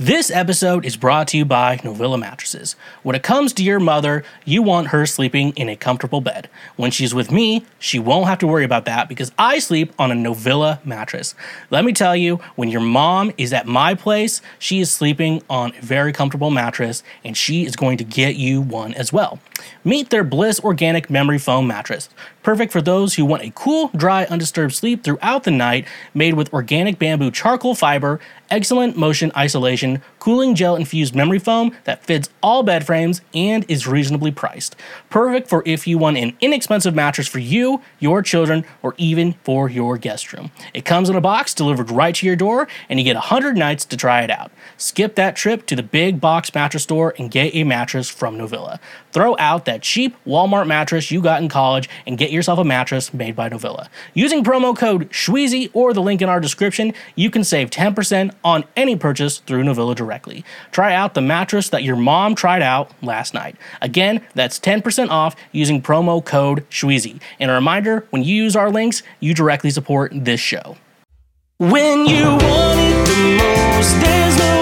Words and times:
This 0.00 0.30
episode 0.30 0.86
is 0.86 0.96
brought 0.96 1.28
to 1.28 1.36
you 1.36 1.44
by 1.44 1.76
Novilla 1.76 2.18
Mattresses. 2.18 2.74
When 3.02 3.14
it 3.14 3.22
comes 3.22 3.52
to 3.52 3.62
your 3.62 3.78
mother, 3.78 4.24
you 4.46 4.62
want 4.62 4.86
her 4.86 5.04
sleeping 5.04 5.50
in 5.56 5.68
a 5.68 5.76
comfortable 5.76 6.22
bed. 6.22 6.48
When 6.76 6.90
she's 6.90 7.12
with 7.14 7.30
me, 7.30 7.66
she 7.78 7.98
won't 7.98 8.26
have 8.26 8.38
to 8.38 8.46
worry 8.46 8.64
about 8.64 8.86
that 8.86 9.10
because 9.10 9.30
I 9.36 9.58
sleep 9.58 9.92
on 9.98 10.10
a 10.10 10.14
Novilla 10.14 10.82
mattress. 10.86 11.34
Let 11.68 11.84
me 11.84 11.92
tell 11.92 12.16
you, 12.16 12.40
when 12.56 12.70
your 12.70 12.80
mom 12.80 13.32
is 13.36 13.52
at 13.52 13.66
my 13.66 13.94
place, 13.94 14.40
she 14.58 14.80
is 14.80 14.90
sleeping 14.90 15.42
on 15.50 15.74
a 15.76 15.82
very 15.82 16.14
comfortable 16.14 16.50
mattress 16.50 17.02
and 17.22 17.36
she 17.36 17.66
is 17.66 17.76
going 17.76 17.98
to 17.98 18.04
get 18.04 18.36
you 18.36 18.62
one 18.62 18.94
as 18.94 19.12
well. 19.12 19.38
Meet 19.84 20.08
their 20.08 20.24
Bliss 20.24 20.60
Organic 20.60 21.10
Memory 21.10 21.38
Foam 21.38 21.66
Mattress. 21.66 22.08
Perfect 22.42 22.72
for 22.72 22.80
those 22.80 23.14
who 23.14 23.26
want 23.26 23.42
a 23.42 23.52
cool, 23.54 23.90
dry, 23.94 24.24
undisturbed 24.24 24.74
sleep 24.74 25.04
throughout 25.04 25.44
the 25.44 25.50
night, 25.50 25.86
made 26.14 26.34
with 26.34 26.52
organic 26.54 26.98
bamboo 26.98 27.30
charcoal 27.30 27.74
fiber, 27.74 28.18
excellent 28.50 28.96
motion 28.96 29.30
isolation, 29.36 29.89
cooling 30.18 30.54
gel 30.54 30.76
infused 30.76 31.14
memory 31.14 31.38
foam 31.38 31.76
that 31.84 32.04
fits 32.04 32.28
all 32.42 32.62
bed 32.62 32.86
frames 32.86 33.20
and 33.34 33.64
is 33.68 33.86
reasonably 33.86 34.30
priced. 34.30 34.76
Perfect 35.08 35.48
for 35.48 35.62
if 35.66 35.86
you 35.86 35.98
want 35.98 36.18
an 36.18 36.36
inexpensive 36.40 36.94
mattress 36.94 37.26
for 37.26 37.38
you, 37.38 37.80
your 37.98 38.22
children, 38.22 38.64
or 38.82 38.94
even 38.98 39.34
for 39.44 39.68
your 39.68 39.96
guest 39.98 40.32
room. 40.32 40.50
It 40.74 40.84
comes 40.84 41.08
in 41.08 41.16
a 41.16 41.20
box 41.20 41.54
delivered 41.54 41.90
right 41.90 42.14
to 42.14 42.26
your 42.26 42.36
door, 42.36 42.68
and 42.88 43.00
you 43.00 43.04
get 43.04 43.16
100 43.16 43.56
nights 43.56 43.84
to 43.86 43.96
try 43.96 44.22
it 44.22 44.30
out. 44.30 44.52
Skip 44.76 45.14
that 45.16 45.36
trip 45.36 45.66
to 45.66 45.76
the 45.76 45.82
big 45.82 46.20
box 46.20 46.54
mattress 46.54 46.84
store 46.84 47.14
and 47.18 47.30
get 47.30 47.54
a 47.54 47.64
mattress 47.64 48.08
from 48.08 48.36
Novilla. 48.36 48.78
Throw 49.12 49.36
out 49.38 49.64
that 49.64 49.82
cheap 49.82 50.16
Walmart 50.26 50.66
mattress 50.66 51.10
you 51.10 51.20
got 51.20 51.42
in 51.42 51.48
college 51.48 51.88
and 52.06 52.18
get 52.18 52.30
yourself 52.30 52.58
a 52.58 52.64
mattress 52.64 53.12
made 53.12 53.34
by 53.34 53.48
Novilla. 53.48 53.88
Using 54.14 54.44
promo 54.44 54.76
code 54.76 55.10
SCHWEEZY 55.10 55.70
or 55.72 55.92
the 55.92 56.02
link 56.02 56.22
in 56.22 56.28
our 56.28 56.40
description, 56.40 56.94
you 57.16 57.30
can 57.30 57.44
save 57.44 57.70
10% 57.70 58.32
on 58.44 58.64
any 58.76 58.96
purchase 58.96 59.38
through 59.38 59.64
Novilla 59.64 59.94
directly. 59.94 60.44
Try 60.70 60.94
out 60.94 61.14
the 61.14 61.20
mattress 61.20 61.68
that 61.70 61.82
your 61.82 61.96
mom 61.96 62.34
tried 62.34 62.62
out 62.62 62.90
last 63.02 63.34
night. 63.34 63.56
Again, 63.80 64.20
that's 64.34 64.58
10% 64.60 65.10
off 65.10 65.34
using 65.52 65.82
promo 65.82 66.24
code 66.24 66.68
SCHWEEZY. 66.70 67.20
And 67.38 67.50
a 67.50 67.54
reminder 67.54 68.06
when 68.10 68.22
you 68.22 68.34
use 68.34 68.56
our 68.56 68.70
links, 68.70 69.02
you 69.18 69.34
directly 69.34 69.70
support 69.70 70.12
this 70.14 70.40
show. 70.40 70.76
When 71.58 72.06
you 72.06 72.24
want 72.24 72.80
it 72.80 73.06
the 73.06 73.36
most, 73.36 74.00
there's 74.00 74.38
no 74.38 74.59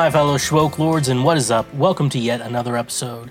my 0.00 0.10
fellow 0.10 0.38
Schwoke 0.38 0.78
Lords, 0.78 1.08
and 1.08 1.24
what 1.26 1.36
is 1.36 1.50
up? 1.50 1.74
Welcome 1.74 2.08
to 2.08 2.18
yet 2.18 2.40
another 2.40 2.74
episode 2.74 3.30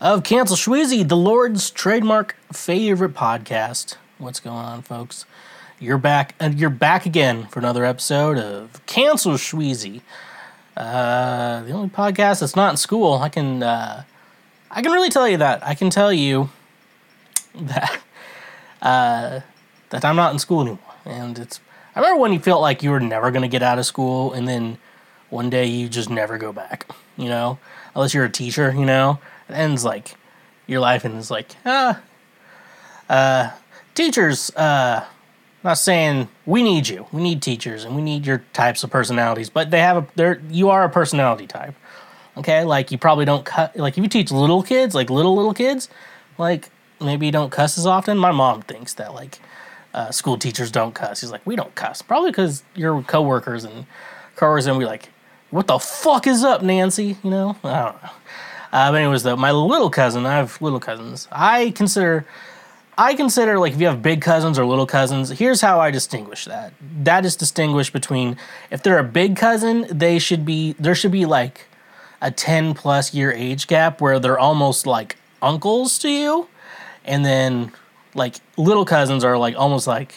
of 0.00 0.24
Cancel 0.24 0.56
Schweezy, 0.56 1.06
the 1.06 1.16
Lord's 1.16 1.70
trademark 1.70 2.34
favorite 2.52 3.14
podcast. 3.14 3.94
What's 4.18 4.40
going 4.40 4.56
on, 4.56 4.82
folks? 4.82 5.26
You're 5.78 5.98
back, 5.98 6.34
and 6.40 6.58
you're 6.58 6.70
back 6.70 7.06
again 7.06 7.46
for 7.46 7.60
another 7.60 7.84
episode 7.84 8.36
of 8.36 8.84
Cancel 8.84 9.34
Schweezy. 9.34 10.00
Uh, 10.76 11.62
the 11.62 11.70
only 11.70 11.88
podcast 11.88 12.40
that's 12.40 12.56
not 12.56 12.72
in 12.72 12.76
school. 12.78 13.18
I 13.18 13.28
can, 13.28 13.62
uh, 13.62 14.02
I 14.72 14.82
can 14.82 14.90
really 14.90 15.08
tell 15.08 15.28
you 15.28 15.36
that. 15.36 15.64
I 15.64 15.76
can 15.76 15.88
tell 15.88 16.12
you 16.12 16.50
that, 17.54 18.00
uh, 18.82 19.40
that 19.90 20.04
I'm 20.04 20.16
not 20.16 20.32
in 20.32 20.40
school 20.40 20.62
anymore. 20.62 20.80
And 21.04 21.38
it's, 21.38 21.60
I 21.94 22.00
remember 22.00 22.20
when 22.20 22.32
you 22.32 22.40
felt 22.40 22.60
like 22.60 22.82
you 22.82 22.90
were 22.90 22.98
never 22.98 23.30
going 23.30 23.42
to 23.42 23.48
get 23.48 23.62
out 23.62 23.78
of 23.78 23.86
school, 23.86 24.32
and 24.32 24.48
then 24.48 24.78
one 25.32 25.48
day 25.50 25.66
you 25.66 25.88
just 25.88 26.10
never 26.10 26.36
go 26.38 26.52
back, 26.52 26.86
you 27.16 27.28
know? 27.28 27.58
Unless 27.94 28.14
you're 28.14 28.24
a 28.24 28.30
teacher, 28.30 28.72
you 28.72 28.84
know? 28.84 29.18
It 29.48 29.54
ends 29.54 29.84
like 29.84 30.14
your 30.66 30.80
life 30.80 31.04
and 31.04 31.30
like, 31.30 31.56
ah, 31.64 32.00
uh, 33.08 33.50
teachers, 33.94 34.50
uh, 34.56 35.04
not 35.64 35.74
saying 35.74 36.28
we 36.44 36.62
need 36.62 36.88
you. 36.88 37.06
We 37.12 37.22
need 37.22 37.40
teachers 37.40 37.84
and 37.84 37.96
we 37.96 38.02
need 38.02 38.26
your 38.26 38.44
types 38.52 38.84
of 38.84 38.90
personalities, 38.90 39.48
but 39.48 39.70
they 39.70 39.80
have 39.80 39.96
a, 39.96 40.06
they're, 40.16 40.40
you 40.50 40.70
are 40.70 40.84
a 40.84 40.90
personality 40.90 41.46
type. 41.46 41.74
Okay. 42.36 42.64
Like 42.64 42.90
you 42.90 42.98
probably 42.98 43.24
don't 43.24 43.44
cut, 43.44 43.76
like 43.76 43.96
if 43.96 44.02
you 44.02 44.08
teach 44.08 44.30
little 44.30 44.62
kids, 44.62 44.94
like 44.94 45.10
little, 45.10 45.34
little 45.34 45.54
kids, 45.54 45.88
like 46.38 46.70
maybe 47.00 47.26
you 47.26 47.32
don't 47.32 47.50
cuss 47.50 47.78
as 47.78 47.86
often. 47.86 48.18
My 48.18 48.32
mom 48.32 48.62
thinks 48.62 48.94
that 48.94 49.14
like, 49.14 49.38
uh, 49.94 50.10
school 50.10 50.38
teachers 50.38 50.70
don't 50.70 50.94
cuss. 50.94 51.20
He's 51.20 51.30
like, 51.30 51.46
we 51.46 51.54
don't 51.54 51.74
cuss. 51.74 52.00
Probably 52.02 52.30
because 52.30 52.62
your 52.74 53.02
coworkers 53.02 53.64
and 53.64 53.86
coworkers 54.36 54.66
and 54.66 54.78
we 54.78 54.86
like, 54.86 55.10
what 55.52 55.66
the 55.66 55.78
fuck 55.78 56.26
is 56.26 56.42
up, 56.42 56.62
Nancy? 56.62 57.16
You 57.22 57.30
know, 57.30 57.56
I 57.62 57.82
don't 57.84 58.02
know. 58.02 58.10
Uh, 58.72 58.90
but 58.90 58.94
anyways, 58.94 59.22
though, 59.22 59.36
my 59.36 59.50
little 59.52 59.90
cousin, 59.90 60.24
I 60.24 60.36
have 60.36 60.60
little 60.62 60.80
cousins. 60.80 61.28
I 61.30 61.72
consider, 61.72 62.24
I 62.96 63.12
consider 63.14 63.58
like 63.58 63.74
if 63.74 63.80
you 63.80 63.86
have 63.86 64.02
big 64.02 64.22
cousins 64.22 64.58
or 64.58 64.64
little 64.64 64.86
cousins. 64.86 65.28
Here's 65.30 65.60
how 65.60 65.78
I 65.78 65.90
distinguish 65.90 66.46
that. 66.46 66.72
That 67.04 67.26
is 67.26 67.36
distinguished 67.36 67.92
between 67.92 68.38
if 68.70 68.82
they're 68.82 68.98
a 68.98 69.04
big 69.04 69.36
cousin, 69.36 69.86
they 69.90 70.18
should 70.18 70.46
be 70.46 70.72
there 70.78 70.94
should 70.94 71.12
be 71.12 71.26
like 71.26 71.66
a 72.22 72.30
ten 72.30 72.72
plus 72.72 73.12
year 73.12 73.30
age 73.30 73.66
gap 73.66 74.00
where 74.00 74.18
they're 74.18 74.38
almost 74.38 74.86
like 74.86 75.16
uncles 75.42 75.98
to 75.98 76.08
you, 76.08 76.48
and 77.04 77.26
then 77.26 77.72
like 78.14 78.36
little 78.56 78.86
cousins 78.86 79.22
are 79.22 79.36
like 79.36 79.54
almost 79.58 79.86
like 79.86 80.14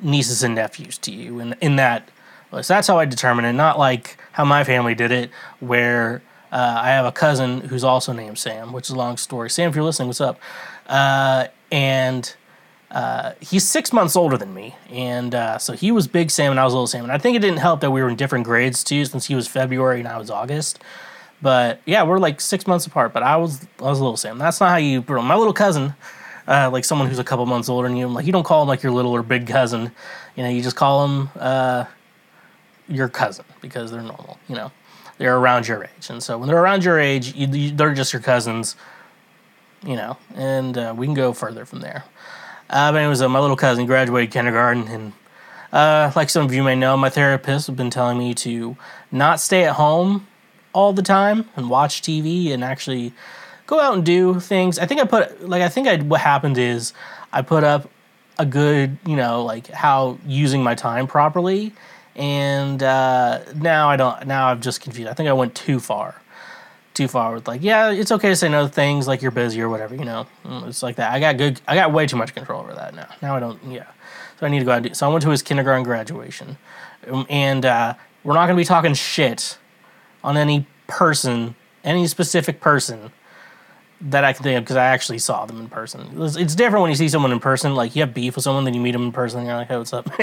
nieces 0.00 0.42
and 0.42 0.54
nephews 0.54 0.98
to 0.98 1.10
you 1.10 1.40
and 1.40 1.56
in 1.60 1.76
that 1.76 2.10
so 2.50 2.74
that's 2.74 2.86
how 2.88 2.98
i 2.98 3.04
determine 3.04 3.44
it 3.44 3.52
not 3.52 3.78
like 3.78 4.18
how 4.32 4.44
my 4.44 4.64
family 4.64 4.94
did 4.94 5.10
it 5.10 5.30
where 5.60 6.22
uh, 6.52 6.78
i 6.80 6.88
have 6.88 7.04
a 7.04 7.12
cousin 7.12 7.60
who's 7.62 7.84
also 7.84 8.12
named 8.12 8.38
sam 8.38 8.72
which 8.72 8.86
is 8.86 8.90
a 8.90 8.96
long 8.96 9.16
story 9.16 9.50
sam 9.50 9.68
if 9.68 9.74
you're 9.74 9.84
listening 9.84 10.08
what's 10.08 10.20
up 10.20 10.40
uh, 10.88 11.46
and 11.72 12.36
uh, 12.92 13.32
he's 13.40 13.68
six 13.68 13.92
months 13.92 14.14
older 14.14 14.38
than 14.38 14.54
me 14.54 14.76
and 14.90 15.34
uh, 15.34 15.58
so 15.58 15.72
he 15.72 15.90
was 15.90 16.06
big 16.06 16.30
sam 16.30 16.50
and 16.50 16.60
i 16.60 16.64
was 16.64 16.72
little 16.72 16.86
sam 16.86 17.04
and 17.04 17.12
i 17.12 17.18
think 17.18 17.36
it 17.36 17.40
didn't 17.40 17.58
help 17.58 17.80
that 17.80 17.90
we 17.90 18.02
were 18.02 18.08
in 18.08 18.16
different 18.16 18.44
grades 18.44 18.84
too 18.84 19.04
since 19.04 19.26
he 19.26 19.34
was 19.34 19.48
february 19.48 19.98
and 19.98 20.08
i 20.08 20.16
was 20.18 20.30
august 20.30 20.82
but 21.42 21.80
yeah 21.84 22.02
we're 22.02 22.18
like 22.18 22.40
six 22.40 22.66
months 22.66 22.86
apart 22.86 23.12
but 23.12 23.22
i 23.22 23.36
was 23.36 23.66
i 23.80 23.84
was 23.84 24.00
little 24.00 24.16
sam 24.16 24.38
that's 24.38 24.60
not 24.60 24.70
how 24.70 24.76
you 24.76 25.02
bro. 25.02 25.20
my 25.20 25.34
little 25.36 25.52
cousin 25.52 25.94
uh, 26.48 26.70
like 26.72 26.84
someone 26.84 27.08
who's 27.08 27.18
a 27.18 27.24
couple 27.24 27.44
months 27.46 27.68
older 27.68 27.88
than 27.88 27.96
you. 27.96 28.06
Like 28.06 28.26
you 28.26 28.32
don't 28.32 28.44
call 28.44 28.62
him 28.62 28.68
like 28.68 28.82
your 28.82 28.92
little 28.92 29.12
or 29.12 29.22
big 29.22 29.46
cousin. 29.46 29.90
You 30.36 30.42
know, 30.42 30.48
you 30.48 30.62
just 30.62 30.76
call 30.76 31.04
him 31.04 31.28
uh, 31.36 31.84
your 32.88 33.08
cousin 33.08 33.44
because 33.60 33.90
they're 33.90 34.02
normal. 34.02 34.38
You 34.48 34.56
know, 34.56 34.72
they're 35.18 35.36
around 35.36 35.68
your 35.68 35.84
age, 35.84 36.10
and 36.10 36.22
so 36.22 36.38
when 36.38 36.48
they're 36.48 36.60
around 36.60 36.84
your 36.84 36.98
age, 36.98 37.34
you, 37.34 37.46
you, 37.46 37.70
they're 37.70 37.94
just 37.94 38.12
your 38.12 38.22
cousins. 38.22 38.76
You 39.84 39.96
know, 39.96 40.16
and 40.34 40.76
uh, 40.76 40.94
we 40.96 41.06
can 41.06 41.14
go 41.14 41.32
further 41.32 41.64
from 41.64 41.80
there. 41.80 42.04
Uh, 42.68 42.90
but 42.90 42.98
anyways, 42.98 43.22
uh, 43.22 43.28
my 43.28 43.38
little 43.38 43.56
cousin 43.56 43.86
graduated 43.86 44.32
kindergarten, 44.32 44.88
and 44.88 45.12
uh, 45.72 46.10
like 46.16 46.30
some 46.30 46.44
of 46.44 46.52
you 46.52 46.62
may 46.62 46.74
know, 46.74 46.96
my 46.96 47.10
therapist 47.10 47.66
has 47.66 47.76
been 47.76 47.90
telling 47.90 48.18
me 48.18 48.34
to 48.34 48.76
not 49.12 49.38
stay 49.38 49.64
at 49.64 49.74
home 49.74 50.26
all 50.72 50.92
the 50.92 51.02
time 51.02 51.48
and 51.56 51.70
watch 51.70 52.02
TV 52.02 52.52
and 52.52 52.62
actually 52.64 53.12
go 53.66 53.80
out 53.80 53.94
and 53.94 54.04
do 54.04 54.40
things. 54.40 54.78
I 54.78 54.86
think 54.86 55.00
I 55.00 55.04
put 55.04 55.48
like 55.48 55.62
I 55.62 55.68
think 55.68 55.88
I 55.88 55.96
what 55.98 56.20
happened 56.20 56.58
is 56.58 56.92
I 57.32 57.42
put 57.42 57.64
up 57.64 57.90
a 58.38 58.46
good 58.46 58.98
you 59.06 59.16
know 59.16 59.42
like 59.42 59.68
how 59.68 60.18
using 60.26 60.62
my 60.62 60.74
time 60.74 61.06
properly, 61.06 61.72
and 62.16 62.82
uh, 62.82 63.40
now 63.54 63.88
I 63.90 63.96
don't. 63.96 64.26
Now 64.26 64.48
I'm 64.48 64.60
just 64.60 64.80
confused. 64.80 65.08
I 65.08 65.12
think 65.14 65.28
I 65.28 65.32
went 65.34 65.54
too 65.54 65.78
far, 65.78 66.20
too 66.94 67.08
far 67.08 67.34
with 67.34 67.46
like 67.46 67.62
yeah, 67.62 67.90
it's 67.90 68.10
okay 68.10 68.30
to 68.30 68.36
say 68.36 68.48
no 68.48 68.66
to 68.66 68.72
things 68.72 69.06
like 69.06 69.22
you're 69.22 69.30
busy 69.30 69.60
or 69.60 69.68
whatever. 69.68 69.94
You 69.94 70.04
know, 70.04 70.26
it's 70.44 70.82
like 70.82 70.96
that. 70.96 71.12
I 71.12 71.20
got 71.20 71.36
good. 71.36 71.60
I 71.68 71.74
got 71.74 71.92
way 71.92 72.06
too 72.06 72.16
much 72.16 72.34
control 72.34 72.62
over 72.62 72.74
that 72.74 72.94
now. 72.94 73.08
Now 73.20 73.36
I 73.36 73.40
don't. 73.40 73.62
Yeah, 73.64 73.86
so 74.40 74.46
I 74.46 74.48
need 74.48 74.60
to 74.60 74.64
go 74.64 74.72
out 74.72 74.78
and 74.78 74.86
do. 74.88 74.94
So 74.94 75.08
I 75.08 75.12
went 75.12 75.22
to 75.24 75.30
his 75.30 75.42
kindergarten 75.42 75.84
graduation, 75.84 76.56
Um, 77.10 77.26
and 77.28 77.64
uh, 77.66 77.94
we're 78.24 78.34
not 78.34 78.46
to 78.46 78.54
be 78.54 78.64
talking 78.64 78.94
shit 78.94 79.58
on 80.24 80.36
any 80.38 80.66
person, 80.86 81.54
any 81.84 82.06
specific 82.06 82.60
person 82.60 83.12
that 84.00 84.24
I 84.24 84.32
can 84.32 84.42
think 84.42 84.58
of 84.58 84.64
because 84.64 84.76
I 84.76 84.84
actually 84.86 85.18
saw 85.18 85.46
them 85.46 85.58
in 85.58 85.68
person. 85.68 86.22
It's, 86.22 86.36
it's 86.36 86.54
different 86.54 86.82
when 86.82 86.90
you 86.90 86.96
see 86.96 87.08
someone 87.08 87.32
in 87.32 87.40
person. 87.40 87.74
Like 87.74 87.94
you 87.96 88.02
have 88.02 88.12
beef 88.14 88.36
with 88.36 88.44
someone, 88.44 88.64
then 88.64 88.74
you 88.74 88.80
meet 88.80 88.92
them 88.92 89.04
in 89.04 89.12
person, 89.12 89.40
and 89.40 89.48
you're 89.48 89.56
like, 89.56 89.68
"Hey, 89.68 89.76
what's 89.76 89.92
up?" 89.92 90.08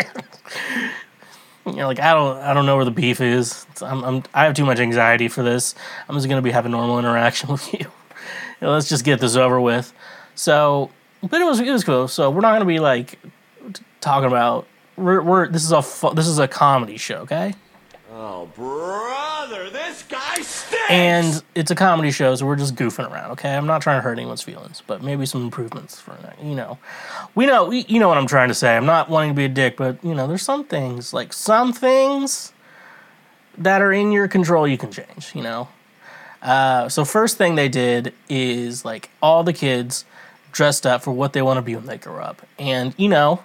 you're 1.65 1.86
like, 1.86 2.00
"I 2.00 2.13
don't, 2.13 2.38
I 2.38 2.54
don't 2.54 2.65
know 2.65 2.75
where 2.75 2.86
the 2.86 2.92
beef 2.92 3.21
is. 3.21 3.65
I'm, 3.81 4.04
I'm, 4.04 4.24
I 4.33 4.45
have 4.45 4.54
too 4.54 4.65
much 4.65 4.80
anxiety 4.80 5.27
for 5.27 5.44
this. 5.44 5.75
I'm 6.07 6.15
just 6.15 6.27
gonna 6.27 6.42
be 6.42 6.51
having 6.51 6.71
normal 6.71 7.00
interaction 7.00 7.50
with 7.51 7.74
you. 7.74 7.80
You 7.80 7.88
know, 8.68 8.71
let's 8.71 8.89
just 8.89 9.06
get 9.06 9.19
this 9.19 9.36
over 9.36 9.60
with." 9.60 9.94
So, 10.36 10.89
but 11.21 11.42
it 11.42 11.45
was, 11.45 11.60
it 11.60 11.71
was 11.71 11.83
cool. 11.83 12.07
So 12.07 12.30
we're 12.30 12.42
not 12.42 12.54
gonna 12.54 12.65
be 12.65 12.80
like 12.80 13.19
talking 14.01 14.27
about. 14.27 14.68
We're, 14.95 15.21
we're 15.21 15.48
this 15.48 15.63
is 15.63 15.71
a 15.71 16.13
this 16.13 16.27
is 16.27 16.38
a 16.38 16.48
comedy 16.48 16.98
show, 16.98 17.18
okay? 17.19 17.56
Oh, 18.15 18.48
brother, 18.56 19.71
this 19.71 20.04
guy 20.04 20.36
stinks. 20.36 20.86
And 20.88 21.44
it's 21.56 21.71
a 21.71 21.75
comedy 21.75 22.12
show, 22.12 22.36
so 22.36 22.45
we're 22.45 22.56
just 22.56 22.75
goofing 22.75 23.12
around. 23.12 23.31
Okay, 23.31 23.56
I'm 23.56 23.65
not 23.65 23.81
trying 23.81 23.98
to 23.98 24.01
hurt 24.04 24.19
anyone's 24.19 24.44
feelings, 24.44 24.83
but 24.86 25.01
maybe 25.01 25.25
some 25.25 25.42
improvements 25.42 26.00
for 26.00 26.15
you 26.39 26.54
know. 26.54 26.77
We 27.33 27.48
know 27.48 27.71
you 27.71 28.00
know 28.00 28.07
what 28.10 28.19
I'm 28.19 28.27
trying 28.27 28.50
to 28.50 28.54
say. 28.54 28.77
I'm 28.77 28.86
not 28.86 29.10
wanting 29.10 29.31
to 29.31 29.36
be 29.36 29.45
a 29.45 29.50
dick, 29.50 29.77
but 29.77 29.98
you 30.04 30.13
know, 30.13 30.27
there's 30.27 30.44
some 30.44 30.63
things 30.63 31.12
like 31.12 31.33
some 31.33 31.74
things 31.74 32.54
that 33.57 33.81
are 33.81 33.92
in 33.92 34.12
your 34.12 34.27
control 34.27 34.68
you 34.68 34.77
can 34.77 34.92
change. 34.92 35.31
You 35.33 35.42
know. 35.42 35.68
Uh, 36.44 36.89
so 36.89 37.06
first 37.06 37.38
thing 37.39 37.56
they 37.56 37.69
did 37.69 38.13
is 38.30 38.86
like 38.86 39.10
all 39.24 39.44
the 39.44 39.54
kids 39.54 40.06
dressed 40.51 40.86
up 40.86 41.01
for 41.01 41.12
what 41.12 41.33
they 41.33 41.42
want 41.42 41.57
to 41.57 41.63
be 41.63 41.75
when 41.75 41.88
they 41.88 41.98
grow 41.98 42.21
up, 42.21 42.44
and 42.60 42.94
you 42.95 43.10
know. 43.10 43.44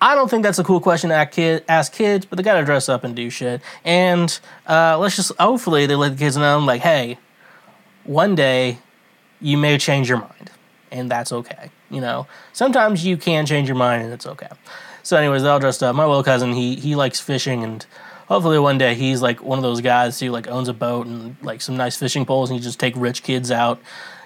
I 0.00 0.14
don't 0.14 0.28
think 0.28 0.42
that's 0.42 0.58
a 0.58 0.64
cool 0.64 0.80
question 0.80 1.10
to 1.10 1.16
ask, 1.16 1.32
kid, 1.32 1.64
ask 1.68 1.92
kids, 1.92 2.26
but 2.26 2.36
they 2.36 2.42
gotta 2.42 2.64
dress 2.64 2.88
up 2.88 3.04
and 3.04 3.16
do 3.16 3.30
shit. 3.30 3.62
And 3.84 4.38
uh, 4.68 4.98
let's 4.98 5.16
just 5.16 5.32
hopefully 5.38 5.86
they 5.86 5.94
let 5.94 6.12
the 6.12 6.18
kids 6.18 6.36
know, 6.36 6.58
like, 6.58 6.82
hey, 6.82 7.18
one 8.04 8.34
day 8.34 8.78
you 9.40 9.56
may 9.56 9.78
change 9.78 10.08
your 10.08 10.18
mind, 10.18 10.50
and 10.90 11.10
that's 11.10 11.32
okay. 11.32 11.70
You 11.90 12.00
know, 12.00 12.26
sometimes 12.52 13.04
you 13.04 13.16
can 13.16 13.46
change 13.46 13.68
your 13.68 13.76
mind, 13.76 14.02
and 14.04 14.12
it's 14.12 14.26
okay. 14.26 14.48
So, 15.02 15.16
anyways, 15.16 15.42
they're 15.42 15.52
all 15.52 15.60
dressed 15.60 15.82
up. 15.82 15.94
My 15.94 16.04
little 16.04 16.24
cousin, 16.24 16.52
he 16.52 16.76
he 16.76 16.94
likes 16.94 17.20
fishing, 17.20 17.62
and 17.62 17.86
hopefully 18.28 18.58
one 18.58 18.76
day 18.76 18.94
he's 18.94 19.22
like 19.22 19.42
one 19.42 19.58
of 19.58 19.62
those 19.62 19.80
guys 19.80 20.20
who 20.20 20.30
like 20.30 20.48
owns 20.48 20.68
a 20.68 20.74
boat 20.74 21.06
and 21.06 21.36
like 21.42 21.62
some 21.62 21.76
nice 21.76 21.96
fishing 21.96 22.26
poles, 22.26 22.50
and 22.50 22.58
you 22.58 22.62
just 22.62 22.80
take 22.80 22.94
rich 22.96 23.22
kids 23.22 23.50
out 23.50 23.80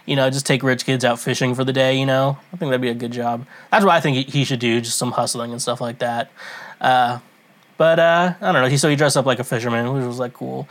you 0.07 0.17
know, 0.17 0.31
just 0.31 0.47
take 0.47 0.63
rich 0.63 0.85
kids 0.85 1.05
out 1.05 1.19
fishing 1.19 1.55
for 1.55 1.65
the 1.65 1.73
day, 1.73 1.99
you 1.99 2.07
know. 2.07 2.39
I 2.53 2.57
think 2.57 2.71
that'd 2.71 2.81
be 2.81 2.89
a 2.89 2.95
good 2.95 3.13
job. 3.13 3.47
That's 3.71 3.85
what 3.85 3.95
I 3.95 4.01
think 4.01 4.29
he 4.29 4.45
should 4.45 4.61
do, 4.61 4.81
just 4.81 4.99
some 4.99 5.13
hustling 5.13 5.53
and 5.53 5.61
stuff 5.61 5.81
like 5.81 5.99
that. 5.99 6.31
Uh, 6.81 7.21
but 7.77 7.99
uh, 7.99 8.35
I 8.41 8.53
don't 8.53 8.63
know. 8.63 8.69
He 8.69 8.77
so 8.77 8.89
he 8.89 8.97
dressed 8.97 9.17
up 9.17 9.27
like 9.27 9.39
a 9.39 9.45
fisherman, 9.45 9.93
which 9.95 10.05
was 10.05 10.19
like 10.19 10.35
cool. 10.35 10.69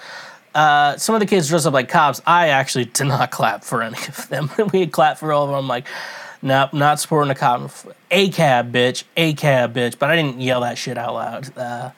Uh, 0.54 0.98
some 0.98 1.16
of 1.16 1.22
the 1.22 1.28
kids 1.28 1.48
dressed 1.48 1.66
up 1.66 1.74
like 1.74 1.90
cops. 1.90 2.22
I 2.26 2.50
actually 2.50 2.86
did 2.86 3.06
not 3.06 3.32
clap 3.32 3.64
for 3.64 3.82
any 3.82 3.98
of 4.08 4.28
them. 4.30 4.50
we 4.74 4.82
had 4.82 4.92
clapped 4.92 5.20
for 5.20 5.32
all 5.32 5.46
of 5.46 5.50
them. 5.50 5.58
I'm 5.58 5.68
like, 5.68 5.88
nope, 6.42 6.74
not 6.74 7.00
supporting 7.00 7.32
a 7.32 7.36
cop. 7.36 7.72
A 8.12 8.30
cab, 8.30 8.72
bitch. 8.72 9.04
A 9.18 9.34
cab, 9.34 9.74
bitch. 9.74 9.98
But 9.98 10.10
I 10.10 10.16
didn't 10.16 10.42
yell 10.42 10.62
that 10.62 10.78
shit 10.78 10.98
out 10.98 11.14
loud 11.14 11.94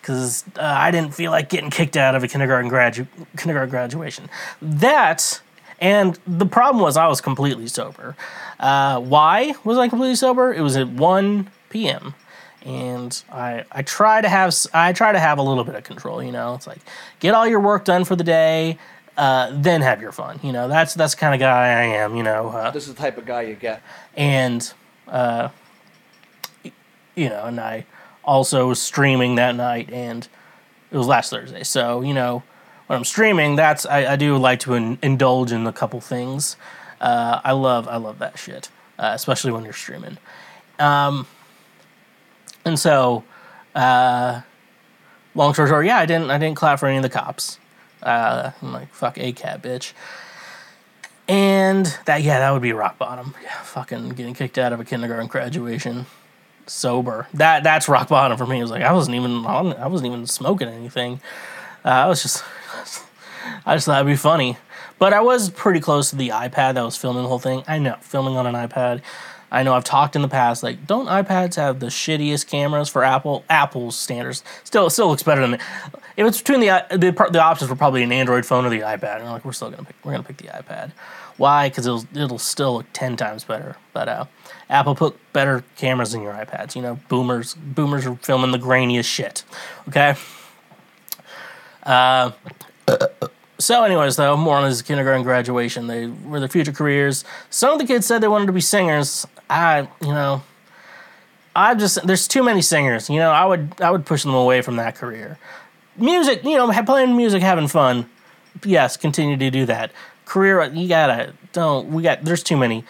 because 0.00 0.44
uh, 0.56 0.60
uh, 0.60 0.74
I 0.78 0.90
didn't 0.90 1.14
feel 1.14 1.30
like 1.30 1.48
getting 1.48 1.70
kicked 1.70 1.96
out 1.96 2.14
of 2.14 2.22
a 2.22 2.28
kindergarten 2.28 2.70
gradu- 2.70 3.08
kindergarten 3.36 3.70
graduation. 3.70 4.28
That 4.62 5.40
and 5.80 6.18
the 6.26 6.46
problem 6.46 6.82
was 6.82 6.96
I 6.96 7.06
was 7.06 7.20
completely 7.20 7.68
sober. 7.68 8.16
Uh, 8.58 9.00
why 9.00 9.54
was 9.64 9.78
I 9.78 9.88
completely 9.88 10.16
sober? 10.16 10.52
It 10.52 10.62
was 10.62 10.76
at 10.76 10.88
1 10.88 11.50
p.m. 11.70 12.14
And 12.64 13.22
I, 13.30 13.64
I 13.70 13.82
try 13.82 14.20
to 14.20 14.28
have 14.28 14.54
I 14.74 14.92
try 14.92 15.12
to 15.12 15.20
have 15.20 15.38
a 15.38 15.42
little 15.42 15.62
bit 15.62 15.74
of 15.76 15.84
control. 15.84 16.22
You 16.22 16.32
know, 16.32 16.54
it's 16.54 16.66
like 16.66 16.80
get 17.20 17.34
all 17.34 17.46
your 17.46 17.60
work 17.60 17.84
done 17.84 18.04
for 18.04 18.16
the 18.16 18.24
day, 18.24 18.78
uh, 19.16 19.50
then 19.54 19.82
have 19.82 20.00
your 20.00 20.10
fun. 20.10 20.40
You 20.42 20.52
know, 20.52 20.66
that's 20.66 20.94
that's 20.94 21.14
the 21.14 21.20
kind 21.20 21.34
of 21.34 21.40
guy 21.40 21.68
I 21.68 21.84
am. 21.84 22.16
You 22.16 22.24
know, 22.24 22.48
uh, 22.48 22.70
this 22.72 22.88
is 22.88 22.94
the 22.94 23.00
type 23.00 23.18
of 23.18 23.26
guy 23.26 23.42
you 23.42 23.54
get. 23.54 23.82
And 24.16 24.72
uh, 25.06 25.50
you 27.14 27.28
know, 27.28 27.44
and 27.44 27.60
I 27.60 27.86
also 28.24 28.68
was 28.68 28.82
streaming 28.82 29.36
that 29.36 29.54
night, 29.54 29.90
and 29.92 30.26
it 30.90 30.96
was 30.96 31.06
last 31.06 31.30
Thursday. 31.30 31.62
So 31.62 32.00
you 32.00 32.14
know, 32.14 32.42
when 32.86 32.96
I'm 32.96 33.04
streaming, 33.04 33.56
that's 33.56 33.86
I, 33.86 34.12
I 34.12 34.16
do 34.16 34.36
like 34.36 34.60
to 34.60 34.74
in, 34.74 34.98
indulge 35.02 35.52
in 35.52 35.66
a 35.66 35.72
couple 35.72 36.00
things. 36.00 36.56
Uh, 37.00 37.40
I 37.44 37.52
love 37.52 37.88
I 37.88 37.96
love 37.96 38.18
that 38.20 38.38
shit, 38.38 38.70
uh, 38.98 39.12
especially 39.14 39.52
when 39.52 39.64
you're 39.64 39.72
streaming. 39.72 40.18
Um, 40.78 41.26
and 42.64 42.78
so, 42.78 43.24
uh, 43.74 44.42
long 45.34 45.52
story 45.54 45.68
short, 45.68 45.86
yeah, 45.86 45.98
I 45.98 46.06
didn't 46.06 46.30
I 46.30 46.38
didn't 46.38 46.56
clap 46.56 46.78
for 46.78 46.86
any 46.86 46.96
of 46.96 47.02
the 47.02 47.08
cops. 47.08 47.58
Uh, 48.02 48.52
I'm 48.62 48.72
like 48.72 48.92
fuck 48.92 49.18
a 49.18 49.32
cat 49.32 49.62
bitch. 49.62 49.92
And 51.28 51.86
that 52.04 52.22
yeah, 52.22 52.38
that 52.38 52.52
would 52.52 52.62
be 52.62 52.72
rock 52.72 52.98
bottom. 52.98 53.34
Yeah, 53.42 53.60
fucking 53.62 54.10
getting 54.10 54.34
kicked 54.34 54.58
out 54.58 54.72
of 54.72 54.78
a 54.78 54.84
kindergarten 54.84 55.26
graduation 55.26 56.06
sober. 56.66 57.26
That 57.34 57.64
that's 57.64 57.88
rock 57.88 58.08
bottom 58.08 58.38
for 58.38 58.46
me. 58.46 58.58
It 58.58 58.62
was 58.62 58.70
like 58.70 58.82
I 58.82 58.92
wasn't 58.92 59.16
even 59.16 59.44
on. 59.44 59.72
I 59.74 59.88
wasn't 59.88 60.12
even 60.12 60.26
smoking 60.26 60.68
anything. 60.68 61.20
Uh, 61.84 61.88
I 61.88 62.06
was 62.06 62.22
just 62.22 62.44
I 63.64 63.76
just 63.76 63.86
thought 63.86 64.00
it'd 64.00 64.06
be 64.06 64.16
funny. 64.16 64.56
But 64.98 65.12
I 65.12 65.20
was 65.20 65.50
pretty 65.50 65.80
close 65.80 66.10
to 66.10 66.16
the 66.16 66.30
iPad 66.30 66.74
that 66.74 66.82
was 66.82 66.96
filming 66.96 67.22
the 67.22 67.28
whole 67.28 67.38
thing. 67.38 67.62
I 67.68 67.78
know, 67.78 67.96
filming 68.00 68.36
on 68.36 68.46
an 68.46 68.54
iPad. 68.54 69.02
I 69.50 69.62
know 69.62 69.74
I've 69.74 69.84
talked 69.84 70.16
in 70.16 70.22
the 70.22 70.28
past, 70.28 70.62
like, 70.62 70.86
don't 70.86 71.06
iPads 71.06 71.54
have 71.54 71.78
the 71.78 71.86
shittiest 71.86 72.48
cameras 72.48 72.88
for 72.88 73.04
Apple? 73.04 73.44
Apple's 73.48 73.96
standards 73.96 74.42
still 74.64 74.90
still 74.90 75.08
looks 75.08 75.22
better 75.22 75.40
than. 75.40 75.54
If 76.16 76.26
it's 76.26 76.38
between 76.38 76.60
the 76.60 76.84
the 76.90 77.12
the 77.30 77.42
options 77.42 77.70
were 77.70 77.76
probably 77.76 78.02
an 78.02 78.10
Android 78.10 78.44
phone 78.44 78.64
or 78.64 78.70
the 78.70 78.80
iPad, 78.80 79.20
and 79.20 79.26
like 79.26 79.44
we're 79.44 79.52
still 79.52 79.70
gonna 79.70 79.84
pick 79.84 79.96
we're 80.04 80.12
gonna 80.12 80.24
pick 80.24 80.38
the 80.38 80.48
iPad. 80.48 80.90
Why? 81.36 81.68
Because 81.68 81.86
it'll 81.86 82.04
it'll 82.14 82.38
still 82.38 82.74
look 82.74 82.86
ten 82.92 83.16
times 83.16 83.44
better. 83.44 83.76
But 83.92 84.08
uh, 84.08 84.24
Apple 84.68 84.94
put 84.94 85.16
better 85.32 85.62
cameras 85.76 86.12
in 86.14 86.22
your 86.22 86.32
iPads. 86.32 86.74
You 86.74 86.82
know, 86.82 86.98
boomers 87.08 87.54
boomers 87.54 88.06
are 88.06 88.16
filming 88.16 88.50
the 88.50 88.58
grainiest 88.58 89.04
shit. 89.04 89.44
Okay. 89.88 90.16
Uh, 91.82 92.32
so, 93.58 93.84
anyways, 93.84 94.16
though, 94.16 94.36
more 94.36 94.56
on 94.56 94.64
his 94.64 94.82
kindergarten 94.82 95.22
graduation. 95.22 95.86
They 95.86 96.06
were 96.06 96.40
their 96.40 96.48
future 96.48 96.72
careers. 96.72 97.24
Some 97.50 97.72
of 97.72 97.78
the 97.78 97.86
kids 97.86 98.06
said 98.06 98.20
they 98.20 98.28
wanted 98.28 98.46
to 98.46 98.52
be 98.52 98.60
singers. 98.60 99.26
I, 99.48 99.88
you 100.00 100.08
know, 100.08 100.42
I 101.56 101.74
just 101.74 102.06
there's 102.06 102.28
too 102.28 102.42
many 102.42 102.60
singers. 102.60 103.08
You 103.08 103.18
know, 103.18 103.30
I 103.30 103.46
would 103.46 103.80
I 103.80 103.90
would 103.90 104.04
push 104.04 104.22
them 104.22 104.34
away 104.34 104.60
from 104.60 104.76
that 104.76 104.94
career. 104.94 105.38
Music, 105.96 106.44
you 106.44 106.56
know, 106.56 106.70
playing 106.82 107.16
music, 107.16 107.42
having 107.42 107.66
fun. 107.66 108.08
Yes, 108.64 108.96
continue 108.98 109.36
to 109.38 109.50
do 109.50 109.64
that. 109.66 109.90
Career, 110.26 110.62
you 110.64 110.86
gotta 110.86 111.32
don't. 111.52 111.88
We 111.88 112.02
got 112.02 112.24
there's 112.24 112.42
too 112.42 112.58
many. 112.58 112.84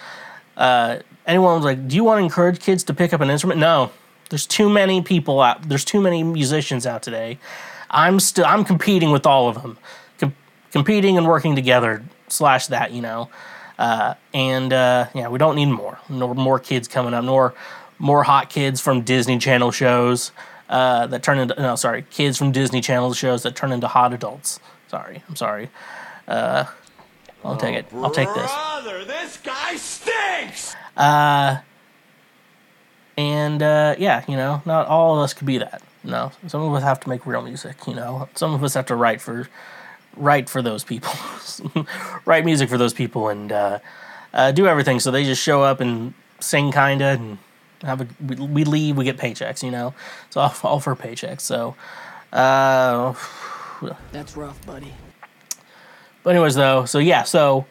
Uh, 0.56 0.98
anyone 1.26 1.54
was 1.56 1.64
like, 1.64 1.86
do 1.86 1.94
you 1.94 2.02
want 2.02 2.18
to 2.18 2.24
encourage 2.24 2.58
kids 2.58 2.82
to 2.84 2.94
pick 2.94 3.12
up 3.12 3.20
an 3.20 3.30
instrument? 3.30 3.60
No, 3.60 3.92
there's 4.30 4.46
too 4.46 4.68
many 4.68 5.00
people 5.00 5.40
out. 5.40 5.68
There's 5.68 5.84
too 5.84 6.00
many 6.00 6.24
musicians 6.24 6.86
out 6.86 7.02
today. 7.02 7.38
I'm 7.90 8.20
still 8.20 8.46
I'm 8.46 8.64
competing 8.64 9.10
with 9.10 9.26
all 9.26 9.48
of 9.48 9.62
them 9.62 9.78
competing 10.76 11.16
and 11.16 11.26
working 11.26 11.54
together 11.54 12.04
slash 12.28 12.66
that 12.66 12.92
you 12.92 13.00
know. 13.00 13.30
Uh, 13.78 14.14
and 14.34 14.72
uh, 14.72 15.06
yeah 15.14 15.28
we 15.28 15.38
don't 15.38 15.56
need 15.56 15.66
more. 15.66 15.98
Nor 16.10 16.34
more 16.34 16.58
kids 16.58 16.86
coming 16.86 17.14
up 17.14 17.24
nor 17.24 17.54
more 17.98 18.22
hot 18.22 18.50
kids 18.50 18.78
from 18.78 19.00
disney 19.00 19.38
channel 19.38 19.70
shows 19.70 20.32
uh, 20.68 21.06
that 21.06 21.22
turn 21.22 21.38
into 21.38 21.54
no 21.58 21.76
sorry 21.76 22.04
kids 22.10 22.36
from 22.36 22.52
disney 22.52 22.82
channel 22.82 23.14
shows 23.14 23.42
that 23.42 23.56
turn 23.56 23.72
into 23.72 23.88
hot 23.88 24.12
adults. 24.12 24.60
Sorry 24.88 25.22
i'm 25.28 25.36
sorry. 25.36 25.70
Uh, 26.28 26.64
i'll 27.42 27.56
take 27.56 27.76
it. 27.76 27.86
I'll 27.94 28.10
take 28.10 28.28
this. 28.34 28.52
Brother 28.52 29.04
this 29.04 29.38
guy 29.38 29.76
stinks! 29.76 30.74
Uh 30.96 31.58
and 33.16 33.62
uh, 33.62 33.94
yeah 33.98 34.24
you 34.28 34.36
know 34.36 34.60
not 34.66 34.86
all 34.88 35.16
of 35.16 35.24
us 35.24 35.32
could 35.32 35.46
be 35.46 35.56
that 35.58 35.82
no 36.06 36.32
some 36.46 36.62
of 36.62 36.72
us 36.72 36.82
have 36.82 36.98
to 36.98 37.08
make 37.08 37.26
real 37.26 37.42
music 37.42 37.76
you 37.86 37.94
know 37.94 38.28
some 38.34 38.54
of 38.54 38.64
us 38.64 38.74
have 38.74 38.86
to 38.86 38.94
write 38.94 39.20
for 39.20 39.48
write 40.16 40.48
for 40.48 40.62
those 40.62 40.82
people, 40.82 41.12
write 42.24 42.44
music 42.44 42.68
for 42.68 42.78
those 42.78 42.94
people, 42.94 43.28
and 43.28 43.52
uh, 43.52 43.78
uh, 44.32 44.52
do 44.52 44.66
everything. 44.66 45.00
So 45.00 45.10
they 45.10 45.24
just 45.24 45.42
show 45.42 45.62
up 45.62 45.80
and 45.80 46.14
sing, 46.40 46.72
kinda, 46.72 47.04
and 47.04 47.38
have 47.82 48.00
a. 48.00 48.08
We, 48.24 48.64
leave, 48.64 48.96
we 48.96 49.04
get 49.04 49.18
paychecks. 49.18 49.62
You 49.62 49.70
know, 49.70 49.94
it's 50.26 50.36
all, 50.36 50.54
all 50.62 50.80
for 50.80 50.96
paychecks. 50.96 51.42
So. 51.42 51.76
Uh, 52.32 53.14
That's 54.12 54.36
rough, 54.36 54.64
buddy. 54.66 54.92
But 56.22 56.30
anyways, 56.30 56.56
though, 56.56 56.86
so 56.86 56.98
yeah, 56.98 57.22
so 57.22 57.66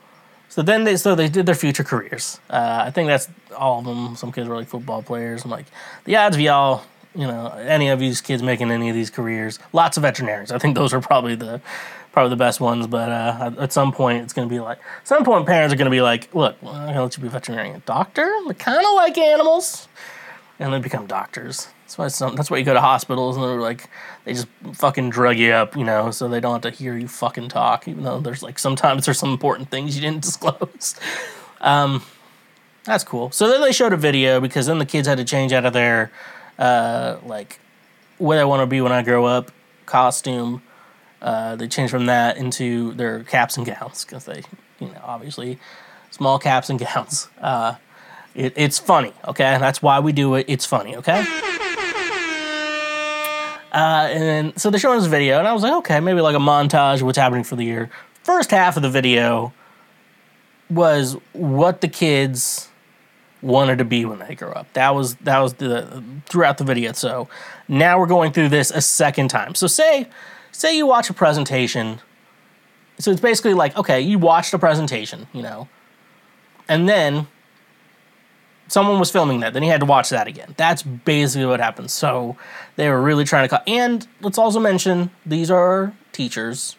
so 0.47 0.61
then 0.61 0.85
they 0.85 0.95
so 0.95 1.13
they 1.13 1.27
did 1.27 1.45
their 1.45 1.55
future 1.55 1.83
careers. 1.83 2.39
Uh, 2.49 2.83
I 2.85 2.91
think 2.91 3.07
that's 3.07 3.27
all 3.57 3.79
of 3.79 3.85
them. 3.85 4.15
Some 4.15 4.31
kids 4.31 4.47
were 4.47 4.55
like 4.55 4.69
football 4.69 5.03
players. 5.03 5.43
I'm 5.43 5.51
like, 5.51 5.65
the 6.05 6.15
odds 6.15 6.37
of 6.37 6.41
y'all, 6.41 6.83
you 7.15 7.27
know, 7.27 7.47
any 7.47 7.89
of 7.89 7.99
these 7.99 8.21
kids 8.21 8.43
making 8.43 8.71
any 8.71 8.89
of 8.89 8.95
these 8.95 9.09
careers. 9.09 9.59
Lots 9.73 9.97
of 9.97 10.03
veterinarians. 10.03 10.51
I 10.51 10.57
think 10.57 10.75
those 10.75 10.93
are 10.93 11.01
probably 11.01 11.35
the 11.35 11.61
probably 12.15 12.29
the 12.29 12.37
best 12.37 12.61
ones. 12.61 12.87
But 12.87 13.11
uh, 13.11 13.51
at 13.59 13.73
some 13.73 13.91
point, 13.91 14.23
it's 14.23 14.33
going 14.33 14.47
to 14.47 14.53
be 14.53 14.61
like, 14.61 14.79
some 15.03 15.23
point, 15.25 15.45
parents 15.45 15.73
are 15.73 15.77
going 15.77 15.85
to 15.85 15.91
be 15.91 16.01
like, 16.01 16.33
look, 16.33 16.55
I'm 16.63 16.85
going 16.85 16.93
to 16.93 17.03
let 17.03 17.17
you 17.17 17.21
be 17.21 17.27
a 17.27 17.31
veterinarian. 17.31 17.83
Doctor? 17.85 18.31
They 18.47 18.53
kind 18.53 18.79
of 18.79 18.93
like 18.95 19.17
animals. 19.17 19.89
And 20.57 20.73
they 20.73 20.79
become 20.79 21.05
doctors. 21.05 21.67
That's 21.83 21.97
why, 21.97 22.07
some, 22.07 22.35
that's 22.35 22.49
why 22.49 22.57
you 22.57 22.63
go 22.63 22.73
to 22.73 22.79
hospitals 22.79 23.35
and 23.35 23.43
they're 23.43 23.59
like, 23.59 23.89
they 24.23 24.31
just 24.31 24.47
fucking 24.73 25.09
drug 25.09 25.37
you 25.37 25.51
up, 25.51 25.75
you 25.75 25.83
know, 25.83 26.09
so 26.09 26.29
they 26.29 26.39
don't 26.39 26.53
have 26.53 26.73
to 26.73 26.75
hear 26.75 26.97
you 26.97 27.09
fucking 27.09 27.49
talk, 27.49 27.87
even 27.89 28.03
though 28.03 28.21
there's 28.21 28.41
like, 28.41 28.57
sometimes 28.57 29.05
there's 29.05 29.19
some 29.19 29.31
important 29.31 29.69
things 29.69 29.95
you 29.95 30.01
didn't 30.01 30.21
disclose. 30.23 30.95
Um, 31.59 32.01
that's 32.85 33.03
cool. 33.03 33.29
So 33.31 33.49
then 33.49 33.61
they 33.61 33.73
showed 33.73 33.91
a 33.91 33.97
video 33.97 34.39
because 34.39 34.67
then 34.67 34.79
the 34.79 34.85
kids 34.85 35.07
had 35.07 35.17
to 35.17 35.25
change 35.25 35.51
out 35.51 35.65
of 35.65 35.73
their, 35.73 36.11
uh, 36.57 37.17
like, 37.25 37.59
what 38.17 38.37
I 38.37 38.45
want 38.45 38.61
to 38.61 38.67
be 38.67 38.81
when 38.81 38.91
I 38.91 39.01
grow 39.01 39.25
up 39.25 39.51
costume 39.85 40.61
uh, 41.25 41.55
they 41.55 41.67
changed 41.67 41.91
from 41.91 42.05
that 42.05 42.37
into 42.37 42.93
their 42.93 43.23
caps 43.23 43.57
and 43.57 43.65
gowns 43.65 44.05
because 44.05 44.25
they, 44.25 44.43
you 44.79 44.87
know, 44.87 45.01
obviously 45.03 45.57
small 46.11 46.37
caps 46.37 46.69
and 46.69 46.79
gowns. 46.79 47.29
Uh, 47.41 47.75
it, 48.35 48.53
it's 48.55 48.77
funny, 48.77 49.11
okay? 49.27 49.57
That's 49.57 49.81
why 49.81 49.99
we 49.99 50.11
do 50.11 50.35
it. 50.35 50.45
It's 50.47 50.65
funny, 50.65 50.95
okay? 50.97 51.25
Uh, 53.71 54.07
and 54.11 54.23
then, 54.23 54.57
so 54.57 54.69
they're 54.69 54.79
showing 54.79 54.99
this 54.99 55.07
video, 55.07 55.39
and 55.39 55.47
I 55.47 55.53
was 55.53 55.63
like, 55.63 55.73
okay, 55.73 55.99
maybe 55.99 56.21
like 56.21 56.35
a 56.35 56.39
montage 56.39 56.97
of 56.97 57.03
what's 57.03 57.17
happening 57.17 57.43
for 57.43 57.55
the 57.55 57.65
year. 57.65 57.89
First 58.23 58.51
half 58.51 58.77
of 58.77 58.83
the 58.83 58.89
video 58.89 59.51
was 60.69 61.17
what 61.33 61.81
the 61.81 61.87
kids 61.87 62.69
wanted 63.45 63.77
to 63.77 63.85
be 63.85 64.05
when 64.05 64.19
they 64.19 64.35
grow 64.35 64.51
up. 64.51 64.71
That 64.73 64.95
was 64.95 65.15
that 65.15 65.39
was 65.39 65.53
the 65.53 66.03
throughout 66.25 66.57
the 66.57 66.63
video. 66.63 66.91
So 66.93 67.29
now 67.67 67.99
we're 67.99 68.07
going 68.07 68.33
through 68.33 68.49
this 68.49 68.71
a 68.71 68.81
second 68.81 69.29
time. 69.29 69.55
So 69.55 69.67
say 69.67 70.07
say 70.51 70.75
you 70.75 70.87
watch 70.87 71.09
a 71.09 71.13
presentation. 71.13 71.99
So 72.97 73.11
it's 73.11 73.21
basically 73.21 73.53
like 73.53 73.77
okay, 73.77 74.01
you 74.01 74.17
watched 74.19 74.53
a 74.53 74.59
presentation, 74.59 75.27
you 75.31 75.43
know, 75.43 75.69
and 76.67 76.89
then 76.89 77.27
someone 78.67 78.99
was 78.99 79.11
filming 79.11 79.41
that. 79.41 79.53
Then 79.53 79.63
you 79.63 79.69
had 79.69 79.81
to 79.81 79.85
watch 79.85 80.09
that 80.09 80.27
again. 80.27 80.55
That's 80.57 80.81
basically 80.81 81.45
what 81.45 81.59
happened. 81.59 81.91
So 81.91 82.35
they 82.77 82.89
were 82.89 83.01
really 83.01 83.25
trying 83.25 83.45
to 83.45 83.49
cut. 83.49 83.63
And 83.67 84.07
let's 84.21 84.39
also 84.39 84.59
mention 84.59 85.11
these 85.25 85.51
are 85.51 85.93
teachers. 86.11 86.77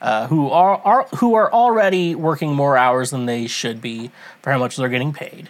Uh, 0.00 0.26
who 0.26 0.50
are, 0.50 0.78
are 0.78 1.06
who 1.18 1.34
are 1.34 1.52
already 1.52 2.16
working 2.16 2.52
more 2.52 2.76
hours 2.76 3.12
than 3.12 3.26
they 3.26 3.46
should 3.46 3.80
be 3.80 4.10
for 4.42 4.50
how 4.50 4.58
much 4.58 4.74
they're 4.74 4.88
getting 4.88 5.12
paid. 5.12 5.48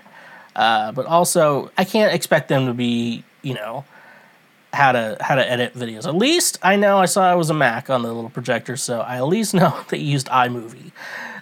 Uh, 0.55 0.93
but 0.93 1.07
also, 1.07 1.71
I 1.79 1.85
can't 1.85 2.13
expect 2.13 2.49
them 2.49 2.67
to 2.67 2.75
be, 2.75 3.25
you 3.43 3.55
know, 3.55 3.85
how 4.73 4.93
to 4.93 5.17
how 5.21 5.35
to 5.35 5.51
edit 5.51 5.75
videos. 5.75 6.07
At 6.07 6.15
least 6.15 6.59
I 6.63 6.77
know 6.77 6.99
I 6.99 7.07
saw 7.07 7.33
it 7.33 7.37
was 7.37 7.51
a 7.51 7.55
Mac 7.55 7.91
on 7.91 8.03
the 8.03 8.13
little 8.13 8.31
projector, 8.31 8.77
so 8.77 9.01
I 9.01 9.17
at 9.17 9.27
least 9.27 9.55
know 9.55 9.85
they 9.89 9.99
used 9.99 10.29
iMovie. 10.29 10.93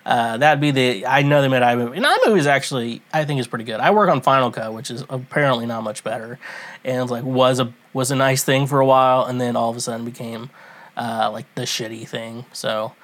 Uh, 0.04 0.38
that'd 0.38 0.60
be 0.60 0.70
the 0.70 1.06
I 1.06 1.22
know 1.22 1.42
they 1.42 1.48
made 1.48 1.62
iMovie, 1.62 1.96
and 1.96 2.04
iMovie 2.04 2.38
is 2.38 2.46
actually 2.46 3.02
I 3.12 3.24
think 3.24 3.40
is 3.40 3.46
pretty 3.46 3.64
good. 3.64 3.80
I 3.80 3.90
work 3.90 4.08
on 4.08 4.20
Final 4.20 4.50
Cut, 4.50 4.72
which 4.72 4.90
is 4.90 5.04
apparently 5.08 5.66
not 5.66 5.82
much 5.82 6.02
better, 6.02 6.38
and 6.84 7.08
like 7.10 7.24
was 7.24 7.60
a 7.60 7.72
was 7.92 8.10
a 8.10 8.16
nice 8.16 8.42
thing 8.42 8.66
for 8.66 8.80
a 8.80 8.86
while, 8.86 9.24
and 9.24 9.40
then 9.40 9.56
all 9.56 9.70
of 9.70 9.76
a 9.76 9.80
sudden 9.80 10.04
became 10.04 10.50
uh, 10.96 11.30
like 11.32 11.52
the 11.54 11.62
shitty 11.62 12.08
thing. 12.08 12.46
So, 12.52 12.94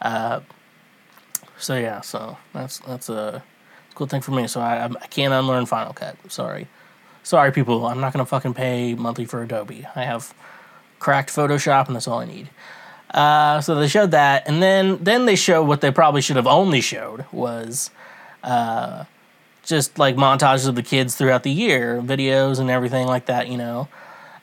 uh, 0.00 0.40
so 1.58 1.76
yeah, 1.76 2.00
so 2.00 2.38
that's 2.52 2.78
that's 2.80 3.08
a 3.08 3.42
cool 3.94 4.06
thing 4.06 4.20
for 4.20 4.32
me. 4.32 4.46
So 4.46 4.60
I, 4.60 4.84
I 4.84 5.06
can't 5.06 5.32
unlearn 5.32 5.66
Final 5.66 5.92
Cut. 5.92 6.16
Sorry, 6.30 6.66
sorry, 7.22 7.52
people. 7.52 7.86
I'm 7.86 8.00
not 8.00 8.12
gonna 8.12 8.26
fucking 8.26 8.54
pay 8.54 8.94
monthly 8.94 9.24
for 9.24 9.42
Adobe. 9.42 9.86
I 9.94 10.04
have 10.04 10.34
cracked 10.98 11.30
Photoshop, 11.30 11.86
and 11.86 11.96
that's 11.96 12.08
all 12.08 12.20
I 12.20 12.24
need. 12.24 12.48
Uh, 13.10 13.60
so 13.60 13.76
they 13.76 13.88
showed 13.88 14.10
that, 14.10 14.48
and 14.48 14.62
then 14.62 14.98
then 15.02 15.24
they 15.26 15.36
showed 15.36 15.64
what 15.64 15.80
they 15.80 15.90
probably 15.90 16.20
should 16.20 16.36
have 16.36 16.46
only 16.46 16.80
showed 16.80 17.24
was 17.30 17.90
uh, 18.42 19.04
just 19.62 19.98
like 19.98 20.16
montages 20.16 20.66
of 20.66 20.74
the 20.74 20.82
kids 20.82 21.14
throughout 21.14 21.44
the 21.44 21.50
year, 21.50 22.02
videos 22.02 22.58
and 22.58 22.70
everything 22.70 23.06
like 23.06 23.26
that. 23.26 23.48
You 23.48 23.58
know, 23.58 23.88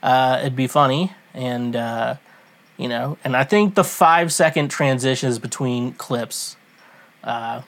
uh, 0.01 0.37
it'd 0.39 0.55
be 0.55 0.67
funny, 0.67 1.11
and 1.33 1.75
uh, 1.75 2.15
you 2.77 2.87
know, 2.87 3.17
and 3.23 3.35
I 3.35 3.43
think 3.43 3.75
the 3.75 3.83
five 3.83 4.31
second 4.31 4.69
transitions 4.69 5.37
between 5.37 5.91
clips 5.93 6.55
uh, 7.23 7.61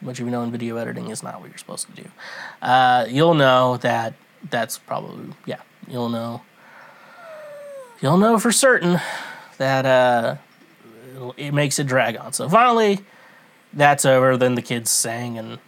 which 0.00 0.18
you 0.18 0.26
know 0.26 0.42
in 0.42 0.50
video 0.50 0.76
editing 0.76 1.10
is 1.10 1.22
not 1.22 1.40
what 1.40 1.48
you're 1.48 1.58
supposed 1.58 1.86
to 1.94 2.02
do. 2.02 2.08
Uh, 2.62 3.06
you'll 3.08 3.34
know 3.34 3.76
that 3.78 4.14
that's 4.48 4.78
probably 4.78 5.34
yeah. 5.46 5.60
You'll 5.88 6.08
know. 6.08 6.42
You'll 8.00 8.18
know 8.18 8.38
for 8.38 8.52
certain 8.52 9.00
that 9.58 9.84
uh, 9.84 10.36
it 11.36 11.52
makes 11.52 11.78
it 11.78 11.86
drag 11.86 12.16
on. 12.16 12.32
So 12.32 12.48
finally, 12.48 13.00
that's 13.72 14.04
over. 14.04 14.36
Then 14.36 14.54
the 14.54 14.62
kids 14.62 14.90
sang 14.90 15.36
and 15.38 15.58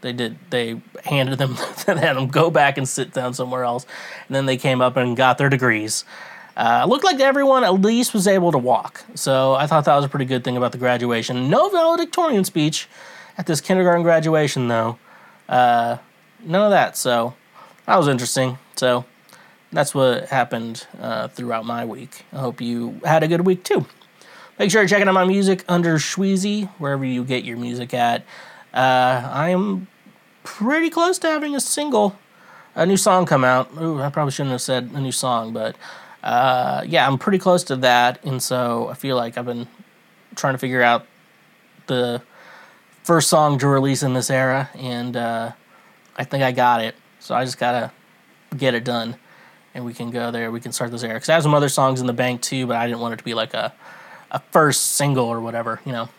they 0.00 0.12
did. 0.12 0.38
They 0.50 0.80
handed 1.04 1.38
them, 1.38 1.56
they 1.86 1.96
had 1.96 2.16
them 2.16 2.28
go 2.28 2.50
back 2.50 2.78
and 2.78 2.88
sit 2.88 3.12
down 3.12 3.34
somewhere 3.34 3.64
else, 3.64 3.86
and 4.26 4.34
then 4.34 4.46
they 4.46 4.56
came 4.56 4.80
up 4.80 4.96
and 4.96 5.16
got 5.16 5.38
their 5.38 5.48
degrees. 5.48 6.04
Uh, 6.56 6.84
looked 6.88 7.04
like 7.04 7.20
everyone 7.20 7.62
at 7.62 7.74
least 7.74 8.12
was 8.12 8.26
able 8.26 8.50
to 8.50 8.58
walk. 8.58 9.04
So 9.14 9.54
I 9.54 9.68
thought 9.68 9.84
that 9.84 9.94
was 9.94 10.04
a 10.04 10.08
pretty 10.08 10.24
good 10.24 10.42
thing 10.42 10.56
about 10.56 10.72
the 10.72 10.78
graduation. 10.78 11.48
No 11.48 11.68
valedictorian 11.68 12.44
speech 12.44 12.88
at 13.38 13.46
this 13.46 13.60
kindergarten 13.60 14.02
graduation, 14.02 14.68
though. 14.68 14.98
Uh, 15.48 15.96
none 16.44 16.64
of 16.64 16.70
that. 16.70 16.96
So 16.96 17.34
that 17.86 17.96
was 17.96 18.08
interesting. 18.08 18.58
So 18.76 19.04
that's 19.72 19.94
what 19.94 20.26
happened 20.28 20.86
uh, 21.00 21.28
throughout 21.28 21.64
my 21.64 21.84
week. 21.84 22.24
I 22.32 22.38
hope 22.40 22.60
you 22.60 23.00
had 23.04 23.22
a 23.22 23.28
good 23.28 23.46
week 23.46 23.64
too. 23.64 23.86
Make 24.58 24.70
sure 24.70 24.80
you're 24.82 24.88
checking 24.88 25.06
out 25.06 25.14
my 25.14 25.24
music 25.24 25.64
under 25.68 25.96
Schweezy, 25.96 26.68
wherever 26.78 27.04
you 27.04 27.22
get 27.24 27.44
your 27.44 27.56
music 27.56 27.94
at. 27.94 28.22
Uh, 28.74 29.28
I 29.32 29.50
am 29.50 29.86
pretty 30.42 30.90
close 30.90 31.18
to 31.20 31.28
having 31.28 31.54
a 31.54 31.60
single, 31.60 32.18
a 32.74 32.84
new 32.84 32.96
song 32.96 33.24
come 33.24 33.44
out. 33.44 33.70
Ooh, 33.80 34.00
I 34.00 34.10
probably 34.10 34.32
shouldn't 34.32 34.52
have 34.52 34.60
said 34.60 34.90
a 34.94 35.00
new 35.00 35.12
song, 35.12 35.52
but 35.52 35.76
uh, 36.24 36.82
yeah, 36.86 37.06
I'm 37.06 37.18
pretty 37.18 37.38
close 37.38 37.62
to 37.64 37.76
that, 37.76 38.24
and 38.24 38.42
so 38.42 38.88
I 38.88 38.94
feel 38.94 39.16
like 39.16 39.38
I've 39.38 39.46
been 39.46 39.68
trying 40.34 40.54
to 40.54 40.58
figure 40.58 40.82
out 40.82 41.06
the 41.86 42.20
first 43.08 43.30
song 43.30 43.56
to 43.58 43.66
release 43.66 44.02
in 44.02 44.12
this 44.12 44.28
era, 44.28 44.68
and 44.74 45.16
uh, 45.16 45.50
I 46.14 46.24
think 46.24 46.44
I 46.44 46.52
got 46.52 46.84
it. 46.84 46.94
So 47.20 47.34
I 47.34 47.42
just 47.42 47.56
gotta 47.56 47.90
get 48.54 48.74
it 48.74 48.84
done, 48.84 49.16
and 49.72 49.86
we 49.86 49.94
can 49.94 50.10
go 50.10 50.30
there. 50.30 50.52
We 50.52 50.60
can 50.60 50.72
start 50.72 50.90
this 50.90 51.02
era 51.02 51.14
because 51.14 51.30
I 51.30 51.32
have 51.32 51.42
some 51.42 51.54
other 51.54 51.70
songs 51.70 52.02
in 52.02 52.06
the 52.06 52.12
bank 52.12 52.42
too, 52.42 52.66
but 52.66 52.76
I 52.76 52.86
didn't 52.86 53.00
want 53.00 53.14
it 53.14 53.16
to 53.16 53.24
be 53.24 53.32
like 53.32 53.54
a 53.54 53.72
a 54.30 54.40
first 54.50 54.88
single 54.88 55.24
or 55.24 55.40
whatever, 55.40 55.80
you 55.86 55.92
know 55.92 56.10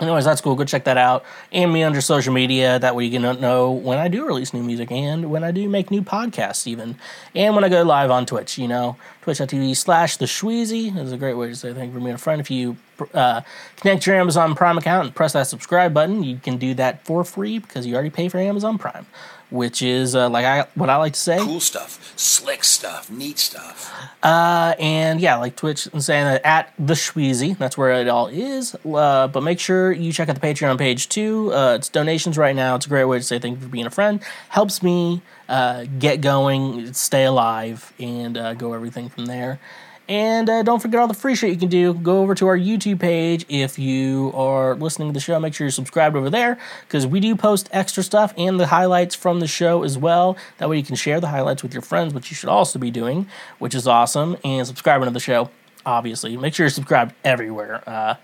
anyways, 0.00 0.24
that's 0.24 0.40
cool. 0.40 0.54
Go 0.54 0.64
check 0.64 0.84
that 0.84 0.96
out. 0.96 1.24
And 1.52 1.72
me 1.72 1.82
under 1.82 2.00
social 2.00 2.32
media. 2.32 2.78
That 2.78 2.94
way 2.94 3.04
you 3.04 3.10
can 3.10 3.40
know 3.40 3.70
when 3.70 3.98
I 3.98 4.08
do 4.08 4.26
release 4.26 4.52
new 4.52 4.62
music 4.62 4.90
and 4.90 5.30
when 5.30 5.44
I 5.44 5.50
do 5.50 5.68
make 5.68 5.90
new 5.90 6.02
podcasts, 6.02 6.66
even. 6.66 6.96
And 7.34 7.54
when 7.54 7.64
I 7.64 7.68
go 7.68 7.82
live 7.82 8.10
on 8.10 8.26
Twitch, 8.26 8.58
you 8.58 8.68
know, 8.68 8.96
twitch.tv 9.22 9.76
slash 9.76 10.16
the 10.16 10.26
Schweezy 10.26 10.96
is 10.96 11.12
a 11.12 11.16
great 11.16 11.34
way 11.34 11.48
to 11.48 11.56
say 11.56 11.72
thank 11.72 11.92
you 11.92 11.98
for 11.98 12.00
being 12.00 12.14
a 12.14 12.18
friend. 12.18 12.40
If 12.40 12.50
you 12.50 12.76
uh, 13.14 13.42
connect 13.76 14.06
your 14.06 14.16
Amazon 14.16 14.54
Prime 14.54 14.78
account 14.78 15.06
and 15.06 15.14
press 15.14 15.32
that 15.32 15.46
subscribe 15.46 15.94
button, 15.94 16.22
you 16.22 16.38
can 16.38 16.56
do 16.56 16.74
that 16.74 17.04
for 17.04 17.24
free 17.24 17.58
because 17.58 17.86
you 17.86 17.94
already 17.94 18.10
pay 18.10 18.28
for 18.28 18.38
Amazon 18.38 18.78
Prime 18.78 19.06
which 19.50 19.82
is 19.82 20.14
uh, 20.14 20.28
like 20.28 20.44
I 20.44 20.66
what 20.74 20.90
I 20.90 20.96
like 20.96 21.14
to 21.14 21.20
say. 21.20 21.38
Cool 21.38 21.60
stuff, 21.60 22.12
slick 22.16 22.64
stuff, 22.64 23.10
neat 23.10 23.38
stuff. 23.38 23.92
Uh, 24.22 24.74
and 24.78 25.20
yeah, 25.20 25.36
like 25.36 25.56
Twitch 25.56 25.86
and 25.92 26.02
saying 26.02 26.24
that 26.24 26.44
at 26.44 26.72
the 26.78 26.94
Schweezy, 26.94 27.56
that's 27.56 27.78
where 27.78 27.92
it 27.92 28.08
all 28.08 28.28
is. 28.28 28.76
Uh, 28.84 29.28
but 29.28 29.42
make 29.42 29.60
sure 29.60 29.92
you 29.92 30.12
check 30.12 30.28
out 30.28 30.34
the 30.34 30.46
Patreon 30.46 30.78
page 30.78 31.08
too. 31.08 31.52
Uh, 31.52 31.74
it's 31.74 31.88
donations 31.88 32.36
right 32.36 32.56
now. 32.56 32.74
It's 32.76 32.86
a 32.86 32.88
great 32.88 33.04
way 33.04 33.18
to 33.18 33.24
say 33.24 33.38
thank 33.38 33.58
you 33.58 33.64
for 33.64 33.70
being 33.70 33.86
a 33.86 33.90
friend. 33.90 34.20
Helps 34.50 34.82
me 34.82 35.22
uh, 35.48 35.84
get 35.98 36.20
going, 36.20 36.92
stay 36.92 37.24
alive, 37.24 37.92
and 37.98 38.36
uh, 38.36 38.54
go 38.54 38.72
everything 38.72 39.08
from 39.08 39.26
there. 39.26 39.60
And 40.08 40.48
uh, 40.48 40.62
don't 40.62 40.80
forget 40.80 41.00
all 41.00 41.06
the 41.06 41.12
free 41.12 41.34
shit 41.34 41.50
you 41.50 41.58
can 41.58 41.68
do. 41.68 41.92
Go 41.92 42.22
over 42.22 42.34
to 42.36 42.46
our 42.46 42.56
YouTube 42.56 42.98
page 42.98 43.44
if 43.50 43.78
you 43.78 44.32
are 44.34 44.74
listening 44.74 45.08
to 45.08 45.12
the 45.12 45.20
show. 45.20 45.38
Make 45.38 45.52
sure 45.52 45.66
you're 45.66 45.70
subscribed 45.70 46.16
over 46.16 46.30
there 46.30 46.58
because 46.86 47.06
we 47.06 47.20
do 47.20 47.36
post 47.36 47.68
extra 47.72 48.02
stuff 48.02 48.32
and 48.38 48.58
the 48.58 48.68
highlights 48.68 49.14
from 49.14 49.40
the 49.40 49.46
show 49.46 49.82
as 49.82 49.98
well. 49.98 50.38
That 50.56 50.70
way 50.70 50.78
you 50.78 50.82
can 50.82 50.96
share 50.96 51.20
the 51.20 51.28
highlights 51.28 51.62
with 51.62 51.74
your 51.74 51.82
friends, 51.82 52.14
which 52.14 52.30
you 52.30 52.34
should 52.34 52.48
also 52.48 52.78
be 52.78 52.90
doing, 52.90 53.28
which 53.58 53.74
is 53.74 53.86
awesome. 53.86 54.38
And 54.44 54.66
subscribing 54.66 55.04
to 55.04 55.12
the 55.12 55.20
show, 55.20 55.50
obviously. 55.84 56.36
Make 56.38 56.54
sure 56.54 56.64
you're 56.64 56.70
subscribed 56.70 57.14
everywhere. 57.22 57.82
Uh, 57.86 58.14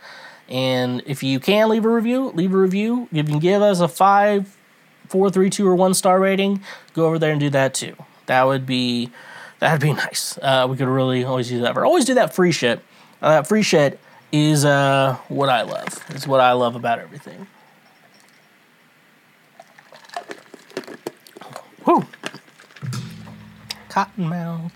and 0.49 1.03
if 1.05 1.23
you 1.23 1.39
can 1.39 1.69
leave 1.69 1.85
a 1.85 1.89
review, 1.91 2.31
leave 2.31 2.55
a 2.55 2.59
review. 2.59 3.09
You 3.13 3.25
can 3.25 3.39
give 3.39 3.61
us 3.61 3.81
a 3.81 3.89
five, 3.89 4.57
four, 5.09 5.29
three, 5.29 5.51
two, 5.51 5.69
or 5.69 5.75
one 5.75 5.93
star 5.93 6.19
rating, 6.19 6.63
go 6.95 7.07
over 7.07 7.19
there 7.19 7.33
and 7.33 7.41
do 7.41 7.51
that 7.51 7.75
too. 7.75 7.95
That 8.27 8.45
would 8.45 8.65
be 8.65 9.11
That'd 9.65 9.81
be 9.81 9.93
nice. 10.07 10.39
Uh, 10.43 10.67
we 10.69 10.77
could 10.77 10.89
really 10.89 11.25
always 11.25 11.51
use 11.51 11.63
that. 11.63 11.75
Or 11.75 11.87
always 11.87 12.05
do 12.05 12.13
that 12.15 12.35
free 12.35 12.53
shit. 12.53 12.81
Uh, 13.23 13.31
that 13.31 13.47
free 13.47 13.63
shit 13.63 13.99
is 14.31 14.67
uh, 14.67 15.17
what 15.29 15.49
I 15.49 15.63
love. 15.63 16.05
It's 16.11 16.27
what 16.27 16.41
I 16.41 16.53
love 16.53 16.77
about 16.77 16.99
everything. 16.99 17.47
Whew. 21.85 22.05
Cottonmouth. 23.89 24.71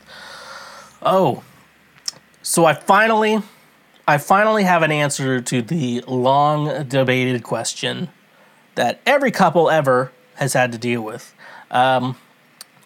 Oh, 1.03 1.43
so 2.43 2.65
I 2.65 2.73
finally, 2.73 3.43
I 4.07 4.17
finally 4.17 4.63
have 4.63 4.83
an 4.83 4.91
answer 4.91 5.43
to 5.43 5.61
the 5.61 6.03
long 6.07 6.89
debated 6.89 7.43
question 7.43 8.09
that 8.75 9.03
every 9.05 9.33
couple 9.33 9.69
ever 9.69 10.13
has 10.37 10.55
had 10.55 10.73
to 10.73 10.79
deal 10.79 11.03
with. 11.03 11.35
Um, 11.71 12.17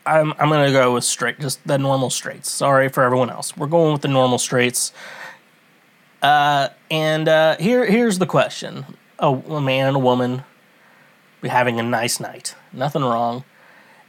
I'm 0.05 0.33
I'm 0.33 0.49
gonna 0.49 0.73
go 0.73 0.95
with 0.95 1.05
straight, 1.05 1.39
just 1.39 1.67
the 1.67 1.79
normal 1.79 2.11
straights. 2.11 2.51
Sorry 2.51 2.89
for 2.89 3.03
everyone 3.03 3.31
else. 3.31 3.57
We're 3.57 3.67
going 3.67 3.93
with 3.93 4.03
the 4.03 4.09
normal 4.09 4.39
straights. 4.39 4.93
Uh, 6.21 6.69
and 6.91 7.29
uh, 7.29 7.57
here 7.59 7.85
here's 7.85 8.19
the 8.19 8.27
question: 8.27 8.85
a, 9.19 9.29
a 9.29 9.61
man 9.61 9.89
and 9.89 9.97
a 9.97 10.01
woman 10.01 10.45
be 11.41 11.49
having 11.49 11.79
a 11.81 11.83
nice 11.83 12.21
night, 12.21 12.55
nothing 12.73 13.03
wrong, 13.03 13.45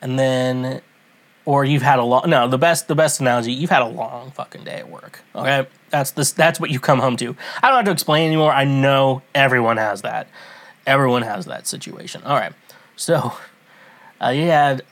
and 0.01 0.17
then, 0.17 0.81
or 1.45 1.65
you've 1.65 1.81
had 1.81 1.99
a 1.99 2.03
long 2.03 2.29
no 2.29 2.47
the 2.47 2.57
best 2.57 2.87
the 2.87 2.95
best 2.95 3.19
analogy 3.19 3.53
you've 3.53 3.69
had 3.69 3.81
a 3.81 3.87
long 3.87 4.31
fucking 4.31 4.63
day 4.63 4.77
at 4.77 4.89
work. 4.89 5.21
Okay, 5.35 5.67
that's 5.89 6.11
this 6.11 6.31
that's 6.31 6.59
what 6.59 6.71
you 6.71 6.79
come 6.79 6.99
home 6.99 7.17
to. 7.17 7.35
I 7.61 7.67
don't 7.67 7.77
have 7.77 7.85
to 7.85 7.91
explain 7.91 8.27
anymore. 8.27 8.51
I 8.51 8.65
know 8.65 9.21
everyone 9.35 9.77
has 9.77 10.01
that. 10.01 10.27
Everyone 10.85 11.21
has 11.21 11.45
that 11.45 11.67
situation. 11.67 12.23
All 12.23 12.35
right, 12.35 12.53
so 12.95 13.33
uh, 14.21 14.29
you 14.29 14.43
had 14.43 14.83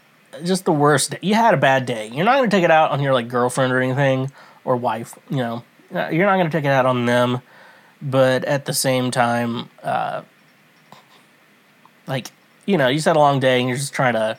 just 0.44 0.66
the 0.66 0.72
worst 0.72 1.12
day. 1.12 1.20
You 1.22 1.36
had 1.36 1.54
a 1.54 1.58
bad 1.58 1.86
day. 1.86 2.10
You're 2.14 2.26
not 2.26 2.38
going 2.38 2.50
to 2.50 2.56
take 2.56 2.64
it 2.64 2.72
out 2.72 2.92
on 2.92 3.02
your 3.02 3.14
like 3.14 3.28
girlfriend 3.28 3.74
or 3.74 3.82
anything, 3.82 4.32
or 4.66 4.76
wife. 4.76 5.18
You 5.30 5.38
know, 5.38 5.64
Uh, 5.94 6.10
you're 6.10 6.26
not 6.26 6.38
going 6.38 6.50
to 6.50 6.58
take 6.58 6.66
it 6.66 6.72
out 6.72 6.86
on 6.86 7.06
them, 7.06 7.42
but 8.02 8.46
at 8.46 8.66
the 8.66 8.74
same 8.74 9.12
time, 9.12 9.70
uh, 9.84 10.22
like 12.08 12.32
you 12.66 12.78
know, 12.78 12.88
you 12.88 12.96
just 12.96 13.08
had 13.08 13.16
a 13.16 13.20
long 13.20 13.40
day 13.40 13.60
and 13.60 13.68
you're 13.68 13.78
just 13.78 13.94
trying 13.94 14.14
to 14.14 14.38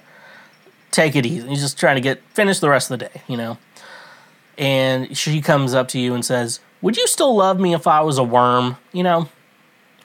take 0.91 1.17
it 1.17 1.27
easy. 1.27 1.47
You're 1.47 1.57
just 1.57 1.79
trying 1.79 1.97
to 1.97 2.01
get 2.01 2.23
finish 2.35 2.61
the 2.61 2.71
rest 2.71 2.91
of 2.91 2.99
the 2.99 3.07
day. 3.07 3.23
You 3.29 3.37
know, 3.37 3.59
and 4.57 5.17
she 5.17 5.41
comes 5.41 5.75
up 5.75 5.89
to 5.89 5.99
you 5.99 6.15
and 6.15 6.25
says, 6.25 6.61
"Would 6.81 6.97
you 6.97 7.07
still 7.07 7.35
love 7.37 7.61
me 7.61 7.75
if 7.75 7.87
I 7.87 8.01
was 8.01 8.19
a 8.19 8.25
worm?" 8.25 8.77
You 8.93 9.03
know. 9.03 9.29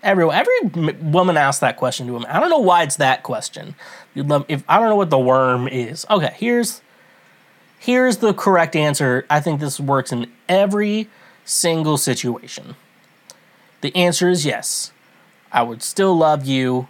Every 0.07 0.25
every 0.31 0.57
woman 1.01 1.35
asks 1.35 1.59
that 1.59 1.75
question 1.75 2.07
to 2.07 2.15
him. 2.15 2.25
I 2.29 2.39
don't 2.39 2.49
know 2.49 2.59
why 2.59 2.83
it's 2.83 2.95
that 2.95 3.23
question. 3.23 3.75
You'd 4.15 4.29
love 4.29 4.45
if 4.47 4.63
I 4.69 4.79
don't 4.79 4.87
know 4.87 4.95
what 4.95 5.09
the 5.09 5.19
worm 5.19 5.67
is. 5.67 6.05
Okay, 6.09 6.33
here's 6.37 6.81
here's 7.77 8.17
the 8.17 8.33
correct 8.33 8.77
answer. 8.77 9.25
I 9.29 9.41
think 9.41 9.59
this 9.59 9.81
works 9.81 10.13
in 10.13 10.31
every 10.47 11.09
single 11.43 11.97
situation. 11.97 12.77
The 13.81 13.93
answer 13.97 14.29
is 14.29 14.45
yes. 14.45 14.93
I 15.51 15.61
would 15.63 15.83
still 15.83 16.15
love 16.15 16.45
you 16.45 16.87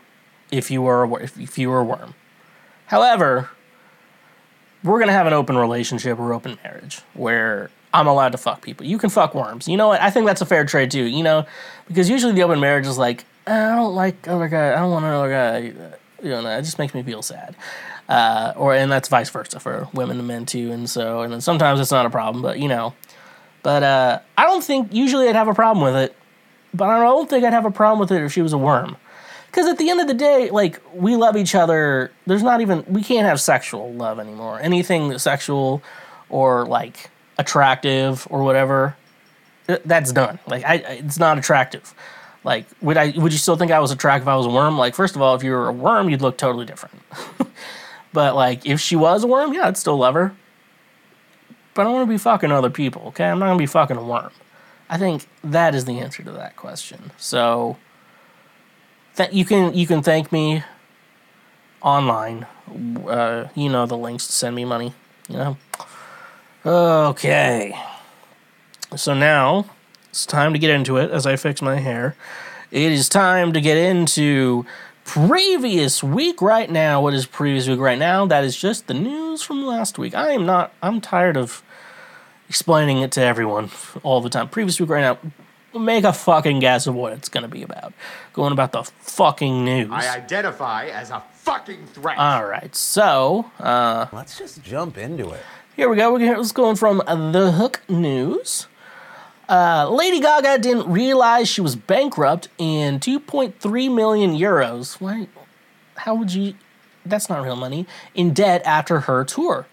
if 0.51 0.69
you 0.69 0.83
were 0.83 1.03
a, 1.03 1.13
if, 1.15 1.57
you 1.57 1.71
were 1.71 1.79
a 1.79 1.83
worm. 1.83 2.13
However, 2.85 3.49
we're 4.83 4.99
gonna 4.99 5.11
have 5.11 5.25
an 5.25 5.33
open 5.33 5.57
relationship 5.57 6.19
or 6.19 6.33
open 6.33 6.59
marriage 6.63 7.01
where 7.15 7.71
I'm 7.97 8.07
allowed 8.07 8.31
to 8.33 8.37
fuck 8.37 8.61
people. 8.61 8.85
You 8.85 8.97
can 8.99 9.09
fuck 9.09 9.33
worms. 9.33 9.67
You 9.67 9.75
know 9.75 9.87
what? 9.87 10.01
I 10.01 10.11
think 10.11 10.27
that's 10.27 10.41
a 10.41 10.45
fair 10.45 10.63
trade 10.65 10.91
too. 10.91 11.03
You 11.03 11.23
know, 11.23 11.45
because 11.87 12.09
usually 12.09 12.33
the 12.33 12.43
open 12.43 12.59
marriage 12.59 12.85
is 12.85 12.97
like, 12.97 13.25
"Eh, 13.47 13.53
I 13.53 13.75
don't 13.75 13.95
like 13.95 14.27
other 14.27 14.47
guy. 14.47 14.73
I 14.73 14.75
don't 14.79 14.91
want 14.91 15.05
another 15.05 15.29
guy. 15.29 15.57
You 16.21 16.29
know, 16.29 16.57
it 16.57 16.61
just 16.61 16.77
makes 16.77 16.93
me 16.93 17.01
feel 17.01 17.21
sad. 17.21 17.55
Uh, 18.07 18.53
or 18.55 18.73
and 18.73 18.91
that's 18.91 19.09
vice 19.09 19.29
versa 19.29 19.59
for 19.59 19.87
women 19.93 20.19
and 20.19 20.27
men 20.27 20.45
too. 20.45 20.71
And 20.71 20.89
so, 20.89 21.21
and 21.21 21.33
then 21.33 21.41
sometimes 21.41 21.79
it's 21.79 21.91
not 21.91 22.05
a 22.05 22.09
problem, 22.09 22.41
but 22.41 22.59
you 22.59 22.67
know, 22.67 22.93
but 23.63 23.83
uh, 23.83 24.19
I 24.37 24.43
don't 24.43 24.63
think 24.63 24.93
usually 24.93 25.27
I'd 25.27 25.35
have 25.35 25.47
a 25.47 25.53
problem 25.53 25.83
with 25.83 25.95
it. 25.95 26.15
But 26.73 26.89
I 26.89 26.99
don't 27.01 27.29
think 27.29 27.43
I'd 27.43 27.53
have 27.53 27.65
a 27.65 27.71
problem 27.71 27.99
with 27.99 28.11
it 28.11 28.23
if 28.23 28.31
she 28.31 28.41
was 28.41 28.53
a 28.53 28.57
worm. 28.57 28.95
Because 29.47 29.65
at 29.65 29.77
the 29.79 29.89
end 29.89 29.99
of 29.99 30.07
the 30.07 30.13
day, 30.13 30.51
like 30.51 30.79
we 30.93 31.15
love 31.15 31.35
each 31.35 31.55
other. 31.55 32.11
There's 32.27 32.43
not 32.43 32.61
even 32.61 32.85
we 32.87 33.01
can't 33.01 33.25
have 33.25 33.41
sexual 33.41 33.91
love 33.93 34.19
anymore. 34.19 34.59
Anything 34.61 35.17
sexual 35.17 35.81
or 36.29 36.65
like 36.65 37.09
attractive 37.37 38.27
or 38.29 38.43
whatever, 38.43 38.95
that's 39.85 40.11
done. 40.11 40.39
Like 40.47 40.63
I, 40.65 40.75
it's 40.75 41.19
not 41.19 41.37
attractive. 41.37 41.93
Like 42.43 42.65
would 42.81 42.97
I? 42.97 43.13
Would 43.17 43.33
you 43.33 43.37
still 43.37 43.57
think 43.57 43.71
I 43.71 43.79
was 43.79 43.91
attractive 43.91 44.23
if 44.23 44.29
I 44.29 44.35
was 44.35 44.45
a 44.45 44.49
worm? 44.49 44.77
Like 44.77 44.95
first 44.95 45.15
of 45.15 45.21
all, 45.21 45.35
if 45.35 45.43
you 45.43 45.51
were 45.51 45.67
a 45.67 45.73
worm, 45.73 46.09
you'd 46.09 46.21
look 46.21 46.37
totally 46.37 46.65
different. 46.65 46.95
but 48.13 48.35
like 48.35 48.65
if 48.65 48.79
she 48.79 48.95
was 48.95 49.23
a 49.23 49.27
worm, 49.27 49.53
yeah, 49.53 49.67
I'd 49.67 49.77
still 49.77 49.97
love 49.97 50.15
her. 50.15 50.33
But 51.73 51.81
I 51.81 51.83
don't 51.85 51.93
want 51.93 52.07
to 52.07 52.13
be 52.13 52.17
fucking 52.17 52.51
other 52.51 52.69
people. 52.69 53.03
Okay, 53.07 53.25
I'm 53.25 53.39
not 53.39 53.47
gonna 53.47 53.59
be 53.59 53.65
fucking 53.65 53.97
a 53.97 54.03
worm. 54.03 54.31
I 54.89 54.97
think 54.97 55.27
that 55.43 55.75
is 55.75 55.85
the 55.85 55.99
answer 55.99 56.23
to 56.23 56.31
that 56.31 56.55
question. 56.55 57.11
So 57.17 57.77
th- 59.17 59.33
you 59.33 59.43
can 59.43 59.73
you 59.73 59.85
can 59.85 60.01
thank 60.01 60.31
me 60.31 60.63
online. 61.81 62.47
Uh, 63.05 63.47
you 63.55 63.69
know 63.69 63.85
the 63.85 63.97
links 63.97 64.25
to 64.27 64.33
send 64.33 64.55
me 64.55 64.63
money. 64.63 64.93
You 65.27 65.37
know. 65.37 65.57
Okay. 66.67 67.73
So 68.97 69.13
now 69.13 69.67
it's 70.09 70.25
time 70.25 70.51
to 70.51 70.59
get 70.59 70.69
into 70.69 70.97
it 70.97 71.11
as 71.11 71.25
I 71.25 71.37
fix 71.37 71.61
my 71.61 71.77
hair. 71.77 72.17
It 72.71 72.91
is 72.91 73.07
time 73.07 73.53
to 73.53 73.61
get 73.61 73.77
into 73.77 74.65
previous 75.05 76.03
week 76.03 76.41
right 76.41 76.69
now. 76.69 77.01
What 77.01 77.13
is 77.13 77.25
previous 77.25 77.69
week 77.69 77.79
right 77.79 77.97
now? 77.97 78.25
That 78.25 78.43
is 78.43 78.57
just 78.57 78.87
the 78.87 78.93
news 78.93 79.41
from 79.43 79.65
last 79.65 79.97
week. 79.97 80.13
I 80.13 80.31
am 80.31 80.45
not, 80.45 80.73
I'm 80.83 80.99
tired 80.99 81.37
of 81.37 81.63
explaining 82.49 82.97
it 82.97 83.13
to 83.13 83.21
everyone 83.21 83.69
all 84.03 84.19
the 84.19 84.29
time. 84.29 84.49
Previous 84.49 84.77
week 84.77 84.89
right 84.89 84.99
now, 84.99 85.79
make 85.79 86.03
a 86.03 86.11
fucking 86.11 86.59
guess 86.59 86.85
of 86.85 86.95
what 86.95 87.13
it's 87.13 87.29
going 87.29 87.43
to 87.43 87.47
be 87.47 87.63
about. 87.63 87.93
Going 88.33 88.51
about 88.51 88.73
the 88.73 88.83
fucking 88.83 89.63
news. 89.63 89.89
I 89.89 90.17
identify 90.17 90.87
as 90.87 91.11
a 91.11 91.23
fucking 91.31 91.87
threat. 91.87 92.17
all 92.17 92.45
right, 92.45 92.75
so 92.75 93.49
uh, 93.57 94.07
Let's 94.11 94.37
just 94.37 94.61
jump 94.63 94.97
into 94.97 95.31
it. 95.31 95.43
Here 95.77 95.87
we 95.87 95.95
go. 95.95 96.11
We're 96.11 96.35
let's 96.35 96.51
going 96.53 96.75
from 96.75 97.03
the 97.05 97.51
Hook 97.51 97.83
News. 97.87 98.65
Uh, 99.47 99.87
Lady 99.87 100.19
Gaga 100.19 100.57
didn't 100.57 100.91
realize 100.91 101.47
she 101.47 101.61
was 101.61 101.75
bankrupt 101.75 102.47
in 102.57 102.99
2.3 102.99 103.93
million 103.93 104.35
euros. 104.35 104.99
Why? 104.99 105.27
How 105.97 106.15
would 106.15 106.33
you? 106.33 106.55
That's 107.05 107.29
not 107.29 107.43
real 107.43 107.55
money. 107.55 107.85
In 108.15 108.33
debt 108.33 108.63
after 108.65 109.01
her 109.01 109.23
tour. 109.23 109.67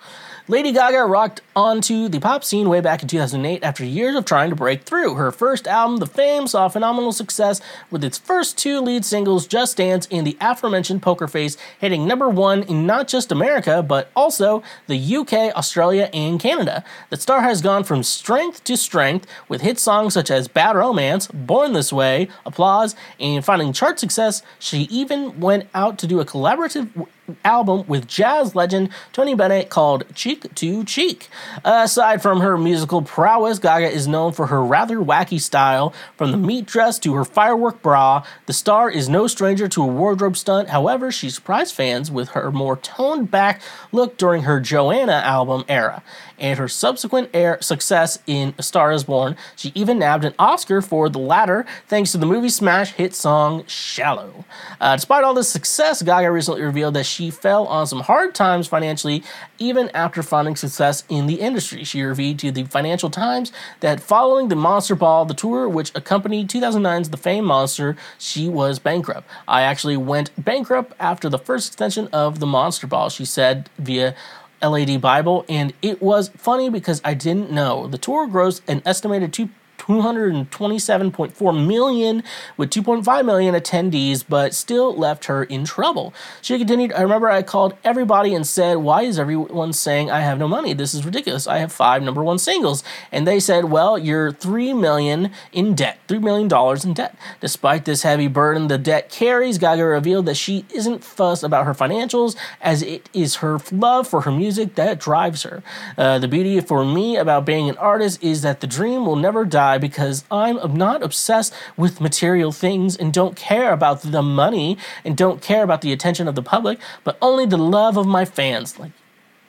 Lady 0.47 0.73
Gaga 0.73 1.07
rocked 1.07 1.41
onto 1.57 2.07
the 2.07 2.21
pop 2.21 2.45
scene 2.45 2.69
way 2.69 2.83
back 2.83 3.01
in 3.01 3.09
2008 3.09 3.65
after 3.65 3.83
years 3.83 4.15
of 4.15 4.27
trying 4.27 4.51
to 4.51 4.57
break 4.57 4.83
through. 4.83 5.15
Her 5.15 5.33
first 5.33 5.67
album, 5.67 6.01
The 6.01 6.07
Fame, 6.07 6.47
saw 6.47 6.69
phenomenal 6.69 7.13
success 7.13 7.63
with 7.91 8.05
its 8.05 8.19
first 8.19 8.59
two 8.59 8.81
lead 8.83 9.07
singles, 9.07 9.47
Just 9.47 9.79
Dance 9.79 10.07
and 10.11 10.27
the 10.27 10.37
aforementioned 10.43 11.01
Poker 11.01 11.27
Face, 11.29 11.57
hitting 11.81 12.07
number 12.07 12.29
one 12.29 12.63
in 12.65 12.85
not 12.85 13.09
just 13.09 13.33
America, 13.33 13.83
but 13.83 14.11
also 14.15 14.63
the 14.87 15.17
UK, 15.17 15.57
Australia, 15.57 16.11
and 16.13 16.39
Canada. 16.39 16.85
The 17.09 17.17
star 17.17 17.41
has 17.41 17.63
gone 17.63 17.83
from 17.83 18.03
strength 18.03 18.65
to 18.65 18.77
strength 18.77 19.27
with 19.49 19.63
hit 19.63 19.79
songs 19.79 20.13
such 20.13 20.31
as 20.31 20.47
Bad 20.47 20.77
Romance, 20.77 21.27
Born 21.29 21.73
This 21.73 21.91
Way, 21.91 22.29
Applause, 22.45 22.95
and 23.19 23.43
finding 23.43 23.73
chart 23.73 23.99
success. 23.99 24.43
She 24.59 24.81
even 24.91 25.41
went 25.41 25.71
out 25.73 25.97
to 26.01 26.07
do 26.07 26.21
a 26.21 26.27
collaborative 26.27 27.09
album 27.45 27.87
with 27.87 28.07
jazz 28.07 28.55
legend 28.55 28.91
Tony 29.13 29.35
Bennett 29.35 29.71
called 29.71 30.05
Cheek 30.15 30.55
to 30.55 30.85
Cheek. 30.85 31.29
Aside 31.65 32.23
from 32.23 32.41
her 32.41 32.57
musical 32.59 33.03
prowess, 33.03 33.59
Gaga 33.59 33.91
is 33.91 34.07
known 34.07 34.33
for 34.33 34.47
her 34.47 34.63
rather 34.63 34.99
wacky 34.99 35.41
style. 35.41 35.95
From 36.17 36.31
the 36.31 36.37
meat 36.37 36.67
dress 36.67 36.99
to 37.01 37.15
her 37.15 37.25
firework 37.25 37.83
bra, 37.83 38.25
the 38.47 38.53
star 38.53 38.91
is 38.91 39.09
no 39.09 39.27
stranger 39.27 39.69
to 39.69 39.83
a 39.83 39.87
wardrobe 39.87 40.37
stunt. 40.37 40.69
However, 40.69 41.11
she 41.11 41.31
surprised 41.31 41.75
fans 41.75 42.11
with 42.11 42.31
her 42.31 42.51
more 42.51 42.77
toned 42.77 43.31
back 43.31 43.61
look 43.93 44.17
during 44.17 44.43
her 44.43 44.61
Joanne 44.61 45.11
album 45.11 45.65
era. 45.69 46.03
And 46.45 46.59
her 46.59 46.69
subsequent 46.69 47.31
air 47.33 47.57
success 47.63 48.19
in 48.27 48.53
A 48.59 48.63
Star 48.63 48.93
is 48.93 49.05
Born, 49.05 49.35
she 49.57 49.73
even 49.75 49.99
nabbed 49.99 50.27
an 50.27 50.35
Oscar 50.39 50.83
for 50.83 51.09
the 51.09 51.19
latter 51.19 51.65
thanks 51.89 52.13
to 52.13 52.19
the 52.19 52.27
movie 52.27 52.51
smash 52.51 52.93
hit 52.93 53.15
song 53.15 53.65
Shallow. 53.67 54.45
Uh, 54.79 54.95
despite 54.95 55.25
all 55.25 55.33
this 55.33 55.49
success, 55.49 56.03
Gaga 56.03 56.31
recently 56.31 56.61
revealed 56.61 56.93
that 56.97 57.07
she 57.07 57.31
fell 57.31 57.67
on 57.67 57.87
some 57.87 58.01
hard 58.01 58.35
times 58.35 58.67
financially 58.67 59.25
even 59.59 59.89
after 59.95 60.23
finding 60.23 60.55
success 60.55 61.05
in 61.09 61.27
the 61.27 61.37
industry. 61.37 61.83
She 61.83 62.03
revealed 62.03 62.41
to 62.41 62.53
the 62.53 62.65
Financial 62.65 63.09
Times 63.09 63.51
that 63.81 64.01
following 64.01 64.49
the 64.49 64.57
Monster 64.57 64.95
Ball, 64.95 65.25
the 65.25 65.33
tour 65.33 65.67
which 65.67 65.93
accompanied 65.95 66.51
2009's 66.51 67.09
The 67.09 67.17
Fame 67.17 67.47
Monster, 67.47 67.97
she 68.19 68.51
was 68.51 68.79
bankrupt. 68.79 69.27
I 69.49 69.63
actually 69.63 69.97
went 69.97 70.31
bankrupt 70.37 70.93
after 71.01 71.31
the 71.31 71.39
first 71.39 71.69
extension 71.69 72.09
of 72.09 72.39
the 72.39 72.47
Monster 72.47 72.87
Ball, 72.87 73.09
she 73.09 73.25
said 73.25 73.71
via 73.79 74.15
LAD 74.63 75.01
Bible, 75.01 75.45
and 75.49 75.73
it 75.83 76.03
was 76.03 76.29
funny 76.37 76.69
because 76.71 77.01
I 77.05 77.15
didn't 77.15 77.51
know. 77.51 77.87
The 77.87 77.99
tour 77.99 78.27
grossed 78.29 78.63
an 78.69 78.83
estimated 78.85 79.33
two. 79.33 79.51
227.4 79.87 81.67
million 81.67 82.23
with 82.57 82.71
2.5 82.71 83.27
million 83.27 83.55
attendees, 83.55 84.25
but 84.27 84.55
still 84.55 84.97
left 84.97 85.27
her 85.27 85.45
in 85.45 85.65
trouble. 85.65 86.15
She 86.41 86.57
continued, 86.57 86.93
I 86.95 87.03
remember 87.03 87.29
I 87.29 87.43
called 87.43 87.75
everybody 87.85 88.35
and 88.35 88.47
said, 88.47 88.79
Why 88.79 89.03
is 89.03 89.19
everyone 89.19 89.73
saying 89.75 90.11
I 90.11 90.21
have 90.21 90.39
no 90.39 90.49
money? 90.49 90.73
This 90.73 90.95
is 90.95 91.05
ridiculous. 91.05 91.47
I 91.47 91.59
have 91.59 91.73
five 91.73 92.03
number 92.03 92.25
one 92.25 92.39
singles. 92.39 92.83
And 93.13 93.27
they 93.27 93.39
said, 93.41 93.67
Well, 93.67 93.99
you're 93.99 94.33
three 94.33 94.73
million 94.73 95.31
in 95.53 95.75
debt, 95.75 95.99
three 96.09 96.19
million 96.19 96.49
dollars 96.49 96.85
in 96.85 96.95
debt. 96.95 97.17
Despite 97.41 97.85
this 97.85 98.03
heavy 98.03 98.29
burden 98.29 98.69
the 98.69 98.79
debt 98.79 99.11
carries, 99.11 99.59
Gaga 99.59 99.85
revealed 99.85 100.27
that 100.27 100.37
she 100.37 100.65
isn't 100.75 101.05
fussed 101.05 101.43
about 101.43 101.67
her 101.67 101.75
financials 101.75 102.37
as 102.61 102.83
it 102.83 103.11
is 103.13 103.37
her 103.37 103.59
love 103.71 104.09
for 104.09 104.23
her 104.23 104.33
music 104.33 104.77
that 104.77 104.99
drives 104.99 105.43
her. 105.43 105.63
Uh, 105.99 106.19
the 106.19 106.29
beauty 106.29 106.59
for 106.61 106.85
me 106.85 107.17
about 107.17 107.45
being 107.45 107.69
an 107.69 107.77
artist 107.77 108.23
is 108.23 108.43
that 108.43 108.61
the 108.61 108.67
dream 108.67 109.05
will 109.05 109.17
never 109.17 109.45
die 109.45 109.74
because 109.79 110.25
I'm 110.31 110.75
not 110.75 111.03
obsessed 111.03 111.53
with 111.77 112.01
material 112.01 112.53
things 112.53 112.97
and 112.97 113.13
don't 113.13 113.37
care 113.37 113.73
about 113.73 114.03
the 114.03 114.23
money 114.23 114.79
and 115.05 115.17
don't 115.17 115.41
care 115.43 115.63
about 115.63 115.81
the 115.81 115.93
attention 115.93 116.29
of 116.29 116.35
the 116.35 116.43
public, 116.43 116.79
but 117.05 117.17
only 117.21 117.47
the 117.47 117.59
love 117.59 117.97
of 117.97 118.07
my 118.07 118.25
fans. 118.25 118.79
Like, 118.79 118.93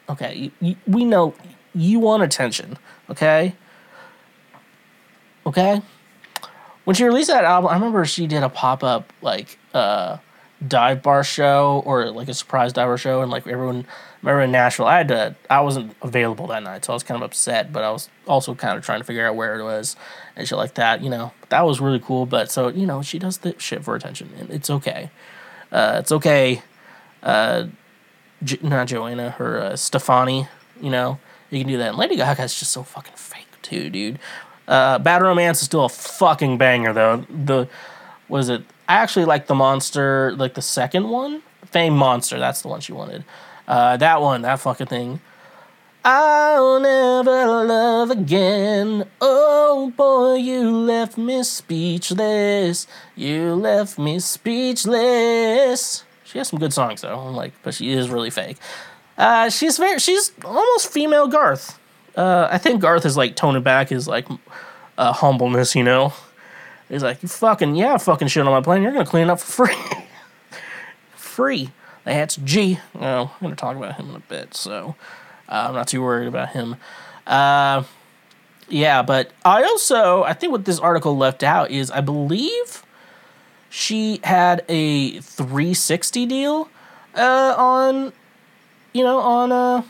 okay, 0.10 0.36
you, 0.36 0.52
you, 0.60 0.76
we 0.88 1.06
know 1.06 1.34
you 1.74 2.00
want 2.00 2.24
attention, 2.24 2.78
okay? 3.10 3.56
Okay? 5.46 5.82
When 6.86 6.96
she 6.96 7.04
released 7.04 7.30
that 7.30 7.44
album, 7.44 7.70
I 7.70 7.74
remember 7.74 8.06
she 8.06 8.28
did 8.28 8.44
a 8.44 8.50
pop 8.50 8.84
up, 8.84 9.12
like, 9.22 9.58
uh, 9.74 10.18
dive 10.66 11.04
bar 11.04 11.24
show 11.24 11.84
or 11.86 12.10
like 12.12 12.28
a 12.28 12.34
surprise 12.34 12.74
diver 12.74 12.98
show 12.98 13.22
and 13.22 13.30
like 13.30 13.46
everyone 13.46 13.86
remember 14.22 14.42
in 14.42 14.52
Nashville 14.52 14.86
I 14.86 14.98
had 14.98 15.08
to 15.10 15.36
I 15.50 15.62
wasn't 15.62 15.96
available 16.02 16.48
that 16.48 16.64
night 16.64 16.86
so 16.86 16.94
I 16.94 16.96
was 16.96 17.04
kind 17.04 17.22
of 17.22 17.26
upset 17.26 17.74
but 17.74 17.84
I 17.84 17.92
was 17.92 18.10
also 18.26 18.56
kind 18.56 18.78
of 18.78 18.84
trying 18.84 19.00
to 19.00 19.04
figure 19.04 19.28
out 19.28 19.36
where 19.36 19.60
it 19.60 19.64
was 19.64 19.96
and 20.36 20.48
shit 20.48 20.58
like 20.58 20.76
that 20.76 21.04
you 21.04 21.10
know 21.10 21.34
that 21.50 21.66
was 21.66 21.82
really 21.82 22.00
cool 22.00 22.26
but 22.26 22.50
so 22.50 22.70
you 22.70 22.86
know 22.86 23.02
she 23.02 23.20
does 23.20 23.40
the 23.40 23.54
shit 23.60 23.84
for 23.84 23.96
attention 23.96 24.32
and 24.40 24.50
it's 24.50 24.70
okay 24.70 25.12
uh, 25.72 25.98
it's 26.00 26.12
okay 26.12 26.62
uh, 27.22 27.66
not 28.62 28.88
Joanne 28.88 29.20
her 29.20 29.60
uh, 29.60 29.76
Stefani 29.76 30.48
you 30.82 30.90
know 30.90 31.20
you 31.50 31.60
can 31.60 31.68
do 31.68 31.78
that 31.78 31.90
and 31.90 31.98
Lady 31.98 32.16
Gaga's 32.16 32.58
just 32.58 32.72
so 32.72 32.82
fucking 32.84 33.16
fake 33.16 33.46
too, 33.66 33.90
dude. 33.90 34.20
Uh, 34.68 35.00
Bad 35.00 35.22
Romance 35.22 35.60
is 35.60 35.66
still 35.66 35.86
a 35.86 35.90
fucking 35.90 36.58
banger 36.58 36.94
though. 36.94 37.26
The 37.30 37.68
was 38.30 38.50
it? 38.50 38.64
I 38.88 38.96
actually 38.96 39.26
like 39.26 39.48
the 39.48 39.56
monster, 39.56 40.34
like 40.38 40.54
the 40.54 40.62
second 40.62 41.10
one, 41.10 41.42
Fame 41.66 41.96
Monster. 41.96 42.40
That's 42.40 42.62
the 42.62 42.68
one 42.68 42.82
she 42.82 42.94
wanted. 42.94 43.24
Uh, 43.68 43.98
that 43.98 44.22
one, 44.22 44.44
that 44.44 44.60
fucking 44.60 44.88
thing. 44.88 45.20
I'll 46.08 46.80
never 46.80 47.48
love 47.66 48.12
again. 48.12 49.06
Oh 49.20 49.92
boy, 49.98 50.36
you 50.36 50.70
left 50.70 51.18
me 51.18 51.42
speechless. 51.42 52.86
You 53.16 53.56
left 53.56 53.98
me 53.98 54.20
speechless. 54.20 56.04
She 56.24 56.38
has 56.38 56.50
some 56.50 56.60
good 56.60 56.74
songs 56.74 57.02
though, 57.02 57.18
I'm 57.18 57.36
like, 57.36 57.54
but 57.64 57.74
she 57.74 57.92
is 57.92 58.10
really 58.10 58.30
fake. 58.30 58.58
Uh, 59.18 59.50
she's 59.50 59.78
very, 59.78 59.98
she's 59.98 60.32
almost 60.44 60.92
female 60.92 61.28
Garth. 61.28 61.80
Uh, 62.16 62.50
I 62.52 62.60
think 62.60 62.82
Garth 62.82 63.06
is 63.06 63.18
like 63.18 63.36
toning 63.36 63.64
back 63.64 63.90
his 63.90 64.08
like 64.08 64.28
uh, 65.00 65.12
humbleness, 65.12 65.76
you 65.76 65.84
know. 65.84 66.14
He's 66.90 67.04
like, 67.04 67.24
you 67.24 67.30
fucking 67.30 67.76
yeah, 67.76 67.98
fucking 67.98 68.28
shit 68.28 68.46
on 68.46 68.52
my 68.52 68.62
plane. 68.62 68.84
You're 68.84 68.92
gonna 68.92 69.06
clean 69.06 69.28
it 69.28 69.30
up 69.32 69.40
for 69.40 69.68
free, 69.68 69.76
free. 71.16 71.72
That's 72.04 72.36
G. 72.36 72.80
Oh, 73.00 73.32
I'm 73.34 73.42
gonna 73.42 73.56
talk 73.56 73.76
about 73.76 73.96
him 73.96 74.10
in 74.10 74.16
a 74.16 74.20
bit, 74.20 74.54
so 74.54 74.96
uh, 75.50 75.66
I'm 75.70 75.74
not 75.74 75.88
too 75.88 76.02
worried 76.04 76.28
about 76.28 76.50
him. 76.50 76.76
Uh, 77.26 77.84
yeah, 78.70 79.02
but 79.02 79.32
I 79.44 79.64
also 79.64 80.24
I 80.24 80.34
think 80.34 80.52
what 80.52 80.66
this 80.66 80.80
article 80.80 81.18
left 81.18 81.44
out 81.44 81.72
is 81.72 81.90
I 81.92 82.02
believe 82.02 82.84
she 83.70 84.20
had 84.24 84.64
a 84.70 85.20
360 85.20 86.26
deal 86.26 86.70
uh, 87.16 87.56
on 87.58 88.14
you 88.94 89.04
know 89.04 89.20
on 89.20 89.52
uh 89.52 89.84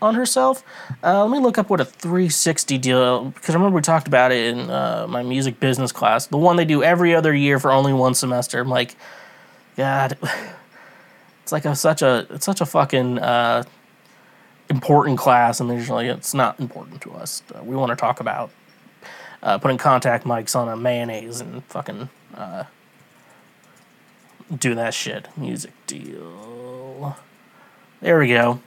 on 0.00 0.14
herself. 0.14 0.62
Uh, 1.02 1.24
let 1.24 1.30
me 1.36 1.42
look 1.42 1.58
up 1.58 1.70
what 1.70 1.80
a 1.80 1.84
360 1.84 2.78
deal 2.78 3.24
because 3.26 3.50
I 3.50 3.58
remember 3.58 3.76
we 3.76 3.82
talked 3.82 4.08
about 4.08 4.32
it 4.32 4.54
in 4.54 4.70
uh, 4.70 5.06
my 5.08 5.22
music 5.22 5.60
business 5.60 5.92
class, 5.92 6.26
the 6.26 6.36
one 6.36 6.56
they 6.56 6.64
do 6.64 6.82
every 6.82 7.14
other 7.14 7.34
year 7.34 7.58
for 7.58 7.70
only 7.70 7.92
one 7.92 8.14
semester. 8.14 8.60
I'm 8.60 8.68
like, 8.68 8.96
God, 9.76 10.18
it's 11.42 11.52
like 11.52 11.64
a 11.64 11.74
such 11.74 12.02
a 12.02 12.26
it's 12.30 12.46
such 12.46 12.60
a 12.60 12.66
fucking 12.66 13.18
uh, 13.18 13.64
important 14.68 15.18
class, 15.18 15.60
and 15.60 15.70
there's 15.70 15.90
like 15.90 16.06
it's 16.06 16.34
not 16.34 16.58
important 16.60 17.00
to 17.02 17.12
us. 17.12 17.42
Uh, 17.54 17.62
we 17.62 17.76
want 17.76 17.90
to 17.90 17.96
talk 17.96 18.20
about 18.20 18.50
uh, 19.42 19.58
putting 19.58 19.78
contact 19.78 20.24
mics 20.24 20.56
on 20.56 20.68
a 20.68 20.76
mayonnaise 20.76 21.40
and 21.40 21.64
fucking 21.64 22.08
uh, 22.34 22.64
do 24.56 24.74
that 24.74 24.94
shit. 24.94 25.28
Music 25.36 25.72
deal. 25.86 27.16
There 28.00 28.18
we 28.18 28.28
go. 28.28 28.60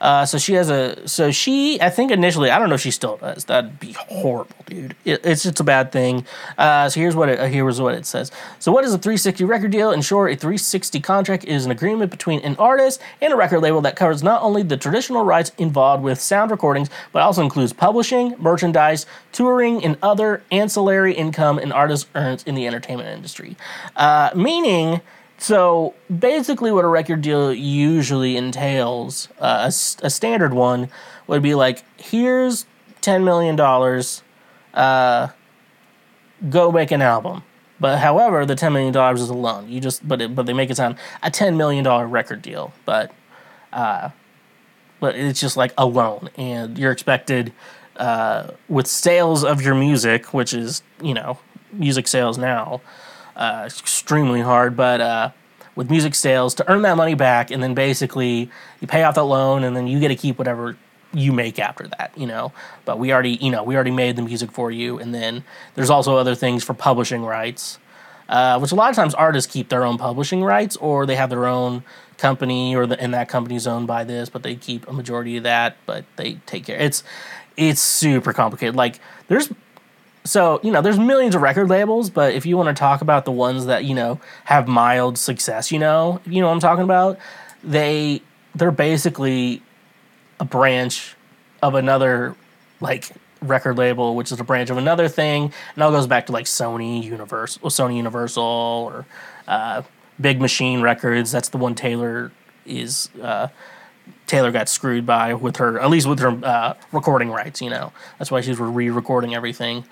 Uh, 0.00 0.26
so 0.26 0.36
she 0.36 0.54
has 0.54 0.68
a. 0.68 1.08
So 1.08 1.30
she, 1.30 1.80
I 1.80 1.88
think 1.88 2.10
initially, 2.10 2.50
I 2.50 2.58
don't 2.58 2.68
know 2.68 2.74
if 2.74 2.80
she 2.80 2.90
still 2.90 3.16
does. 3.16 3.44
That'd 3.44 3.80
be 3.80 3.92
horrible, 3.92 4.54
dude. 4.66 4.94
It, 5.04 5.24
it's 5.24 5.42
just 5.42 5.60
a 5.60 5.64
bad 5.64 5.90
thing. 5.90 6.26
Uh, 6.58 6.88
so 6.88 7.00
here's 7.00 7.16
what 7.16 7.28
it. 7.30 7.38
Uh, 7.38 7.46
here's 7.46 7.80
what 7.80 7.94
it 7.94 8.04
says. 8.04 8.30
So 8.58 8.72
what 8.72 8.84
is 8.84 8.92
a 8.92 8.98
360 8.98 9.44
record 9.44 9.70
deal? 9.70 9.90
In 9.92 10.02
short, 10.02 10.32
a 10.32 10.36
360 10.36 11.00
contract 11.00 11.44
is 11.44 11.64
an 11.64 11.70
agreement 11.70 12.10
between 12.10 12.40
an 12.40 12.56
artist 12.56 13.00
and 13.22 13.32
a 13.32 13.36
record 13.36 13.60
label 13.60 13.80
that 13.82 13.96
covers 13.96 14.22
not 14.22 14.42
only 14.42 14.62
the 14.62 14.76
traditional 14.76 15.24
rights 15.24 15.52
involved 15.56 16.02
with 16.02 16.20
sound 16.20 16.50
recordings, 16.50 16.90
but 17.12 17.22
also 17.22 17.42
includes 17.42 17.72
publishing, 17.72 18.34
merchandise, 18.38 19.06
touring, 19.32 19.82
and 19.82 19.96
other 20.02 20.42
ancillary 20.50 21.14
income 21.14 21.58
an 21.58 21.72
artist 21.72 22.06
earns 22.14 22.42
in 22.42 22.54
the 22.54 22.66
entertainment 22.66 23.08
industry. 23.08 23.56
Uh, 23.96 24.30
meaning 24.34 25.00
so 25.38 25.94
basically, 26.18 26.72
what 26.72 26.84
a 26.84 26.88
record 26.88 27.20
deal 27.20 27.52
usually 27.52 28.36
entails, 28.36 29.28
uh, 29.38 29.70
a, 29.70 30.06
a 30.06 30.10
standard 30.10 30.54
one 30.54 30.88
would 31.26 31.42
be 31.42 31.54
like, 31.54 31.84
here's 31.98 32.66
ten 33.00 33.24
million 33.24 33.54
dollars, 33.54 34.22
uh, 34.74 35.28
go 36.48 36.72
make 36.72 36.90
an 36.90 37.02
album. 37.02 37.42
But 37.78 37.98
however, 37.98 38.46
the 38.46 38.54
ten 38.54 38.72
million 38.72 38.92
dollars 38.92 39.20
is 39.20 39.28
a 39.28 39.34
loan. 39.34 39.68
You 39.68 39.80
just 39.80 40.06
but 40.06 40.22
it, 40.22 40.34
but 40.34 40.46
they 40.46 40.54
make 40.54 40.70
it 40.70 40.76
sound 40.76 40.96
a 41.22 41.30
ten 41.30 41.56
million 41.56 41.84
dollar 41.84 42.06
record 42.06 42.40
deal, 42.40 42.72
but 42.86 43.12
uh, 43.72 44.10
but 45.00 45.14
it's 45.16 45.40
just 45.40 45.58
like 45.58 45.74
a 45.76 45.84
loan, 45.84 46.30
and 46.36 46.78
you're 46.78 46.92
expected 46.92 47.52
uh, 47.96 48.52
with 48.68 48.86
sales 48.86 49.44
of 49.44 49.60
your 49.60 49.74
music, 49.74 50.32
which 50.32 50.54
is 50.54 50.82
you 51.02 51.12
know 51.12 51.38
music 51.72 52.08
sales 52.08 52.38
now 52.38 52.80
uh, 53.36 53.64
extremely 53.66 54.40
hard, 54.40 54.76
but 54.76 55.00
uh, 55.00 55.30
with 55.76 55.90
music 55.90 56.14
sales 56.14 56.54
to 56.54 56.70
earn 56.70 56.82
that 56.82 56.96
money 56.96 57.14
back, 57.14 57.50
and 57.50 57.62
then 57.62 57.74
basically 57.74 58.50
you 58.80 58.88
pay 58.88 59.04
off 59.04 59.14
that 59.14 59.24
loan, 59.24 59.62
and 59.62 59.76
then 59.76 59.86
you 59.86 60.00
get 60.00 60.08
to 60.08 60.16
keep 60.16 60.38
whatever 60.38 60.76
you 61.12 61.32
make 61.32 61.58
after 61.58 61.86
that, 61.86 62.12
you 62.16 62.26
know. 62.26 62.52
But 62.84 62.98
we 62.98 63.12
already, 63.12 63.34
you 63.36 63.50
know, 63.50 63.62
we 63.62 63.74
already 63.74 63.90
made 63.90 64.16
the 64.16 64.22
music 64.22 64.50
for 64.50 64.70
you, 64.70 64.98
and 64.98 65.14
then 65.14 65.44
there's 65.74 65.90
also 65.90 66.16
other 66.16 66.34
things 66.34 66.64
for 66.64 66.74
publishing 66.74 67.24
rights, 67.24 67.78
uh, 68.28 68.58
which 68.58 68.72
a 68.72 68.74
lot 68.74 68.90
of 68.90 68.96
times 68.96 69.14
artists 69.14 69.52
keep 69.52 69.68
their 69.68 69.84
own 69.84 69.98
publishing 69.98 70.42
rights, 70.42 70.76
or 70.76 71.06
they 71.06 71.16
have 71.16 71.30
their 71.30 71.46
own 71.46 71.84
company, 72.16 72.74
or 72.74 72.86
the, 72.86 72.98
and 73.00 73.12
that 73.12 73.28
company's 73.28 73.66
owned 73.66 73.86
by 73.86 74.02
this, 74.02 74.28
but 74.30 74.42
they 74.42 74.54
keep 74.56 74.88
a 74.88 74.92
majority 74.92 75.36
of 75.36 75.42
that, 75.42 75.76
but 75.84 76.04
they 76.16 76.34
take 76.46 76.64
care. 76.64 76.78
It's 76.78 77.04
it's 77.56 77.80
super 77.80 78.32
complicated. 78.32 78.76
Like 78.76 79.00
there's 79.28 79.50
so 80.26 80.60
you 80.62 80.70
know 80.70 80.82
there's 80.82 80.98
millions 80.98 81.34
of 81.34 81.42
record 81.42 81.68
labels 81.68 82.10
but 82.10 82.34
if 82.34 82.44
you 82.44 82.56
want 82.56 82.68
to 82.68 82.78
talk 82.78 83.00
about 83.00 83.24
the 83.24 83.32
ones 83.32 83.66
that 83.66 83.84
you 83.84 83.94
know 83.94 84.20
have 84.44 84.66
mild 84.68 85.16
success 85.16 85.70
you 85.70 85.78
know 85.78 86.20
you 86.26 86.40
know 86.40 86.48
what 86.48 86.52
i'm 86.52 86.60
talking 86.60 86.84
about 86.84 87.18
they 87.62 88.20
they're 88.54 88.70
basically 88.70 89.62
a 90.40 90.44
branch 90.44 91.14
of 91.62 91.74
another 91.74 92.34
like 92.80 93.10
record 93.42 93.78
label 93.78 94.16
which 94.16 94.32
is 94.32 94.40
a 94.40 94.44
branch 94.44 94.70
of 94.70 94.76
another 94.76 95.08
thing 95.08 95.52
and 95.74 95.82
all 95.82 95.90
goes 95.90 96.06
back 96.06 96.26
to 96.26 96.32
like 96.32 96.46
sony 96.46 97.02
universal 97.02 97.68
sony 97.70 97.96
universal 97.96 98.42
or 98.42 99.06
uh, 99.46 99.82
big 100.20 100.40
machine 100.40 100.80
records 100.80 101.30
that's 101.30 101.50
the 101.50 101.58
one 101.58 101.74
taylor 101.74 102.32
is 102.64 103.10
uh, 103.22 103.46
Taylor 104.26 104.50
got 104.50 104.68
screwed 104.68 105.06
by 105.06 105.34
with 105.34 105.56
her, 105.56 105.78
at 105.80 105.88
least 105.88 106.08
with 106.08 106.18
her 106.18 106.38
uh, 106.44 106.74
recording 106.92 107.30
rights. 107.30 107.62
You 107.62 107.70
know, 107.70 107.92
that's 108.18 108.30
why 108.30 108.40
she's 108.40 108.58
re-recording 108.58 109.34
everything. 109.34 109.84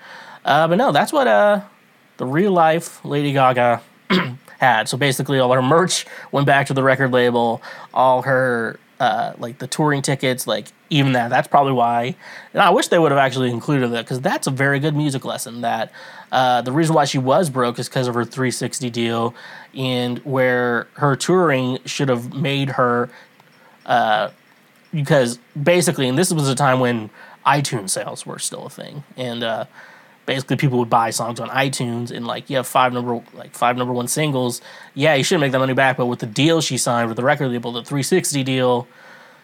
Uh, 0.45 0.67
but 0.67 0.75
no, 0.75 0.91
that's 0.91 1.11
what 1.11 1.27
uh, 1.27 1.61
the 2.17 2.25
real 2.25 2.51
life 2.51 3.03
Lady 3.03 3.33
Gaga 3.33 3.81
had. 4.59 4.87
So 4.87 4.97
basically, 4.97 5.39
all 5.39 5.51
her 5.51 5.61
merch 5.61 6.05
went 6.31 6.47
back 6.47 6.67
to 6.67 6.73
the 6.73 6.83
record 6.83 7.11
label. 7.11 7.61
All 7.93 8.21
her 8.21 8.79
uh, 8.99 9.33
like 9.39 9.57
the 9.57 9.67
touring 9.67 10.01
tickets, 10.01 10.47
like 10.47 10.67
even 10.89 11.13
that. 11.13 11.29
That's 11.29 11.47
probably 11.47 11.73
why. 11.73 12.15
And 12.53 12.61
I 12.61 12.69
wish 12.69 12.87
they 12.87 12.99
would 12.99 13.11
have 13.11 13.17
actually 13.17 13.49
included 13.49 13.89
that 13.89 14.05
because 14.05 14.21
that's 14.21 14.47
a 14.47 14.51
very 14.51 14.79
good 14.79 14.95
music 14.95 15.25
lesson. 15.25 15.61
That 15.61 15.91
uh, 16.31 16.61
the 16.61 16.71
reason 16.71 16.95
why 16.95 17.05
she 17.05 17.17
was 17.17 17.49
broke 17.49 17.79
is 17.79 17.89
because 17.89 18.07
of 18.07 18.13
her 18.13 18.23
360 18.23 18.89
deal, 18.91 19.35
and 19.73 20.19
where 20.19 20.87
her 20.93 21.15
touring 21.15 21.79
should 21.85 22.09
have 22.09 22.33
made 22.33 22.69
her 22.69 23.09
uh, 23.85 24.29
because 24.93 25.39
basically, 25.61 26.07
and 26.07 26.17
this 26.17 26.31
was 26.31 26.47
a 26.47 26.55
time 26.55 26.79
when 26.79 27.09
iTunes 27.45 27.89
sales 27.89 28.25
were 28.25 28.39
still 28.39 28.65
a 28.65 28.69
thing, 28.69 29.03
and 29.17 29.43
uh, 29.43 29.65
basically 30.25 30.55
people 30.57 30.79
would 30.79 30.89
buy 30.89 31.09
songs 31.09 31.39
on 31.39 31.49
iTunes, 31.49 32.11
and 32.11 32.25
like 32.25 32.49
you 32.49 32.57
have 32.57 32.67
five 32.67 32.93
number 32.93 33.21
like 33.33 33.53
five 33.53 33.77
number 33.77 33.93
one 33.93 34.07
singles. 34.07 34.61
Yeah, 34.93 35.15
you 35.15 35.23
should 35.23 35.39
make 35.39 35.51
that 35.51 35.59
money 35.59 35.73
back, 35.73 35.97
but 35.97 36.07
with 36.07 36.19
the 36.19 36.25
deal 36.25 36.61
she 36.61 36.77
signed 36.77 37.07
with 37.07 37.17
the 37.17 37.23
record 37.23 37.49
label, 37.49 37.71
the 37.71 37.83
360 37.83 38.43
deal, 38.43 38.87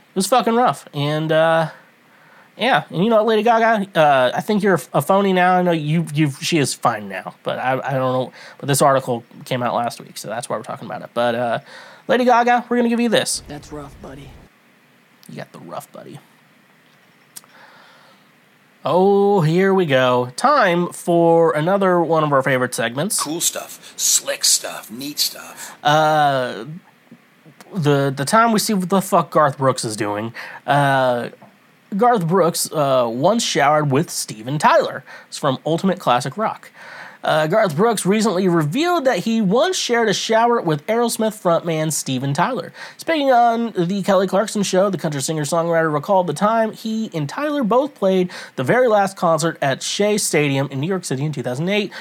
it 0.10 0.16
was 0.16 0.28
fucking 0.28 0.56
rough. 0.56 0.88
And 0.94 1.32
uh, 1.32 1.70
yeah, 2.58 2.84
and 2.90 3.04
you 3.04 3.10
know 3.10 3.18
what, 3.18 3.28
Lady 3.28 3.44
Gaga, 3.44 3.88
uh, 4.00 4.32
I 4.34 4.42
think 4.42 4.64
you're 4.64 4.80
a 4.94 5.02
phony 5.02 5.34
now. 5.34 5.58
I 5.58 5.62
know 5.62 5.72
you 5.72 6.06
you 6.14 6.32
she 6.32 6.58
is 6.58 6.74
fine 6.74 7.08
now, 7.08 7.36
but 7.44 7.60
I 7.60 7.74
I 7.74 7.94
don't 7.94 8.14
know. 8.14 8.34
But 8.58 8.68
this 8.68 8.82
article 8.82 9.24
came 9.46 9.64
out 9.64 9.74
last 9.74 10.02
week, 10.02 10.18
so 10.18 10.28
that's 10.28 10.50
why 10.50 10.58
we're 10.58 10.64
talking 10.64 10.88
about 10.88 11.02
it. 11.02 11.10
But 11.14 11.36
uh, 11.36 11.60
Lady 12.08 12.26
Gaga, 12.26 12.66
we're 12.70 12.78
gonna 12.78 12.90
give 12.90 13.00
you 13.00 13.10
this. 13.10 13.44
That's 13.48 13.72
rough, 13.72 14.00
buddy. 14.02 14.30
You 15.30 15.38
got 15.38 15.52
the 15.54 15.60
rough 15.60 15.92
buddy. 15.92 16.20
Oh, 18.84 19.42
here 19.42 19.74
we 19.74 19.86
go. 19.86 20.32
Time 20.36 20.92
for 20.92 21.52
another 21.54 22.02
one 22.02 22.24
of 22.24 22.34
our 22.34 22.42
favorite 22.42 22.74
segments. 22.74 23.22
Cool 23.22 23.42
stuff, 23.42 23.94
slick 23.96 24.44
stuff, 24.44 24.90
neat 24.90 25.20
stuff. 25.20 25.78
Uh, 25.84 26.66
the 27.74 28.12
the 28.16 28.26
time 28.26 28.52
we 28.52 28.60
see 28.60 28.74
what 28.74 28.90
the 28.90 29.02
fuck 29.02 29.30
Garth 29.30 29.60
Brooks 29.60 29.86
is 29.86 29.96
doing. 29.96 30.34
Uh, 30.66 31.30
Garth 31.96 32.26
Brooks 32.28 32.72
uh, 32.72 33.08
once 33.12 33.44
showered 33.44 33.92
with 33.92 34.10
Steven 34.10 34.58
Tyler. 34.58 35.04
It's 35.28 35.38
from 35.38 35.60
Ultimate 35.66 36.00
Classic 36.00 36.36
Rock. 36.36 36.72
Uh, 37.24 37.48
Garth 37.48 37.76
Brooks 37.76 38.06
recently 38.06 38.48
revealed 38.48 39.06
that 39.06 39.20
he 39.20 39.42
once 39.42 39.78
shared 39.78 40.10
a 40.10 40.14
shower 40.14 40.62
with 40.62 40.86
Aerosmith 40.88 41.42
frontman 41.42 41.92
Steven 41.92 42.34
Tyler. 42.34 42.74
Speaking 42.98 43.32
on 43.32 43.74
the 43.78 44.02
Kelly 44.04 44.28
Clarkson 44.28 44.64
show, 44.64 44.90
the 44.90 44.98
country 44.98 45.22
singer 45.22 45.44
songwriter 45.44 45.94
recalled 45.94 46.28
the 46.28 46.34
time 46.34 46.72
he 46.72 47.10
and 47.14 47.30
Tyler 47.30 47.64
both 47.64 47.96
played 47.96 48.32
the 48.56 48.64
very 48.64 48.88
last 48.88 49.18
concert 49.18 49.58
at 49.62 49.84
Shea 49.84 50.18
Stadium 50.18 50.68
in 50.72 50.80
New 50.80 50.88
York 50.88 51.06
City 51.06 51.24
in 51.24 51.32
2008 51.32 51.92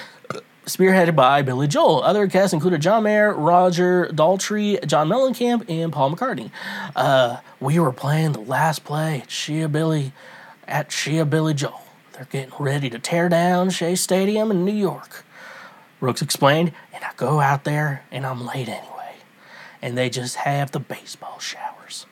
spearheaded 0.66 1.16
by 1.16 1.42
Billy 1.42 1.66
Joel. 1.66 2.02
Other 2.02 2.26
guests 2.26 2.52
included 2.52 2.80
John 2.80 3.02
Mayer, 3.02 3.35
Roger 3.35 4.09
Daltrey, 4.12 4.85
John 4.87 5.09
Mellencamp, 5.09 5.68
and 5.68 5.92
Paul 5.92 6.14
McCartney. 6.14 6.50
Uh, 6.94 7.38
we 7.61 7.78
were 7.78 7.92
playing 7.92 8.33
the 8.33 8.40
last 8.40 8.85
play 8.85 9.24
Shea 9.26 9.66
Billy 9.66 10.12
at 10.68 10.92
Shea 10.92 11.22
Billy 11.24 11.54
Joel. 11.54 11.89
They're 12.20 12.42
getting 12.42 12.62
ready 12.62 12.90
to 12.90 12.98
tear 12.98 13.30
down 13.30 13.70
Shea 13.70 13.94
Stadium 13.94 14.50
in 14.50 14.62
New 14.62 14.74
York. 14.74 15.24
Brooks 16.00 16.20
explained, 16.20 16.72
and 16.92 17.02
I 17.02 17.12
go 17.16 17.40
out 17.40 17.64
there 17.64 18.04
and 18.11 18.26
I'm 18.26 18.44
late 18.44 18.68
anyway. 18.68 19.14
And 19.80 19.96
they 19.96 20.11
just 20.11 20.37
have 20.37 20.70
the 20.70 20.80
baseball 20.80 21.38
showers. 21.38 22.04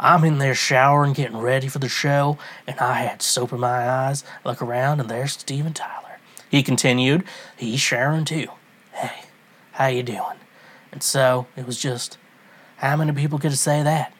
I'm 0.00 0.24
in 0.24 0.38
there 0.38 0.54
showering, 0.54 1.12
getting 1.12 1.36
ready 1.36 1.68
for 1.68 1.78
the 1.78 1.90
show, 1.90 2.38
and 2.66 2.80
I 2.80 3.02
had 3.02 3.20
soap 3.20 3.52
in 3.52 3.60
my 3.60 3.86
eyes. 3.86 4.24
Look 4.46 4.62
around, 4.62 4.98
and 4.98 5.10
there's 5.10 5.32
Steven 5.32 5.74
Tyler. 5.74 6.20
He 6.48 6.62
continued, 6.62 7.22
he's 7.54 7.80
showering 7.80 8.24
too. 8.24 8.46
Hey, 8.92 9.24
how 9.72 9.88
you 9.88 10.02
doing? 10.02 10.38
And 10.90 11.02
so 11.02 11.46
it 11.54 11.66
was 11.66 11.78
just, 11.78 12.16
how 12.78 12.96
many 12.96 13.12
people 13.12 13.38
could 13.38 13.52
say 13.58 13.82
that? 13.82 14.10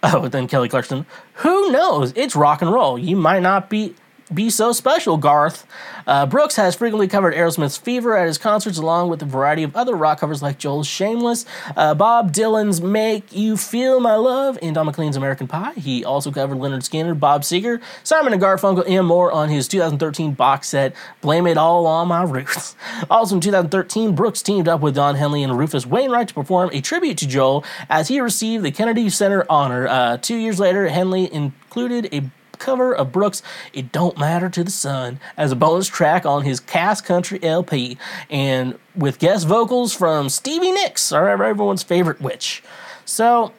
Oh, 0.12 0.28
then 0.28 0.48
Kelly 0.48 0.68
Clarkson, 0.70 1.04
who 1.34 1.70
knows? 1.70 2.12
It's 2.16 2.34
rock 2.34 2.62
and 2.62 2.72
roll. 2.72 2.98
You 2.98 3.16
might 3.16 3.42
not 3.42 3.68
be 3.68 3.94
be 4.32 4.50
so 4.50 4.72
special, 4.72 5.16
Garth. 5.16 5.66
Uh, 6.06 6.26
Brooks 6.26 6.56
has 6.56 6.74
frequently 6.74 7.08
covered 7.08 7.34
Aerosmith's 7.34 7.76
Fever 7.76 8.16
at 8.16 8.26
his 8.26 8.38
concerts, 8.38 8.78
along 8.78 9.10
with 9.10 9.22
a 9.22 9.24
variety 9.24 9.62
of 9.62 9.74
other 9.76 9.94
rock 9.94 10.20
covers 10.20 10.42
like 10.42 10.58
Joel's 10.58 10.86
Shameless, 10.86 11.44
uh, 11.76 11.94
Bob 11.94 12.32
Dylan's 12.32 12.80
Make 12.80 13.32
You 13.32 13.56
Feel 13.56 14.00
My 14.00 14.14
Love, 14.14 14.58
and 14.62 14.74
Don 14.74 14.86
McLean's 14.86 15.16
American 15.16 15.46
Pie. 15.46 15.72
He 15.74 16.04
also 16.04 16.30
covered 16.30 16.58
Lynyrd 16.58 16.80
Skynyrd, 16.80 17.20
Bob 17.20 17.42
Seger, 17.42 17.80
Simon 18.02 18.32
and 18.32 18.42
Garfunkel, 18.42 18.88
and 18.88 19.06
more 19.06 19.30
on 19.32 19.48
his 19.48 19.68
2013 19.68 20.32
box 20.32 20.68
set, 20.68 20.94
Blame 21.20 21.46
It 21.46 21.56
All 21.56 21.86
on 21.86 22.08
My 22.08 22.22
Roots. 22.22 22.76
Also 23.10 23.34
in 23.34 23.40
2013, 23.40 24.14
Brooks 24.14 24.42
teamed 24.42 24.68
up 24.68 24.80
with 24.80 24.94
Don 24.94 25.14
Henley 25.14 25.42
and 25.42 25.58
Rufus 25.58 25.84
Wainwright 25.86 26.28
to 26.28 26.34
perform 26.34 26.70
a 26.72 26.80
tribute 26.80 27.18
to 27.18 27.26
Joel 27.26 27.64
as 27.88 28.08
he 28.08 28.20
received 28.20 28.62
the 28.62 28.70
Kennedy 28.70 29.08
Center 29.10 29.44
honor. 29.48 29.88
Uh, 29.88 30.16
two 30.16 30.36
years 30.36 30.60
later, 30.60 30.88
Henley 30.88 31.32
included 31.32 32.12
a 32.12 32.30
cover 32.60 32.94
of 32.94 33.10
Brooks' 33.10 33.42
It 33.72 33.90
Don't 33.90 34.16
Matter 34.16 34.48
to 34.50 34.62
the 34.62 34.70
Sun 34.70 35.18
as 35.36 35.50
a 35.50 35.56
bonus 35.56 35.88
track 35.88 36.24
on 36.24 36.42
his 36.44 36.60
Cass 36.60 37.00
County 37.00 37.42
LP, 37.42 37.98
and 38.28 38.78
with 38.94 39.18
guest 39.18 39.48
vocals 39.48 39.92
from 39.92 40.28
Stevie 40.28 40.70
Nicks, 40.70 41.10
our 41.10 41.28
everyone's 41.28 41.82
favorite 41.82 42.20
witch. 42.20 42.62
So 43.04 43.52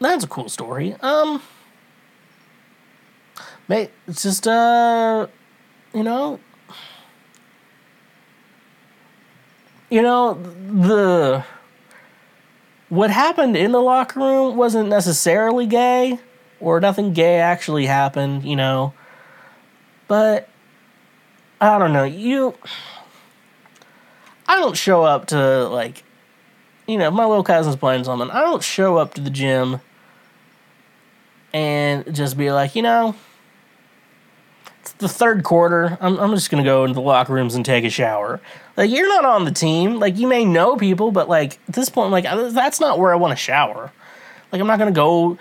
that's 0.00 0.24
a 0.24 0.28
cool 0.28 0.48
story. 0.48 0.94
Um, 1.00 1.42
mate, 3.68 3.90
it's 4.06 4.22
just 4.22 4.46
uh, 4.46 5.26
you 5.92 6.02
know, 6.02 6.40
you 9.90 10.02
know 10.02 10.34
the 10.34 11.44
what 12.88 13.10
happened 13.10 13.56
in 13.56 13.72
the 13.72 13.80
locker 13.80 14.20
room 14.20 14.56
wasn't 14.56 14.88
necessarily 14.88 15.66
gay 15.66 16.18
or 16.60 16.80
nothing 16.80 17.12
gay 17.12 17.38
actually 17.38 17.86
happened, 17.86 18.44
you 18.44 18.56
know. 18.56 18.94
But 20.08 20.48
I 21.60 21.78
don't 21.78 21.92
know, 21.92 22.04
you 22.04 22.54
I 24.46 24.60
don't 24.60 24.76
show 24.76 25.02
up 25.02 25.26
to 25.28 25.68
like 25.68 26.04
you 26.86 26.98
know, 26.98 27.10
my 27.10 27.24
little 27.24 27.42
cousin's 27.42 27.76
playing 27.76 28.04
something, 28.04 28.30
I 28.30 28.40
don't 28.40 28.62
show 28.62 28.96
up 28.96 29.14
to 29.14 29.20
the 29.20 29.30
gym 29.30 29.80
and 31.52 32.14
just 32.14 32.36
be 32.36 32.52
like, 32.52 32.76
you 32.76 32.82
know, 32.82 33.14
it's 34.80 34.92
the 34.92 35.08
third 35.08 35.42
quarter. 35.42 35.98
I'm, 36.00 36.18
I'm 36.18 36.34
just 36.34 36.50
going 36.50 36.62
to 36.62 36.68
go 36.68 36.84
into 36.84 36.94
the 36.94 37.00
locker 37.00 37.32
rooms 37.32 37.54
and 37.54 37.64
take 37.64 37.84
a 37.84 37.90
shower. 37.90 38.40
Like, 38.76 38.90
you're 38.90 39.08
not 39.08 39.24
on 39.24 39.44
the 39.44 39.50
team. 39.50 39.98
Like, 39.98 40.16
you 40.16 40.28
may 40.28 40.44
know 40.44 40.76
people, 40.76 41.10
but 41.10 41.28
like, 41.28 41.58
at 41.66 41.74
this 41.74 41.88
point, 41.88 42.12
like, 42.12 42.24
that's 42.52 42.78
not 42.78 42.98
where 42.98 43.12
I 43.12 43.16
want 43.16 43.32
to 43.32 43.36
shower. 43.36 43.90
Like, 44.52 44.60
I'm 44.60 44.66
not 44.66 44.78
going 44.78 44.92
to 44.92 44.96
go 44.96 45.38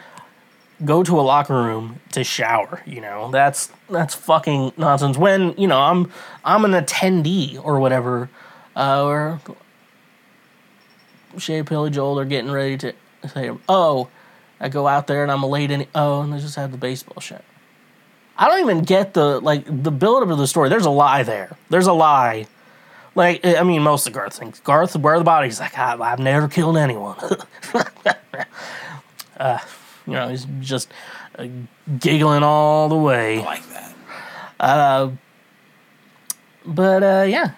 go 0.83 1.03
to 1.03 1.19
a 1.19 1.21
locker 1.21 1.53
room 1.53 1.99
to 2.11 2.23
shower 2.23 2.81
you 2.85 3.01
know? 3.01 3.31
That's 3.31 3.71
that's 3.89 4.13
fucking 4.15 4.73
nonsense. 4.77 5.17
When 5.17 5.53
you 5.57 5.67
know 5.67 5.79
i'm 5.79 6.11
i'm 6.43 6.65
an 6.65 6.71
attendee 6.71 7.63
or 7.63 7.79
whatever 7.79 8.29
uh 8.75 9.05
or 9.05 9.41
Shea 11.37 11.61
Billy 11.61 11.89
Joel 11.89 12.19
are 12.19 12.25
getting 12.25 12.51
ready 12.51 12.77
to 12.77 12.93
say 13.27 13.51
oh 13.69 14.09
i 14.59 14.69
go 14.69 14.87
out 14.87 15.07
there 15.07 15.23
and 15.23 15.31
i'm 15.31 15.43
late 15.43 15.71
in 15.71 15.85
oh 15.95 16.21
and 16.21 16.33
they 16.33 16.39
just 16.39 16.55
have 16.55 16.71
the 16.71 16.77
baseball 16.77 17.21
shit. 17.21 17.43
I 18.37 18.49
don't 18.49 18.59
even 18.59 18.83
get 18.83 19.13
the 19.13 19.39
like 19.39 19.63
the 19.65 19.91
buildup 19.91 20.29
of 20.29 20.37
the 20.37 20.47
story. 20.47 20.67
There's 20.67 20.85
a 20.85 20.89
lie 20.89 21.23
there. 21.23 21.55
There's 21.69 21.87
a 21.87 21.93
lie. 21.93 22.47
Like 23.15 23.45
i 23.45 23.63
mean 23.63 23.81
most 23.81 24.07
of 24.07 24.13
garth 24.13 24.37
things 24.37 24.59
garth 24.59 24.95
where 24.97 25.17
the 25.17 25.23
bodies? 25.23 25.59
Like 25.59 25.77
i've 25.77 26.19
never 26.19 26.47
killed 26.47 26.77
anyone. 26.77 27.17
Uh 29.37 29.59
you 30.07 30.13
know, 30.13 30.29
he's 30.29 30.45
just 30.59 30.91
uh, 31.37 31.47
giggling 31.99 32.43
all 32.43 32.89
the 32.89 32.95
way. 32.95 33.39
I 33.39 33.43
like 33.43 33.69
that. 33.69 33.95
Uh, 34.59 35.11
but 36.65 37.03
uh, 37.03 37.25
yeah, 37.27 37.51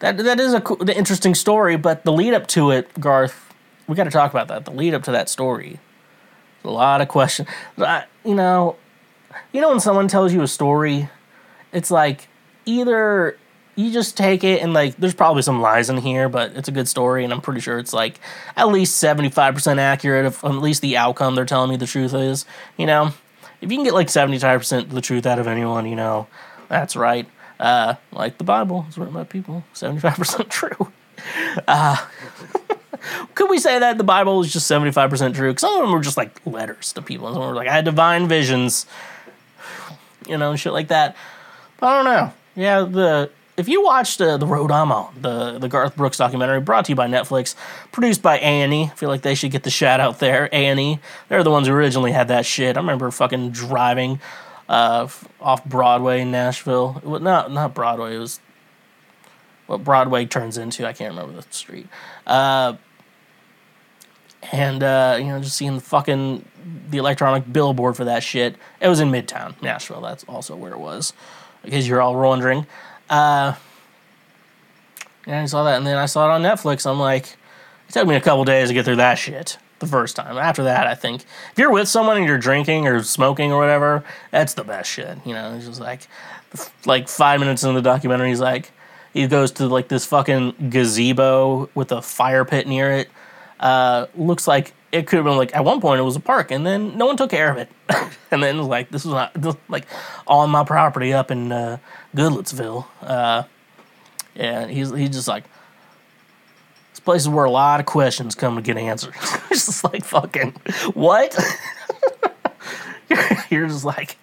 that 0.00 0.18
that 0.18 0.40
is 0.40 0.54
a 0.54 0.60
cool, 0.60 0.76
the 0.76 0.96
interesting 0.96 1.34
story. 1.34 1.76
But 1.76 2.04
the 2.04 2.12
lead 2.12 2.34
up 2.34 2.46
to 2.48 2.70
it, 2.70 2.88
Garth, 3.00 3.54
we 3.86 3.94
got 3.94 4.04
to 4.04 4.10
talk 4.10 4.30
about 4.30 4.48
that. 4.48 4.64
The 4.64 4.72
lead 4.72 4.94
up 4.94 5.02
to 5.04 5.12
that 5.12 5.28
story, 5.28 5.78
a 6.64 6.70
lot 6.70 7.00
of 7.00 7.08
questions. 7.08 7.48
you 8.24 8.34
know, 8.34 8.76
you 9.52 9.60
know 9.60 9.70
when 9.70 9.80
someone 9.80 10.08
tells 10.08 10.32
you 10.32 10.42
a 10.42 10.48
story, 10.48 11.08
it's 11.72 11.90
like 11.90 12.28
either 12.66 13.36
you 13.74 13.90
just 13.90 14.16
take 14.16 14.44
it 14.44 14.60
and 14.62 14.74
like 14.74 14.96
there's 14.96 15.14
probably 15.14 15.42
some 15.42 15.60
lies 15.60 15.88
in 15.88 15.96
here 15.96 16.28
but 16.28 16.52
it's 16.54 16.68
a 16.68 16.72
good 16.72 16.88
story 16.88 17.24
and 17.24 17.32
i'm 17.32 17.40
pretty 17.40 17.60
sure 17.60 17.78
it's 17.78 17.92
like 17.92 18.20
at 18.56 18.68
least 18.68 19.02
75% 19.02 19.78
accurate 19.78 20.26
of 20.26 20.44
at 20.44 20.50
least 20.56 20.82
the 20.82 20.96
outcome 20.96 21.34
they're 21.34 21.44
telling 21.44 21.70
me 21.70 21.76
the 21.76 21.86
truth 21.86 22.14
is 22.14 22.44
you 22.76 22.86
know? 22.86 23.12
If 23.60 23.70
you 23.70 23.76
can 23.76 23.84
get 23.84 23.94
like 23.94 24.08
75% 24.08 24.90
the 24.90 25.00
truth 25.00 25.24
out 25.24 25.38
of 25.38 25.46
anyone 25.46 25.86
you 25.86 25.96
know 25.96 26.26
that's 26.68 26.96
right. 26.96 27.26
Uh, 27.60 27.94
like 28.12 28.38
the 28.38 28.44
bible 28.44 28.86
is 28.88 28.98
written 28.98 29.14
by 29.14 29.24
people 29.24 29.64
75% 29.74 30.48
true. 30.50 30.92
Uh, 31.68 31.96
could 33.34 33.48
we 33.48 33.58
say 33.58 33.78
that 33.78 33.98
the 33.98 34.04
bible 34.04 34.42
is 34.42 34.52
just 34.52 34.70
75% 34.70 35.34
true? 35.34 35.50
Because 35.50 35.60
some 35.60 35.74
of 35.76 35.82
them 35.82 35.92
were 35.92 36.00
just 36.00 36.16
like 36.16 36.44
letters 36.44 36.92
to 36.94 37.02
people. 37.02 37.28
And 37.28 37.36
some 37.36 37.46
were 37.46 37.54
like 37.54 37.68
i 37.68 37.72
had 37.72 37.84
divine 37.84 38.26
visions 38.26 38.86
you 40.26 40.36
know 40.36 40.56
shit 40.56 40.72
like 40.72 40.88
that. 40.88 41.16
But 41.78 41.86
i 41.86 41.96
don't 41.96 42.04
know. 42.04 42.32
Yeah 42.56 42.80
the 42.82 43.30
if 43.56 43.68
you 43.68 43.82
watched 43.82 44.20
uh, 44.20 44.36
the 44.36 44.46
Road 44.46 44.70
I'm 44.70 44.90
On, 44.90 45.14
the 45.20 45.58
the 45.58 45.68
Garth 45.68 45.96
Brooks 45.96 46.16
documentary, 46.16 46.60
brought 46.60 46.86
to 46.86 46.92
you 46.92 46.96
by 46.96 47.06
Netflix, 47.06 47.54
produced 47.90 48.22
by 48.22 48.38
A 48.38 48.40
and 48.40 48.72
E, 48.72 48.84
I 48.84 48.88
feel 48.88 49.08
like 49.08 49.22
they 49.22 49.34
should 49.34 49.50
get 49.50 49.62
the 49.62 49.70
shout 49.70 50.00
out 50.00 50.18
there. 50.20 50.46
A 50.46 50.66
and 50.66 50.80
E, 50.80 50.98
they're 51.28 51.44
the 51.44 51.50
ones 51.50 51.66
who 51.66 51.74
originally 51.74 52.12
had 52.12 52.28
that 52.28 52.46
shit. 52.46 52.76
I 52.76 52.80
remember 52.80 53.10
fucking 53.10 53.50
driving 53.50 54.20
uh, 54.68 55.08
off 55.40 55.64
Broadway 55.64 56.22
in 56.22 56.30
Nashville. 56.30 57.00
Well, 57.04 57.20
not 57.20 57.52
not 57.52 57.74
Broadway. 57.74 58.16
It 58.16 58.18
was 58.18 58.40
what 59.66 59.84
Broadway 59.84 60.24
turns 60.24 60.56
into. 60.56 60.86
I 60.86 60.92
can't 60.92 61.14
remember 61.14 61.40
the 61.40 61.46
street. 61.50 61.86
Uh, 62.26 62.76
and 64.50 64.82
uh, 64.82 65.16
you 65.18 65.26
know, 65.26 65.40
just 65.40 65.56
seeing 65.56 65.74
the 65.74 65.80
fucking 65.80 66.44
the 66.90 66.98
electronic 66.98 67.52
billboard 67.52 67.96
for 67.96 68.04
that 68.06 68.22
shit. 68.22 68.56
It 68.80 68.88
was 68.88 69.00
in 69.00 69.10
Midtown 69.10 69.60
Nashville. 69.60 70.00
That's 70.00 70.24
also 70.24 70.56
where 70.56 70.72
it 70.72 70.78
was, 70.78 71.12
because 71.62 71.86
you're 71.86 72.00
all 72.00 72.14
wondering. 72.16 72.66
Uh, 73.08 73.54
and 75.26 75.36
I 75.36 75.44
saw 75.46 75.64
that, 75.64 75.76
and 75.76 75.86
then 75.86 75.96
I 75.96 76.06
saw 76.06 76.28
it 76.28 76.32
on 76.32 76.42
Netflix. 76.42 76.88
I'm 76.90 76.98
like, 76.98 77.36
it 77.88 77.92
took 77.92 78.08
me 78.08 78.16
a 78.16 78.20
couple 78.20 78.44
days 78.44 78.68
to 78.68 78.74
get 78.74 78.84
through 78.84 78.96
that 78.96 79.14
shit 79.14 79.58
the 79.78 79.86
first 79.86 80.16
time. 80.16 80.36
After 80.36 80.64
that, 80.64 80.86
I 80.86 80.94
think 80.94 81.22
if 81.52 81.58
you're 81.58 81.70
with 81.70 81.88
someone 81.88 82.16
and 82.16 82.26
you're 82.26 82.38
drinking 82.38 82.86
or 82.86 83.02
smoking 83.02 83.52
or 83.52 83.58
whatever, 83.58 84.04
that's 84.30 84.54
the 84.54 84.64
best 84.64 84.90
shit. 84.90 85.18
You 85.26 85.34
know, 85.34 85.54
it's 85.54 85.66
just 85.66 85.80
like, 85.80 86.08
like 86.86 87.08
five 87.08 87.40
minutes 87.40 87.62
into 87.62 87.74
the 87.74 87.82
documentary, 87.82 88.30
he's 88.30 88.40
like, 88.40 88.72
he 89.12 89.26
goes 89.26 89.52
to 89.52 89.66
like 89.66 89.88
this 89.88 90.06
fucking 90.06 90.70
gazebo 90.70 91.68
with 91.74 91.92
a 91.92 92.00
fire 92.00 92.44
pit 92.44 92.66
near 92.66 92.90
it. 92.92 93.10
Uh, 93.60 94.06
looks 94.16 94.48
like 94.48 94.72
it 94.92 95.06
could 95.06 95.16
have 95.16 95.24
been 95.24 95.38
like 95.38 95.54
at 95.56 95.64
one 95.64 95.80
point 95.80 95.98
it 95.98 96.04
was 96.04 96.16
a 96.16 96.20
park, 96.20 96.50
and 96.50 96.66
then 96.66 96.96
no 96.96 97.06
one 97.06 97.16
took 97.16 97.30
care 97.30 97.50
of 97.50 97.56
it, 97.56 97.70
and 98.30 98.42
then 98.42 98.58
like 98.62 98.90
this 98.90 99.04
was 99.04 99.14
not 99.14 99.58
like 99.68 99.86
on 100.26 100.50
my 100.50 100.64
property 100.64 101.12
up 101.12 101.30
in 101.30 101.50
uh, 101.50 101.78
Goodlettsville. 102.14 102.86
Uh, 103.00 103.44
yeah, 104.34 104.66
he's 104.66 104.90
he's 104.92 105.10
just 105.10 105.28
like 105.28 105.44
this 106.92 107.00
place 107.00 107.22
is 107.22 107.28
where 107.28 107.46
a 107.46 107.50
lot 107.50 107.80
of 107.80 107.86
questions 107.86 108.34
come 108.34 108.56
to 108.56 108.62
get 108.62 108.76
answered. 108.76 109.14
it's 109.50 109.66
just 109.66 109.82
like 109.82 110.04
fucking 110.04 110.52
what? 110.92 111.36
You're 113.50 113.66
just 113.66 113.84
like, 113.84 114.16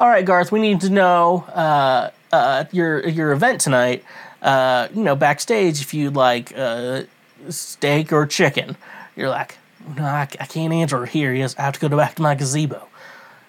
all 0.00 0.08
right, 0.08 0.24
Garth, 0.24 0.52
we 0.52 0.60
need 0.60 0.80
to 0.82 0.90
know 0.90 1.44
uh, 1.48 2.10
uh, 2.32 2.64
your 2.72 3.06
your 3.08 3.32
event 3.32 3.60
tonight. 3.60 4.04
Uh, 4.40 4.88
you 4.92 5.02
know, 5.02 5.14
backstage 5.14 5.80
if 5.80 5.94
you'd 5.94 6.14
like 6.14 6.52
uh, 6.56 7.02
steak 7.48 8.12
or 8.12 8.26
chicken. 8.26 8.76
You're 9.14 9.28
like, 9.28 9.58
no, 9.96 10.04
I, 10.04 10.22
I 10.22 10.46
can't 10.46 10.72
answer 10.72 11.04
here. 11.06 11.32
Yes, 11.32 11.56
I 11.58 11.62
have 11.62 11.74
to 11.74 11.88
go 11.88 11.96
back 11.96 12.14
to 12.16 12.22
my 12.22 12.34
gazebo. 12.34 12.88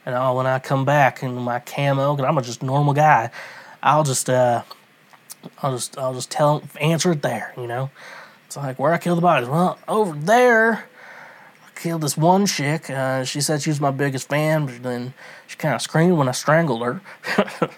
And 0.05 0.15
all 0.15 0.35
when 0.35 0.45
I 0.45 0.59
come 0.59 0.83
back 0.85 1.23
in 1.23 1.35
my 1.35 1.59
camo, 1.59 2.15
because 2.15 2.27
I'm 2.27 2.37
a 2.37 2.41
just 2.41 2.61
normal 2.61 2.93
guy, 2.93 3.31
I'll 3.81 4.03
just 4.03 4.29
uh, 4.29 4.63
I'll 5.61 5.73
just 5.73 5.97
I'll 5.97 6.13
just 6.13 6.29
tell 6.29 6.63
answer 6.79 7.11
it 7.11 7.21
there. 7.21 7.53
You 7.57 7.67
know, 7.67 7.89
it's 8.45 8.57
like 8.57 8.79
where 8.79 8.93
I 8.93 8.97
kill 8.97 9.15
the 9.15 9.21
bodies. 9.21 9.47
Well, 9.47 9.79
over 9.87 10.13
there, 10.13 10.85
I 11.65 11.79
killed 11.79 12.01
this 12.01 12.17
one 12.17 12.45
chick. 12.45 12.89
Uh, 12.89 13.23
she 13.23 13.39
said 13.39 13.61
she 13.61 13.69
was 13.69 13.79
my 13.79 13.91
biggest 13.91 14.27
fan, 14.27 14.65
but 14.65 14.83
then 14.83 15.13
she 15.47 15.55
kind 15.57 15.75
of 15.75 15.81
screamed 15.81 16.17
when 16.17 16.27
I 16.27 16.33
strangled 16.33 16.81
her. 16.81 17.01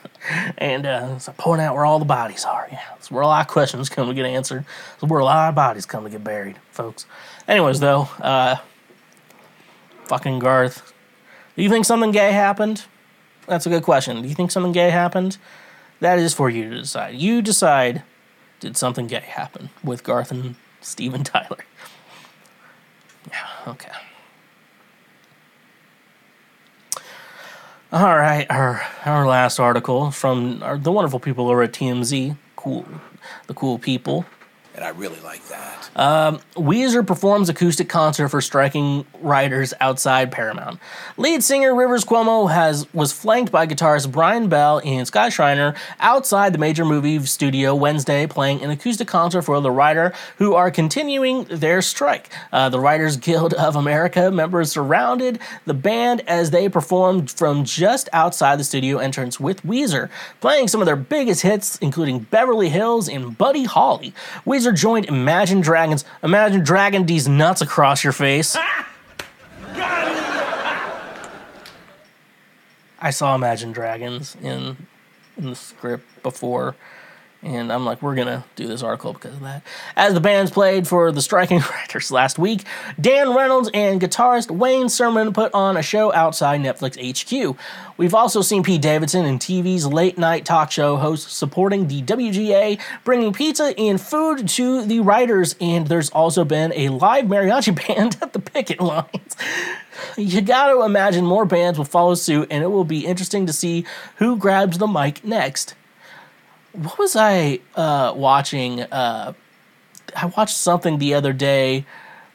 and 0.58 0.86
uh, 0.86 1.20
so 1.20 1.32
I 1.32 1.36
point 1.36 1.62
out 1.62 1.76
where 1.76 1.86
all 1.86 2.00
the 2.00 2.06
bodies 2.06 2.44
are. 2.44 2.68
Yeah, 2.72 2.82
that's 2.92 3.12
where 3.12 3.22
a 3.22 3.28
lot 3.28 3.46
of 3.46 3.52
questions 3.52 3.90
come 3.90 4.08
to 4.08 4.14
get 4.16 4.26
answered. 4.26 4.66
That's 5.00 5.12
where 5.12 5.20
a 5.20 5.26
lot 5.26 5.50
of 5.50 5.56
bodies 5.56 5.86
come 5.86 6.04
to 6.06 6.10
get 6.10 6.24
buried, 6.24 6.58
folks. 6.72 7.06
Anyways, 7.48 7.80
though, 7.80 8.10
uh, 8.22 8.58
fucking 10.06 10.40
Garth. 10.40 10.94
Do 11.56 11.64
you 11.64 11.70
think 11.70 11.86
something 11.86 12.12
gay 12.12 12.32
happened? 12.32 12.86
That's 13.48 13.66
a 13.66 13.70
good 13.70 13.84
question. 13.84 14.22
Do 14.22 14.28
you 14.28 14.36
think 14.36 14.52
something 14.52 14.72
gay 14.72 14.90
happened? 14.90 15.38
That 16.00 16.20
is 16.20 16.34
for 16.34 16.50
you 16.50 16.70
to 16.70 16.78
decide. 16.82 17.16
You 17.16 17.42
decide 17.42 18.04
did 18.60 18.78
something 18.78 19.08
gay 19.08 19.20
happen 19.20 19.70
with 19.84 20.04
Garth 20.04 20.32
and 20.32 20.56
Steven 20.82 21.24
Tyler? 21.24 21.66
Yeah, 23.30 23.48
okay. 23.68 23.92
All 27.92 28.18
right, 28.18 28.46
our 28.50 28.82
our 29.06 29.26
last 29.26 29.60
article 29.60 30.12
from 30.12 30.62
our, 30.64 30.78
the 30.78 30.92
wonderful 30.92 31.20
people 31.20 31.50
over 31.50 31.64
at 31.64 31.72
TMZ, 31.72 32.36
cool, 32.56 32.86
the 33.48 33.54
cool 33.54 33.80
people. 33.80 34.26
And 34.76 34.84
I 34.84 34.90
really 34.90 35.20
like 35.22 35.42
that. 35.48 35.90
Weezer 35.96 37.08
performs 37.08 37.48
acoustic 37.48 37.88
concert 37.88 38.28
for 38.28 38.42
striking 38.42 39.06
writers 39.22 39.74
outside 39.80 40.34
Paramount. 40.34 40.82
Lead 41.16 41.44
singer 41.46 41.74
Rivers 41.74 42.04
Cuomo 42.04 42.52
has 42.52 42.86
was 42.94 43.14
flanked 43.14 43.54
by 43.54 43.66
guitarist 43.68 44.12
Brian 44.12 44.50
Bell 44.50 44.82
and 44.84 45.08
Sky 45.08 45.30
Shriner 45.30 45.76
outside 46.02 46.54
the 46.54 46.58
major 46.58 46.84
movie 46.84 47.26
studio 47.26 47.74
Wednesday, 47.74 48.28
playing 48.28 48.62
an 48.62 48.70
acoustic 48.70 49.08
concert 49.08 49.44
for 49.44 49.62
the 49.62 49.72
writer 49.72 50.14
who 50.40 50.56
are 50.56 50.70
continuing 50.70 51.46
their 51.46 51.82
strike. 51.82 52.30
Uh, 52.52 52.68
the 52.68 52.80
Writers 52.80 53.16
Guild 53.16 53.54
of 53.54 53.78
America 53.78 54.30
members 54.30 54.74
surrounded 54.74 55.40
the 55.66 55.74
band 55.74 56.22
as 56.28 56.52
they 56.52 56.68
performed 56.68 57.32
from 57.32 57.64
just 57.64 58.10
outside 58.12 58.60
the 58.60 58.66
studio 58.66 58.98
entrance 58.98 59.40
with 59.40 59.64
Weezer, 59.64 60.10
playing 60.42 60.68
some 60.68 60.82
of 60.82 60.86
their 60.86 60.98
biggest 60.98 61.44
hits, 61.44 61.78
including 61.78 62.20
Beverly 62.20 62.68
Hills 62.68 63.08
and 63.08 63.38
Buddy 63.38 63.64
Holly. 63.64 64.14
Weezer 64.46 64.65
joined 64.72 65.06
Imagine 65.06 65.62
Dragons. 65.62 66.06
Imagine 66.24 66.64
dragging 66.64 67.06
these 67.06 67.28
nuts 67.28 67.62
across 67.62 68.04
your 68.04 68.14
face. 68.14 68.56
I 73.00 73.12
saw 73.12 73.36
Imagine 73.36 73.72
Dragons 73.72 74.36
in 74.42 74.88
in 75.38 75.50
the 75.50 75.56
script 75.56 76.06
before, 76.24 76.76
and 77.46 77.72
I'm 77.72 77.86
like, 77.86 78.02
we're 78.02 78.16
gonna 78.16 78.44
do 78.56 78.68
this 78.68 78.82
article 78.82 79.14
because 79.14 79.36
of 79.36 79.42
that. 79.42 79.62
As 79.96 80.16
the 80.16 80.20
bands 80.20 80.50
played 80.50 80.88
for 80.88 81.12
the 81.12 81.22
striking 81.22 81.60
writers 81.72 82.12
last 82.12 82.40
week, 82.40 82.64
Dan 83.00 83.36
Reynolds 83.36 83.70
and 83.74 84.02
guitarist 84.02 84.50
Wayne 84.50 84.90
Sermon 84.90 85.32
put 85.32 85.54
on 85.54 85.78
a 85.78 85.84
show 85.84 86.12
outside 86.12 86.62
Netflix 86.62 86.96
HQ. 86.98 87.56
We've 87.98 88.16
also 88.16 88.42
seen 88.42 88.64
Pete 88.64 88.82
Davidson 88.82 89.26
and 89.26 89.40
TV's 89.40 89.86
late 89.86 90.18
night 90.18 90.44
talk 90.44 90.72
show 90.72 90.98
host 90.98 91.30
supporting 91.30 91.88
the 91.88 92.02
WGA, 92.02 92.80
bringing 93.04 93.32
pizza 93.32 93.78
and 93.78 94.02
food 94.02 94.48
to 94.50 94.84
the 94.84 95.00
writers, 95.02 95.56
and 95.62 95.88
there's 95.88 96.10
also 96.10 96.44
been 96.44 96.74
a 96.74 96.90
live 96.90 97.26
mariachi 97.26 97.88
band 97.88 98.18
at 98.22 98.34
the 98.34 98.40
picket 98.40 98.82
lines. 98.82 99.38
You 100.18 100.42
gotta 100.42 100.84
imagine 100.84 101.26
more 101.26 101.46
bands 101.46 101.78
will 101.78 101.86
follow 101.86 102.16
suit, 102.16 102.48
and 102.50 102.64
it 102.64 102.68
will 102.68 102.84
be 102.84 103.06
interesting 103.06 103.46
to 103.46 103.54
see 103.54 103.86
who 104.16 104.36
grabs 104.36 104.80
the 104.80 104.88
mic 104.88 105.24
next. 105.24 105.76
What 106.76 107.00
was 107.00 107.16
I 107.16 107.60
uh, 107.76 108.14
watching? 108.16 108.82
Uh, 108.82 109.34
I 110.16 110.26
watched 110.26 110.58
something 110.58 110.98
the 110.98 111.14
other 111.14 111.32
day. 111.32 111.86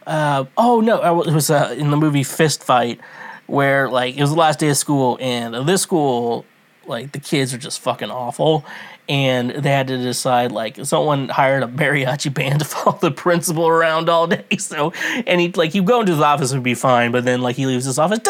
Uh, 0.07 0.46
oh 0.57 0.81
no, 0.81 1.20
it 1.20 1.33
was 1.33 1.50
uh, 1.50 1.74
in 1.76 1.90
the 1.90 1.96
movie 1.96 2.22
Fist 2.22 2.64
Fight, 2.64 3.00
where 3.46 3.88
like 3.90 4.16
it 4.16 4.20
was 4.20 4.31
the 4.31 4.37
last 4.37 4.59
day 4.59 4.70
of 4.70 4.79
school, 4.79 5.18
and 5.20 5.68
this 5.68 5.83
school, 5.83 6.46
like 6.87 7.12
the 7.12 7.20
kids 7.20 7.53
are 7.53 7.59
just 7.59 7.81
fucking 7.81 8.11
awful, 8.11 8.64
and 9.11 9.51
they 9.51 9.70
had 9.70 9.88
to 9.88 9.99
decide 9.99 10.53
like 10.53 10.77
someone 10.87 11.29
hired 11.29 11.64
a 11.64 11.66
mariachi 11.66 12.33
band 12.33 12.61
to 12.61 12.64
follow 12.64 12.96
the 12.99 13.11
principal 13.11 13.66
around 13.66 14.09
all 14.09 14.29
day. 14.29 14.44
So 14.59 14.92
and 15.27 15.40
he 15.40 15.51
like 15.51 15.75
you 15.75 15.83
go 15.83 16.01
into 16.01 16.12
his 16.12 16.20
office 16.20 16.53
would 16.53 16.62
be 16.62 16.75
fine, 16.75 17.11
but 17.11 17.25
then 17.25 17.42
like 17.42 17.57
he 17.57 17.66
leaves 17.66 17.85
his 17.85 17.99
office. 17.99 18.20
It 18.20 18.25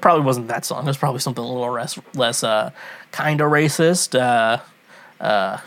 probably 0.00 0.24
wasn't 0.24 0.48
that 0.48 0.64
song. 0.64 0.84
It 0.84 0.86
was 0.86 0.96
probably 0.96 1.20
something 1.20 1.44
a 1.44 1.46
little 1.46 1.70
less 1.70 1.98
less 2.14 2.42
uh 2.42 2.70
kind 3.12 3.42
of 3.42 3.52
racist. 3.52 4.18
Uh, 4.18 4.58
uh, 5.22 5.58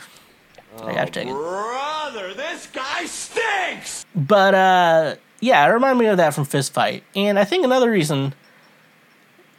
I 0.82 0.94
gotta 0.94 1.12
take 1.12 1.28
it. 1.28 1.34
Brother, 1.34 2.34
this 2.34 2.68
guy 2.68 3.06
stinks! 3.06 4.06
But 4.16 4.56
uh, 4.56 5.16
yeah, 5.42 5.64
it 5.68 5.70
reminded 5.72 6.00
me 6.00 6.08
of 6.08 6.18
that 6.18 6.34
from 6.34 6.46
Fist 6.46 6.74
Fight, 6.74 7.04
and 7.16 7.38
I 7.38 7.44
think 7.44 7.64
another 7.66 7.92
reason 7.92 8.34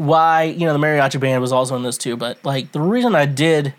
why 0.01 0.45
you 0.45 0.67
know 0.67 0.73
the 0.73 0.79
mariachi 0.79 1.21
band 1.21 1.43
was 1.43 1.53
also 1.53 1.77
in 1.77 1.83
this 1.83 1.99
too. 1.99 2.17
But 2.17 2.43
like 2.43 2.73
the 2.73 2.81
reason 2.81 3.15
I 3.15 3.27
did 3.27 3.75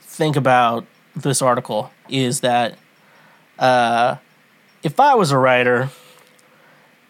think 0.00 0.36
about 0.36 0.86
this 1.14 1.42
article 1.42 1.90
is 2.08 2.40
that 2.40 2.78
uh, 3.58 4.16
if 4.82 4.98
I 4.98 5.14
was 5.14 5.32
a 5.32 5.38
writer 5.38 5.90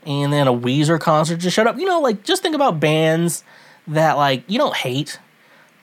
and 0.05 0.33
then 0.33 0.49
a 0.49 0.53
Weezer 0.53 0.99
concert 0.99 1.37
just 1.37 1.55
showed 1.55 1.69
up, 1.69 1.79
you 1.79 1.87
know, 1.87 2.01
like 2.01 2.25
just 2.25 2.43
think 2.43 2.57
about 2.57 2.81
bands 2.81 3.45
that 3.87 4.17
like 4.17 4.43
you 4.49 4.59
don't 4.59 4.75
hate, 4.75 5.21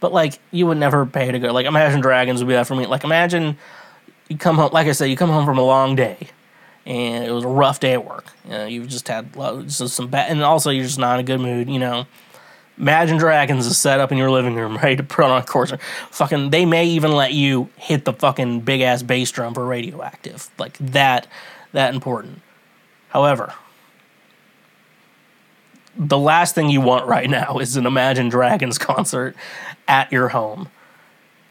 but 0.02 0.12
like 0.12 0.40
you 0.52 0.68
would 0.68 0.78
never 0.78 1.06
pay 1.06 1.32
to 1.32 1.40
go. 1.40 1.54
Like 1.54 1.66
Imagine 1.66 2.02
Dragons 2.02 2.42
would 2.42 2.50
be 2.50 2.54
that 2.54 2.68
for 2.68 2.76
me. 2.76 2.86
Like 2.86 3.06
imagine 3.06 3.58
you 4.28 4.38
come 4.38 4.58
home, 4.58 4.72
like 4.74 4.88
I 4.88 4.92
said, 4.92 5.06
you 5.06 5.16
come 5.16 5.30
home 5.30 5.46
from 5.46 5.58
a 5.58 5.64
long 5.64 5.96
day 5.96 6.28
and 6.86 7.24
it 7.24 7.32
was 7.32 7.46
a 7.46 7.48
rough 7.48 7.80
day 7.80 7.94
at 7.94 8.06
work. 8.06 8.26
You 8.44 8.52
know, 8.52 8.66
you've 8.66 8.90
just 8.90 9.08
had 9.08 9.38
lo- 9.38 9.62
just 9.62 9.96
some 9.96 10.08
bad, 10.10 10.32
and 10.32 10.44
also 10.44 10.70
you're 10.70 10.84
just 10.84 11.00
not 11.00 11.14
in 11.14 11.20
a 11.22 11.24
good 11.24 11.40
mood. 11.40 11.70
You 11.70 11.80
know, 11.80 12.08
Imagine 12.82 13.18
Dragons 13.18 13.68
is 13.68 13.78
set 13.78 14.00
up 14.00 14.12
in 14.12 14.18
your 14.18 14.32
living 14.32 14.56
room, 14.56 14.76
ready 14.84 14.96
to 14.96 15.04
put 15.04 15.24
on 15.24 15.40
a 15.40 15.46
concert. 15.46 15.80
Fucking, 16.10 16.50
they 16.50 16.66
may 16.66 16.88
even 16.88 17.12
let 17.12 17.32
you 17.32 17.70
hit 17.76 18.06
the 18.06 18.14
fucking 18.14 18.62
big 18.62 18.82
ass 18.82 19.04
bass 19.04 19.30
drum 19.32 19.54
for 19.54 19.64
radioactive, 19.66 20.50
like 20.58 20.78
that, 20.80 21.28
that 21.74 21.94
important. 21.94 22.42
However, 23.10 23.54
the 25.96 26.18
last 26.18 26.56
thing 26.56 26.70
you 26.70 26.82
want 26.82 27.06
right 27.08 27.30
now 27.30 27.60
is 27.60 27.78
an 27.78 27.86
Imagine 27.86 28.30
Dragons 28.30 28.78
concert 28.80 29.36
at 29.88 30.12
your 30.12 30.30
home. 30.30 30.68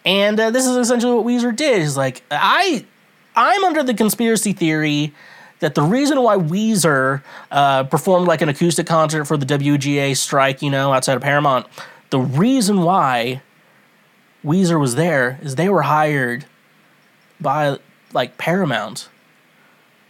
And 0.04 0.40
uh, 0.40 0.50
this 0.50 0.66
is 0.66 0.76
essentially 0.76 1.14
what 1.14 1.26
Weezer 1.26 1.54
did. 1.54 1.80
Is 1.80 1.96
like 1.96 2.24
I, 2.30 2.86
I'm 3.36 3.62
under 3.64 3.84
the 3.84 3.94
conspiracy 3.94 4.52
theory 4.52 5.12
that 5.60 5.74
the 5.74 5.82
reason 5.82 6.22
why 6.22 6.36
Weezer 6.36 7.22
uh, 7.50 7.84
performed 7.84 8.26
like 8.26 8.42
an 8.42 8.48
acoustic 8.48 8.86
concert 8.86 9.26
for 9.26 9.36
the 9.36 9.46
WGA 9.46 10.16
strike, 10.16 10.62
you 10.62 10.70
know, 10.70 10.92
outside 10.92 11.16
of 11.16 11.22
Paramount, 11.22 11.66
the 12.10 12.18
reason 12.18 12.82
why 12.82 13.42
Weezer 14.44 14.80
was 14.80 14.96
there 14.96 15.38
is 15.42 15.54
they 15.54 15.68
were 15.68 15.82
hired 15.82 16.46
by 17.40 17.78
like 18.12 18.38
Paramount 18.38 19.08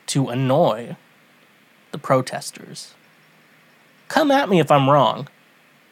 to 0.06 0.28
annoy 0.28 0.96
the 1.92 1.98
protesters. 1.98 2.94
Come 4.08 4.30
at 4.30 4.48
me 4.48 4.60
if 4.60 4.70
I'm 4.70 4.88
wrong, 4.88 5.28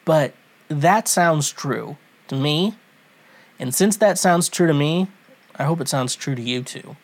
but 0.05 0.35
that 0.69 1.09
sounds 1.09 1.51
true 1.51 1.97
to 2.29 2.37
me. 2.37 2.75
And 3.59 3.75
since 3.75 3.97
that 3.97 4.19
sounds 4.19 4.49
true 4.49 4.67
to 4.67 4.75
me, 4.75 5.09
I 5.57 5.65
hope 5.65 5.81
it 5.81 5.89
sounds 5.89 6.15
true 6.15 6.35
to 6.35 6.43
you 6.43 6.63
too. 6.63 6.97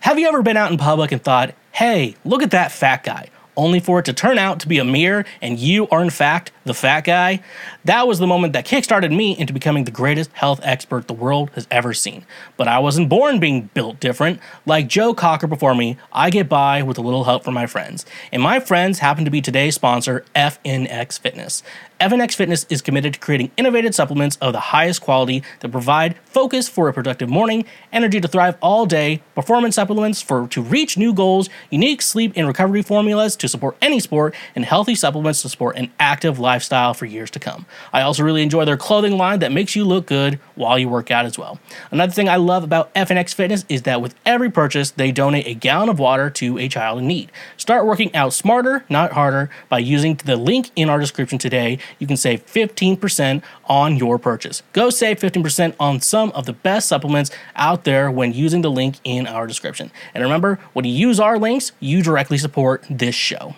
Have 0.00 0.18
you 0.18 0.28
ever 0.28 0.42
been 0.42 0.56
out 0.56 0.70
in 0.70 0.78
public 0.78 1.10
and 1.10 1.22
thought, 1.22 1.54
hey, 1.72 2.14
look 2.24 2.42
at 2.42 2.52
that 2.52 2.70
fat 2.70 3.02
guy, 3.02 3.30
only 3.56 3.80
for 3.80 3.98
it 3.98 4.04
to 4.04 4.12
turn 4.12 4.38
out 4.38 4.60
to 4.60 4.68
be 4.68 4.78
a 4.78 4.84
mirror 4.84 5.24
and 5.42 5.58
you 5.58 5.88
are 5.88 6.02
in 6.02 6.10
fact 6.10 6.52
the 6.68 6.74
fat 6.74 7.00
guy? 7.00 7.40
That 7.84 8.06
was 8.06 8.20
the 8.20 8.26
moment 8.26 8.52
that 8.52 8.64
kickstarted 8.64 9.14
me 9.14 9.36
into 9.36 9.52
becoming 9.52 9.84
the 9.84 9.90
greatest 9.90 10.30
health 10.34 10.60
expert 10.62 11.08
the 11.08 11.14
world 11.14 11.50
has 11.54 11.66
ever 11.70 11.92
seen. 11.92 12.24
But 12.56 12.68
I 12.68 12.78
wasn't 12.78 13.08
born 13.08 13.40
being 13.40 13.70
built 13.74 13.98
different. 13.98 14.38
Like 14.64 14.86
Joe 14.86 15.12
Cocker 15.14 15.48
before 15.48 15.74
me, 15.74 15.96
I 16.12 16.30
get 16.30 16.48
by 16.48 16.82
with 16.82 16.98
a 16.98 17.02
little 17.02 17.24
help 17.24 17.42
from 17.42 17.54
my 17.54 17.66
friends. 17.66 18.06
And 18.30 18.42
my 18.42 18.60
friends 18.60 19.00
happen 19.00 19.24
to 19.24 19.30
be 19.30 19.40
today's 19.40 19.74
sponsor, 19.74 20.24
FNX 20.36 21.18
Fitness. 21.18 21.64
FNX 22.00 22.34
Fitness 22.36 22.64
is 22.68 22.80
committed 22.80 23.14
to 23.14 23.18
creating 23.18 23.50
innovative 23.56 23.92
supplements 23.92 24.36
of 24.36 24.52
the 24.52 24.60
highest 24.60 25.00
quality 25.00 25.42
that 25.60 25.72
provide 25.72 26.16
focus 26.26 26.68
for 26.68 26.88
a 26.88 26.92
productive 26.92 27.28
morning, 27.28 27.64
energy 27.92 28.20
to 28.20 28.28
thrive 28.28 28.56
all 28.62 28.86
day, 28.86 29.20
performance 29.34 29.74
supplements 29.74 30.22
for 30.22 30.46
to 30.48 30.62
reach 30.62 30.96
new 30.96 31.12
goals, 31.12 31.48
unique 31.70 32.00
sleep 32.00 32.32
and 32.36 32.46
recovery 32.46 32.82
formulas 32.82 33.34
to 33.34 33.48
support 33.48 33.76
any 33.82 33.98
sport, 33.98 34.34
and 34.54 34.64
healthy 34.64 34.94
supplements 34.94 35.42
to 35.42 35.48
support 35.48 35.76
an 35.76 35.90
active 35.98 36.38
lifestyle 36.38 36.57
lifestyle 36.58 36.92
for 36.92 37.06
years 37.06 37.30
to 37.30 37.38
come. 37.38 37.66
I 37.92 38.00
also 38.00 38.24
really 38.24 38.42
enjoy 38.42 38.64
their 38.64 38.76
clothing 38.76 39.16
line 39.16 39.38
that 39.38 39.52
makes 39.52 39.76
you 39.76 39.84
look 39.84 40.06
good 40.06 40.40
while 40.56 40.76
you 40.76 40.88
work 40.88 41.08
out 41.08 41.24
as 41.24 41.38
well. 41.38 41.60
Another 41.92 42.10
thing 42.10 42.28
I 42.28 42.34
love 42.34 42.64
about 42.64 42.92
FNX 42.94 43.32
Fitness 43.32 43.64
is 43.68 43.82
that 43.82 44.02
with 44.02 44.16
every 44.26 44.50
purchase, 44.50 44.90
they 44.90 45.12
donate 45.12 45.46
a 45.46 45.54
gallon 45.54 45.88
of 45.88 46.00
water 46.00 46.30
to 46.30 46.58
a 46.58 46.66
child 46.66 46.98
in 46.98 47.06
need. 47.06 47.30
Start 47.56 47.86
working 47.86 48.12
out 48.12 48.32
smarter, 48.32 48.84
not 48.88 49.12
harder, 49.12 49.50
by 49.68 49.78
using 49.78 50.16
the 50.16 50.34
link 50.34 50.72
in 50.74 50.90
our 50.90 50.98
description 50.98 51.38
today. 51.38 51.78
You 52.00 52.08
can 52.08 52.16
save 52.16 52.44
15% 52.44 53.40
on 53.66 53.96
your 53.96 54.18
purchase. 54.18 54.64
Go 54.72 54.90
save 54.90 55.20
15% 55.20 55.76
on 55.78 56.00
some 56.00 56.32
of 56.32 56.44
the 56.46 56.52
best 56.52 56.88
supplements 56.88 57.30
out 57.54 57.84
there 57.84 58.10
when 58.10 58.32
using 58.32 58.62
the 58.62 58.70
link 58.70 58.96
in 59.04 59.28
our 59.28 59.46
description. 59.46 59.92
And 60.12 60.24
remember, 60.24 60.58
when 60.72 60.84
you 60.84 60.90
use 60.90 61.20
our 61.20 61.38
links, 61.38 61.70
you 61.78 62.02
directly 62.02 62.36
support 62.36 62.84
this 62.90 63.14
show. 63.14 63.54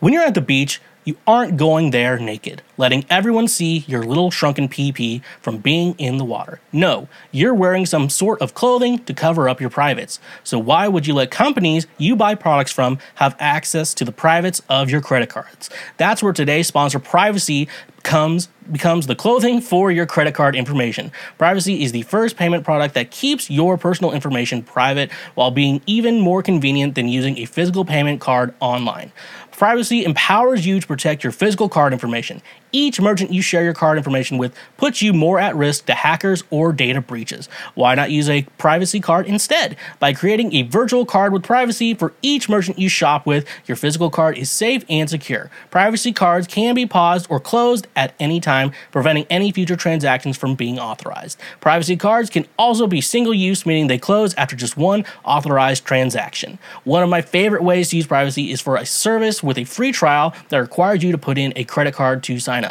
When 0.00 0.12
you're 0.12 0.22
at 0.22 0.34
the 0.34 0.42
beach, 0.42 0.82
you 1.04 1.16
aren't 1.26 1.56
going 1.56 1.90
there 1.90 2.18
naked, 2.18 2.62
letting 2.76 3.04
everyone 3.10 3.46
see 3.46 3.84
your 3.86 4.02
little 4.02 4.30
shrunken 4.30 4.68
PP 4.68 5.22
from 5.40 5.58
being 5.58 5.94
in 5.98 6.16
the 6.16 6.24
water. 6.24 6.60
No, 6.72 7.08
you're 7.30 7.54
wearing 7.54 7.86
some 7.86 8.08
sort 8.08 8.40
of 8.40 8.54
clothing 8.54 8.98
to 9.04 9.14
cover 9.14 9.48
up 9.48 9.60
your 9.60 9.70
privates. 9.70 10.18
So 10.42 10.58
why 10.58 10.88
would 10.88 11.06
you 11.06 11.14
let 11.14 11.30
companies 11.30 11.86
you 11.98 12.16
buy 12.16 12.34
products 12.34 12.72
from 12.72 12.98
have 13.16 13.36
access 13.38 13.94
to 13.94 14.04
the 14.04 14.12
privates 14.12 14.62
of 14.68 14.90
your 14.90 15.00
credit 15.00 15.28
cards? 15.28 15.70
That's 15.96 16.22
where 16.22 16.32
today's 16.32 16.66
sponsor 16.66 16.98
Privacy 16.98 17.68
comes 18.02 18.48
becomes 18.70 19.06
the 19.06 19.14
clothing 19.14 19.60
for 19.60 19.90
your 19.90 20.06
credit 20.06 20.34
card 20.34 20.54
information. 20.56 21.12
Privacy 21.36 21.82
is 21.82 21.92
the 21.92 22.02
first 22.02 22.36
payment 22.36 22.64
product 22.64 22.94
that 22.94 23.10
keeps 23.10 23.50
your 23.50 23.76
personal 23.76 24.12
information 24.12 24.62
private 24.62 25.10
while 25.34 25.50
being 25.50 25.82
even 25.86 26.20
more 26.20 26.42
convenient 26.42 26.94
than 26.94 27.08
using 27.08 27.38
a 27.38 27.44
physical 27.44 27.84
payment 27.84 28.20
card 28.20 28.54
online. 28.60 29.12
Privacy 29.56 30.04
empowers 30.04 30.66
you 30.66 30.80
to 30.80 30.86
protect 30.86 31.22
your 31.22 31.30
physical 31.30 31.68
card 31.68 31.92
information. 31.92 32.42
Each 32.74 33.00
merchant 33.00 33.32
you 33.32 33.40
share 33.40 33.62
your 33.62 33.72
card 33.72 33.98
information 33.98 34.36
with 34.36 34.52
puts 34.76 35.00
you 35.00 35.12
more 35.12 35.38
at 35.38 35.54
risk 35.54 35.86
to 35.86 35.94
hackers 35.94 36.42
or 36.50 36.72
data 36.72 37.00
breaches. 37.00 37.48
Why 37.76 37.94
not 37.94 38.10
use 38.10 38.28
a 38.28 38.42
privacy 38.58 38.98
card 38.98 39.26
instead? 39.26 39.76
By 40.00 40.12
creating 40.12 40.52
a 40.52 40.62
virtual 40.62 41.06
card 41.06 41.32
with 41.32 41.44
privacy 41.44 41.94
for 41.94 42.14
each 42.20 42.48
merchant 42.48 42.76
you 42.76 42.88
shop 42.88 43.26
with, 43.26 43.46
your 43.66 43.76
physical 43.76 44.10
card 44.10 44.36
is 44.36 44.50
safe 44.50 44.84
and 44.88 45.08
secure. 45.08 45.52
Privacy 45.70 46.12
cards 46.12 46.48
can 46.48 46.74
be 46.74 46.84
paused 46.84 47.28
or 47.30 47.38
closed 47.38 47.86
at 47.94 48.12
any 48.18 48.40
time, 48.40 48.72
preventing 48.90 49.28
any 49.30 49.52
future 49.52 49.76
transactions 49.76 50.36
from 50.36 50.56
being 50.56 50.80
authorized. 50.80 51.38
Privacy 51.60 51.96
cards 51.96 52.28
can 52.28 52.44
also 52.58 52.88
be 52.88 53.00
single 53.00 53.32
use, 53.32 53.64
meaning 53.64 53.86
they 53.86 53.98
close 53.98 54.34
after 54.34 54.56
just 54.56 54.76
one 54.76 55.04
authorized 55.24 55.84
transaction. 55.84 56.58
One 56.82 57.04
of 57.04 57.08
my 57.08 57.22
favorite 57.22 57.62
ways 57.62 57.90
to 57.90 57.96
use 57.98 58.08
privacy 58.08 58.50
is 58.50 58.60
for 58.60 58.74
a 58.74 58.84
service 58.84 59.44
with 59.44 59.58
a 59.58 59.64
free 59.64 59.92
trial 59.92 60.34
that 60.48 60.58
requires 60.58 61.04
you 61.04 61.12
to 61.12 61.18
put 61.18 61.38
in 61.38 61.52
a 61.54 61.62
credit 61.62 61.94
card 61.94 62.24
to 62.24 62.40
sign. 62.40 62.63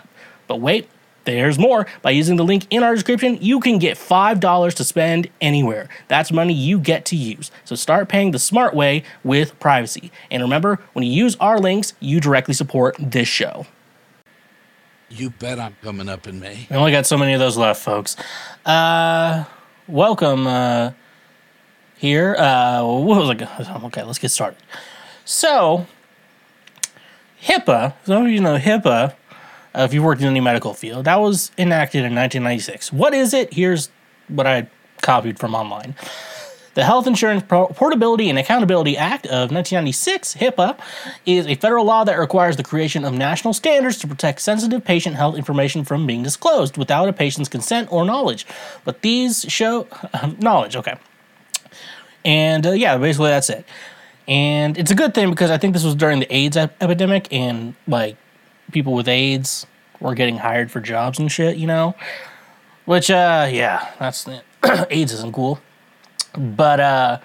But 0.48 0.58
wait, 0.58 0.90
there's 1.26 1.58
more. 1.58 1.88
By 2.02 2.12
using 2.12 2.36
the 2.36 2.44
link 2.44 2.68
in 2.70 2.84
our 2.84 2.94
description, 2.94 3.38
you 3.42 3.60
can 3.60 3.80
get 3.80 3.98
$5 3.98 4.74
to 4.74 4.84
spend 4.84 5.30
anywhere. 5.40 5.88
That's 6.08 6.32
money 6.32 6.54
you 6.54 6.80
get 6.80 7.06
to 7.06 7.16
use. 7.16 7.52
So 7.64 7.76
start 7.76 8.10
paying 8.10 8.32
the 8.32 8.40
smart 8.40 8.74
way 8.74 9.04
with 9.24 9.58
privacy. 9.60 10.12
And 10.30 10.44
remember, 10.44 10.80
when 10.94 11.06
you 11.06 11.12
use 11.12 11.36
our 11.40 11.60
links, 11.60 11.94
you 12.00 12.20
directly 12.20 12.54
support 12.54 12.96
this 13.00 13.28
show. 13.28 13.66
You 15.10 15.30
bet 15.30 15.60
I'm 15.60 15.76
coming 15.82 16.10
up 16.10 16.28
in 16.28 16.40
May. 16.40 16.68
We 16.70 16.76
only 16.76 16.92
got 16.92 17.06
so 17.06 17.18
many 17.18 17.34
of 17.34 17.40
those 17.40 17.56
left, 17.56 17.82
folks. 17.82 18.16
Uh, 18.66 19.44
welcome 19.88 20.48
uh, 20.48 20.92
here. 21.98 22.36
Uh, 22.36 22.84
what 22.84 23.20
was 23.20 23.30
I? 23.30 23.86
Okay, 23.86 24.04
let's 24.04 24.18
get 24.18 24.32
started. 24.32 24.58
So, 25.24 25.86
HIPAA. 27.44 27.94
Some 28.06 28.26
of 28.26 28.32
you 28.32 28.42
know 28.42 28.58
HIPAA. 28.58 29.14
Uh, 29.76 29.82
if 29.82 29.94
you 29.94 30.04
worked 30.04 30.22
in 30.22 30.28
any 30.28 30.40
medical 30.40 30.74
field, 30.74 31.06
that 31.06 31.20
was 31.20 31.52
enacted 31.58 32.00
in 32.00 32.16
1996. 32.16 32.94
What 32.94 33.14
is 33.14 33.34
it? 33.34 33.54
Here's 33.54 33.90
what 34.28 34.46
I 34.46 34.68
copied 35.02 35.40
from 35.40 35.56
online. 35.56 35.96
The 36.76 36.84
Health 36.84 37.06
Insurance 37.06 37.44
Portability 37.48 38.32
and 38.32 38.40
Accountability 38.40 38.98
Act 38.98 39.28
of 39.28 39.52
1996, 39.52 40.36
HIPAA, 40.36 40.80
is 41.24 41.46
a 41.46 41.54
federal 41.56 41.86
law 41.86 42.04
that 42.04 42.18
requires 42.18 42.58
the 42.58 42.64
creation 42.64 43.06
of 43.06 43.14
national 43.14 43.54
standards 43.54 44.00
to 44.00 44.08
protect 44.08 44.42
sensitive 44.42 44.84
patient 44.84 45.16
health 45.16 45.36
information 45.36 45.84
from 45.84 46.08
being 46.08 46.24
disclosed 46.24 46.76
without 46.76 47.08
a 47.08 47.14
patient's 47.14 47.48
consent 47.48 47.92
or 47.92 48.06
knowledge. 48.06 48.48
But 48.86 49.04
these 49.04 49.46
show 49.50 49.88
knowledge, 50.40 50.76
okay. 50.76 50.96
And 52.26 52.66
uh, 52.66 52.72
yeah, 52.72 52.98
basically 52.98 53.30
that's 53.30 53.52
it. 53.52 53.66
And 54.28 54.76
it's 54.78 54.90
a 54.90 54.96
good 54.96 55.14
thing 55.14 55.30
because 55.30 55.52
I 55.52 55.60
think 55.60 55.74
this 55.74 55.84
was 55.84 55.94
during 55.94 56.22
the 56.22 56.36
AIDS 56.36 56.58
ep- 56.58 56.82
epidemic 56.82 57.32
and 57.32 57.76
like 57.88 58.18
people 58.72 58.94
with 58.94 59.08
AIDS 59.08 59.66
were 60.00 60.14
getting 60.14 60.38
hired 60.38 60.72
for 60.72 60.80
jobs 60.82 61.20
and 61.20 61.32
shit, 61.32 61.58
you 61.58 61.68
know? 61.68 61.96
Which, 62.86 63.10
uh, 63.10 63.48
yeah, 63.52 63.92
that's 64.00 64.28
AIDS 64.90 65.14
isn't 65.14 65.34
cool. 65.34 65.60
But, 66.38 66.80
uh, 66.80 67.20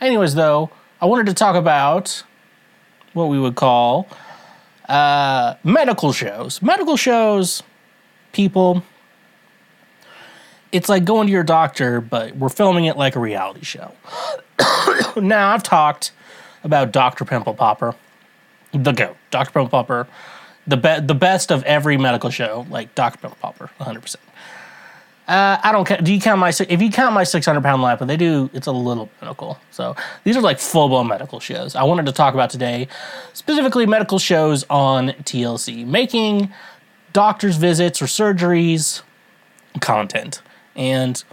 anyways, 0.00 0.34
though, 0.34 0.70
I 1.00 1.06
wanted 1.06 1.26
to 1.26 1.34
talk 1.34 1.56
about 1.56 2.22
what 3.12 3.26
we 3.26 3.38
would 3.38 3.54
call 3.54 4.08
uh, 4.88 5.54
medical 5.64 6.12
shows. 6.12 6.62
Medical 6.62 6.96
shows, 6.96 7.62
people, 8.32 8.82
it's 10.72 10.88
like 10.88 11.04
going 11.04 11.26
to 11.26 11.32
your 11.32 11.44
doctor, 11.44 12.00
but 12.00 12.36
we're 12.36 12.48
filming 12.48 12.86
it 12.86 12.96
like 12.96 13.16
a 13.16 13.20
reality 13.20 13.62
show. 13.62 13.92
now, 15.16 15.50
I've 15.50 15.62
talked 15.62 16.12
about 16.64 16.92
Dr. 16.92 17.24
Pimple 17.24 17.54
Popper, 17.54 17.94
the 18.72 18.92
GOAT, 18.92 19.16
Dr. 19.30 19.52
Pimple 19.52 19.68
Popper, 19.68 20.08
the, 20.66 20.76
be- 20.76 21.00
the 21.00 21.14
best 21.14 21.50
of 21.50 21.62
every 21.64 21.96
medical 21.96 22.30
show, 22.30 22.66
like 22.70 22.94
Dr. 22.94 23.18
Pimple 23.18 23.38
Popper, 23.40 23.70
100%. 23.80 24.16
Uh, 25.26 25.58
I 25.62 25.72
don't. 25.72 26.04
Do 26.04 26.12
you 26.12 26.20
count 26.20 26.38
my 26.38 26.50
if 26.68 26.82
you 26.82 26.90
count 26.90 27.14
my 27.14 27.24
six 27.24 27.46
hundred 27.46 27.62
pound 27.62 27.80
life? 27.80 27.98
But 27.98 28.08
they 28.08 28.16
do. 28.18 28.50
It's 28.52 28.66
a 28.66 28.72
little 28.72 29.08
medical. 29.22 29.58
So 29.70 29.96
these 30.22 30.36
are 30.36 30.42
like 30.42 30.58
full 30.58 30.88
blown 30.88 31.06
medical 31.06 31.40
shows. 31.40 31.74
I 31.74 31.82
wanted 31.84 32.04
to 32.04 32.12
talk 32.12 32.34
about 32.34 32.50
today, 32.50 32.88
specifically 33.32 33.86
medical 33.86 34.18
shows 34.18 34.66
on 34.68 35.08
TLC, 35.22 35.86
making 35.86 36.52
doctors' 37.14 37.56
visits 37.56 38.02
or 38.02 38.04
surgeries 38.04 39.00
content. 39.80 40.42
And 40.76 41.24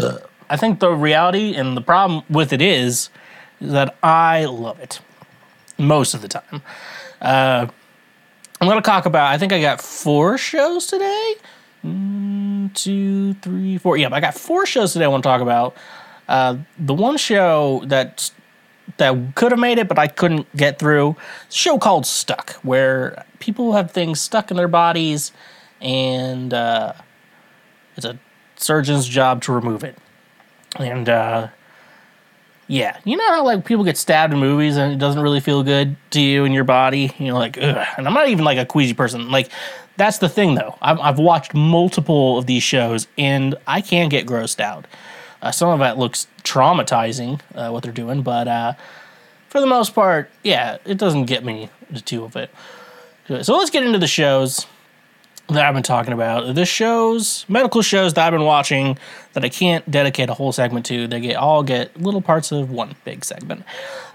uh, 0.00 0.18
I 0.48 0.56
think 0.56 0.80
the 0.80 0.90
reality 0.90 1.54
and 1.54 1.76
the 1.76 1.82
problem 1.82 2.24
with 2.28 2.52
it 2.52 2.60
is, 2.60 3.10
is 3.60 3.70
that 3.70 3.96
I 4.02 4.46
love 4.46 4.80
it 4.80 5.00
most 5.78 6.14
of 6.14 6.22
the 6.22 6.28
time. 6.28 6.62
Uh, 7.20 7.68
I'm 8.60 8.68
to 8.82 8.82
talk 8.82 9.06
about. 9.06 9.28
I 9.28 9.38
think 9.38 9.52
I 9.52 9.60
got 9.60 9.80
four 9.80 10.36
shows 10.36 10.86
today 10.86 11.34
two, 12.74 13.34
three, 13.34 13.78
four. 13.78 13.96
Yeah, 13.96 14.08
I 14.12 14.20
got 14.20 14.34
four 14.34 14.66
shows 14.66 14.92
today 14.92 15.04
I 15.04 15.08
want 15.08 15.22
to 15.22 15.28
talk 15.28 15.40
about. 15.40 15.76
Uh, 16.28 16.58
the 16.78 16.94
one 16.94 17.16
show 17.16 17.82
that 17.86 18.30
that 18.96 19.34
could 19.34 19.52
have 19.52 19.60
made 19.60 19.78
it, 19.78 19.88
but 19.88 19.98
I 19.98 20.06
couldn't 20.06 20.54
get 20.56 20.78
through. 20.78 21.16
show 21.48 21.78
called 21.78 22.06
Stuck, 22.06 22.54
where 22.62 23.24
people 23.38 23.72
have 23.72 23.90
things 23.90 24.20
stuck 24.20 24.50
in 24.50 24.56
their 24.56 24.68
bodies, 24.68 25.32
and 25.80 26.52
uh, 26.52 26.92
it's 27.96 28.06
a 28.06 28.18
surgeon's 28.56 29.06
job 29.06 29.42
to 29.42 29.52
remove 29.52 29.84
it. 29.84 29.96
And 30.76 31.08
uh, 31.08 31.48
yeah, 32.70 32.96
you 33.04 33.16
know 33.16 33.26
how 33.28 33.44
like 33.44 33.64
people 33.64 33.84
get 33.84 33.96
stabbed 33.96 34.32
in 34.32 34.38
movies 34.38 34.76
and 34.76 34.92
it 34.92 34.98
doesn't 34.98 35.20
really 35.20 35.40
feel 35.40 35.64
good 35.64 35.96
to 36.12 36.20
you 36.20 36.44
in 36.44 36.52
your 36.52 36.62
body. 36.62 37.12
You 37.18 37.28
know, 37.28 37.34
like, 37.34 37.58
ugh. 37.60 37.84
and 37.96 38.06
I'm 38.06 38.14
not 38.14 38.28
even 38.28 38.44
like 38.44 38.58
a 38.58 38.64
queasy 38.64 38.94
person. 38.94 39.30
Like 39.30 39.50
that's 39.96 40.18
the 40.18 40.28
thing, 40.28 40.54
though. 40.54 40.78
I've, 40.80 41.00
I've 41.00 41.18
watched 41.18 41.52
multiple 41.52 42.38
of 42.38 42.46
these 42.46 42.62
shows, 42.62 43.08
and 43.18 43.56
I 43.66 43.80
can 43.80 44.08
get 44.08 44.24
grossed 44.24 44.60
out. 44.60 44.86
Uh, 45.42 45.50
some 45.50 45.68
of 45.68 45.80
it 45.80 45.98
looks 45.98 46.28
traumatizing, 46.44 47.40
uh, 47.56 47.70
what 47.70 47.82
they're 47.82 47.92
doing, 47.92 48.22
but 48.22 48.46
uh, 48.46 48.74
for 49.48 49.60
the 49.60 49.66
most 49.66 49.92
part, 49.94 50.30
yeah, 50.44 50.78
it 50.84 50.96
doesn't 50.96 51.24
get 51.24 51.44
me 51.44 51.70
the 51.90 52.00
two 52.00 52.24
of 52.24 52.36
it. 52.36 52.50
So 53.26 53.56
let's 53.56 53.70
get 53.70 53.84
into 53.84 53.98
the 53.98 54.06
shows 54.06 54.66
that 55.54 55.64
I've 55.64 55.74
been 55.74 55.82
talking 55.82 56.12
about. 56.12 56.54
The 56.54 56.64
shows, 56.64 57.44
medical 57.48 57.82
shows 57.82 58.14
that 58.14 58.26
I've 58.26 58.32
been 58.32 58.44
watching 58.44 58.98
that 59.32 59.44
I 59.44 59.48
can't 59.48 59.88
dedicate 59.90 60.28
a 60.28 60.34
whole 60.34 60.52
segment 60.52 60.86
to. 60.86 61.06
They 61.06 61.20
get 61.20 61.36
all 61.36 61.62
get 61.62 62.00
little 62.00 62.22
parts 62.22 62.52
of 62.52 62.70
one 62.70 62.94
big 63.04 63.24
segment. 63.24 63.64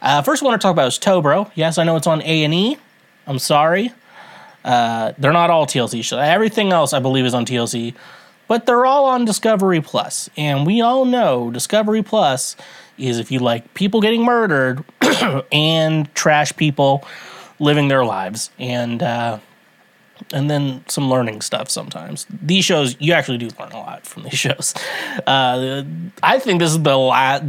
Uh, 0.02 0.22
first, 0.22 0.44
I 0.44 0.46
want 0.46 0.60
to 0.60 0.66
talk 0.66 0.74
about 0.74 0.88
is 0.88 0.98
Toe 0.98 1.22
Bro. 1.22 1.52
Yes, 1.56 1.78
I 1.78 1.84
know 1.84 1.96
it's 1.96 2.08
on 2.08 2.22
A 2.22 2.44
and 2.44 2.54
E. 2.54 2.78
I'm 3.28 3.40
sorry. 3.40 3.92
Uh, 4.64 5.14
they're 5.18 5.34
not 5.34 5.50
all 5.50 5.66
TLC 5.66 6.04
shows. 6.04 6.20
Everything 6.20 6.72
else, 6.72 6.94
I 6.94 7.00
believe, 7.00 7.26
is 7.26 7.34
on 7.34 7.46
TLC, 7.46 7.94
but 8.48 8.66
they're 8.66 8.86
all 8.86 9.06
on 9.06 9.26
Discovery 9.26 9.82
Plus. 9.82 10.30
And 10.38 10.66
we 10.66 10.82
all 10.82 11.06
know 11.06 11.52
Discovery 11.52 12.02
Plus 12.02 12.56
is 12.98 13.20
if 13.20 13.32
you 13.32 13.40
like 13.40 13.74
people 13.74 14.02
getting 14.02 14.24
murdered 14.24 14.84
and 15.52 16.14
trash 16.16 16.56
people 16.56 17.06
living 17.60 17.88
their 17.88 18.04
lives, 18.04 18.50
and 18.60 19.02
uh, 19.04 19.40
and 20.34 20.50
then 20.50 20.84
some 20.88 21.10
learning 21.10 21.42
stuff 21.42 21.70
sometimes. 21.70 22.26
These 22.30 22.66
shows, 22.66 22.96
you 23.00 23.14
actually 23.14 23.38
do 23.38 23.50
learn 23.60 23.72
a 23.72 23.80
lot 23.80 24.06
from 24.06 24.24
these 24.24 24.38
shows. 24.40 24.74
Uh, 25.28 25.84
I 26.24 26.40
think 26.40 26.60
this 26.60 26.72
is 26.72 26.82
the 26.82 26.98
last, 26.98 27.44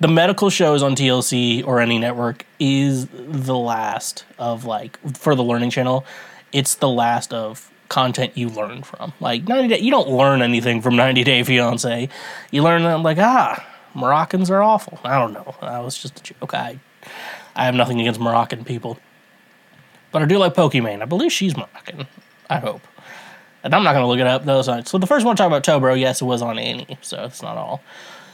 the 0.00 0.08
medical 0.08 0.50
shows 0.50 0.82
on 0.82 0.94
TLC 0.94 1.66
or 1.66 1.80
any 1.80 1.98
network 1.98 2.46
is 2.58 3.08
the 3.12 3.56
last 3.56 4.24
of 4.38 4.64
like 4.64 4.98
for 5.16 5.34
the 5.34 5.42
Learning 5.42 5.70
Channel 5.70 6.04
it's 6.52 6.76
the 6.76 6.88
last 6.88 7.32
of 7.32 7.70
content 7.88 8.36
you 8.36 8.48
learn 8.48 8.82
from. 8.82 9.12
Like 9.20 9.46
90 9.48 9.68
Day, 9.68 9.78
you 9.80 9.90
don't 9.90 10.08
learn 10.08 10.42
anything 10.42 10.80
from 10.80 10.96
90 10.96 11.24
Day 11.24 11.42
Fiance. 11.42 12.08
You 12.50 12.62
learn 12.62 12.82
that 12.84 13.00
like 13.00 13.18
ah, 13.18 13.64
Moroccans 13.94 14.50
are 14.50 14.62
awful. 14.62 14.98
I 15.04 15.18
don't 15.18 15.32
know. 15.32 15.54
That 15.60 15.78
was 15.80 15.96
just 15.96 16.20
a 16.20 16.22
joke. 16.22 16.54
I 16.54 16.78
I 17.56 17.64
have 17.64 17.74
nothing 17.74 18.00
against 18.00 18.20
Moroccan 18.20 18.64
people, 18.64 18.98
but 20.12 20.22
I 20.22 20.26
do 20.26 20.38
like 20.38 20.54
Pokimane. 20.54 21.02
I 21.02 21.04
believe 21.04 21.32
she's 21.32 21.56
Moroccan. 21.56 22.06
I 22.48 22.58
hope. 22.58 22.82
And 23.62 23.74
I'm 23.74 23.84
not 23.84 23.92
going 23.92 24.02
to 24.02 24.08
look 24.08 24.18
it 24.18 24.26
up 24.26 24.44
though. 24.44 24.62
So, 24.62 24.82
so 24.82 24.98
the 24.98 25.06
first 25.06 25.26
one 25.26 25.36
talking 25.36 25.52
about 25.52 25.64
Toe 25.64 25.80
Bro, 25.80 25.94
yes, 25.94 26.20
it 26.20 26.24
was 26.24 26.42
on 26.42 26.58
Annie, 26.58 26.98
so 27.02 27.24
it's 27.24 27.42
not 27.42 27.56
all. 27.56 27.82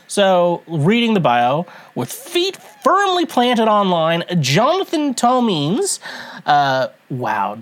So, 0.09 0.63
reading 0.69 1.15
the 1.15 1.21
bio, 1.21 1.67
with 1.97 2.13
feet 2.13 2.57
firmly 2.85 3.27
planted 3.27 3.67
online, 3.67 4.23
Jonathan 4.41 5.15
Tomines, 5.15 5.99
uh, 6.47 6.89
wow, 7.11 7.61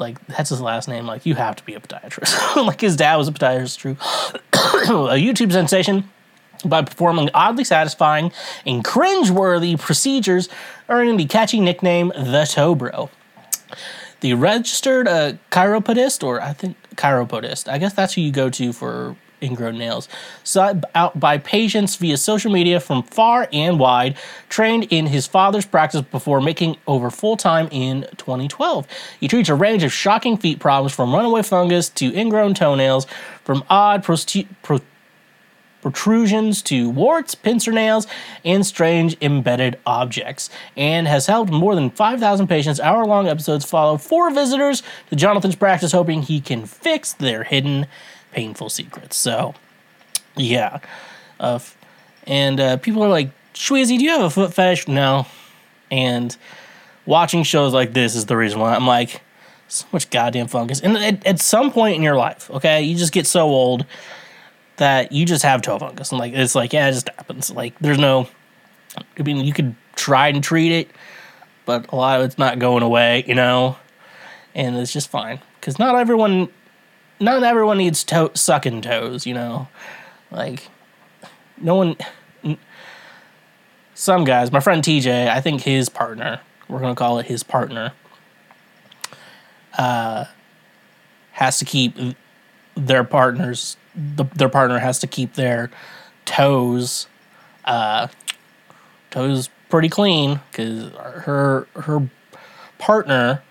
like 0.00 0.24
that's 0.26 0.50
his 0.50 0.60
last 0.60 0.88
name. 0.88 1.06
Like 1.06 1.26
you 1.26 1.36
have 1.36 1.54
to 1.56 1.64
be 1.64 1.74
a 1.74 1.80
podiatrist. 1.80 2.56
like 2.66 2.80
his 2.80 2.96
dad 2.96 3.16
was 3.16 3.28
a 3.28 3.32
podiatrist, 3.32 3.78
true. 3.78 3.96
a 4.52 5.16
YouTube 5.16 5.52
sensation 5.52 6.10
by 6.64 6.82
performing 6.82 7.30
oddly 7.34 7.64
satisfying 7.64 8.32
and 8.64 8.84
cringe-worthy 8.84 9.76
procedures, 9.76 10.48
earning 10.88 11.16
the 11.16 11.26
catchy 11.26 11.60
nickname 11.60 12.08
the 12.16 12.46
Toe 12.50 12.74
Bro. 12.74 13.10
The 14.20 14.34
registered 14.34 15.08
uh, 15.08 15.34
chiropodist, 15.50 16.24
or 16.24 16.40
I 16.40 16.52
think 16.52 16.76
chiropodist, 16.96 17.68
I 17.68 17.78
guess 17.78 17.92
that's 17.92 18.14
who 18.14 18.22
you 18.22 18.32
go 18.32 18.48
to 18.50 18.72
for 18.72 19.16
ingrown 19.42 19.76
nails, 19.76 20.08
sought 20.44 20.84
out 20.94 21.18
by 21.20 21.38
patients 21.38 21.96
via 21.96 22.16
social 22.16 22.50
media 22.50 22.80
from 22.80 23.02
far 23.02 23.48
and 23.52 23.78
wide, 23.78 24.16
trained 24.48 24.84
in 24.90 25.06
his 25.06 25.26
father's 25.26 25.66
practice 25.66 26.00
before 26.00 26.40
making 26.40 26.76
over 26.86 27.10
full 27.10 27.36
time 27.36 27.68
in 27.70 28.06
2012. 28.16 28.86
He 29.20 29.28
treats 29.28 29.48
a 29.48 29.54
range 29.54 29.82
of 29.82 29.92
shocking 29.92 30.36
feet 30.36 30.58
problems 30.58 30.94
from 30.94 31.14
runaway 31.14 31.42
fungus 31.42 31.88
to 31.90 32.14
ingrown 32.14 32.54
toenails, 32.54 33.06
from 33.44 33.62
odd 33.68 34.04
protrusions 35.86 36.62
to 36.62 36.90
warts, 36.90 37.36
pincer 37.36 37.70
nails, 37.70 38.08
and 38.44 38.66
strange 38.66 39.16
embedded 39.22 39.78
objects, 39.86 40.50
and 40.76 41.06
has 41.06 41.28
helped 41.28 41.52
more 41.52 41.76
than 41.76 41.90
5,000 41.90 42.48
patients. 42.48 42.80
Hour 42.80 43.06
long 43.06 43.28
episodes 43.28 43.64
follow 43.64 43.96
four 43.96 44.30
visitors 44.30 44.82
to 45.10 45.14
Jonathan's 45.14 45.54
practice, 45.54 45.92
hoping 45.92 46.22
he 46.22 46.40
can 46.40 46.66
fix 46.66 47.12
their 47.12 47.44
hidden 47.44 47.86
painful 48.32 48.68
secrets. 48.68 49.16
So, 49.16 49.54
yeah. 50.34 50.80
Uh, 51.38 51.60
and 52.26 52.58
uh, 52.58 52.78
people 52.78 53.04
are 53.04 53.08
like, 53.08 53.30
Shweezy, 53.54 53.96
do 53.96 54.02
you 54.02 54.10
have 54.10 54.22
a 54.22 54.30
foot 54.30 54.52
fetish? 54.52 54.88
No. 54.88 55.24
And 55.88 56.36
watching 57.06 57.44
shows 57.44 57.72
like 57.72 57.92
this 57.92 58.16
is 58.16 58.26
the 58.26 58.36
reason 58.36 58.58
why 58.58 58.74
I'm 58.74 58.88
like, 58.88 59.22
so 59.68 59.86
much 59.92 60.10
goddamn 60.10 60.48
fungus. 60.48 60.80
And 60.80 60.96
at, 60.96 61.24
at 61.24 61.38
some 61.38 61.70
point 61.70 61.94
in 61.94 62.02
your 62.02 62.16
life, 62.16 62.50
okay, 62.50 62.82
you 62.82 62.96
just 62.96 63.12
get 63.12 63.28
so 63.28 63.46
old 63.46 63.86
that 64.76 65.12
you 65.12 65.24
just 65.24 65.42
have 65.42 65.62
toe 65.62 65.78
fungus. 65.78 66.10
And 66.10 66.18
like, 66.18 66.32
it's 66.32 66.54
like, 66.54 66.72
yeah, 66.72 66.88
it 66.88 66.92
just 66.92 67.08
happens. 67.08 67.50
Like, 67.50 67.78
there's 67.78 67.98
no, 67.98 68.28
I 69.18 69.22
mean, 69.22 69.38
you 69.38 69.52
could 69.52 69.74
try 69.94 70.28
and 70.28 70.42
treat 70.42 70.72
it, 70.72 70.90
but 71.64 71.90
a 71.92 71.96
lot 71.96 72.20
of 72.20 72.26
it's 72.26 72.38
not 72.38 72.58
going 72.58 72.82
away, 72.82 73.24
you 73.26 73.34
know? 73.34 73.76
And 74.54 74.76
it's 74.76 74.92
just 74.92 75.10
fine. 75.10 75.40
Because 75.60 75.78
not 75.78 75.96
everyone 75.96 76.48
not 77.18 77.42
everyone 77.42 77.78
needs 77.78 78.04
toe 78.04 78.30
sucking 78.34 78.82
toes, 78.82 79.26
you 79.26 79.34
know. 79.34 79.68
Like 80.30 80.68
no 81.58 81.74
one 81.74 81.96
some 83.94 84.24
guys, 84.24 84.52
my 84.52 84.60
friend 84.60 84.82
TJ, 84.82 85.28
I 85.28 85.40
think 85.40 85.62
his 85.62 85.88
partner, 85.88 86.40
we're 86.68 86.80
to 86.80 86.94
call 86.94 87.18
it 87.18 87.26
his 87.26 87.42
partner, 87.42 87.92
uh 89.78 90.24
has 91.32 91.58
to 91.58 91.64
keep 91.64 91.96
their 92.74 93.04
partners 93.04 93.76
the, 93.96 94.24
their 94.34 94.48
partner 94.48 94.78
has 94.78 94.98
to 95.00 95.06
keep 95.06 95.34
their 95.34 95.70
toes 96.24 97.06
uh 97.64 98.08
toes 99.10 99.48
pretty 99.68 99.88
clean 99.88 100.40
cuz 100.52 100.90
her 100.94 101.66
her 101.74 102.08
partner 102.78 103.42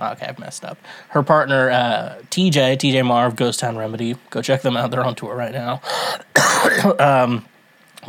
Okay, 0.00 0.26
I've 0.26 0.38
messed 0.38 0.64
up. 0.64 0.78
Her 1.08 1.24
partner, 1.24 1.70
uh, 1.70 2.22
TJ, 2.30 2.76
TJ 2.76 3.04
Marv, 3.04 3.34
Ghost 3.34 3.58
Town 3.58 3.76
Remedy. 3.76 4.14
Go 4.30 4.40
check 4.42 4.62
them 4.62 4.76
out. 4.76 4.92
They're 4.92 5.04
on 5.04 5.16
tour 5.16 5.34
right 5.34 5.52
now. 5.52 5.82
um, 7.00 7.44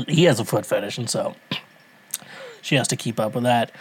he 0.08 0.26
has 0.26 0.40
a 0.40 0.46
foot 0.46 0.68
fetish, 0.68 1.00
and 1.00 1.10
so 1.10 1.36
she 2.62 2.76
has 2.76 2.88
to 2.90 2.96
keep 2.96 3.20
up 3.20 3.34
with 3.34 3.44
that. 3.46 3.72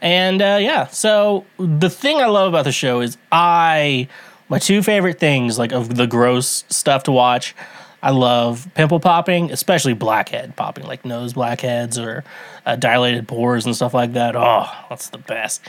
And 0.00 0.42
uh, 0.42 0.58
yeah, 0.60 0.88
so 0.88 1.46
the 1.56 1.88
thing 1.88 2.16
I 2.16 2.26
love 2.26 2.48
about 2.48 2.64
the 2.64 2.72
show 2.72 3.00
is 3.00 3.16
I, 3.30 4.08
my 4.54 4.58
two 4.58 4.82
favorite 4.82 5.18
things, 5.18 5.58
like 5.58 5.72
of 5.72 5.94
the 5.94 6.06
gross 6.06 6.64
stuff 6.68 7.02
to 7.04 7.12
watch, 7.12 7.54
I 8.02 8.10
love 8.10 8.68
pimple 8.74 9.00
popping, 9.00 9.50
especially 9.50 9.94
blackhead 9.94 10.56
popping, 10.56 10.84
like 10.84 11.04
nose 11.04 11.32
blackheads 11.32 11.98
or 11.98 12.24
uh, 12.66 12.76
dilated 12.76 13.26
pores 13.26 13.66
and 13.66 13.74
stuff 13.74 13.94
like 13.94 14.12
that. 14.12 14.36
Oh, 14.36 14.68
that's 14.88 15.08
the 15.08 15.18
best 15.18 15.62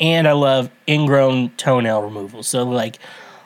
and 0.00 0.26
I 0.26 0.32
love 0.32 0.70
ingrown 0.88 1.50
toenail 1.50 2.02
removal. 2.02 2.42
So 2.42 2.64
like 2.64 2.98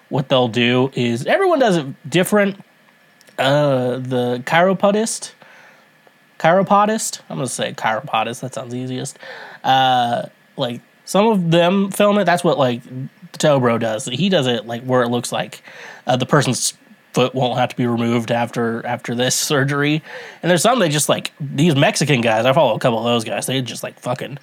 what 0.08 0.28
they'll 0.28 0.48
do 0.48 0.90
is 0.94 1.26
everyone 1.26 1.58
does 1.58 1.76
it 1.76 1.86
different. 2.10 2.62
Uh, 3.38 3.98
the 3.98 4.42
chiropodist, 4.46 5.34
chiropodist. 6.38 7.20
I'm 7.28 7.36
gonna 7.36 7.48
say 7.48 7.72
chiropodist. 7.74 8.40
That 8.40 8.54
sounds 8.54 8.74
easiest. 8.74 9.18
Uh, 9.62 10.26
like 10.56 10.80
some 11.04 11.26
of 11.26 11.50
them 11.50 11.90
film 11.90 12.18
it. 12.18 12.24
That's 12.24 12.42
what 12.42 12.58
like 12.58 12.82
the 13.32 13.38
Toe 13.38 13.60
Bro 13.60 13.78
does. 13.78 14.06
He 14.06 14.28
does 14.28 14.46
it 14.46 14.66
like 14.66 14.82
where 14.82 15.02
it 15.02 15.08
looks 15.08 15.32
like 15.32 15.62
uh, 16.06 16.16
the 16.16 16.26
person's 16.26 16.74
foot 17.12 17.34
won't 17.34 17.58
have 17.58 17.70
to 17.70 17.76
be 17.76 17.86
removed 17.86 18.30
after 18.30 18.84
after 18.86 19.14
this 19.14 19.34
surgery. 19.34 20.02
And 20.42 20.50
there's 20.50 20.62
some 20.62 20.78
they 20.78 20.88
just 20.88 21.08
like 21.08 21.32
these 21.40 21.74
Mexican 21.74 22.20
guys. 22.20 22.46
I 22.46 22.52
follow 22.52 22.74
a 22.74 22.78
couple 22.78 22.98
of 22.98 23.04
those 23.04 23.24
guys. 23.24 23.46
They 23.46 23.60
just 23.62 23.82
like 23.82 23.98
fucking 24.00 24.38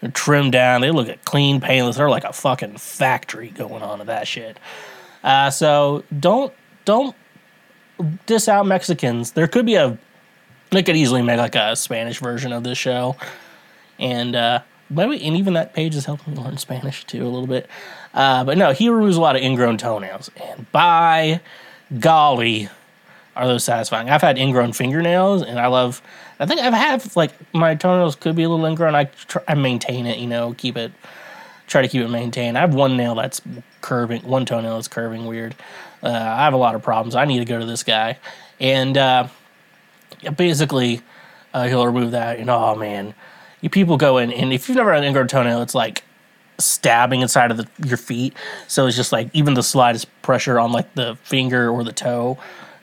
they're 0.00 0.10
trimmed 0.10 0.52
down. 0.52 0.80
They 0.80 0.90
look 0.90 1.08
at 1.08 1.24
clean, 1.24 1.60
painless. 1.60 1.96
They're 1.96 2.10
like 2.10 2.24
a 2.24 2.32
fucking 2.32 2.76
factory 2.78 3.48
going 3.48 3.82
on 3.82 3.98
to 3.98 4.04
that 4.04 4.28
shit. 4.28 4.58
Uh, 5.22 5.50
so 5.50 6.04
don't 6.18 6.52
don't 6.84 7.16
diss 8.26 8.48
out 8.48 8.66
Mexicans. 8.66 9.32
There 9.32 9.46
could 9.46 9.66
be 9.66 9.76
a 9.76 9.98
they 10.70 10.82
could 10.82 10.96
easily 10.96 11.22
make 11.22 11.38
like 11.38 11.54
a 11.54 11.76
Spanish 11.76 12.20
version 12.20 12.52
of 12.52 12.64
this 12.64 12.78
show, 12.78 13.16
and 13.98 14.34
uh, 14.34 14.60
maybe 14.90 15.24
and 15.24 15.36
even 15.36 15.54
that 15.54 15.72
page 15.72 15.94
is 15.94 16.04
helping 16.04 16.34
me 16.34 16.40
learn 16.40 16.58
Spanish 16.58 17.04
too 17.04 17.22
a 17.22 17.28
little 17.28 17.46
bit. 17.46 17.68
Uh, 18.14 18.44
but 18.44 18.56
no, 18.56 18.72
he 18.72 18.88
removes 18.88 19.16
a 19.16 19.20
lot 19.20 19.34
of 19.36 19.42
ingrown 19.42 19.76
toenails, 19.76 20.30
and 20.36 20.70
by 20.70 21.40
golly, 21.98 22.68
are 23.36 23.46
those 23.46 23.64
satisfying. 23.64 24.08
I've 24.08 24.22
had 24.22 24.38
ingrown 24.38 24.72
fingernails, 24.72 25.42
and 25.42 25.58
I 25.58 25.66
love. 25.66 26.00
I 26.38 26.46
think 26.46 26.60
I've 26.60 26.72
had 26.72 27.16
like 27.16 27.32
my 27.52 27.74
toenails 27.74 28.16
could 28.16 28.36
be 28.36 28.44
a 28.44 28.48
little 28.48 28.64
ingrown. 28.64 28.94
I 28.94 29.04
try, 29.04 29.42
I 29.48 29.54
maintain 29.54 30.06
it, 30.06 30.18
you 30.18 30.26
know, 30.26 30.54
keep 30.56 30.76
it, 30.76 30.92
try 31.66 31.82
to 31.82 31.88
keep 31.88 32.02
it 32.02 32.08
maintained. 32.08 32.56
I 32.56 32.60
have 32.60 32.74
one 32.74 32.96
nail 32.96 33.14
that's 33.14 33.40
curving, 33.80 34.22
one 34.22 34.46
toenail 34.46 34.76
that's 34.76 34.88
curving 34.88 35.26
weird. 35.26 35.54
Uh, 36.02 36.08
I 36.08 36.44
have 36.44 36.54
a 36.54 36.58
lot 36.58 36.74
of 36.74 36.82
problems. 36.82 37.14
I 37.14 37.24
need 37.24 37.38
to 37.40 37.44
go 37.44 37.58
to 37.58 37.66
this 37.66 37.82
guy, 37.82 38.18
and 38.60 38.96
uh, 38.96 39.26
basically, 40.36 41.02
uh, 41.52 41.66
he'll 41.66 41.86
remove 41.86 42.12
that. 42.12 42.38
And 42.38 42.48
oh 42.50 42.76
man, 42.76 43.14
you 43.60 43.70
people 43.70 43.96
go 43.96 44.18
in, 44.18 44.30
and 44.32 44.52
if 44.52 44.68
you've 44.68 44.76
never 44.76 44.92
had 44.92 45.02
an 45.02 45.08
ingrown 45.08 45.28
toenail, 45.28 45.62
it's 45.62 45.74
like 45.74 46.04
stabbing 46.58 47.20
inside 47.20 47.50
of 47.50 47.56
the, 47.56 47.68
your 47.86 47.96
feet. 47.96 48.34
So 48.68 48.86
it's 48.86 48.96
just 48.96 49.12
like 49.12 49.28
even 49.32 49.54
the 49.54 49.62
slightest 49.62 50.06
pressure 50.22 50.58
on 50.58 50.72
like 50.72 50.94
the 50.94 51.16
finger 51.22 51.68
or 51.68 51.84
the 51.84 51.92
toe 51.92 52.38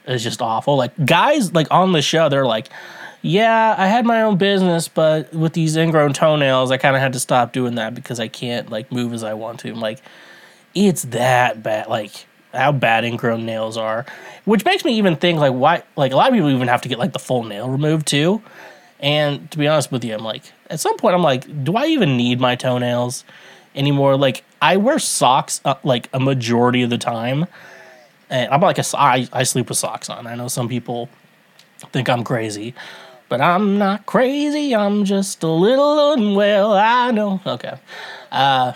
is 0.06 0.24
just 0.24 0.42
awful. 0.42 0.76
Like 0.76 0.94
guys 1.06 1.54
like 1.54 1.68
on 1.72 1.92
the 1.92 2.02
show, 2.02 2.30
they're 2.30 2.46
like, 2.46 2.70
yeah, 3.22 3.76
I 3.78 3.88
had 3.88 4.06
my 4.06 4.24
own 4.24 4.38
business, 4.38 4.88
but 4.88 5.32
with 5.34 5.54
these 5.54 5.76
ingrown 5.76 6.14
toenails, 6.14 6.72
I 6.72 6.78
kind 6.78 6.96
of 6.96 7.02
had 7.02 7.14
to 7.14 7.20
stop 7.20 7.54
doing 7.54 7.76
that 7.76 7.94
because 7.94 8.20
I 8.20 8.28
can't 8.28 8.70
like 8.70 8.92
move 8.92 9.14
as 9.14 9.24
I 9.24 9.34
want 9.36 9.60
to. 9.62 9.70
I'm 9.70 9.80
like, 9.80 10.02
it's 10.74 11.04
that 11.04 11.62
bad. 11.62 11.88
Like 11.88 12.26
how 12.54 12.72
bad 12.72 13.06
ingrown 13.06 13.46
nails 13.46 13.78
are, 13.78 14.06
which 14.46 14.66
makes 14.66 14.84
me 14.84 14.98
even 14.98 15.16
think 15.16 15.40
like 15.40 15.54
why 15.54 15.84
like 15.96 16.12
a 16.12 16.16
lot 16.16 16.30
of 16.30 16.34
people 16.34 16.50
even 16.50 16.68
have 16.68 16.82
to 16.82 16.90
get 16.90 17.00
like 17.00 17.14
the 17.14 17.20
full 17.20 17.44
nail 17.44 17.70
removed 17.70 18.08
too. 18.08 18.42
And 19.00 19.50
to 19.52 19.58
be 19.58 19.68
honest 19.68 19.92
with 19.92 20.04
you, 20.04 20.14
I'm 20.14 20.24
like 20.24 20.44
at 20.70 20.80
some 20.80 20.98
point 20.98 21.16
I'm 21.16 21.24
like, 21.24 21.64
do 21.64 21.76
I 21.76 21.88
even 21.88 22.18
need 22.18 22.40
my 22.40 22.56
toenails 22.56 23.24
anymore? 23.76 24.18
Like 24.18 24.44
I 24.62 24.78
wear 24.78 25.00
socks 25.00 25.62
uh, 25.66 25.76
like 25.84 26.10
a 26.14 26.20
majority 26.20 26.84
of 26.84 26.90
the 26.90 26.98
time 26.98 27.48
and 28.32 28.50
I'm 28.52 28.62
like 28.62 28.80
a, 28.80 28.84
I, 28.98 29.28
I 29.34 29.44
sleep 29.44 29.70
with 29.70 29.78
socks 29.78 30.10
on. 30.10 30.26
I 30.26 30.36
know 30.36 30.48
some 30.48 30.70
people 30.70 31.10
think 31.92 32.10
I'm 32.10 32.24
crazy, 32.24 32.74
but 33.28 33.42
I'm 33.42 33.78
not 33.78 34.06
crazy. 34.06 34.74
I'm 34.74 35.04
just 35.04 35.44
a 35.44 35.50
little 35.50 36.14
unwell. 36.14 36.74
I 36.74 37.12
know. 37.12 37.42
Okay. 37.46 37.78
Uh, 38.32 38.74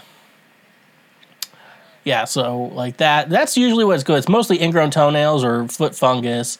yeah, 2.03 2.25
so 2.25 2.63
like 2.63 2.97
that. 2.97 3.29
That's 3.29 3.55
usually 3.55 3.85
what's 3.85 4.03
good. 4.03 4.17
It's 4.17 4.29
mostly 4.29 4.61
ingrown 4.61 4.91
toenails 4.91 5.43
or 5.43 5.67
foot 5.69 5.95
fungus 5.95 6.57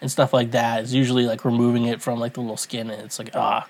and 0.00 0.10
stuff 0.10 0.32
like 0.32 0.50
that. 0.50 0.82
It's 0.82 0.92
usually 0.92 1.24
like 1.26 1.44
removing 1.44 1.86
it 1.86 2.02
from 2.02 2.18
like 2.18 2.34
the 2.34 2.40
little 2.40 2.56
skin, 2.56 2.90
and 2.90 3.00
it's 3.02 3.18
like 3.20 3.30
ah, 3.34 3.66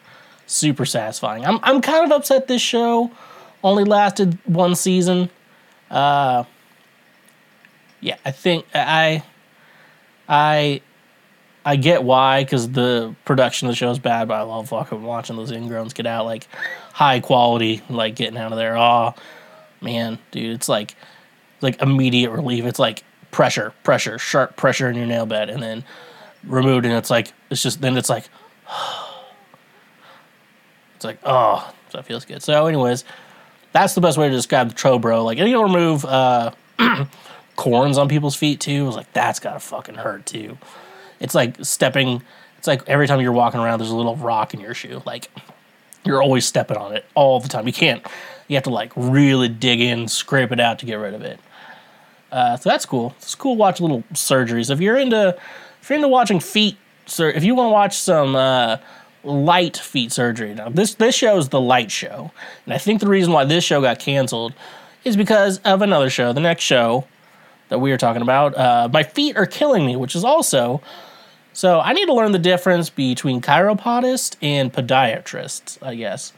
super 0.47 0.87
satisfying. 0.87 1.45
I'm 1.45 1.61
I'm 1.63 1.81
kind 1.83 2.05
of 2.05 2.11
upset 2.11 2.49
this 2.49 2.63
show 2.63 3.11
only 3.63 3.85
lasted 3.85 4.39
one 4.45 4.75
season. 4.75 5.31
Uh, 5.91 6.45
yeah, 8.01 8.17
I 8.25 8.31
think 8.31 8.67
I, 8.75 9.23
I, 10.29 10.81
I 11.65 11.77
get 11.77 12.03
why 12.03 12.43
because 12.43 12.71
the 12.71 13.15
production 13.25 13.69
of 13.69 13.73
the 13.73 13.77
show 13.77 13.91
is 13.91 13.99
bad, 13.99 14.29
but 14.29 14.35
I 14.35 14.43
love 14.43 14.71
fucking 14.71 15.03
watching 15.03 15.37
those 15.37 15.53
ingrowns 15.53 15.95
get 15.95 16.07
out 16.07 16.25
like 16.25 16.49
high 16.93 17.21
quality, 17.21 17.83
like 17.89 18.17
getting 18.17 18.37
out 18.37 18.53
of 18.53 18.59
there. 18.59 18.77
Oh 18.77 19.15
man, 19.81 20.19
dude, 20.31 20.57
it's 20.57 20.69
like 20.69 20.97
like 21.61 21.81
immediate 21.81 22.31
relief. 22.31 22.65
It's 22.65 22.81
like 22.81 23.05
pressure, 23.31 23.73
pressure, 23.85 24.19
sharp 24.19 24.57
pressure 24.57 24.89
in 24.89 24.97
your 24.97 25.07
nail 25.07 25.27
bed, 25.27 25.51
and 25.51 25.63
then 25.63 25.85
removed, 26.45 26.85
and 26.85 26.95
it's 26.95 27.11
like 27.11 27.33
it's 27.51 27.63
just 27.63 27.81
then 27.81 27.97
it's 27.97 28.09
like 28.09 28.25
it's 30.97 31.05
like 31.05 31.19
oh, 31.25 31.73
that 31.93 32.05
feels 32.05 32.25
good. 32.25 32.43
So, 32.43 32.67
anyways, 32.67 33.05
that's 33.73 33.95
the 33.95 34.01
best 34.01 34.18
way 34.18 34.29
to 34.29 34.35
describe 34.35 34.68
the 34.68 34.75
Toe 34.75 34.99
Bro. 34.99 35.25
Like, 35.25 35.39
you 35.39 35.51
don't 35.51 35.73
remove 35.73 36.05
uh, 36.05 36.53
corns 37.57 37.99
on 37.99 38.09
people's 38.09 38.37
feet 38.37 38.61
too. 38.61 38.85
I 38.85 38.87
was 38.87 38.97
like, 38.97 39.12
that's 39.12 39.41
gotta 39.41 39.61
fucking 39.61 39.97
hurt 39.97 40.27
too. 40.27 40.59
It's 41.20 41.35
like 41.35 41.57
stepping. 41.64 42.23
It's 42.59 42.66
like 42.66 42.89
every 42.89 43.07
time 43.07 43.20
you're 43.20 43.33
walking 43.33 43.61
around, 43.61 43.79
there's 43.79 43.91
a 43.91 43.97
little 43.97 44.16
rock 44.16 44.55
in 44.55 44.61
your 44.61 44.75
shoe. 44.75 45.03
Like 45.05 45.31
you're 46.05 46.23
always 46.23 46.47
stepping 46.47 46.77
on 46.77 46.95
it 46.95 47.05
all 47.14 47.41
the 47.41 47.49
time. 47.49 47.66
You 47.66 47.73
can't. 47.73 48.05
You 48.49 48.57
have 48.57 48.64
to 48.64 48.70
like 48.70 48.93
really 48.97 49.49
dig 49.49 49.81
in, 49.81 50.09
scrape 50.09 50.53
it 50.53 50.61
out 50.61 50.79
to 50.81 50.87
get 50.87 50.95
rid 50.95 51.14
of 51.14 51.23
it. 51.23 51.41
Uh, 52.31 52.57
so 52.57 52.70
that's 52.70 52.87
cool. 52.87 53.14
It's 53.18 53.35
cool 53.35 53.55
to 53.55 53.59
watch 53.59 53.81
little 53.81 54.03
surgeries. 54.14 54.70
If 54.70 54.81
you're 54.81 54.97
into, 54.97 55.37
if 55.81 55.91
you're 55.91 55.97
into 55.97 56.09
watching 56.09 56.41
feet, 56.41 56.77
sir, 57.07 57.31
if 57.31 57.45
you 57.45 57.55
want 57.55 57.68
to 57.68 57.73
watch 57.73 57.97
some 57.97 58.35
uh, 58.35 58.79
light 59.25 59.77
feet 59.77 60.12
surgery, 60.12 60.55
now 60.55 60.68
this 60.68 60.95
this 60.95 61.14
show 61.14 61.37
is 61.39 61.49
the 61.49 61.61
light 61.61 61.91
show, 61.91 62.31
and 62.64 62.75
I 62.75 62.79
think 62.79 63.01
the 63.01 63.09
reason 63.09 63.33
why 63.33 63.45
this 63.45 63.64
show 63.64 63.81
got 63.81 63.99
canceled 63.99 64.55
is 65.05 65.16
because 65.16 65.59
of 65.59 65.83
another 65.83 66.11
show. 66.11 66.33
The 66.33 66.41
next 66.41 66.64
show 66.64 67.07
that 67.68 67.79
we 67.79 67.93
are 67.93 67.97
talking 67.97 68.23
about, 68.23 68.57
uh, 68.57 68.89
my 68.93 69.03
feet 69.03 69.37
are 69.37 69.47
killing 69.47 69.87
me, 69.87 69.97
which 69.97 70.14
is 70.14 70.25
also. 70.25 70.81
So 71.55 71.81
I 71.81 71.93
need 71.93 72.07
to 72.07 72.14
learn 72.14 72.33
the 72.33 72.39
difference 72.39 72.89
between 72.89 73.41
chiropodist 73.43 74.37
and 74.41 74.73
podiatrist. 74.73 75.79
I 75.83 75.95
guess, 75.95 76.33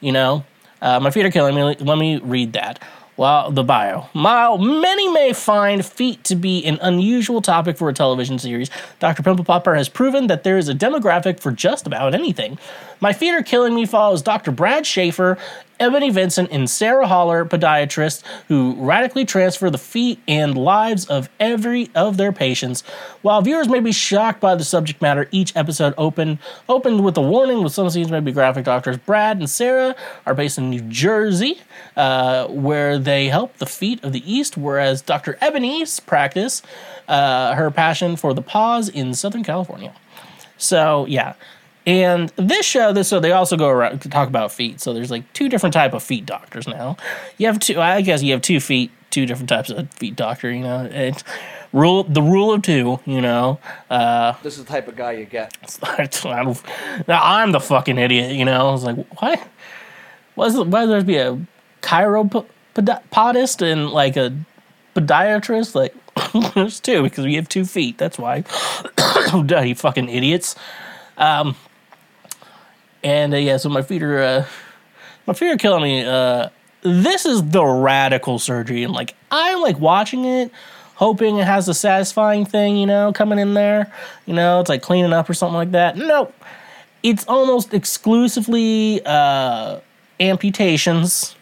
you 0.00 0.12
know, 0.12 0.44
uh, 0.80 0.98
my 1.00 1.10
feet 1.10 1.26
are 1.26 1.30
killing 1.30 1.54
me. 1.54 1.62
Let 1.62 1.98
me 1.98 2.18
read 2.18 2.54
that. 2.54 2.82
Well, 3.20 3.50
the 3.50 3.62
bio. 3.62 4.08
While 4.14 4.56
many 4.56 5.06
may 5.12 5.34
find 5.34 5.84
feet 5.84 6.24
to 6.24 6.34
be 6.34 6.64
an 6.64 6.78
unusual 6.80 7.42
topic 7.42 7.76
for 7.76 7.90
a 7.90 7.92
television 7.92 8.38
series, 8.38 8.70
Dr. 8.98 9.22
Pimple 9.22 9.44
Popper 9.44 9.74
has 9.74 9.90
proven 9.90 10.26
that 10.28 10.42
there 10.42 10.56
is 10.56 10.70
a 10.70 10.74
demographic 10.74 11.38
for 11.38 11.52
just 11.52 11.86
about 11.86 12.14
anything. 12.14 12.56
My 12.98 13.12
Feet 13.12 13.32
Are 13.32 13.42
Killing 13.42 13.74
Me 13.74 13.84
follows 13.84 14.22
Dr. 14.22 14.52
Brad 14.52 14.86
Schaeffer, 14.86 15.36
Ebony 15.80 16.10
Vincent, 16.10 16.50
and 16.52 16.68
Sarah 16.68 17.06
Holler, 17.06 17.44
podiatrists, 17.44 18.22
who 18.48 18.74
radically 18.78 19.24
transfer 19.24 19.70
the 19.70 19.78
feet 19.78 20.20
and 20.28 20.56
lives 20.56 21.06
of 21.06 21.28
every 21.40 21.90
of 21.94 22.18
their 22.18 22.32
patients. 22.32 22.82
While 23.22 23.40
viewers 23.40 23.68
may 23.68 23.80
be 23.80 23.90
shocked 23.90 24.40
by 24.40 24.54
the 24.54 24.64
subject 24.64 25.00
matter, 25.00 25.26
each 25.30 25.56
episode 25.56 25.94
opened 25.96 26.38
opened 26.68 27.02
with 27.02 27.16
a 27.16 27.22
warning 27.22 27.64
with 27.64 27.72
some 27.72 27.88
scenes 27.90 28.10
may 28.10 28.20
be 28.20 28.30
graphic. 28.30 28.66
Doctors 28.66 28.98
Brad 28.98 29.38
and 29.38 29.48
Sarah 29.48 29.96
are 30.26 30.34
based 30.34 30.58
in 30.58 30.70
New 30.70 30.82
Jersey, 30.82 31.60
uh, 31.96 32.46
where 32.48 32.98
they 32.98 33.28
help 33.28 33.56
the 33.56 33.66
feet 33.66 34.04
of 34.04 34.12
the 34.12 34.30
East, 34.30 34.56
whereas 34.56 35.00
Dr. 35.00 35.38
Ebony's 35.40 35.98
practice, 35.98 36.62
uh, 37.08 37.54
her 37.54 37.70
passion 37.70 38.16
for 38.16 38.34
the 38.34 38.42
paws 38.42 38.88
in 38.88 39.14
Southern 39.14 39.42
California. 39.42 39.94
So 40.58 41.06
yeah. 41.06 41.34
And 41.90 42.28
this 42.36 42.64
show, 42.64 42.92
this 42.92 43.08
so 43.08 43.18
they 43.18 43.32
also 43.32 43.56
go 43.56 43.68
around 43.68 44.02
to 44.02 44.08
talk 44.08 44.28
about 44.28 44.52
feet. 44.52 44.80
So 44.80 44.94
there's 44.94 45.10
like 45.10 45.30
two 45.32 45.48
different 45.48 45.72
type 45.72 45.92
of 45.92 46.04
feet 46.04 46.24
doctors 46.24 46.68
now. 46.68 46.96
You 47.36 47.48
have 47.48 47.58
two. 47.58 47.80
I 47.80 48.00
guess 48.00 48.22
you 48.22 48.30
have 48.30 48.42
two 48.42 48.60
feet, 48.60 48.92
two 49.10 49.26
different 49.26 49.48
types 49.48 49.70
of 49.70 49.92
feet 49.94 50.14
doctor. 50.14 50.52
You 50.52 50.60
know, 50.62 50.88
it's 50.88 51.24
rule 51.72 52.04
the 52.04 52.22
rule 52.22 52.52
of 52.52 52.62
two. 52.62 53.00
You 53.06 53.20
know, 53.20 53.58
uh, 53.90 54.34
This 54.44 54.56
is 54.56 54.64
the 54.66 54.70
type 54.70 54.86
of 54.86 54.94
guy 54.94 55.12
you 55.12 55.24
get. 55.24 55.52
Now 57.08 57.20
I'm 57.24 57.50
the 57.50 57.58
fucking 57.58 57.98
idiot. 57.98 58.36
You 58.36 58.44
know, 58.44 58.68
I 58.68 58.70
was 58.70 58.84
like, 58.84 59.20
what? 59.20 59.48
Was 60.36 60.56
why 60.56 60.86
there 60.86 61.02
be 61.02 61.16
a 61.16 61.44
chiropodist 61.80 63.62
and 63.62 63.90
like 63.90 64.16
a 64.16 64.32
podiatrist? 64.94 65.74
Like, 65.74 65.92
there's 66.54 66.78
two 66.78 67.02
because 67.02 67.24
we 67.24 67.34
have 67.34 67.48
two 67.48 67.64
feet. 67.64 67.98
That's 67.98 68.16
why. 68.16 68.44
Duh, 69.44 69.62
you 69.62 69.74
fucking 69.74 70.08
idiots. 70.08 70.54
Um, 71.18 71.56
and 73.02 73.34
uh, 73.34 73.36
yeah, 73.36 73.56
so 73.56 73.68
my 73.68 73.82
feet 73.82 74.02
are 74.02 74.22
uh, 74.22 74.46
my 75.26 75.34
feet 75.34 75.50
are 75.50 75.56
killing 75.56 75.82
me. 75.82 76.04
Uh, 76.04 76.48
this 76.82 77.26
is 77.26 77.42
the 77.50 77.64
radical 77.64 78.38
surgery, 78.38 78.82
and 78.84 78.92
like 78.92 79.14
I'm 79.30 79.60
like 79.60 79.78
watching 79.78 80.24
it, 80.24 80.50
hoping 80.94 81.36
it 81.36 81.46
has 81.46 81.68
a 81.68 81.74
satisfying 81.74 82.44
thing, 82.44 82.76
you 82.76 82.86
know, 82.86 83.12
coming 83.12 83.38
in 83.38 83.54
there. 83.54 83.92
You 84.26 84.34
know, 84.34 84.60
it's 84.60 84.68
like 84.68 84.82
cleaning 84.82 85.12
up 85.12 85.28
or 85.28 85.34
something 85.34 85.56
like 85.56 85.72
that. 85.72 85.96
Nope, 85.96 86.34
it's 87.02 87.24
almost 87.26 87.74
exclusively 87.74 89.00
uh, 89.04 89.80
amputations 90.18 91.34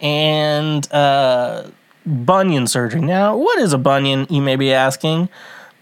and 0.00 0.90
uh, 0.92 1.68
bunion 2.04 2.66
surgery. 2.66 3.00
Now, 3.00 3.36
what 3.36 3.58
is 3.58 3.72
a 3.72 3.78
bunion? 3.78 4.26
You 4.30 4.42
may 4.42 4.56
be 4.56 4.72
asking. 4.72 5.28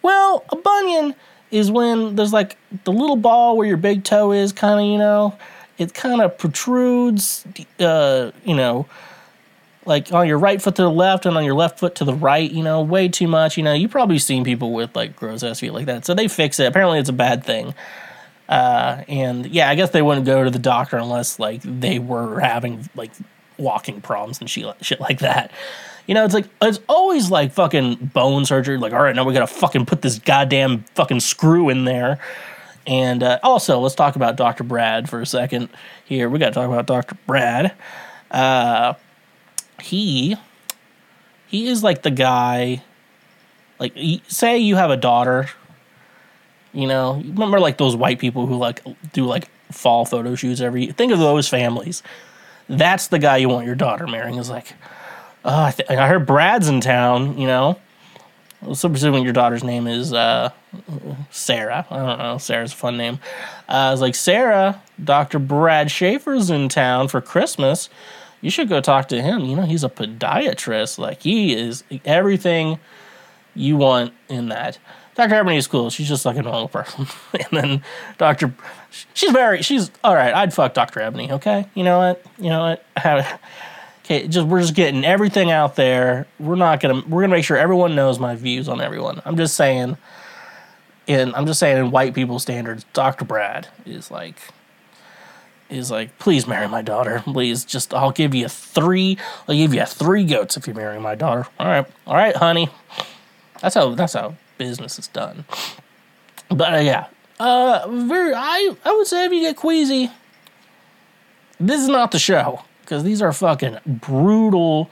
Well, 0.03 0.45
a 0.51 0.57
bunion 0.57 1.15
is 1.55 1.71
when 1.71 2.17
there's 2.17 2.33
like 2.33 2.57
the 2.83 2.91
little 2.91 3.15
ball 3.15 3.57
where 3.57 3.67
your 3.67 3.77
big 3.77 4.03
toe 4.03 4.33
is, 4.33 4.53
kind 4.53 4.81
of, 4.81 4.87
you 4.87 4.99
know, 4.99 5.39
it 5.79 5.95
kind 5.95 6.21
of 6.21 6.37
protrudes, 6.37 7.47
uh, 7.79 8.33
you 8.45 8.55
know, 8.57 8.87
like 9.87 10.13
on 10.13 10.27
your 10.27 10.39
right 10.39 10.61
foot 10.61 10.75
to 10.77 10.83
the 10.83 10.91
left 10.91 11.27
and 11.27 11.37
on 11.37 11.45
your 11.45 11.55
left 11.55 11.79
foot 11.79 11.95
to 11.97 12.05
the 12.05 12.13
right, 12.13 12.51
you 12.51 12.65
know, 12.65 12.83
way 12.83 13.07
too 13.07 13.29
much. 13.29 13.57
You 13.57 13.63
know, 13.63 13.73
you've 13.73 13.93
probably 13.93 14.19
seen 14.19 14.43
people 14.43 14.73
with 14.73 14.97
like 14.97 15.15
gross 15.15 15.45
ass 15.45 15.61
feet 15.61 15.73
like 15.73 15.87
that. 15.87 16.05
So 16.05 16.13
they 16.13 16.27
fix 16.27 16.59
it. 16.59 16.67
Apparently, 16.67 16.99
it's 16.99 17.09
a 17.09 17.13
bad 17.13 17.45
thing. 17.45 17.73
Uh, 18.49 19.05
and 19.07 19.47
yeah, 19.47 19.71
I 19.71 19.77
guess 19.77 19.91
they 19.91 20.03
wouldn't 20.03 20.27
go 20.27 20.43
to 20.43 20.51
the 20.51 20.59
doctor 20.59 20.97
unless 20.97 21.39
like 21.39 21.63
they 21.63 22.01
were 22.01 22.41
having 22.41 22.89
like 22.97 23.13
walking 23.59 24.01
problems 24.01 24.41
and 24.41 24.51
shit 24.51 25.01
like 25.01 25.21
that. 25.21 25.53
You 26.07 26.15
know, 26.15 26.25
it's 26.25 26.35
like 26.35 26.47
it's 26.61 26.81
always 26.89 27.31
like 27.31 27.53
fucking 27.53 28.11
bone 28.13 28.45
surgery. 28.45 28.77
Like, 28.77 28.93
all 28.93 29.03
right, 29.03 29.17
now 29.17 29.25
we 29.25 29.33
gotta 29.33 29.47
fucking 29.47 29.87
put 29.87 30.03
this 30.03 30.19
goddamn 30.19 30.85
fucking 30.95 31.21
screw 31.21 31.71
in 31.71 31.85
there. 31.85 32.19
And 32.87 33.23
uh, 33.23 33.39
also, 33.43 33.81
let's 33.81 33.95
talk 33.95 34.17
about 34.17 34.37
Dr. 34.37 34.65
Brad 34.65 35.09
for 35.09 35.21
a 35.21 35.27
second. 35.27 35.71
Here, 36.05 36.29
we 36.29 36.39
gotta 36.39 36.53
talk 36.53 36.69
about 36.69 36.87
Dr. 36.87 37.17
Brad. 37.27 37.73
Uh, 38.31 38.95
he 39.81 40.37
he 41.47 41.69
is 41.69 41.83
like 41.83 42.03
the 42.03 42.11
guy. 42.11 42.83
Like, 43.79 43.97
say 44.29 44.59
you 44.59 44.77
have 44.77 44.91
a 44.91 44.97
daughter. 44.97 45.49
You 46.73 46.89
know, 46.89 47.23
remember 47.25 47.61
like 47.61 47.79
those 47.79 47.95
white 47.97 48.19
people 48.19 48.47
who 48.47 48.57
like 48.57 48.83
do 49.13 49.25
like 49.25 49.49
fall 49.71 50.05
photo 50.05 50.35
shoots 50.35 50.61
every. 50.61 50.89
Think 50.89 51.13
of 51.13 51.19
those 51.19 51.49
families. 51.49 52.03
That's 52.69 53.09
the 53.09 53.19
guy 53.19 53.39
you 53.39 53.49
want 53.49 53.67
your 53.67 53.75
daughter 53.75 54.07
marrying. 54.07 54.39
Is 54.39 54.51
like, 54.51 54.75
oh, 55.45 55.65
I, 55.65 55.71
th- 55.71 55.91
I 55.91 56.09
heard 56.09 56.27
Brad's 56.27 56.69
in 56.69 56.81
town. 56.81 57.39
You 57.39 57.47
know, 57.47 57.79
so 58.73 58.89
presuming 58.89 59.25
your 59.25 59.33
daughter's 59.33 59.65
name 59.65 59.87
is 59.87 60.13
uh, 60.13 60.51
Sarah. 61.31 61.87
I 61.91 61.97
don't 61.97 62.19
know. 62.19 62.39
Sarah's 62.39 62.73
a 62.73 62.77
fun 62.77 62.97
name. 62.97 63.19
Uh, 63.69 63.73
I 63.73 63.91
was 63.91 64.01
like, 64.01 64.15
Sarah, 64.15 64.81
Dr. 65.03 65.39
Brad 65.39 65.91
Schaeffer's 65.91 66.51
in 66.51 66.69
town 66.69 67.09
for 67.09 67.21
Christmas. 67.21 67.91
You 68.41 68.51
should 68.51 68.69
go 68.69 68.81
talk 68.81 69.09
to 69.09 69.21
him. 69.21 69.41
You 69.41 69.57
know, 69.57 69.63
he's 69.63 69.85
a 69.85 69.89
podiatrist. 69.89 70.99
Like, 70.99 71.23
he 71.23 71.55
is 71.55 71.85
everything 72.05 72.79
you 73.55 73.77
want 73.77 74.13
in 74.29 74.49
that. 74.49 74.79
Dr. 75.15 75.35
Ebony 75.35 75.57
is 75.57 75.67
cool. 75.67 75.91
She's 75.91 76.09
just 76.09 76.27
like 76.27 76.37
a 76.37 76.43
normal 76.43 76.69
person. 76.69 77.07
and 77.33 77.49
then 77.53 77.83
Dr. 78.19 78.53
She's 79.13 79.31
very, 79.31 79.63
she's 79.63 79.91
all 80.03 80.15
right. 80.15 80.35
I'd 80.35 80.53
fuck 80.53 80.75
Dr. 80.75 81.01
Ebony, 81.01 81.31
okay? 81.33 81.67
You 81.75 81.85
know 81.85 81.99
what? 81.99 82.25
You 82.39 82.51
know 82.51 82.77
what? 82.97 83.31
Okay, 84.05 84.29
just 84.29 84.47
we're 84.47 84.61
just 84.61 84.75
getting 84.75 85.03
everything 85.03 85.51
out 85.51 85.77
there. 85.77 86.27
We're 86.39 86.57
not 86.57 86.81
gonna 86.81 87.03
we're 87.09 87.23
gonna 87.23 87.35
make 87.35 87.45
sure 87.45 87.57
everyone 87.57 87.95
knows 87.95 88.19
my 88.19 88.35
views 88.35 88.69
on 88.69 88.83
everyone. 88.83 89.23
I'm 89.25 89.39
just 89.39 89.57
saying 89.57 89.97
in 91.07 91.35
I'm 91.35 91.47
just 91.47 91.59
saying 91.59 91.79
in 91.79 91.91
white 91.91 92.13
people 92.13 92.39
standards, 92.39 92.85
Dr. 92.93 93.25
Brad 93.25 93.69
is 93.87 94.11
like 94.11 94.37
is 95.71 95.91
like, 95.91 96.19
please 96.19 96.47
marry 96.47 96.69
my 96.69 96.83
daughter. 96.83 97.23
Please 97.25 97.65
just 97.65 97.95
I'll 97.95 98.11
give 98.11 98.35
you 98.35 98.47
three 98.47 99.17
I'll 99.49 99.55
give 99.57 99.73
you 99.73 99.87
three 99.87 100.25
goats 100.25 100.59
if 100.59 100.67
you 100.67 100.75
marry 100.75 101.01
my 101.01 101.15
daughter. 101.15 101.47
All 101.59 101.67
right. 101.67 101.87
All 102.07 102.15
right, 102.15 102.37
honey. 102.37 102.69
That's 103.63 103.75
how 103.75 103.95
that's 103.95 104.13
how 104.13 104.35
business 104.59 104.99
is 104.99 105.09
done. 105.09 105.47
But 106.51 106.75
uh, 106.75 106.79
yeah. 106.79 107.07
Uh 107.41 107.89
very 107.89 108.35
I 108.35 108.77
I 108.85 108.93
would 108.93 109.07
say 109.07 109.25
if 109.25 109.33
you 109.33 109.41
get 109.41 109.57
queasy, 109.57 110.11
this 111.59 111.81
is 111.81 111.89
not 111.89 112.11
the 112.11 112.19
show 112.19 112.65
because 112.85 113.03
these 113.03 113.23
are 113.23 113.33
fucking 113.33 113.79
brutal 113.87 114.91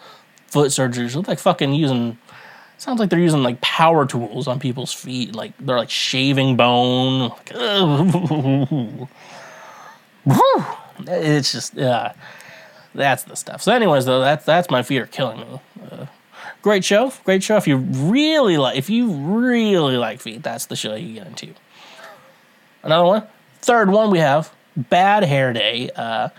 foot 0.48 0.70
surgeries. 0.70 1.14
Look 1.14 1.28
like 1.28 1.38
fucking 1.38 1.74
using. 1.74 2.18
Sounds 2.78 2.98
like 2.98 3.10
they're 3.10 3.18
using 3.20 3.42
like 3.42 3.60
power 3.60 4.06
tools 4.06 4.48
on 4.48 4.58
people's 4.58 4.92
feet. 4.92 5.34
Like 5.34 5.52
they're 5.58 5.76
like 5.76 5.90
shaving 5.90 6.56
bone. 6.56 7.28
Like, 7.28 9.08
it's 11.06 11.52
just 11.52 11.74
yeah, 11.74 12.12
that's 12.94 13.24
the 13.24 13.36
stuff. 13.36 13.62
So, 13.62 13.72
anyways, 13.72 14.04
though, 14.04 14.20
that's 14.20 14.44
that's 14.44 14.70
my 14.70 14.82
feet 14.82 15.00
are 15.00 15.06
killing 15.06 15.40
me. 15.40 15.60
Uh, 15.90 16.06
great 16.60 16.84
show. 16.84 17.12
Great 17.24 17.42
show. 17.42 17.56
If 17.56 17.66
you 17.66 17.76
really 17.76 18.56
like, 18.56 18.76
if 18.76 18.90
you 18.90 19.10
really 19.12 19.96
like 19.96 20.20
feet, 20.20 20.42
that's 20.42 20.66
the 20.66 20.76
show 20.76 20.94
you 20.94 21.14
get 21.14 21.26
into. 21.26 21.54
Another 22.82 23.04
one, 23.04 23.26
third 23.60 23.90
one 23.90 24.10
we 24.10 24.18
have 24.18 24.52
Bad 24.76 25.24
Hair 25.24 25.52
Day. 25.52 25.90
Uh, 25.94 26.30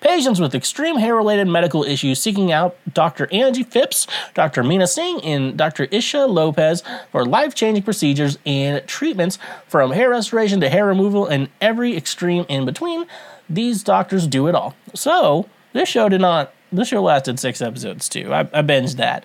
patients 0.00 0.40
with 0.40 0.54
extreme 0.54 0.96
hair 0.96 1.14
related 1.14 1.46
medical 1.46 1.84
issues 1.84 2.20
seeking 2.20 2.52
out 2.52 2.76
Dr. 2.92 3.28
Angie 3.32 3.62
Phipps, 3.62 4.06
Dr. 4.34 4.62
Mina 4.62 4.86
Singh, 4.86 5.20
and 5.22 5.56
Dr. 5.56 5.84
Isha 5.84 6.26
Lopez 6.26 6.82
for 7.12 7.24
life 7.24 7.54
changing 7.54 7.82
procedures 7.82 8.38
and 8.44 8.86
treatments 8.86 9.38
from 9.66 9.92
hair 9.92 10.10
restoration 10.10 10.60
to 10.60 10.68
hair 10.68 10.86
removal 10.86 11.26
and 11.26 11.48
every 11.60 11.96
extreme 11.96 12.44
in 12.48 12.64
between. 12.64 13.06
These 13.48 13.82
doctors 13.82 14.26
do 14.26 14.46
it 14.46 14.54
all. 14.54 14.74
So, 14.94 15.48
this 15.72 15.88
show 15.88 16.08
did 16.08 16.20
not, 16.20 16.52
this 16.72 16.88
show 16.88 17.02
lasted 17.02 17.38
six 17.38 17.60
episodes 17.60 18.08
too. 18.08 18.32
I, 18.32 18.40
I 18.40 18.62
binged 18.62 18.96
that. 18.96 19.24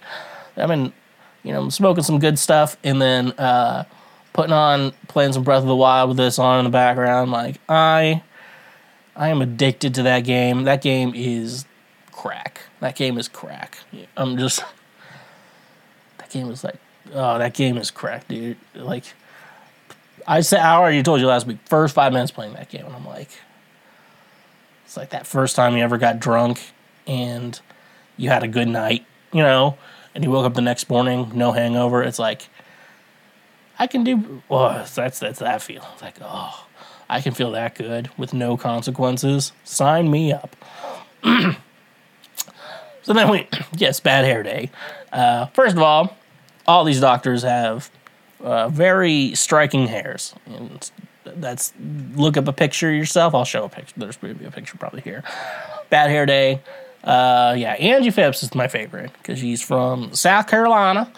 I 0.57 0.67
mean, 0.67 0.93
you 1.43 1.53
know, 1.53 1.69
smoking 1.69 2.03
some 2.03 2.19
good 2.19 2.39
stuff 2.39 2.77
and 2.83 3.01
then 3.01 3.31
uh, 3.33 3.85
putting 4.33 4.53
on, 4.53 4.91
playing 5.07 5.33
some 5.33 5.43
Breath 5.43 5.61
of 5.61 5.67
the 5.67 5.75
Wild 5.75 6.09
with 6.09 6.17
this 6.17 6.39
on 6.39 6.59
in 6.59 6.65
the 6.65 6.71
background. 6.71 7.31
Like, 7.31 7.59
I 7.69 8.23
I 9.15 9.29
am 9.29 9.41
addicted 9.41 9.93
to 9.95 10.03
that 10.03 10.21
game. 10.21 10.63
That 10.63 10.81
game 10.81 11.13
is 11.15 11.65
crack. 12.11 12.61
That 12.81 12.95
game 12.95 13.17
is 13.17 13.27
crack. 13.27 13.77
I'm 14.17 14.37
just. 14.37 14.63
That 16.17 16.29
game 16.29 16.49
is 16.49 16.63
like, 16.63 16.75
oh, 17.13 17.37
that 17.37 17.53
game 17.53 17.77
is 17.77 17.91
crack, 17.91 18.27
dude. 18.27 18.57
Like, 18.73 19.05
I 20.27 20.41
said, 20.41 20.59
I 20.59 20.75
already 20.75 21.01
told 21.03 21.21
you 21.21 21.27
last 21.27 21.47
week. 21.47 21.59
First 21.65 21.95
five 21.95 22.11
minutes 22.11 22.31
playing 22.31 22.53
that 22.53 22.69
game, 22.69 22.85
and 22.85 22.95
I'm 22.95 23.05
like, 23.05 23.29
it's 24.85 24.97
like 24.97 25.11
that 25.11 25.25
first 25.25 25.55
time 25.55 25.77
you 25.77 25.83
ever 25.83 25.97
got 25.97 26.19
drunk 26.19 26.59
and 27.07 27.59
you 28.17 28.29
had 28.29 28.43
a 28.43 28.47
good 28.47 28.67
night, 28.67 29.05
you 29.31 29.41
know, 29.41 29.77
and 30.13 30.23
you 30.23 30.31
woke 30.31 30.45
up 30.45 30.55
the 30.55 30.61
next 30.61 30.89
morning, 30.89 31.31
no 31.33 31.51
hangover. 31.51 32.03
It's 32.03 32.19
like, 32.19 32.49
I 33.77 33.87
can 33.87 34.03
do. 34.03 34.41
Oh, 34.49 34.85
that's 34.93 35.19
that's 35.19 35.39
that 35.39 35.61
feel. 35.61 35.87
It's 35.93 36.01
like, 36.01 36.15
oh. 36.21 36.65
I 37.09 37.21
can 37.21 37.33
feel 37.33 37.51
that 37.51 37.75
good 37.75 38.09
with 38.17 38.33
no 38.33 38.57
consequences. 38.57 39.51
Sign 39.63 40.09
me 40.09 40.33
up. 40.33 40.55
so 43.01 43.13
then 43.13 43.29
we, 43.29 43.47
yes, 43.77 43.99
bad 43.99 44.25
hair 44.25 44.43
day. 44.43 44.71
Uh, 45.11 45.47
first 45.47 45.75
of 45.75 45.81
all, 45.81 46.15
all 46.67 46.83
these 46.83 46.99
doctors 46.99 47.43
have 47.43 47.89
uh, 48.41 48.69
very 48.69 49.35
striking 49.35 49.87
hairs. 49.87 50.33
And 50.45 50.89
that's 51.23 51.73
look 52.15 52.37
up 52.37 52.47
a 52.47 52.53
picture 52.53 52.91
yourself. 52.91 53.35
I'll 53.35 53.45
show 53.45 53.65
a 53.65 53.69
picture. 53.69 53.93
There's 53.97 54.17
going 54.17 54.33
to 54.33 54.39
be 54.39 54.45
a 54.45 54.51
picture 54.51 54.77
probably 54.77 55.01
here. 55.01 55.23
Bad 55.89 56.09
hair 56.09 56.25
day. 56.25 56.61
Uh, 57.03 57.53
yeah, 57.55 57.73
Angie 57.73 58.09
Phipps 58.09 58.41
is 58.41 58.55
my 58.55 58.67
favorite 58.67 59.11
because 59.13 59.37
she's 59.37 59.61
from 59.61 60.13
South 60.15 60.47
Carolina 60.47 61.11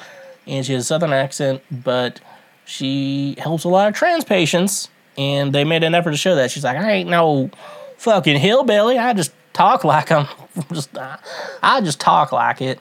and 0.45 0.65
she 0.65 0.73
has 0.73 0.83
a 0.83 0.85
southern 0.85 1.13
accent, 1.13 1.61
but 1.71 2.19
she 2.65 3.35
helps 3.37 3.63
a 3.63 3.69
lot 3.69 3.87
of 3.87 3.93
trans 3.93 4.25
patients 4.25 4.89
and 5.17 5.53
they 5.53 5.63
made 5.63 5.83
an 5.83 5.95
effort 5.95 6.11
to 6.11 6.17
show 6.17 6.35
that. 6.35 6.51
She's 6.51 6.63
like, 6.63 6.77
I 6.77 6.91
ain't 6.91 7.09
no 7.09 7.49
fucking 7.97 8.37
hillbilly. 8.37 8.97
I 8.97 9.13
just 9.13 9.31
talk 9.53 9.83
like 9.83 10.11
I'm 10.11 10.27
just, 10.73 10.89
I 10.97 11.81
just 11.81 11.99
talk 11.99 12.31
like 12.31 12.61
it. 12.61 12.79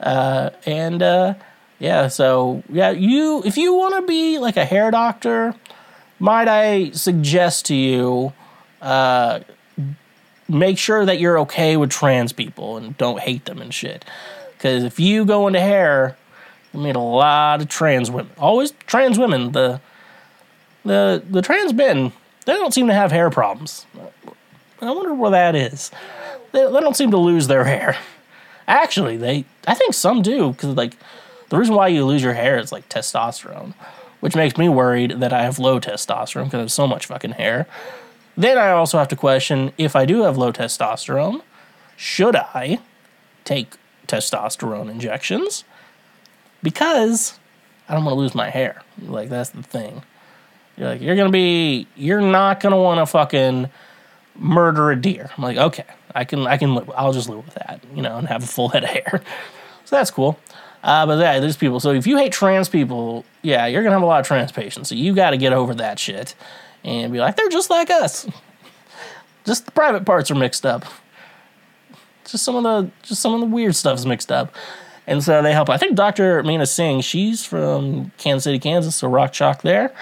Uh, 0.00 0.50
and 0.66 1.02
uh, 1.02 1.34
yeah, 1.78 2.08
so 2.08 2.62
yeah, 2.68 2.90
you 2.90 3.42
if 3.44 3.56
you 3.56 3.74
want 3.74 3.94
to 3.96 4.02
be 4.02 4.38
like 4.38 4.56
a 4.56 4.64
hair 4.64 4.90
doctor, 4.90 5.54
might 6.18 6.48
I 6.48 6.90
suggest 6.90 7.66
to 7.66 7.74
you, 7.74 8.32
uh, 8.80 9.40
make 10.48 10.78
sure 10.78 11.04
that 11.04 11.18
you're 11.18 11.38
okay 11.40 11.76
with 11.76 11.90
trans 11.90 12.32
people 12.32 12.76
and 12.76 12.96
don't 12.98 13.20
hate 13.20 13.44
them 13.46 13.60
and 13.60 13.72
shit. 13.72 14.04
Because 14.56 14.84
if 14.84 15.00
you 15.00 15.24
go 15.24 15.46
into 15.48 15.60
hair, 15.60 16.16
you 16.72 16.80
meet 16.80 16.94
a 16.94 17.00
lot 17.00 17.60
of 17.60 17.68
trans 17.68 18.10
women. 18.10 18.30
Always 18.38 18.72
trans 18.86 19.18
women. 19.18 19.52
The 19.52 19.80
the 20.84 21.22
the 21.28 21.42
trans 21.42 21.72
men 21.72 22.12
they 22.44 22.54
don't 22.54 22.74
seem 22.74 22.86
to 22.88 22.94
have 22.94 23.12
hair 23.12 23.30
problems. 23.30 23.86
I 24.80 24.90
wonder 24.90 25.14
where 25.14 25.30
that 25.30 25.54
is. 25.54 25.90
They, 26.50 26.64
they 26.64 26.80
don't 26.80 26.96
seem 26.96 27.12
to 27.12 27.16
lose 27.16 27.46
their 27.46 27.64
hair. 27.64 27.96
Actually, 28.66 29.16
they 29.16 29.44
I 29.66 29.74
think 29.74 29.94
some 29.94 30.22
do 30.22 30.52
because 30.52 30.76
like 30.76 30.96
the 31.48 31.58
reason 31.58 31.74
why 31.74 31.88
you 31.88 32.04
lose 32.04 32.22
your 32.22 32.32
hair 32.32 32.58
is 32.58 32.72
like 32.72 32.88
testosterone, 32.88 33.74
which 34.20 34.34
makes 34.34 34.56
me 34.56 34.68
worried 34.68 35.20
that 35.20 35.32
I 35.32 35.42
have 35.42 35.58
low 35.58 35.78
testosterone 35.78 36.44
because 36.44 36.58
I 36.58 36.60
have 36.60 36.72
so 36.72 36.86
much 36.86 37.06
fucking 37.06 37.32
hair. 37.32 37.66
Then 38.36 38.56
I 38.56 38.70
also 38.70 38.98
have 38.98 39.08
to 39.08 39.16
question 39.16 39.72
if 39.76 39.94
I 39.94 40.06
do 40.06 40.22
have 40.22 40.38
low 40.38 40.52
testosterone, 40.52 41.42
should 41.96 42.36
I 42.36 42.78
take 43.44 43.74
testosterone 44.06 44.90
injections? 44.90 45.64
Because 46.62 47.38
I 47.88 47.94
don't 47.94 48.04
want 48.04 48.14
to 48.14 48.20
lose 48.20 48.34
my 48.34 48.50
hair. 48.50 48.82
Like 49.00 49.28
that's 49.28 49.50
the 49.50 49.62
thing. 49.62 50.02
You're 50.76 50.88
like, 50.88 51.00
you're 51.00 51.16
gonna 51.16 51.30
be, 51.30 51.86
you're 51.96 52.20
not 52.20 52.60
gonna 52.60 52.80
want 52.80 53.00
to 53.00 53.06
fucking 53.06 53.68
murder 54.36 54.90
a 54.90 54.96
deer. 55.00 55.30
I'm 55.36 55.44
like, 55.44 55.56
okay, 55.56 55.84
I 56.14 56.24
can, 56.24 56.46
I 56.46 56.56
can. 56.56 56.78
I'll 56.96 57.12
just 57.12 57.28
live 57.28 57.44
with 57.44 57.54
that, 57.54 57.82
you 57.94 58.02
know, 58.02 58.16
and 58.16 58.28
have 58.28 58.42
a 58.42 58.46
full 58.46 58.68
head 58.68 58.84
of 58.84 58.90
hair. 58.90 59.22
so 59.84 59.96
that's 59.96 60.10
cool. 60.10 60.38
Uh, 60.82 61.06
but 61.06 61.18
yeah, 61.18 61.38
there's 61.38 61.56
people. 61.56 61.78
So 61.78 61.90
if 61.92 62.06
you 62.06 62.16
hate 62.16 62.32
trans 62.32 62.68
people, 62.68 63.24
yeah, 63.42 63.66
you're 63.66 63.82
gonna 63.82 63.94
have 63.94 64.02
a 64.02 64.06
lot 64.06 64.20
of 64.20 64.26
trans 64.26 64.50
patients. 64.50 64.88
So 64.88 64.94
you 64.94 65.14
got 65.14 65.30
to 65.30 65.36
get 65.36 65.52
over 65.52 65.74
that 65.74 65.98
shit 65.98 66.34
and 66.84 67.12
be 67.12 67.20
like, 67.20 67.36
they're 67.36 67.48
just 67.48 67.70
like 67.70 67.90
us. 67.90 68.26
Just 69.44 69.64
the 69.64 69.72
private 69.72 70.04
parts 70.04 70.30
are 70.30 70.36
mixed 70.36 70.64
up. 70.64 70.84
Just 72.24 72.44
some 72.44 72.54
of 72.54 72.62
the, 72.62 72.92
just 73.02 73.20
some 73.20 73.34
of 73.34 73.40
the 73.40 73.46
weird 73.46 73.74
stuff's 73.74 74.04
mixed 74.04 74.30
up. 74.30 74.54
And 75.08 75.22
so 75.22 75.42
they 75.42 75.52
help. 75.52 75.68
I 75.68 75.78
think 75.78 75.96
Dr. 75.96 76.44
Mina 76.44 76.64
Singh, 76.64 77.00
she's 77.00 77.44
from 77.44 78.12
Kansas 78.18 78.44
City, 78.44 78.60
Kansas, 78.60 78.94
so 78.94 79.08
rock 79.08 79.32
chalk 79.32 79.62
there. 79.62 79.92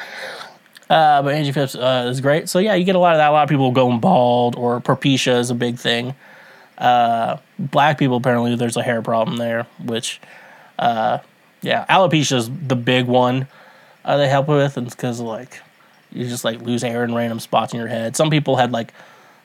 Uh, 0.90 1.22
but 1.22 1.34
Angie 1.34 1.52
Phipps 1.52 1.76
uh, 1.76 2.08
is 2.10 2.20
great. 2.20 2.48
So 2.48 2.58
yeah, 2.58 2.74
you 2.74 2.84
get 2.84 2.96
a 2.96 2.98
lot 2.98 3.14
of 3.14 3.18
that. 3.18 3.30
A 3.30 3.32
lot 3.32 3.44
of 3.44 3.48
people 3.48 3.70
going 3.70 4.00
bald 4.00 4.56
or 4.56 4.80
propecia 4.80 5.38
is 5.38 5.50
a 5.50 5.54
big 5.54 5.78
thing. 5.78 6.16
Uh, 6.76 7.36
black 7.58 7.96
people 7.96 8.16
apparently 8.16 8.56
there's 8.56 8.76
a 8.76 8.82
hair 8.82 9.00
problem 9.00 9.36
there, 9.36 9.68
which 9.84 10.20
uh, 10.80 11.18
yeah, 11.62 11.86
alopecia 11.88 12.36
is 12.36 12.50
the 12.66 12.74
big 12.74 13.06
one 13.06 13.46
uh, 14.04 14.16
they 14.16 14.28
help 14.28 14.48
with, 14.48 14.76
and 14.76 14.90
because 14.90 15.20
like 15.20 15.60
you 16.10 16.26
just 16.26 16.44
like 16.44 16.60
lose 16.60 16.82
hair 16.82 17.04
in 17.04 17.14
random 17.14 17.38
spots 17.38 17.72
in 17.72 17.78
your 17.78 17.88
head. 17.88 18.16
Some 18.16 18.28
people 18.28 18.56
had 18.56 18.72
like 18.72 18.92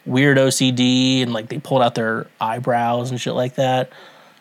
weird 0.04 0.38
OCD 0.38 1.22
and 1.22 1.32
like 1.32 1.50
they 1.50 1.60
pulled 1.60 1.84
out 1.84 1.94
their 1.94 2.26
eyebrows 2.42 3.12
and 3.12 3.22
shit 3.22 3.34
like 3.36 3.56
that. 3.56 3.92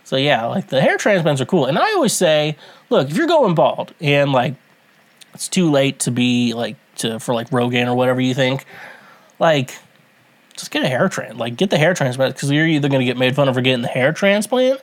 So 0.05 0.16
yeah, 0.16 0.46
like 0.46 0.68
the 0.68 0.80
hair 0.80 0.96
transplants 0.96 1.42
are 1.42 1.46
cool. 1.46 1.66
And 1.66 1.78
I 1.78 1.92
always 1.92 2.14
say, 2.14 2.57
look, 2.88 3.11
if 3.11 3.16
you're 3.16 3.26
going 3.26 3.55
bald 3.55 3.92
and 4.00 4.32
like 4.32 4.55
it's 5.34 5.48
too 5.48 5.70
late 5.70 5.98
to 6.00 6.11
be 6.11 6.55
like 6.55 6.76
to 6.97 7.18
for 7.20 7.34
like 7.34 7.51
Rogaine 7.51 7.86
or 7.86 7.95
whatever 7.95 8.20
you 8.20 8.34
think, 8.34 8.64
like 9.38 9.78
just 10.57 10.70
get 10.70 10.84
a 10.84 10.88
hair 10.88 11.09
transplant. 11.09 11.38
Like 11.38 11.57
get 11.57 11.70
the 11.70 11.78
hair 11.78 11.95
transplant 11.95 12.34
because 12.34 12.51
you're 12.51 12.66
either 12.66 12.88
gonna 12.88 13.05
get 13.05 13.16
made 13.16 13.34
fun 13.34 13.49
of 13.49 13.55
for 13.55 13.61
getting 13.61 13.82
the 13.82 13.88
hair 13.88 14.12
transplant 14.12 14.80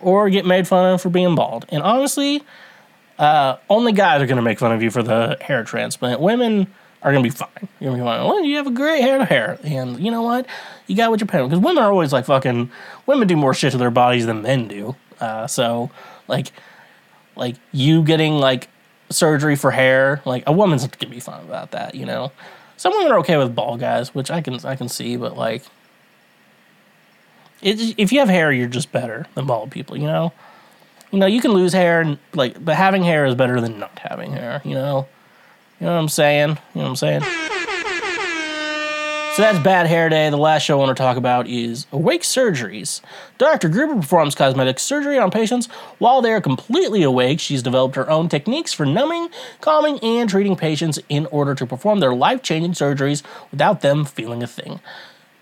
or 0.00 0.28
get 0.30 0.46
made 0.46 0.66
fun 0.66 0.94
of 0.94 1.02
for 1.02 1.10
being 1.10 1.34
bald. 1.34 1.66
And 1.68 1.82
honestly, 1.82 2.42
uh, 3.18 3.56
only 3.70 3.92
guys 3.92 4.20
are 4.22 4.26
gonna 4.26 4.42
make 4.42 4.58
fun 4.58 4.72
of 4.72 4.82
you 4.82 4.90
for 4.90 5.02
the 5.02 5.36
hair 5.40 5.64
transplant. 5.64 6.20
Women 6.20 6.66
are 7.02 7.12
gonna 7.12 7.22
be 7.22 7.30
fine. 7.30 7.68
You're 7.80 7.90
gonna 7.90 8.02
be 8.02 8.06
fine. 8.06 8.26
Well, 8.26 8.42
you 8.44 8.56
have 8.56 8.66
a 8.66 8.72
great 8.72 9.02
head 9.02 9.20
of 9.20 9.28
hair, 9.28 9.58
and 9.62 9.98
you 10.00 10.10
know 10.10 10.22
what? 10.22 10.46
You 10.86 10.96
got 10.96 11.10
what 11.10 11.20
you're 11.20 11.26
paying 11.26 11.48
because 11.48 11.62
women 11.62 11.82
are 11.82 11.90
always 11.90 12.12
like 12.12 12.24
fucking. 12.24 12.70
Women 13.06 13.28
do 13.28 13.36
more 13.36 13.54
shit 13.54 13.72
to 13.72 13.78
their 13.78 13.90
bodies 13.90 14.26
than 14.26 14.42
men 14.42 14.68
do. 14.68 14.96
Uh, 15.20 15.46
so 15.46 15.90
like, 16.28 16.52
like 17.36 17.56
you 17.72 18.02
getting 18.02 18.34
like 18.34 18.68
surgery 19.14 19.56
for 19.56 19.70
hair. 19.70 20.20
Like 20.24 20.44
a 20.46 20.52
woman's 20.52 20.86
gonna 20.86 21.10
be 21.10 21.20
fine 21.20 21.44
about 21.44 21.72
that, 21.72 21.94
you 21.94 22.06
know. 22.06 22.32
Some 22.76 22.92
women 22.92 23.12
are 23.12 23.18
okay 23.20 23.36
with 23.36 23.54
bald 23.54 23.80
guys, 23.80 24.14
which 24.14 24.30
I 24.30 24.40
can 24.40 24.64
I 24.64 24.76
can 24.76 24.88
see, 24.88 25.16
but 25.16 25.36
like, 25.36 25.64
it, 27.62 27.98
if 27.98 28.12
you 28.12 28.18
have 28.18 28.28
hair, 28.28 28.52
you're 28.52 28.68
just 28.68 28.92
better 28.92 29.26
than 29.34 29.46
bald 29.46 29.70
people, 29.70 29.96
you 29.96 30.06
know. 30.06 30.32
You 31.10 31.18
know, 31.20 31.26
you 31.26 31.40
can 31.40 31.52
lose 31.52 31.72
hair, 31.72 32.00
and 32.00 32.18
like, 32.34 32.62
but 32.62 32.74
having 32.74 33.04
hair 33.04 33.24
is 33.24 33.34
better 33.34 33.60
than 33.60 33.78
not 33.78 33.98
having 34.00 34.32
hair, 34.32 34.60
you 34.64 34.74
know. 34.74 35.06
You 35.80 35.86
know 35.86 35.94
what 35.94 36.00
I'm 36.00 36.08
saying? 36.08 36.50
You 36.50 36.56
know 36.74 36.82
what 36.82 36.88
I'm 36.88 36.96
saying? 36.96 37.22
So 39.34 39.42
that's 39.42 39.58
Bad 39.58 39.88
Hair 39.88 40.10
Day. 40.10 40.30
The 40.30 40.36
last 40.36 40.62
show 40.62 40.78
I 40.80 40.84
want 40.84 40.96
to 40.96 41.02
talk 41.02 41.16
about 41.16 41.48
is 41.48 41.88
Awake 41.90 42.22
Surgeries. 42.22 43.00
Dr. 43.36 43.68
Gruber 43.68 43.96
performs 43.96 44.36
cosmetic 44.36 44.78
surgery 44.78 45.18
on 45.18 45.32
patients 45.32 45.66
while 45.98 46.22
they 46.22 46.30
are 46.32 46.40
completely 46.40 47.02
awake. 47.02 47.40
She's 47.40 47.60
developed 47.60 47.96
her 47.96 48.08
own 48.08 48.28
techniques 48.28 48.72
for 48.72 48.86
numbing, 48.86 49.30
calming, 49.60 49.98
and 50.04 50.30
treating 50.30 50.54
patients 50.54 51.00
in 51.08 51.26
order 51.26 51.56
to 51.56 51.66
perform 51.66 51.98
their 51.98 52.14
life 52.14 52.42
changing 52.42 52.74
surgeries 52.74 53.24
without 53.50 53.80
them 53.80 54.04
feeling 54.04 54.40
a 54.40 54.46
thing. 54.46 54.78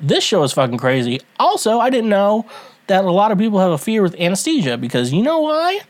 This 0.00 0.24
show 0.24 0.42
is 0.42 0.54
fucking 0.54 0.78
crazy. 0.78 1.20
Also, 1.38 1.78
I 1.78 1.90
didn't 1.90 2.08
know 2.08 2.46
that 2.86 3.04
a 3.04 3.10
lot 3.10 3.30
of 3.30 3.36
people 3.36 3.58
have 3.58 3.72
a 3.72 3.78
fear 3.78 4.00
with 4.00 4.14
anesthesia 4.18 4.78
because 4.78 5.12
you 5.12 5.20
know 5.22 5.40
why? 5.40 5.80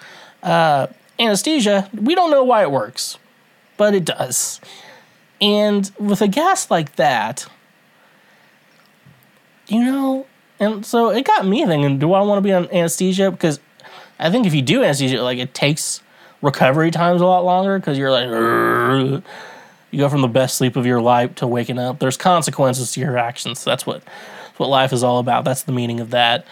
Uh, 0.43 0.89
anesthesia, 1.21 1.89
we 1.95 2.17
don't 2.17 2.33
know 2.33 2.43
why 2.43 2.63
it 2.63 2.73
works, 2.73 3.21
but 3.77 3.95
it 3.95 4.05
does. 4.05 4.61
And 5.41 5.89
with 6.01 6.21
a 6.21 6.29
gas 6.29 6.69
like 6.69 6.97
that, 6.97 7.47
you 9.73 9.85
know, 9.85 10.27
and 10.61 10.85
so 10.85 11.11
it 11.11 11.25
got 11.25 11.47
me 11.47 11.64
thinking: 11.64 11.99
Do 11.99 12.12
I 12.12 12.20
want 12.20 12.39
to 12.39 12.43
be 12.43 12.53
on 12.53 12.70
anesthesia? 12.70 13.31
Because 13.31 13.59
I 14.18 14.31
think 14.31 14.47
if 14.47 14.55
you 14.55 14.62
do 14.62 14.83
anesthesia, 14.83 15.23
like 15.23 15.39
it 15.39 15.55
takes 15.55 16.03
recovery 16.43 16.91
times 16.91 17.20
a 17.20 17.27
lot 17.27 17.45
longer 17.45 17.79
because 17.79 17.97
you're 17.97 18.11
like, 18.11 18.29
you 19.91 19.99
go 19.99 20.09
from 20.09 20.20
the 20.20 20.29
best 20.29 20.57
sleep 20.57 20.77
of 20.77 20.85
your 20.85 21.01
life 21.01 21.35
to 21.37 21.47
waking 21.47 21.79
up. 21.79 21.99
There's 21.99 22.16
consequences 22.16 22.93
to 22.93 23.01
your 23.01 23.16
actions. 23.16 23.64
That's 23.64 23.87
what 23.87 24.03
that's 24.05 24.59
what 24.59 24.68
life 24.68 24.93
is 24.93 25.03
all 25.03 25.18
about. 25.18 25.45
That's 25.45 25.62
the 25.62 25.73
meaning 25.73 26.01
of 26.01 26.11
that. 26.11 26.47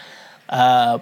Uh, 0.49 0.99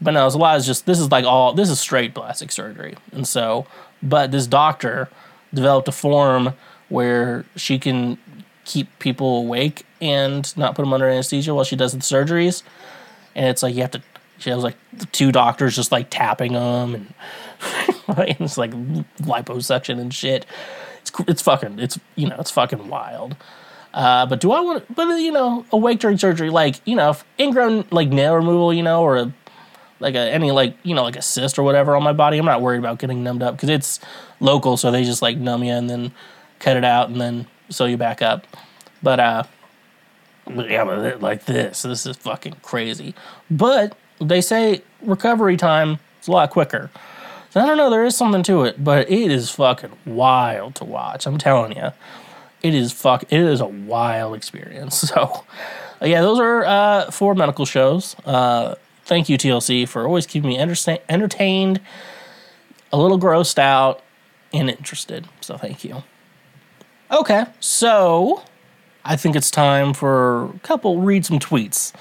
but 0.00 0.12
no, 0.12 0.26
it's 0.26 0.34
a 0.34 0.38
lot 0.38 0.56
is 0.56 0.66
just 0.66 0.86
this 0.86 0.98
is 0.98 1.10
like 1.10 1.24
all 1.24 1.52
this 1.52 1.70
is 1.70 1.78
straight 1.78 2.14
plastic 2.14 2.50
surgery, 2.50 2.96
and 3.12 3.28
so 3.28 3.66
but 4.02 4.32
this 4.32 4.46
doctor 4.46 5.08
developed 5.52 5.88
a 5.88 5.92
form 5.92 6.54
where 6.88 7.44
she 7.54 7.78
can 7.78 8.18
keep 8.70 9.00
people 9.00 9.38
awake 9.38 9.84
and 10.00 10.56
not 10.56 10.76
put 10.76 10.82
them 10.82 10.92
under 10.92 11.08
anesthesia 11.08 11.52
while 11.52 11.64
she 11.64 11.74
does 11.74 11.92
the 11.92 11.98
surgeries, 11.98 12.62
and 13.34 13.46
it's 13.48 13.62
like 13.62 13.74
you 13.74 13.80
have 13.82 13.90
to. 13.90 14.02
She 14.38 14.48
has 14.48 14.62
like 14.62 14.76
two 15.12 15.32
doctors 15.32 15.76
just 15.76 15.92
like 15.92 16.08
tapping 16.08 16.52
them, 16.52 16.94
and, 16.94 17.14
and 18.16 18.40
it's 18.40 18.56
like 18.56 18.70
liposuction 18.70 20.00
and 20.00 20.14
shit. 20.14 20.46
It's 21.00 21.10
it's 21.26 21.42
fucking 21.42 21.80
it's 21.80 21.98
you 22.14 22.28
know 22.28 22.36
it's 22.38 22.52
fucking 22.52 22.88
wild. 22.88 23.36
Uh, 23.92 24.24
but 24.26 24.40
do 24.40 24.52
I 24.52 24.60
want? 24.60 24.94
But 24.94 25.08
you 25.16 25.32
know, 25.32 25.66
awake 25.72 25.98
during 25.98 26.16
surgery, 26.16 26.48
like 26.48 26.80
you 26.84 26.94
know, 26.94 27.16
ingrown 27.40 27.86
like 27.90 28.08
nail 28.08 28.36
removal, 28.36 28.72
you 28.72 28.84
know, 28.84 29.02
or 29.02 29.16
a 29.16 29.32
like 29.98 30.14
a, 30.14 30.32
any 30.32 30.52
like 30.52 30.76
you 30.84 30.94
know 30.94 31.02
like 31.02 31.16
a 31.16 31.22
cyst 31.22 31.58
or 31.58 31.64
whatever 31.64 31.96
on 31.96 32.04
my 32.04 32.12
body. 32.12 32.38
I'm 32.38 32.46
not 32.46 32.62
worried 32.62 32.78
about 32.78 33.00
getting 33.00 33.24
numbed 33.24 33.42
up 33.42 33.56
because 33.56 33.68
it's 33.68 33.98
local, 34.38 34.76
so 34.76 34.92
they 34.92 35.02
just 35.02 35.22
like 35.22 35.36
numb 35.38 35.64
you 35.64 35.72
and 35.72 35.90
then 35.90 36.12
cut 36.60 36.76
it 36.76 36.84
out 36.84 37.08
and 37.08 37.20
then 37.20 37.46
sew 37.70 37.86
you 37.86 37.96
back 37.96 38.22
up. 38.22 38.46
But 39.02 39.20
uh, 39.20 39.42
yeah, 40.46 40.82
like 41.20 41.46
this, 41.46 41.82
this 41.82 42.06
is 42.06 42.16
fucking 42.16 42.56
crazy. 42.62 43.14
But 43.50 43.96
they 44.20 44.40
say 44.40 44.82
recovery 45.02 45.56
time 45.56 45.98
is 46.20 46.28
a 46.28 46.32
lot 46.32 46.50
quicker. 46.50 46.90
So 47.50 47.60
I 47.60 47.66
don't 47.66 47.76
know, 47.76 47.90
there 47.90 48.04
is 48.04 48.16
something 48.16 48.42
to 48.44 48.62
it, 48.64 48.82
but 48.82 49.10
it 49.10 49.30
is 49.30 49.50
fucking 49.50 49.90
wild 50.06 50.76
to 50.76 50.84
watch. 50.84 51.26
I'm 51.26 51.38
telling 51.38 51.76
you, 51.76 51.90
it 52.62 52.74
is 52.74 52.92
fuck. 52.92 53.24
It 53.24 53.40
is 53.40 53.60
a 53.60 53.66
wild 53.66 54.34
experience. 54.34 55.10
So 56.00 56.06
yeah, 56.06 56.22
those 56.22 56.40
are 56.40 56.64
uh, 56.64 57.10
four 57.10 57.34
medical 57.34 57.66
shows. 57.66 58.16
Uh, 58.24 58.76
thank 59.04 59.28
you 59.28 59.36
TLC 59.36 59.86
for 59.86 60.06
always 60.06 60.26
keeping 60.26 60.48
me 60.48 60.58
entertain- 60.58 61.00
entertained, 61.10 61.78
a 62.90 62.96
little 62.96 63.18
grossed 63.18 63.58
out, 63.58 64.00
and 64.54 64.70
interested. 64.70 65.28
So 65.42 65.58
thank 65.58 65.84
you. 65.84 66.02
Okay, 67.10 67.44
so 67.58 68.42
I 69.04 69.16
think 69.16 69.34
it's 69.34 69.50
time 69.50 69.94
for 69.94 70.44
a 70.44 70.58
couple 70.60 71.00
read 71.00 71.26
some 71.26 71.40
tweets 71.40 71.92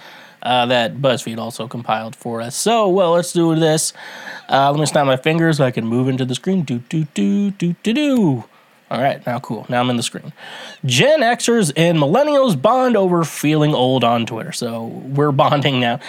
uh, 0.43 0.67
that 0.67 0.97
BuzzFeed 0.97 1.39
also 1.39 1.67
compiled 1.67 2.15
for 2.15 2.41
us. 2.41 2.55
So, 2.55 2.87
well, 2.87 3.13
let's 3.13 3.33
do 3.33 3.55
this. 3.55 3.91
Uh, 4.47 4.69
let 4.69 4.79
me 4.79 4.85
snap 4.85 5.07
my 5.07 5.17
fingers 5.17 5.57
so 5.57 5.65
I 5.65 5.71
can 5.71 5.87
move 5.87 6.09
into 6.09 6.25
the 6.25 6.35
screen. 6.35 6.61
Do 6.61 6.79
do 6.89 7.05
do 7.15 7.49
do 7.51 7.73
do 7.81 7.93
do. 7.93 8.43
All 8.91 9.01
right, 9.01 9.23
now 9.25 9.39
cool. 9.39 9.65
Now 9.67 9.81
I'm 9.81 9.89
in 9.89 9.97
the 9.97 10.03
screen. 10.03 10.31
Gen 10.85 11.21
Xers 11.21 11.71
and 11.75 11.97
millennials 11.97 12.59
bond 12.59 12.95
over 12.95 13.23
feeling 13.23 13.73
old 13.73 14.03
on 14.03 14.27
Twitter. 14.27 14.51
So 14.51 14.85
we're 14.85 15.31
bonding 15.43 15.79
now 15.79 15.99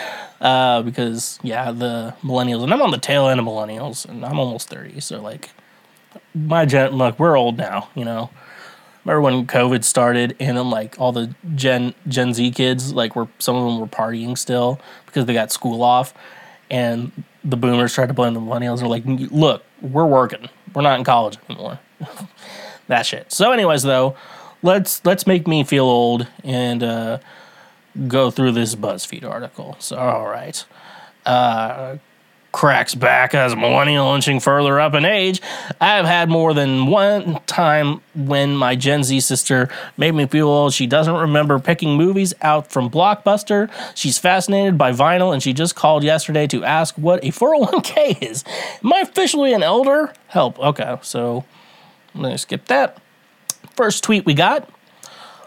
uh, 0.43 0.83
because 0.83 1.39
yeah, 1.43 1.73
the 1.73 2.15
millennials 2.23 2.65
and 2.65 2.73
I'm 2.73 2.83
on 2.83 2.91
the 2.91 2.99
tail 2.99 3.29
end 3.29 3.41
of 3.41 3.47
millennials 3.47 4.07
and 4.07 4.27
I'm 4.27 4.39
almost 4.39 4.69
thirty. 4.69 5.01
So 5.01 5.23
like 5.23 5.51
my 6.35 6.67
gen, 6.67 6.99
like 6.99 7.19
we're 7.19 7.37
old 7.39 7.57
now. 7.57 7.89
You 7.95 8.05
know, 8.05 8.31
remember 9.05 9.21
when 9.21 9.47
COVID 9.47 9.85
started 9.85 10.37
and 10.41 10.57
then 10.57 10.71
like 10.71 10.99
all 11.01 11.13
the 11.13 11.35
Gen 11.55 11.95
Gen 12.09 12.35
Z 12.35 12.51
kids 12.53 12.93
like 12.93 13.17
were 13.17 13.29
some 13.39 13.57
of 13.57 13.65
them 13.65 13.81
were 13.81 13.87
partying 13.87 14.37
still 14.37 14.81
because 15.07 15.27
they 15.27 15.33
got 15.33 15.53
school 15.53 15.83
off, 15.83 16.15
and 16.71 17.11
the 17.45 17.57
boomers 17.57 17.95
tried 17.95 18.07
to 18.07 18.15
blame 18.15 18.35
the 18.35 18.41
millennials. 18.41 18.79
They're 18.79 18.89
like, 18.89 19.03
look, 19.07 19.65
we're 19.81 20.07
working. 20.07 20.49
We're 20.75 20.83
not 20.83 20.99
in 20.99 21.05
college 21.05 21.39
anymore. 21.49 21.81
that 22.89 23.07
shit. 23.07 23.33
So, 23.33 23.53
anyways, 23.53 23.83
though, 23.83 24.17
let's 24.63 25.05
let's 25.05 25.27
make 25.27 25.47
me 25.47 25.65
feel 25.65 25.85
old 25.85 26.27
and 26.45 26.83
uh, 26.83 27.19
go 28.09 28.31
through 28.31 28.53
this 28.53 28.75
BuzzFeed 28.75 29.25
article. 29.25 29.77
So, 29.79 29.97
all 29.97 30.27
right. 30.27 30.65
Uh, 31.27 31.97
cracks 32.53 32.95
back 32.95 33.35
as 33.35 33.53
a 33.53 33.57
millennial 33.57 34.15
inching 34.15 34.41
further 34.41 34.81
up 34.81 34.95
in 34.95 35.05
age. 35.05 35.41
I've 35.81 36.05
had 36.05 36.29
more 36.29 36.53
than 36.53 36.87
one 36.87 37.41
time 37.47 38.01
when 38.15 38.57
my 38.57 38.75
Gen 38.77 39.05
Z 39.05 39.21
sister 39.21 39.69
made 39.97 40.13
me 40.13 40.27
feel 40.27 40.49
old. 40.49 40.73
She 40.73 40.87
doesn't 40.87 41.15
remember 41.15 41.59
picking 41.59 41.97
movies 41.97 42.35
out 42.43 42.71
from 42.71 42.91
Blockbuster. 42.91 43.71
She's 43.95 44.19
fascinated 44.19 44.77
by 44.77 44.93
vinyl, 44.93 45.33
and 45.33 45.43
she 45.43 45.53
just 45.53 45.75
called 45.77 46.03
yesterday 46.03 46.47
to 46.49 46.65
ask 46.65 46.97
what 46.97 47.23
a 47.25 47.29
401k 47.31 48.23
is. 48.23 48.45
Am 48.85 48.93
I 48.93 49.01
officially 49.01 49.53
an 49.53 49.63
elder? 49.63 50.13
Help. 50.29 50.59
Okay, 50.59 50.99
so 51.03 51.45
I'm 52.15 52.23
going 52.23 52.33
to 52.35 52.39
skip 52.39 52.67
that. 52.67 52.99
First 53.77 54.03
tweet 54.05 54.27
we 54.27 54.35
got. 54.35 54.69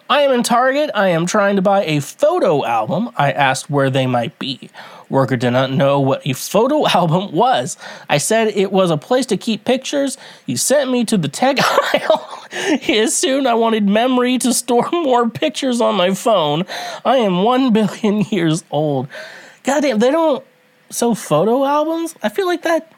I 0.10 0.22
am 0.22 0.32
in 0.32 0.44
Target. 0.44 0.92
I 0.94 1.10
am 1.10 1.26
trying 1.26 1.56
to 1.56 1.62
buy 1.62 1.86
a 1.86 2.00
photo 2.00 2.66
album. 2.66 3.10
I 3.16 3.32
asked 3.32 3.70
where 3.70 3.90
they 3.90 4.06
might 4.06 4.38
be. 4.38 4.70
Worker 5.14 5.38
did 5.38 5.52
not 5.52 5.72
know 5.72 6.00
what 6.00 6.26
a 6.26 6.34
photo 6.34 6.88
album 6.94 7.32
was. 7.32 7.78
I 8.10 8.18
said 8.18 8.48
it 8.48 8.72
was 8.72 8.90
a 8.90 8.98
place 8.98 9.28
to 9.28 9.38
keep 9.38 9.64
pictures. 9.64 10.18
He 10.48 10.58
sent 10.58 10.90
me 10.92 11.06
to 11.06 11.18
the 11.18 11.28
tech 11.28 11.58
aisle. 11.94 12.48
he 12.82 12.98
assumed 12.98 13.46
I 13.46 13.54
wanted 13.54 13.88
memory 13.88 14.40
to 14.40 14.52
store 14.56 14.90
more 14.92 15.30
pictures 15.30 15.82
on 15.82 15.94
my 15.96 16.16
phone. 16.16 16.66
I 17.06 17.18
am 17.18 17.44
one 17.44 17.72
billion 17.72 18.22
years 18.22 18.64
old. 18.72 19.08
Goddamn, 19.64 20.00
they 20.00 20.10
don't 20.10 20.44
sell 20.90 21.14
photo 21.14 21.64
albums? 21.64 22.16
I 22.24 22.30
feel 22.30 22.48
like 22.48 22.64
that. 22.64 22.92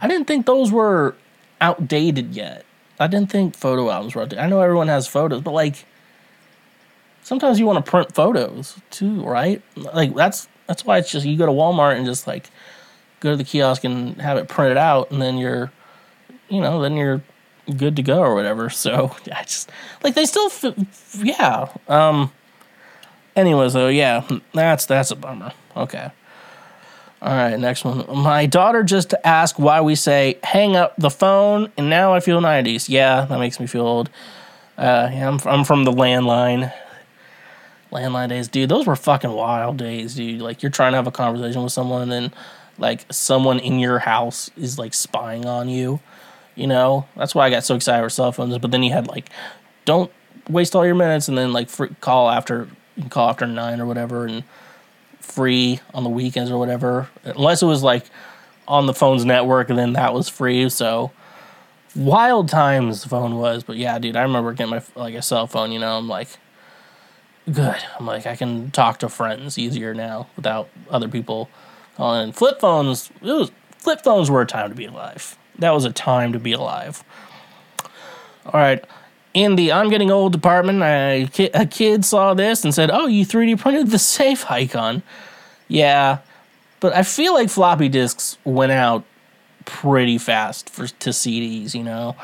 I 0.00 0.08
didn't 0.08 0.26
think 0.26 0.46
those 0.46 0.72
were 0.72 1.14
outdated 1.60 2.34
yet. 2.34 2.64
I 2.98 3.08
didn't 3.08 3.30
think 3.30 3.54
photo 3.54 3.90
albums 3.90 4.14
were 4.14 4.22
outdated. 4.22 4.42
I 4.42 4.48
know 4.48 4.62
everyone 4.62 4.88
has 4.88 5.06
photos, 5.06 5.42
but 5.42 5.52
like 5.52 5.84
sometimes 7.22 7.60
you 7.60 7.66
want 7.66 7.84
to 7.84 7.90
print 7.90 8.14
photos 8.14 8.80
too, 8.88 9.22
right? 9.22 9.60
Like 9.76 10.14
that's 10.14 10.48
that's 10.72 10.86
why 10.86 10.96
it's 10.96 11.12
just 11.12 11.26
you 11.26 11.36
go 11.36 11.44
to 11.44 11.52
Walmart 11.52 11.96
and 11.96 12.06
just 12.06 12.26
like 12.26 12.50
go 13.20 13.32
to 13.32 13.36
the 13.36 13.44
kiosk 13.44 13.84
and 13.84 14.18
have 14.22 14.38
it 14.38 14.48
printed 14.48 14.78
out, 14.78 15.10
and 15.10 15.20
then 15.20 15.36
you're, 15.36 15.70
you 16.48 16.62
know, 16.62 16.80
then 16.80 16.96
you're 16.96 17.22
good 17.76 17.94
to 17.96 18.02
go 18.02 18.20
or 18.20 18.34
whatever. 18.34 18.70
So 18.70 19.14
I 19.34 19.42
just 19.42 19.70
like 20.02 20.14
they 20.14 20.24
still, 20.24 20.46
f- 20.46 21.18
yeah. 21.22 21.68
Um. 21.88 22.32
Anyways, 23.36 23.74
though, 23.74 23.88
yeah, 23.88 24.26
that's 24.54 24.86
that's 24.86 25.10
a 25.10 25.16
bummer. 25.16 25.52
Okay. 25.76 26.10
All 27.20 27.32
right, 27.36 27.58
next 27.60 27.84
one. 27.84 28.04
My 28.22 28.46
daughter 28.46 28.82
just 28.82 29.14
asked 29.24 29.58
why 29.58 29.82
we 29.82 29.94
say 29.94 30.38
hang 30.42 30.74
up 30.74 30.96
the 30.96 31.10
phone, 31.10 31.70
and 31.76 31.88
now 31.88 32.14
I 32.14 32.20
feel 32.20 32.40
90s. 32.40 32.88
Yeah, 32.88 33.26
that 33.26 33.38
makes 33.38 33.60
me 33.60 33.66
feel 33.68 33.86
old. 33.86 34.10
Uh, 34.76 35.08
yeah, 35.12 35.28
I'm, 35.28 35.38
I'm 35.44 35.64
from 35.64 35.84
the 35.84 35.92
landline 35.92 36.72
landline 37.92 38.28
days, 38.28 38.48
dude, 38.48 38.68
those 38.68 38.86
were 38.86 38.96
fucking 38.96 39.30
wild 39.30 39.76
days, 39.76 40.14
dude. 40.14 40.40
Like 40.40 40.62
you're 40.62 40.70
trying 40.70 40.92
to 40.92 40.96
have 40.96 41.06
a 41.06 41.12
conversation 41.12 41.62
with 41.62 41.72
someone 41.72 42.02
and 42.02 42.12
then 42.12 42.32
like 42.78 43.04
someone 43.12 43.58
in 43.58 43.78
your 43.78 44.00
house 44.00 44.50
is 44.56 44.78
like 44.78 44.94
spying 44.94 45.46
on 45.46 45.68
you. 45.68 46.00
You 46.54 46.66
know, 46.66 47.06
that's 47.16 47.34
why 47.34 47.46
I 47.46 47.50
got 47.50 47.64
so 47.64 47.74
excited 47.74 48.02
for 48.02 48.10
cell 48.10 48.32
phones. 48.32 48.56
But 48.58 48.70
then 48.70 48.82
you 48.82 48.92
had 48.92 49.08
like, 49.08 49.30
don't 49.84 50.10
waste 50.48 50.74
all 50.74 50.84
your 50.84 50.94
minutes 50.94 51.28
and 51.28 51.38
then 51.38 51.52
like 51.52 51.68
free, 51.68 51.90
call 52.00 52.28
after 52.28 52.68
call 53.08 53.30
after 53.30 53.46
nine 53.46 53.80
or 53.80 53.86
whatever 53.86 54.26
and 54.26 54.44
free 55.20 55.80
on 55.94 56.04
the 56.04 56.10
weekends 56.10 56.50
or 56.50 56.58
whatever. 56.58 57.08
Unless 57.24 57.62
it 57.62 57.66
was 57.66 57.82
like 57.82 58.04
on 58.68 58.86
the 58.86 58.94
phone's 58.94 59.24
network 59.24 59.70
and 59.70 59.78
then 59.78 59.94
that 59.94 60.12
was 60.12 60.28
free. 60.28 60.68
So 60.68 61.12
wild 61.94 62.48
times 62.48 63.02
the 63.02 63.08
phone 63.08 63.36
was. 63.36 63.62
But 63.62 63.76
yeah, 63.76 63.98
dude, 63.98 64.16
I 64.16 64.22
remember 64.22 64.52
getting 64.52 64.70
my 64.70 64.82
like 64.94 65.14
a 65.14 65.22
cell 65.22 65.46
phone. 65.46 65.72
You 65.72 65.78
know, 65.78 65.96
I'm 65.96 66.08
like 66.08 66.28
good. 67.50 67.76
I'm 67.98 68.06
like, 68.06 68.26
I 68.26 68.36
can 68.36 68.70
talk 68.70 68.98
to 68.98 69.08
friends 69.08 69.58
easier 69.58 69.94
now 69.94 70.28
without 70.36 70.68
other 70.90 71.08
people 71.08 71.48
calling. 71.96 72.32
Flip 72.32 72.60
phones, 72.60 73.10
it 73.20 73.26
was 73.26 73.50
flip 73.78 74.02
phones 74.04 74.30
were 74.30 74.42
a 74.42 74.46
time 74.46 74.68
to 74.68 74.74
be 74.74 74.84
alive. 74.84 75.36
That 75.58 75.70
was 75.72 75.84
a 75.84 75.92
time 75.92 76.32
to 76.32 76.38
be 76.38 76.52
alive. 76.52 77.04
All 78.46 78.60
right. 78.60 78.84
In 79.34 79.56
the 79.56 79.72
I'm 79.72 79.88
getting 79.88 80.10
old 80.10 80.32
department, 80.32 80.82
a 80.82 81.66
kid 81.70 82.04
saw 82.04 82.34
this 82.34 82.64
and 82.64 82.74
said, 82.74 82.90
"Oh, 82.92 83.06
you 83.06 83.24
3D 83.24 83.58
printed 83.58 83.90
the 83.90 83.98
safe 83.98 84.50
icon." 84.50 85.02
Yeah, 85.68 86.18
but 86.80 86.94
I 86.94 87.02
feel 87.02 87.32
like 87.32 87.48
floppy 87.48 87.88
disks 87.88 88.36
went 88.44 88.72
out 88.72 89.04
pretty 89.64 90.18
fast 90.18 90.68
for 90.68 90.86
to 90.86 91.10
CDs. 91.10 91.74
You 91.74 91.82
know, 91.82 92.14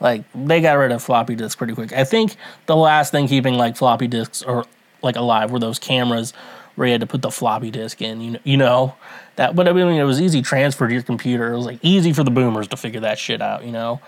like 0.00 0.24
they 0.34 0.60
got 0.60 0.74
rid 0.74 0.92
of 0.92 1.02
floppy 1.02 1.34
disks 1.34 1.56
pretty 1.56 1.74
quick. 1.74 1.92
I 1.92 2.04
think 2.04 2.36
the 2.66 2.76
last 2.76 3.10
thing 3.10 3.28
keeping 3.28 3.54
like 3.54 3.76
floppy 3.76 4.06
disks 4.06 4.42
or 4.42 4.64
like 5.02 5.16
alive 5.16 5.50
were 5.50 5.58
those 5.58 5.78
cameras 5.78 6.32
where 6.74 6.88
you 6.88 6.92
had 6.92 7.00
to 7.00 7.06
put 7.06 7.22
the 7.22 7.30
floppy 7.30 7.70
disk 7.70 8.02
in. 8.02 8.20
You 8.20 8.30
know, 8.32 8.40
you 8.44 8.56
know 8.56 8.94
that. 9.36 9.54
But 9.54 9.68
I 9.68 9.72
mean, 9.72 9.94
it 9.94 10.04
was 10.04 10.20
easy 10.20 10.42
transfer 10.42 10.88
to 10.88 10.92
your 10.92 11.02
computer. 11.02 11.52
It 11.52 11.56
was 11.56 11.66
like 11.66 11.78
easy 11.82 12.12
for 12.12 12.24
the 12.24 12.30
boomers 12.30 12.68
to 12.68 12.76
figure 12.76 13.00
that 13.00 13.18
shit 13.18 13.40
out. 13.40 13.64
You 13.64 13.72
know, 13.72 14.00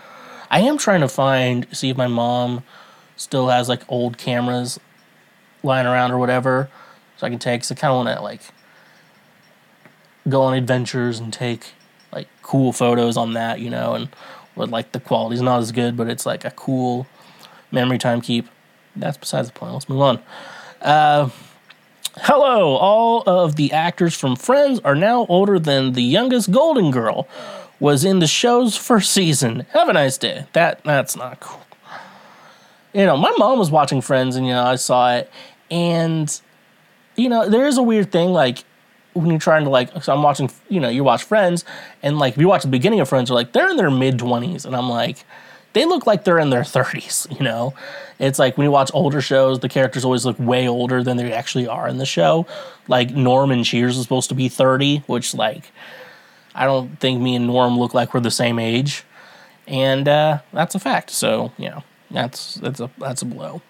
I 0.51 0.61
am 0.61 0.79
trying 0.79 1.01
to 1.01 1.09
find 1.09 1.67
see 1.77 1.91
if 1.91 1.97
my 1.97 2.09
mom 2.09 2.65
still 3.17 3.49
has 3.49 3.69
like 3.69 3.83
old 3.89 4.19
cameras 4.19 4.79
lying 5.63 5.87
around 5.87 6.13
or 6.13 6.19
whatever, 6.19 6.69
so 7.17 7.27
I 7.27 7.31
can 7.31 7.39
take. 7.39 7.65
So 7.65 7.75
I 7.75 7.79
kind 7.79 7.93
of 7.93 8.05
want 8.05 8.19
to 8.19 8.23
like 8.23 8.41
go 10.29 10.43
on 10.43 10.55
adventures 10.55 11.19
and 11.19 11.33
take 11.33 11.73
like 12.13 12.29
cool 12.43 12.73
photos 12.73 13.17
on 13.17 13.35
that, 13.35 13.61
you 13.61 13.71
know, 13.71 13.95
and 13.95 14.09
with 14.57 14.71
like 14.71 14.93
the 14.93 15.01
quality's 15.01 15.43
not 15.43 15.61
as 15.61 15.73
good, 15.73 15.97
but 15.97 16.09
it's 16.09 16.27
like 16.27 16.45
a 16.45 16.51
cool 16.51 17.07
memory 17.71 17.99
time 17.99 18.21
keep. 18.21 18.49
That's 18.95 19.17
besides 19.17 19.49
the 19.49 19.55
point. 19.55 19.75
Let's 19.75 19.89
move 19.89 20.01
on. 20.01 20.23
Uh, 20.81 21.29
hello, 22.19 22.77
all 22.77 23.23
of 23.27 23.57
the 23.57 23.73
actors 23.73 24.15
from 24.19 24.37
Friends 24.37 24.81
are 24.85 24.95
now 24.95 25.27
older 25.27 25.59
than 25.59 25.93
the 25.93 26.03
youngest 26.03 26.51
Golden 26.51 26.91
Girl 26.91 27.29
was 27.79 28.05
in 28.05 28.21
the 28.21 28.27
show's 28.27 28.77
first 28.77 29.13
season. 29.13 29.67
Have 29.73 29.89
a 29.89 29.93
nice 29.93 30.17
day. 30.17 30.47
That 30.53 30.83
that's 30.85 31.17
not 31.17 31.41
cool. 31.41 31.61
You 32.95 33.05
know, 33.05 33.17
my 33.17 33.33
mom 33.37 33.59
was 33.59 33.71
watching 33.71 34.01
Friends, 34.01 34.37
and 34.37 34.47
you 34.47 34.53
know, 34.53 34.65
I 34.65 34.77
saw 34.77 35.15
it, 35.15 35.31
and 35.71 36.41
you 37.17 37.29
know, 37.29 37.49
there 37.49 37.67
is 37.67 37.77
a 37.77 37.83
weird 37.83 38.11
thing 38.11 38.31
like 38.31 38.65
when 39.17 39.31
you're 39.31 39.39
trying 39.39 39.65
to 39.65 39.71
like, 39.71 40.03
so 40.03 40.15
I'm 40.15 40.23
watching, 40.23 40.51
you 40.69 40.81
know, 40.81 40.89
you 40.89 41.03
watch 41.03 41.25
Friends, 41.25 41.65
and 42.03 42.19
like 42.19 42.35
if 42.35 42.41
you 42.41 42.49
watch 42.49 42.63
the 42.63 42.69
beginning 42.69 43.01
of 43.01 43.09
Friends, 43.09 43.31
are 43.31 43.35
like 43.35 43.53
they're 43.53 43.71
in 43.71 43.77
their 43.77 43.91
mid 43.91 44.19
twenties, 44.19 44.65
and 44.65 44.77
I'm 44.77 44.89
like, 44.89 45.25
they 45.73 45.85
look 45.85 46.07
like 46.07 46.25
they're 46.25 46.39
in 46.39 46.51
their 46.51 46.65
thirties, 46.65 47.27
you 47.31 47.43
know. 47.43 47.75
It's 48.19 48.39
like 48.39 48.57
when 48.57 48.65
you 48.65 48.71
watch 48.71 48.91
older 48.95 49.21
shows, 49.21 49.61
the 49.61 49.69
characters 49.69 50.05
always 50.05 50.25
look 50.25 50.39
way 50.39 50.69
older 50.69 51.03
than 51.03 51.17
they 51.17 51.33
actually 51.33 51.67
are 51.67 51.89
in 51.89 51.99
the 51.99 52.07
show. 52.07 52.47
Like 52.89 53.11
Norm 53.11 53.51
and 53.51 53.65
Cheers 53.65 53.97
is 53.97 54.03
supposed 54.03 54.29
to 54.31 54.35
be 54.35 54.49
thirty, 54.49 54.99
which 55.07 55.35
like 55.35 55.71
I 56.55 56.65
don't 56.65 56.99
think 57.01 57.21
me 57.21 57.35
and 57.35 57.47
Norm 57.47 57.79
look 57.79 57.93
like 57.93 58.15
we're 58.15 58.21
the 58.21 58.31
same 58.31 58.59
age, 58.59 59.05
and 59.67 60.09
uh, 60.09 60.39
that's 60.53 60.75
a 60.75 60.79
fact. 60.79 61.11
So 61.11 61.53
you 61.59 61.69
know, 61.69 61.83
that's 62.11 62.55
that's 62.55 62.81
a 62.81 62.91
that's 62.99 63.23
a 63.23 63.27
blow. 63.27 63.61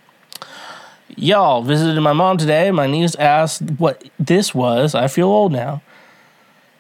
Y'all 1.09 1.63
visited 1.63 2.01
my 2.01 2.13
mom 2.13 2.37
today. 2.37 2.71
My 2.71 2.87
niece 2.87 3.15
asked 3.15 3.63
what 3.79 4.09
this 4.19 4.55
was. 4.55 4.95
I 4.95 5.07
feel 5.07 5.29
old 5.29 5.53
now. 5.53 5.83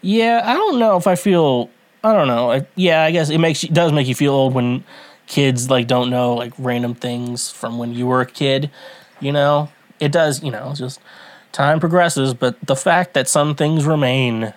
Yeah, 0.02 0.42
I 0.44 0.54
don't 0.54 0.78
know 0.78 0.96
if 0.96 1.06
I 1.06 1.14
feel. 1.14 1.70
I 2.02 2.12
don't 2.12 2.28
know. 2.28 2.50
I, 2.50 2.66
yeah, 2.74 3.02
I 3.02 3.10
guess 3.12 3.30
it 3.30 3.38
makes 3.38 3.62
it 3.62 3.72
does 3.72 3.92
make 3.92 4.08
you 4.08 4.14
feel 4.14 4.32
old 4.32 4.54
when 4.54 4.84
kids 5.26 5.70
like 5.70 5.86
don't 5.86 6.10
know 6.10 6.34
like 6.34 6.52
random 6.58 6.94
things 6.94 7.50
from 7.50 7.78
when 7.78 7.94
you 7.94 8.06
were 8.06 8.20
a 8.20 8.26
kid. 8.26 8.70
You 9.20 9.32
know, 9.32 9.70
it 10.00 10.10
does. 10.10 10.42
You 10.42 10.50
know, 10.50 10.72
just 10.74 11.00
time 11.52 11.80
progresses, 11.80 12.34
but 12.34 12.60
the 12.60 12.76
fact 12.76 13.14
that 13.14 13.28
some 13.28 13.54
things 13.54 13.86
remain 13.86 14.52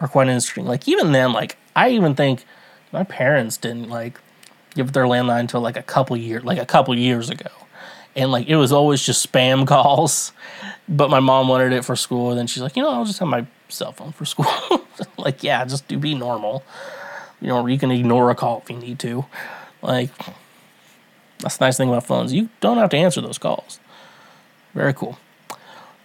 are 0.00 0.08
quite 0.08 0.28
interesting. 0.28 0.66
Like 0.66 0.88
even 0.88 1.12
then, 1.12 1.32
like 1.32 1.56
I 1.76 1.90
even 1.90 2.14
think 2.14 2.44
my 2.92 3.04
parents 3.04 3.56
didn't 3.56 3.88
like 3.88 4.20
give 4.74 4.92
their 4.92 5.04
landline 5.04 5.40
until 5.40 5.60
like 5.60 5.76
a 5.76 5.82
couple 5.82 6.16
years, 6.16 6.44
like 6.44 6.58
a 6.58 6.66
couple 6.66 6.96
years 6.96 7.30
ago, 7.30 7.50
and 8.16 8.30
like 8.30 8.48
it 8.48 8.56
was 8.56 8.72
always 8.72 9.02
just 9.02 9.30
spam 9.30 9.66
calls. 9.66 10.32
But 10.88 11.10
my 11.10 11.20
mom 11.20 11.48
wanted 11.48 11.72
it 11.72 11.84
for 11.84 11.96
school, 11.96 12.30
and 12.30 12.38
then 12.38 12.46
she's 12.46 12.62
like, 12.62 12.76
you 12.76 12.82
know, 12.82 12.90
I'll 12.90 13.04
just 13.04 13.18
have 13.20 13.28
my 13.28 13.46
cell 13.68 13.92
phone 13.92 14.12
for 14.12 14.24
school. 14.24 14.84
like, 15.18 15.42
yeah, 15.42 15.64
just 15.64 15.86
do 15.88 15.98
be 15.98 16.14
normal. 16.14 16.64
You 17.40 17.48
know, 17.48 17.66
you 17.66 17.78
can 17.78 17.90
ignore 17.90 18.30
a 18.30 18.34
call 18.34 18.62
if 18.62 18.70
you 18.70 18.76
need 18.76 18.98
to. 19.00 19.24
Like, 19.82 20.10
that's 21.38 21.56
the 21.56 21.64
nice 21.64 21.76
thing 21.76 21.88
about 21.88 22.06
phones. 22.06 22.32
You 22.32 22.50
don't 22.60 22.76
have 22.76 22.90
to 22.90 22.96
answer 22.96 23.20
those 23.20 23.38
calls. 23.38 23.80
Very 24.74 24.92
cool. 24.92 25.18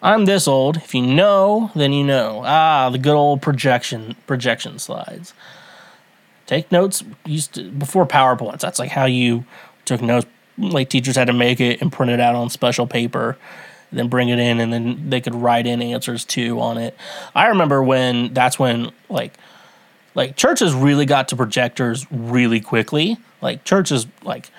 I'm 0.01 0.26
this 0.26 0.47
old. 0.47 0.78
If 0.78 0.93
you 0.93 1.01
know, 1.01 1.72
then 1.76 1.91
you 1.91 2.03
know. 2.03 2.43
Ah, 2.45 2.89
the 2.89 2.97
good 2.97 3.16
old 3.16 3.41
projection 3.41 4.16
projection 4.28 4.80
slides. 4.80 5.34
Take 6.48 6.72
notes 6.72 7.04
used 7.26 7.54
to, 7.56 7.70
before 7.72 8.06
PowerPoints. 8.06 8.60
That's 8.60 8.80
like 8.80 8.91
how 8.91 9.06
you 9.06 9.46
took 9.86 10.02
notes. 10.02 10.28
Like 10.58 10.89
teachers 10.89 11.16
had 11.16 11.28
to 11.28 11.34
make 11.34 11.60
it 11.60 11.82
and 11.82 11.91
print 11.91 12.12
it 12.12 12.20
out 12.20 12.36
on 12.36 12.50
special 12.50 12.88
paper, 12.88 13.38
then 13.91 14.08
bring 14.08 14.30
it 14.30 14.39
in, 14.39 14.60
and 14.60 14.72
then 14.72 15.10
they 15.10 15.20
could 15.20 15.36
write 15.36 15.68
in 15.68 15.82
answers 15.82 16.24
too 16.24 16.62
on 16.62 16.78
it. 16.78 16.96
I 17.34 17.48
remember 17.48 17.84
when 17.84 18.34
that's 18.34 18.58
when 18.58 18.91
like 19.10 19.34
like 20.14 20.38
churches 20.38 20.74
really 20.74 21.06
got 21.06 21.28
to 21.30 21.36
projectors 21.36 22.06
really 22.10 22.62
quickly. 22.62 23.18
Like 23.41 23.66
churches 23.66 24.08
like 24.24 24.50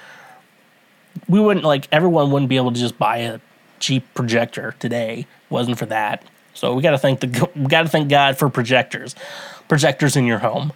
we 1.28 1.40
wouldn't 1.40 1.64
like 1.64 1.88
everyone 1.90 2.30
wouldn't 2.30 2.50
be 2.50 2.56
able 2.56 2.72
to 2.72 2.80
just 2.80 2.98
buy 2.98 3.18
a 3.18 3.40
cheap 3.80 4.04
projector 4.14 4.74
today. 4.78 5.26
Wasn't 5.48 5.78
for 5.78 5.86
that. 5.86 6.22
So 6.52 6.74
we 6.74 6.82
got 6.82 6.92
to 6.92 6.98
thank 6.98 7.20
the 7.20 7.50
we 7.56 7.66
got 7.66 7.82
to 7.82 7.88
thank 7.88 8.08
God 8.08 8.38
for 8.38 8.48
projectors, 8.48 9.14
projectors 9.68 10.16
in 10.16 10.26
your 10.26 10.38
home. 10.38 10.72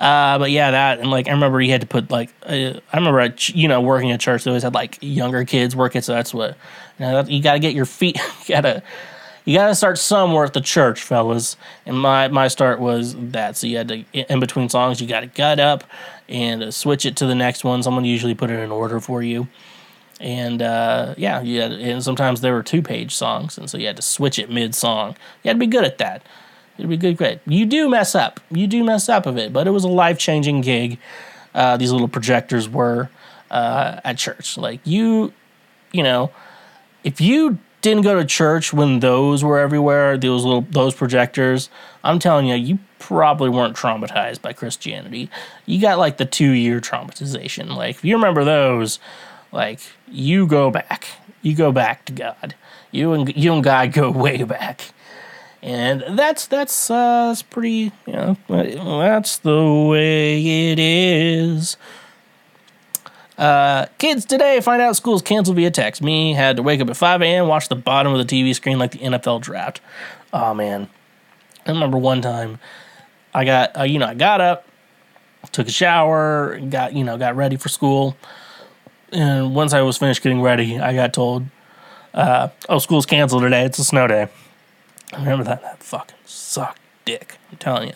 Uh, 0.00 0.38
but 0.38 0.50
yeah, 0.50 0.70
that 0.70 0.98
and 0.98 1.10
like 1.10 1.28
I 1.28 1.32
remember 1.32 1.60
you 1.60 1.70
had 1.70 1.82
to 1.82 1.86
put 1.86 2.10
like 2.10 2.30
uh, 2.44 2.80
I 2.92 2.96
remember 2.96 3.34
you 3.48 3.68
know 3.68 3.82
working 3.82 4.10
at 4.12 4.20
church 4.20 4.44
they 4.44 4.50
always 4.50 4.62
had 4.62 4.74
like 4.74 4.98
younger 5.02 5.44
kids 5.44 5.76
working, 5.76 6.00
so 6.00 6.14
that's 6.14 6.32
what 6.32 6.56
you, 6.98 7.06
know, 7.06 7.20
you 7.20 7.42
got 7.42 7.52
to 7.52 7.58
get 7.58 7.74
your 7.74 7.84
feet 7.84 8.18
you 8.46 8.54
gotta 8.54 8.82
you 9.44 9.56
gotta 9.58 9.74
start 9.74 9.98
somewhere 9.98 10.46
at 10.46 10.54
the 10.54 10.62
church, 10.62 11.02
fellas. 11.02 11.56
And 11.84 12.00
my 12.00 12.28
my 12.28 12.48
start 12.48 12.80
was 12.80 13.14
that, 13.14 13.58
so 13.58 13.66
you 13.66 13.76
had 13.76 13.88
to 13.88 14.04
in 14.12 14.40
between 14.40 14.70
songs 14.70 15.02
you 15.02 15.06
got 15.06 15.20
to 15.20 15.26
gut 15.26 15.60
up 15.60 15.84
and 16.30 16.62
uh, 16.62 16.70
switch 16.70 17.04
it 17.04 17.16
to 17.16 17.26
the 17.26 17.34
next 17.34 17.62
one. 17.62 17.82
Someone 17.82 18.06
usually 18.06 18.34
put 18.34 18.50
it 18.50 18.58
in 18.58 18.72
order 18.72 19.00
for 19.00 19.22
you 19.22 19.48
and 20.20 20.60
uh, 20.60 21.14
yeah, 21.16 21.40
you 21.40 21.60
had, 21.60 21.72
and 21.72 22.02
sometimes 22.04 22.42
there 22.42 22.52
were 22.52 22.62
two 22.62 22.82
page 22.82 23.14
songs, 23.14 23.56
and 23.56 23.70
so 23.70 23.78
you 23.78 23.86
had 23.86 23.96
to 23.96 24.02
switch 24.02 24.38
it 24.38 24.50
mid 24.50 24.74
song. 24.74 25.16
You 25.42 25.48
had 25.48 25.54
to 25.54 25.58
be 25.58 25.66
good 25.66 25.84
at 25.84 25.98
that. 25.98 26.22
It'd 26.80 26.90
be 26.90 26.96
good, 26.96 27.16
great. 27.16 27.40
You 27.46 27.66
do 27.66 27.88
mess 27.88 28.14
up, 28.14 28.40
you 28.50 28.66
do 28.66 28.82
mess 28.82 29.08
up 29.08 29.26
of 29.26 29.36
it, 29.36 29.52
but 29.52 29.66
it 29.66 29.70
was 29.70 29.84
a 29.84 29.88
life 29.88 30.18
changing 30.18 30.62
gig. 30.62 30.98
Uh, 31.54 31.76
these 31.76 31.92
little 31.92 32.08
projectors 32.08 32.68
were 32.68 33.10
uh, 33.50 34.00
at 34.04 34.16
church. 34.16 34.56
Like 34.56 34.80
you, 34.84 35.32
you 35.92 36.02
know, 36.02 36.30
if 37.04 37.20
you 37.20 37.58
didn't 37.82 38.02
go 38.02 38.18
to 38.18 38.24
church 38.24 38.72
when 38.72 39.00
those 39.00 39.44
were 39.44 39.58
everywhere, 39.58 40.16
those 40.16 40.44
little 40.44 40.62
those 40.62 40.94
projectors, 40.94 41.70
I'm 42.02 42.18
telling 42.18 42.46
you, 42.46 42.54
you 42.54 42.78
probably 42.98 43.48
weren't 43.48 43.76
traumatized 43.76 44.42
by 44.42 44.52
Christianity. 44.52 45.30
You 45.66 45.80
got 45.80 45.98
like 45.98 46.16
the 46.16 46.26
two 46.26 46.50
year 46.50 46.80
traumatization. 46.80 47.74
Like 47.76 47.96
if 47.96 48.04
you 48.04 48.16
remember 48.16 48.44
those 48.44 48.98
like 49.52 49.80
you 50.08 50.46
go 50.46 50.70
back, 50.70 51.08
you 51.42 51.54
go 51.54 51.72
back 51.72 52.04
to 52.06 52.12
God. 52.12 52.54
You 52.90 53.12
and 53.12 53.36
you 53.36 53.52
and 53.52 53.64
God 53.64 53.92
go 53.92 54.10
way 54.12 54.42
back, 54.42 54.92
and 55.62 56.18
that's 56.18 56.46
that's 56.46 56.90
uh, 56.90 57.28
that's 57.28 57.42
pretty. 57.42 57.92
You 58.06 58.12
know, 58.12 58.36
that's 58.48 59.38
the 59.38 59.86
way 59.88 60.70
it 60.72 60.78
is. 60.78 61.76
Uh, 63.38 63.86
kids 63.98 64.26
today 64.26 64.60
find 64.60 64.82
out 64.82 64.96
school's 64.96 65.22
canceled 65.22 65.56
via 65.56 65.70
text. 65.70 66.02
Me 66.02 66.34
had 66.34 66.56
to 66.56 66.62
wake 66.62 66.80
up 66.80 66.90
at 66.90 66.96
5 66.96 67.22
a.m. 67.22 67.48
watch 67.48 67.68
the 67.68 67.76
bottom 67.76 68.12
of 68.12 68.18
the 68.18 68.24
TV 68.24 68.54
screen 68.54 68.78
like 68.78 68.90
the 68.90 68.98
NFL 68.98 69.40
draft. 69.40 69.80
Oh 70.32 70.52
man, 70.54 70.88
I 71.66 71.70
remember 71.70 71.96
one 71.98 72.20
time 72.20 72.58
I 73.32 73.44
got 73.44 73.78
uh, 73.78 73.82
you 73.84 73.98
know 73.98 74.06
I 74.06 74.14
got 74.14 74.40
up, 74.40 74.66
took 75.52 75.68
a 75.68 75.72
shower, 75.72 76.58
got 76.60 76.94
you 76.94 77.04
know 77.04 77.16
got 77.16 77.36
ready 77.36 77.56
for 77.56 77.68
school 77.68 78.16
and 79.12 79.54
once 79.54 79.72
I 79.72 79.82
was 79.82 79.98
finished 79.98 80.22
getting 80.22 80.42
ready, 80.42 80.78
I 80.78 80.94
got 80.94 81.12
told, 81.12 81.46
uh, 82.14 82.48
"Oh, 82.68 82.78
school's 82.78 83.06
canceled 83.06 83.42
today. 83.42 83.64
It's 83.64 83.78
a 83.78 83.84
snow 83.84 84.06
day." 84.06 84.28
I 85.12 85.18
remember 85.18 85.44
that. 85.44 85.62
That 85.62 85.82
fucking 85.82 86.16
sucked, 86.24 86.80
dick. 87.04 87.38
I'm 87.50 87.58
telling 87.58 87.88
you, 87.88 87.94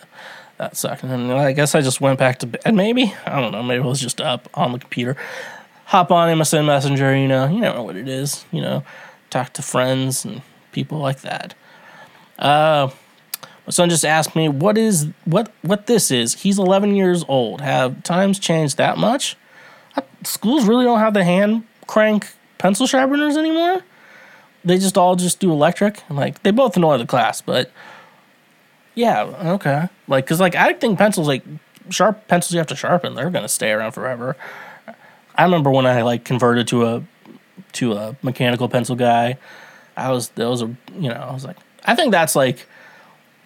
that 0.57 0.75
sucked. 0.75 1.03
And 1.03 1.31
I 1.31 1.51
guess 1.51 1.75
I 1.75 1.81
just 1.81 2.01
went 2.01 2.19
back 2.19 2.39
to 2.39 2.47
bed. 2.47 2.73
Maybe 2.73 3.13
I 3.25 3.39
don't 3.39 3.51
know. 3.51 3.63
Maybe 3.63 3.83
I 3.83 3.87
was 3.87 4.01
just 4.01 4.21
up 4.21 4.49
on 4.53 4.71
the 4.71 4.79
computer, 4.79 5.15
hop 5.85 6.11
on 6.11 6.35
MSN 6.37 6.65
Messenger. 6.65 7.15
You 7.15 7.27
know, 7.27 7.47
you 7.47 7.59
know 7.59 7.83
what 7.83 7.95
it 7.95 8.07
is. 8.07 8.45
You 8.51 8.61
know, 8.61 8.83
talk 9.29 9.53
to 9.53 9.61
friends 9.61 10.25
and 10.25 10.41
people 10.71 10.99
like 10.99 11.21
that. 11.21 11.53
Uh, 12.37 12.89
my 13.65 13.71
son 13.71 13.89
just 13.89 14.05
asked 14.05 14.35
me 14.35 14.49
what 14.49 14.77
is 14.77 15.07
what 15.25 15.51
what 15.61 15.87
this 15.87 16.11
is. 16.11 16.35
He's 16.35 16.59
11 16.59 16.95
years 16.95 17.23
old. 17.27 17.61
Have 17.61 18.03
times 18.03 18.39
changed 18.39 18.77
that 18.77 18.97
much? 18.97 19.37
schools 20.23 20.65
really 20.65 20.85
don't 20.85 20.99
have 20.99 21.13
the 21.13 21.23
hand 21.23 21.63
crank 21.87 22.33
pencil 22.57 22.87
sharpeners 22.87 23.37
anymore. 23.37 23.81
They 24.65 24.77
just 24.77 24.97
all 24.97 25.15
just 25.15 25.39
do 25.39 25.51
electric. 25.51 26.03
Like 26.09 26.43
they 26.43 26.51
both 26.51 26.75
annoy 26.75 26.97
the 26.97 27.05
class, 27.05 27.39
but 27.39 27.71
yeah, 28.95 29.23
okay. 29.55 29.87
Like 30.07 30.25
because 30.25 30.39
like 30.39 30.55
I 30.55 30.73
think 30.73 30.97
pencils 30.97 31.27
like 31.27 31.43
sharp 31.89 32.27
pencils 32.27 32.53
you 32.53 32.57
have 32.57 32.67
to 32.67 32.75
sharpen, 32.75 33.15
they're 33.15 33.29
gonna 33.29 33.47
stay 33.47 33.71
around 33.71 33.91
forever. 33.91 34.35
I 35.35 35.43
remember 35.43 35.69
when 35.69 35.85
I 35.85 36.01
like 36.01 36.25
converted 36.25 36.67
to 36.69 36.85
a 36.85 37.03
to 37.73 37.93
a 37.93 38.15
mechanical 38.21 38.67
pencil 38.67 38.95
guy. 38.95 39.37
I 39.95 40.11
was 40.11 40.29
that 40.29 40.49
was 40.49 40.61
a 40.61 40.75
you 40.97 41.09
know 41.09 41.27
I 41.29 41.33
was 41.33 41.45
like 41.45 41.57
I 41.85 41.95
think 41.95 42.11
that's 42.11 42.35
like 42.35 42.67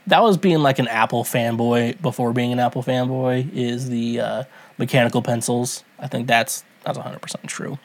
that 0.07 0.23
was 0.23 0.37
being 0.37 0.59
like 0.59 0.79
an 0.79 0.87
Apple 0.87 1.23
fanboy 1.23 2.01
before 2.01 2.33
being 2.33 2.51
an 2.51 2.59
Apple 2.59 2.81
fanboy 2.81 3.53
is 3.53 3.89
the 3.89 4.19
uh, 4.19 4.43
mechanical 4.77 5.21
pencils. 5.21 5.83
I 5.99 6.07
think 6.07 6.27
that's 6.27 6.63
that's 6.83 6.97
100% 6.97 7.45
true. 7.47 7.77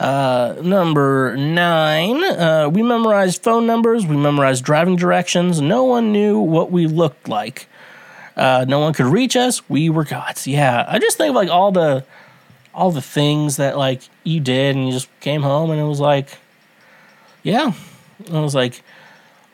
Uh, 0.00 0.56
number 0.62 1.36
nine, 1.36 2.24
uh, 2.24 2.70
we 2.72 2.82
memorized 2.82 3.42
phone 3.42 3.66
numbers, 3.66 4.06
we 4.06 4.16
memorized 4.16 4.64
driving 4.64 4.96
directions. 4.96 5.60
No 5.60 5.84
one 5.84 6.10
knew 6.10 6.38
what 6.38 6.72
we 6.72 6.86
looked 6.86 7.28
like. 7.28 7.68
Uh, 8.34 8.64
no 8.66 8.78
one 8.78 8.94
could 8.94 9.04
reach 9.04 9.36
us. 9.36 9.68
We 9.68 9.90
were 9.90 10.04
gods. 10.04 10.46
Yeah, 10.46 10.86
I 10.88 10.98
just 10.98 11.18
think 11.18 11.28
of 11.28 11.34
like 11.34 11.50
all 11.50 11.70
the 11.70 12.06
all 12.72 12.90
the 12.90 13.02
things 13.02 13.58
that 13.58 13.76
like 13.76 14.00
you 14.24 14.40
did, 14.40 14.74
and 14.74 14.86
you 14.86 14.92
just 14.92 15.08
came 15.20 15.42
home, 15.42 15.70
and 15.70 15.78
it 15.78 15.84
was 15.84 16.00
like, 16.00 16.38
yeah, 17.42 17.74
it 18.24 18.30
was 18.30 18.54
like 18.54 18.82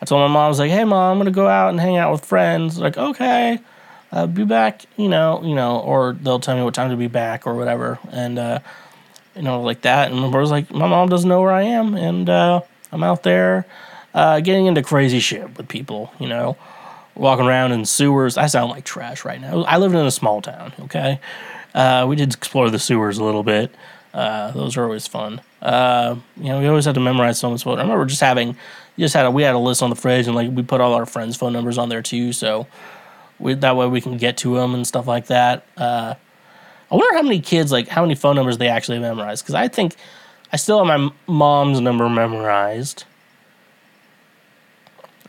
I 0.00 0.04
told 0.04 0.20
my 0.20 0.28
mom, 0.28 0.44
I 0.44 0.48
was 0.48 0.60
like, 0.60 0.70
"Hey, 0.70 0.84
mom, 0.84 1.12
I'm 1.12 1.18
gonna 1.18 1.32
go 1.32 1.48
out 1.48 1.70
and 1.70 1.80
hang 1.80 1.96
out 1.96 2.12
with 2.12 2.24
friends." 2.24 2.78
Like, 2.78 2.96
okay, 2.96 3.58
I'll 4.12 4.28
be 4.28 4.44
back, 4.44 4.82
you 4.96 5.08
know, 5.08 5.42
you 5.42 5.56
know, 5.56 5.80
or 5.80 6.12
they'll 6.12 6.38
tell 6.38 6.56
me 6.56 6.62
what 6.62 6.74
time 6.74 6.90
to 6.90 6.96
be 6.96 7.08
back 7.08 7.48
or 7.48 7.56
whatever, 7.56 7.98
and 8.12 8.38
uh, 8.38 8.58
you 9.36 9.42
know, 9.42 9.60
like 9.62 9.82
that. 9.82 10.10
And 10.10 10.20
I 10.20 10.28
was 10.28 10.50
like, 10.50 10.70
my 10.72 10.88
mom 10.88 11.08
doesn't 11.08 11.28
know 11.28 11.40
where 11.40 11.52
I 11.52 11.62
am, 11.62 11.94
and 11.94 12.28
uh, 12.28 12.62
I'm 12.90 13.02
out 13.02 13.22
there 13.22 13.66
uh, 14.14 14.40
getting 14.40 14.66
into 14.66 14.82
crazy 14.82 15.20
shit 15.20 15.56
with 15.56 15.68
people, 15.68 16.12
you 16.18 16.28
know, 16.28 16.56
walking 17.14 17.46
around 17.46 17.72
in 17.72 17.84
sewers. 17.84 18.36
I 18.36 18.46
sound 18.46 18.70
like 18.70 18.84
trash 18.84 19.24
right 19.24 19.40
now. 19.40 19.62
I 19.64 19.76
lived 19.76 19.94
in 19.94 20.06
a 20.06 20.10
small 20.10 20.40
town, 20.40 20.72
okay. 20.80 21.20
Uh, 21.74 22.06
we 22.08 22.16
did 22.16 22.32
explore 22.32 22.70
the 22.70 22.78
sewers 22.78 23.18
a 23.18 23.24
little 23.24 23.42
bit. 23.42 23.74
Uh, 24.14 24.50
those 24.52 24.78
are 24.78 24.84
always 24.84 25.06
fun. 25.06 25.42
Uh, 25.60 26.16
you 26.38 26.48
know, 26.48 26.60
we 26.60 26.66
always 26.66 26.86
had 26.86 26.94
to 26.94 27.00
memorize 27.00 27.38
someone's 27.38 27.62
phone. 27.62 27.78
I 27.78 27.82
remember 27.82 28.06
just 28.06 28.22
having 28.22 28.56
just 28.98 29.14
had 29.14 29.26
a, 29.26 29.30
we 29.30 29.42
had 29.42 29.54
a 29.54 29.58
list 29.58 29.82
on 29.82 29.90
the 29.90 29.96
fridge 29.96 30.26
and 30.26 30.34
like 30.34 30.50
we 30.50 30.62
put 30.62 30.80
all 30.80 30.94
our 30.94 31.04
friends' 31.04 31.36
phone 31.36 31.52
numbers 31.52 31.76
on 31.76 31.90
there 31.90 32.00
too, 32.00 32.32
so 32.32 32.66
we, 33.38 33.52
that 33.52 33.76
way 33.76 33.86
we 33.86 34.00
can 34.00 34.16
get 34.16 34.38
to 34.38 34.54
them 34.54 34.74
and 34.74 34.86
stuff 34.86 35.06
like 35.06 35.26
that. 35.26 35.66
I 36.90 36.94
wonder 36.94 37.16
how 37.16 37.22
many 37.22 37.40
kids 37.40 37.72
like 37.72 37.88
how 37.88 38.02
many 38.02 38.14
phone 38.14 38.36
numbers 38.36 38.58
they 38.58 38.68
actually 38.68 38.98
memorize 38.98 39.42
because 39.42 39.54
I 39.54 39.68
think 39.68 39.96
I 40.52 40.56
still 40.56 40.84
have 40.84 41.00
my 41.00 41.12
mom's 41.26 41.80
number 41.80 42.08
memorized, 42.08 43.04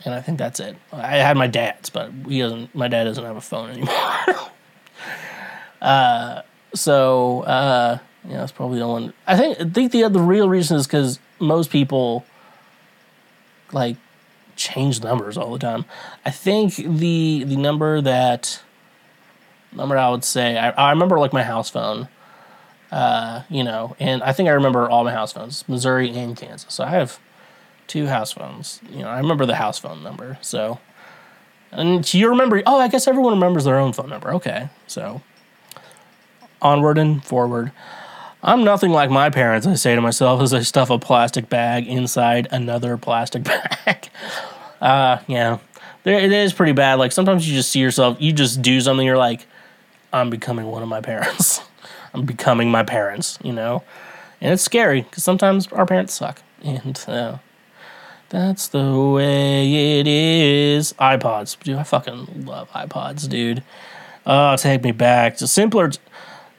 and 0.05 0.13
I 0.13 0.21
think 0.21 0.37
that's 0.37 0.59
it. 0.59 0.77
I 0.91 1.17
had 1.17 1.35
my 1.35 1.47
dad's, 1.47 1.89
but 1.89 2.11
he 2.27 2.39
doesn't. 2.39 2.73
My 2.75 2.87
dad 2.87 3.05
doesn't 3.05 3.23
have 3.23 3.35
a 3.35 3.41
phone 3.41 3.71
anymore. 3.71 4.49
uh, 5.81 6.41
so 6.75 7.41
uh, 7.41 7.97
yeah, 8.27 8.37
that's 8.37 8.51
probably 8.51 8.79
the 8.79 8.87
one. 8.87 9.13
I 9.25 9.35
think 9.35 9.59
I 9.59 9.63
think 9.65 9.91
the 9.91 10.07
the 10.09 10.19
real 10.19 10.49
reason 10.49 10.77
is 10.77 10.85
because 10.85 11.19
most 11.39 11.71
people 11.71 12.25
like 13.71 13.97
change 14.55 15.01
numbers 15.01 15.37
all 15.37 15.51
the 15.51 15.59
time. 15.59 15.85
I 16.25 16.29
think 16.29 16.75
the 16.75 17.43
the 17.45 17.55
number 17.55 18.01
that 18.01 18.61
number 19.71 19.97
I 19.97 20.09
would 20.09 20.23
say 20.23 20.57
I, 20.57 20.69
I 20.69 20.89
remember 20.91 21.19
like 21.19 21.33
my 21.33 21.43
house 21.43 21.69
phone. 21.69 22.07
Uh, 22.89 23.43
you 23.49 23.65
know, 23.65 23.97
and 23.99 24.23
I 24.23 24.31
think 24.31 24.47
I 24.47 24.53
remember 24.53 24.89
all 24.89 25.03
my 25.03 25.11
house 25.11 25.33
phones, 25.33 25.67
Missouri 25.67 26.09
and 26.09 26.37
Kansas. 26.37 26.73
So 26.73 26.85
I 26.85 26.89
have 26.91 27.19
two 27.87 28.07
house 28.07 28.31
phones. 28.31 28.79
You 28.89 28.99
know, 28.99 29.09
I 29.09 29.17
remember 29.17 29.45
the 29.45 29.55
house 29.55 29.77
phone 29.77 30.03
number. 30.03 30.37
So, 30.41 30.79
and 31.71 32.13
you 32.13 32.29
remember? 32.29 32.63
Oh, 32.65 32.79
I 32.79 32.87
guess 32.87 33.05
everyone 33.05 33.33
remembers 33.33 33.65
their 33.65 33.77
own 33.77 33.91
phone 33.91 34.09
number. 34.09 34.33
Okay, 34.35 34.69
so 34.87 35.21
onward 36.61 36.97
and 36.97 37.23
forward. 37.23 37.71
I'm 38.43 38.63
nothing 38.63 38.91
like 38.91 39.09
my 39.09 39.29
parents, 39.29 39.65
I 39.65 39.73
say 39.73 39.95
to 39.95 40.01
myself 40.01 40.41
as 40.41 40.53
I 40.53 40.61
stuff 40.61 40.89
a 40.89 40.99
plastic 40.99 41.49
bag 41.49 41.87
inside 41.87 42.47
another 42.51 42.95
plastic 42.97 43.43
bag. 43.85 44.09
uh, 44.79 45.17
yeah. 45.27 45.57
It 46.05 46.31
is 46.31 46.53
pretty 46.53 46.71
bad. 46.71 46.95
Like 46.95 47.11
sometimes 47.11 47.49
you 47.49 47.55
just 47.55 47.69
see 47.69 47.79
yourself, 47.79 48.17
you 48.21 48.31
just 48.31 48.61
do 48.61 48.79
something, 48.79 49.05
you're 49.05 49.17
like, 49.17 49.45
I'm 50.13 50.29
becoming 50.29 50.67
one 50.67 50.83
of 50.83 50.89
my 50.89 51.01
parents. 51.01 51.61
I'm 52.13 52.25
becoming 52.25 52.71
my 52.71 52.83
parents, 52.83 53.37
you 53.43 53.53
know? 53.53 53.83
And 54.41 54.53
it's 54.53 54.63
scary 54.63 55.01
because 55.01 55.23
sometimes 55.23 55.67
our 55.67 55.85
parents 55.85 56.13
suck. 56.13 56.41
And 56.63 56.99
uh, 57.07 57.37
that's 58.29 58.67
the 58.67 58.93
way 58.97 59.99
it 59.99 60.07
is. 60.07 60.93
iPods. 60.93 61.59
Dude, 61.59 61.77
I 61.77 61.83
fucking 61.83 62.45
love 62.45 62.69
iPods, 62.71 63.27
dude. 63.29 63.63
Oh, 64.25 64.55
take 64.55 64.83
me 64.83 64.91
back. 64.91 65.37
Just 65.37 65.53
simpler 65.53 65.91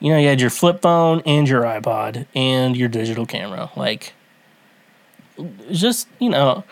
you 0.00 0.12
know, 0.12 0.18
you 0.18 0.28
had 0.28 0.40
your 0.40 0.50
flip 0.50 0.80
phone 0.80 1.22
and 1.26 1.48
your 1.48 1.62
iPod 1.62 2.26
and 2.34 2.76
your 2.76 2.88
digital 2.88 3.26
camera. 3.26 3.70
Like, 3.76 4.12
just, 5.70 6.08
you 6.20 6.30
know, 6.30 6.64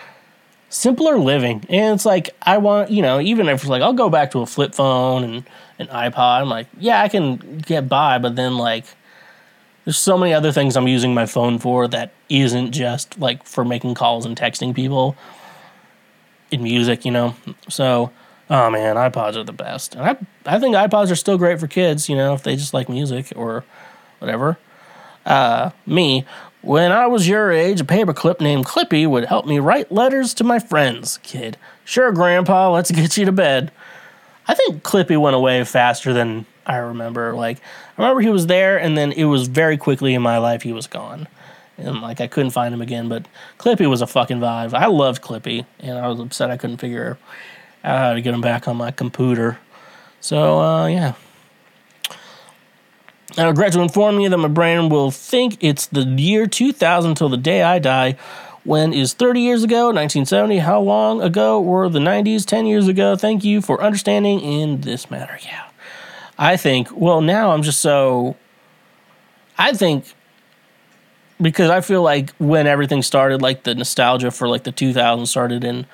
simpler 0.69 1.19
living. 1.19 1.65
And 1.69 1.95
it's 1.95 2.05
like, 2.05 2.31
I 2.43 2.59
want, 2.59 2.91
you 2.91 3.03
know, 3.03 3.21
even 3.21 3.49
if 3.49 3.63
it's 3.63 3.69
like, 3.69 3.83
I'll 3.83 3.93
go 3.93 4.11
back 4.11 4.31
to 4.33 4.41
a 4.41 4.47
flip 4.47 4.75
phone 4.75 5.25
and 5.25 5.45
an 5.79 5.87
iPod. 5.89 6.43
I'm 6.43 6.49
like, 6.49 6.67
yeah, 6.79 7.03
I 7.03 7.09
can 7.09 7.59
get 7.59 7.89
by. 7.89 8.19
But 8.19 8.37
then, 8.37 8.57
like, 8.57 8.85
there's 9.85 9.99
so 9.99 10.19
many 10.19 10.35
other 10.35 10.53
things 10.53 10.77
I'm 10.77 10.89
using 10.89 11.15
my 11.15 11.27
phone 11.27 11.59
for 11.59 11.87
that 11.89 12.13
isn't 12.29 12.73
just 12.73 13.19
like 13.19 13.45
for 13.45 13.65
making 13.65 13.95
calls 13.95 14.27
and 14.27 14.37
texting 14.37 14.75
people 14.75 15.17
in 16.51 16.63
music, 16.63 17.05
you 17.05 17.11
know? 17.11 17.37
So, 17.69 18.11
Oh 18.49 18.71
man, 18.71 18.97
iPods 18.97 19.37
are 19.37 19.43
the 19.43 19.53
best. 19.53 19.95
And 19.95 20.05
I 20.05 20.17
I 20.57 20.61
think 20.61 20.77
iPods 20.77 21.11
are 21.11 21.17
still 21.17 21.39
great 21.39 21.59
for 21.59 21.67
kids, 21.67 22.09
you 22.09 22.17
know, 22.17 22.35
if 22.35 22.43
they 22.43 22.55
just 22.57 22.73
like 22.73 22.89
music 22.89 23.33
or 23.35 23.65
whatever. 24.21 24.59
Uh, 25.25 25.71
me, 25.85 26.25
when 26.67 26.91
I 26.91 27.07
was 27.07 27.29
your 27.29 27.53
age, 27.53 27.81
a 27.81 27.85
paperclip 27.85 28.41
named 28.41 28.67
Clippy 28.67 29.07
would 29.07 29.27
help 29.27 29.47
me 29.47 29.61
write 29.61 29.93
letters 29.93 30.35
to 30.35 30.45
my 30.45 30.59
friends. 30.59 31.19
Kid, 31.23 31.57
sure, 31.85 32.11
Grandpa, 32.11 32.73
let's 32.73 32.91
get 32.91 33.17
you 33.17 33.25
to 33.25 33.33
bed. 33.33 33.71
I 34.49 34.55
think 34.55 34.83
Clippy 34.83 35.21
went 35.21 35.37
away 35.37 35.63
faster 35.65 36.13
than 36.13 36.45
I 36.67 36.79
remember. 36.79 37.35
Like, 37.35 37.59
I 37.97 38.03
remember 38.03 38.21
he 38.21 38.31
was 38.31 38.49
there, 38.49 38.79
and 38.79 38.99
then 38.99 39.13
it 39.13 39.25
was 39.25 39.47
very 39.47 39.77
quickly 39.77 40.15
in 40.15 40.23
my 40.23 40.39
life 40.39 40.63
he 40.63 40.73
was 40.73 40.89
gone. 40.89 41.29
And 41.79 42.01
like, 42.01 42.21
I 42.21 42.27
couldn't 42.27 42.51
find 42.51 42.75
him 42.75 42.83
again, 42.83 43.09
but 43.09 43.27
Clippy 43.59 43.89
was 43.89 44.03
a 44.03 44.07
fucking 44.07 44.41
vibe. 44.41 44.75
I 44.75 44.87
loved 44.87 45.23
Clippy, 45.23 45.67
and 45.79 45.97
I 45.97 46.09
was 46.09 46.19
upset 46.19 46.51
I 46.51 46.57
couldn't 46.57 46.79
figure 46.79 47.17
out 47.85 47.99
how 47.99 48.15
to 48.15 48.21
get 48.21 48.35
him 48.35 48.41
back 48.41 48.67
on 48.67 48.77
my 48.77 48.91
computer. 48.91 49.59
So, 50.21 50.59
uh, 50.59 50.87
yeah. 50.87 51.15
I 53.39 53.47
regret 53.47 53.73
to 53.73 53.81
inform 53.81 54.21
you 54.21 54.29
that 54.31 54.39
my 54.39 54.49
brain 54.49 54.89
will 54.89 55.11
think 55.11 55.59
it's 55.63 55.87
the 55.87 56.03
year 56.03 56.47
2000 56.47 57.15
till 57.17 57.29
the 57.29 57.37
day 57.37 57.63
I 57.63 57.79
die. 57.79 58.17
When 58.65 58.93
is 58.93 59.13
30 59.13 59.41
years 59.41 59.63
ago? 59.63 59.87
1970. 59.87 60.59
How 60.59 60.81
long 60.81 61.23
ago 61.23 61.61
were 61.61 61.89
the 61.89 61.99
90s? 61.99 62.45
10 62.45 62.67
years 62.67 62.89
ago. 62.89 63.15
Thank 63.15 63.45
you 63.45 63.61
for 63.61 63.83
understanding 63.83 64.41
in 64.41 64.81
this 64.81 65.11
matter. 65.11 65.39
Yeah. 65.45 65.69
I 66.39 66.57
think, 66.57 66.89
well, 66.93 67.21
now 67.21 67.53
I'm 67.53 67.63
just 67.63 67.81
so. 67.81 68.37
I 69.59 69.73
think 69.73 70.15
because 71.41 71.71
I 71.71 71.81
feel 71.81 72.03
like 72.03 72.35
when 72.39 72.67
everything 72.67 73.03
started, 73.03 73.43
like 73.43 73.65
the 73.65 73.75
nostalgia 73.75 74.31
for 74.31 74.49
like 74.49 74.65
the 74.65 74.73
2000s 74.73 75.29
started 75.29 75.65
in 75.65 75.87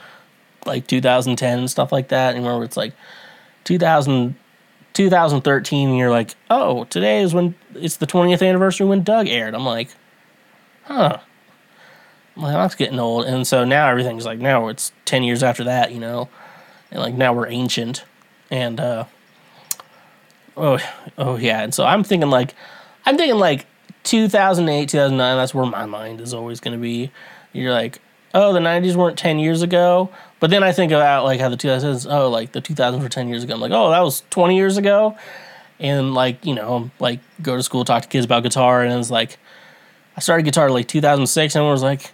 like 0.64 0.86
2010 0.86 1.59
and 1.59 1.70
stuff 1.70 1.93
like 1.93 2.09
that. 2.09 2.34
And 2.34 2.45
remember, 2.45 2.64
it's 2.64 2.76
like 2.76 2.95
2000, 3.64 4.36
2013, 4.93 5.88
and 5.88 5.99
you're 5.99 6.11
like, 6.11 6.34
oh, 6.51 6.84
today 6.84 7.22
is 7.22 7.34
when 7.34 7.55
it's 7.74 7.97
the 7.97 8.07
20th 8.07 8.47
anniversary 8.47 8.86
when 8.86 9.03
Doug 9.03 9.28
aired. 9.28 9.55
I'm 9.55 9.64
like, 9.64 9.88
huh. 10.84 11.18
Well, 12.36 12.53
that's 12.53 12.74
getting 12.74 12.99
old. 12.99 13.26
And 13.26 13.47
so 13.47 13.64
now 13.64 13.88
everything's 13.88 14.24
like, 14.24 14.38
now 14.38 14.68
it's 14.68 14.93
10 15.05 15.22
years 15.22 15.43
after 15.43 15.64
that, 15.64 15.93
you 15.93 16.01
know? 16.01 16.28
And 16.90 17.01
like 17.01 17.14
now 17.14 17.32
we're 17.32 17.49
ancient. 17.49 18.05
And, 18.51 18.80
uh, 18.80 19.05
oh, 20.57 20.78
oh 21.18 21.36
yeah. 21.36 21.62
And 21.62 21.74
so 21.74 21.84
I'm 21.84 22.05
thinking 22.05 22.30
like, 22.30 22.55
I'm 23.05 23.16
thinking 23.16 23.38
like 23.38 23.66
2008, 24.05 24.88
2009, 24.88 25.36
that's 25.36 25.55
where 25.55 25.66
my 25.66 25.86
mind 25.86 26.20
is 26.20 26.32
always 26.32 26.61
going 26.61 26.76
to 26.76 26.80
be. 26.80 27.11
You're 27.53 27.72
like, 27.72 28.01
oh, 28.34 28.53
the 28.53 28.61
90s 28.61 28.97
weren't 28.97 29.18
10 29.18 29.38
years 29.38 29.62
ago. 29.62 30.11
But 30.43 30.51
then 30.51 30.64
I 30.64 30.72
think 30.72 30.90
about 30.90 31.22
like 31.22 31.38
how 31.38 31.49
the 31.51 31.57
2000s, 31.57 32.05
oh, 32.11 32.28
like 32.28 32.51
the 32.51 32.61
2000s 32.61 33.01
were 33.01 33.09
10 33.09 33.28
years 33.28 33.45
ago. 33.45 33.55
I'm 33.55 33.61
like, 33.61 33.70
oh, 33.70 33.90
that 33.90 34.01
was 34.01 34.24
20 34.30 34.57
years 34.57 34.76
ago. 34.76 35.16
And 35.78 36.14
like, 36.14 36.45
you 36.45 36.53
know, 36.53 36.90
like 36.99 37.20
go 37.40 37.57
to 37.57 37.62
school, 37.62 37.84
talk 37.84 38.03
to 38.03 38.09
kids 38.09 38.24
about 38.24 38.43
guitar. 38.43 38.82
And 38.82 38.93
it 38.93 38.97
was 38.97 39.09
like, 39.09 39.39
I 40.16 40.20
started 40.20 40.43
guitar 40.43 40.69
like 40.69 40.89
2006 40.89 41.55
and 41.55 41.64
I 41.64 41.70
was 41.70 41.85
like, 41.85 42.10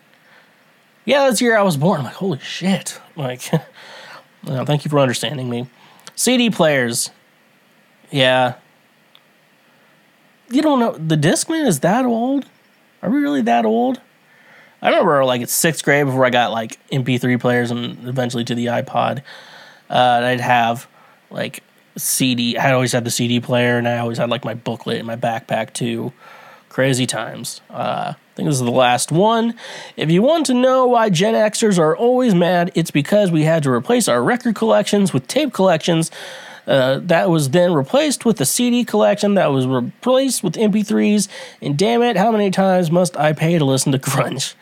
yeah, 1.06 1.24
that's 1.24 1.38
the 1.38 1.46
year 1.46 1.56
I 1.56 1.62
was 1.62 1.78
born. 1.78 2.00
I'm 2.00 2.04
like, 2.04 2.16
holy 2.16 2.38
shit. 2.40 3.00
Like, 3.16 3.50
well, 4.44 4.66
thank 4.66 4.84
you 4.84 4.90
for 4.90 4.98
understanding 4.98 5.48
me. 5.48 5.66
CD 6.14 6.50
players. 6.50 7.08
Yeah. 8.10 8.56
You 10.50 10.60
don't 10.60 10.80
know, 10.80 10.92
the 10.92 11.16
Discman 11.16 11.66
is 11.66 11.80
that 11.80 12.04
old? 12.04 12.44
Are 13.00 13.08
we 13.08 13.20
really 13.20 13.40
that 13.40 13.64
old? 13.64 14.02
I 14.80 14.90
remember 14.90 15.24
like 15.24 15.40
it's 15.40 15.52
sixth 15.52 15.84
grade 15.84 16.06
before 16.06 16.24
I 16.24 16.30
got 16.30 16.52
like 16.52 16.78
MP3 16.90 17.40
players 17.40 17.70
and 17.70 18.06
eventually 18.06 18.44
to 18.44 18.54
the 18.54 18.66
iPod. 18.66 19.22
Uh, 19.90 20.20
I'd 20.24 20.40
have 20.40 20.86
like 21.30 21.62
CD. 21.96 22.56
I 22.56 22.72
always 22.72 22.92
had 22.92 23.04
the 23.04 23.10
CD 23.10 23.40
player, 23.40 23.76
and 23.76 23.88
I 23.88 23.98
always 23.98 24.18
had 24.18 24.30
like 24.30 24.44
my 24.44 24.54
booklet 24.54 24.98
in 24.98 25.06
my 25.06 25.16
backpack 25.16 25.72
too. 25.72 26.12
Crazy 26.68 27.06
times. 27.06 27.60
Uh, 27.70 28.14
I 28.14 28.16
think 28.36 28.48
this 28.48 28.56
is 28.56 28.64
the 28.64 28.70
last 28.70 29.10
one. 29.10 29.54
If 29.96 30.10
you 30.10 30.22
want 30.22 30.46
to 30.46 30.54
know 30.54 30.86
why 30.86 31.10
Gen 31.10 31.34
Xers 31.34 31.78
are 31.78 31.96
always 31.96 32.34
mad, 32.34 32.70
it's 32.74 32.90
because 32.90 33.32
we 33.32 33.44
had 33.44 33.64
to 33.64 33.70
replace 33.70 34.06
our 34.06 34.22
record 34.22 34.54
collections 34.54 35.12
with 35.12 35.26
tape 35.26 35.52
collections. 35.52 36.10
Uh, 36.68 37.00
that 37.02 37.30
was 37.30 37.48
then 37.50 37.72
replaced 37.72 38.26
with 38.26 38.38
a 38.42 38.44
CD 38.44 38.84
collection 38.84 39.34
that 39.34 39.50
was 39.50 39.66
replaced 39.66 40.44
with 40.44 40.52
MP3s. 40.52 41.26
And 41.62 41.78
damn 41.78 42.02
it, 42.02 42.18
how 42.18 42.30
many 42.30 42.50
times 42.50 42.90
must 42.90 43.16
I 43.16 43.32
pay 43.32 43.56
to 43.58 43.64
listen 43.64 43.90
to 43.92 43.98
grunge? 43.98 44.54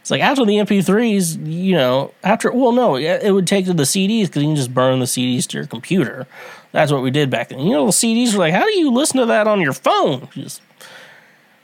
It's 0.00 0.10
like 0.10 0.20
after 0.20 0.44
the 0.44 0.56
MP3s, 0.56 1.46
you 1.46 1.76
know, 1.76 2.12
after, 2.24 2.50
well, 2.50 2.72
no, 2.72 2.96
it 2.96 3.30
would 3.30 3.46
take 3.46 3.66
to 3.66 3.72
the 3.72 3.84
CDs 3.84 4.26
because 4.26 4.42
you 4.42 4.48
can 4.48 4.56
just 4.56 4.74
burn 4.74 4.98
the 4.98 5.06
CDs 5.06 5.46
to 5.46 5.58
your 5.58 5.66
computer. 5.68 6.26
That's 6.72 6.90
what 6.90 7.02
we 7.02 7.12
did 7.12 7.30
back 7.30 7.50
then. 7.50 7.60
You 7.60 7.70
know, 7.70 7.86
the 7.86 7.92
CDs 7.92 8.32
were 8.32 8.40
like, 8.40 8.52
how 8.52 8.64
do 8.64 8.76
you 8.76 8.90
listen 8.90 9.20
to 9.20 9.26
that 9.26 9.46
on 9.46 9.60
your 9.60 9.72
phone? 9.72 10.28
Just, 10.32 10.60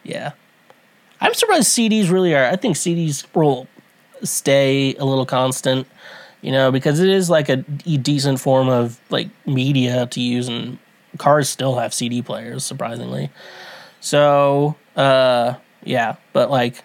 yeah. 0.05 0.33
I'm 1.21 1.35
surprised 1.35 1.77
CDs 1.77 2.13
really 2.13 2.33
are. 2.37 2.45
I 2.45 2.55
think 2.55 2.77
CDs 2.77 3.27
will 3.35 3.67
stay 4.23 4.95
a 4.95 5.05
little 5.05 5.27
constant 5.27 5.89
You 6.41 6.53
know, 6.53 6.71
because 6.71 7.01
it 7.01 7.09
is 7.09 7.29
like 7.29 7.49
a 7.49 7.57
decent 7.57 8.41
form 8.41 8.69
of 8.69 9.01
like 9.11 9.29
media 9.47 10.07
to 10.07 10.21
use, 10.21 10.49
and 10.49 10.79
cars 11.19 11.49
still 11.49 11.77
have 11.79 11.93
CD 11.93 12.23
players, 12.23 12.65
surprisingly. 12.65 13.31
So, 14.01 14.77
uh, 14.95 15.55
yeah, 15.83 16.17
but 16.33 16.51
like 16.51 16.85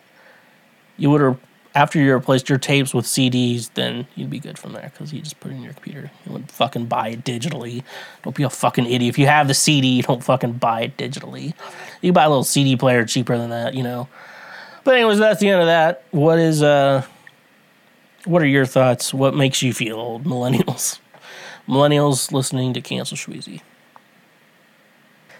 you 0.97 1.11
would 1.11 1.21
have 1.21 1.39
after 1.75 1.99
you 1.99 2.13
replaced 2.13 2.49
your 2.49 2.59
tapes 2.59 2.93
with 2.93 3.05
CDs, 3.05 3.73
then 3.73 4.07
you'd 4.15 4.29
be 4.29 4.39
good 4.39 4.59
from 4.59 4.73
there 4.73 4.91
because 4.93 5.11
you 5.11 5.21
just 5.21 5.39
put 5.39 5.51
it 5.51 5.55
in 5.55 5.63
your 5.63 5.73
computer. 5.73 6.11
You 6.25 6.33
wouldn't 6.33 6.51
fucking 6.51 6.85
buy 6.85 7.09
it 7.09 7.23
digitally. 7.23 7.83
Don't 8.21 8.35
be 8.35 8.43
a 8.43 8.49
fucking 8.49 8.85
idiot. 8.85 9.09
If 9.09 9.17
you 9.17 9.25
have 9.25 9.47
the 9.47 9.53
CD, 9.53 10.01
don't 10.01 10.23
fucking 10.23 10.53
buy 10.53 10.81
it 10.81 10.97
digitally. 10.97 11.53
You 12.01 12.13
buy 12.13 12.25
a 12.25 12.29
little 12.29 12.43
CD 12.43 12.75
player 12.75 13.05
cheaper 13.05 13.37
than 13.37 13.49
that, 13.49 13.73
you 13.73 13.83
know. 13.83 14.07
But 14.83 14.95
anyways, 14.95 15.17
that's 15.17 15.39
the 15.39 15.49
end 15.49 15.61
of 15.61 15.67
that. 15.67 16.03
What 16.11 16.37
is 16.37 16.61
uh 16.61 17.05
what 18.25 18.41
are 18.41 18.47
your 18.47 18.65
thoughts? 18.65 19.13
What 19.13 19.35
makes 19.35 19.61
you 19.61 19.73
feel 19.73 19.97
old, 19.97 20.23
millennials? 20.25 20.99
Millennials 21.67 22.31
listening 22.31 22.73
to 22.73 22.81
Cancel 22.81 23.17
Schweezy. 23.17 23.61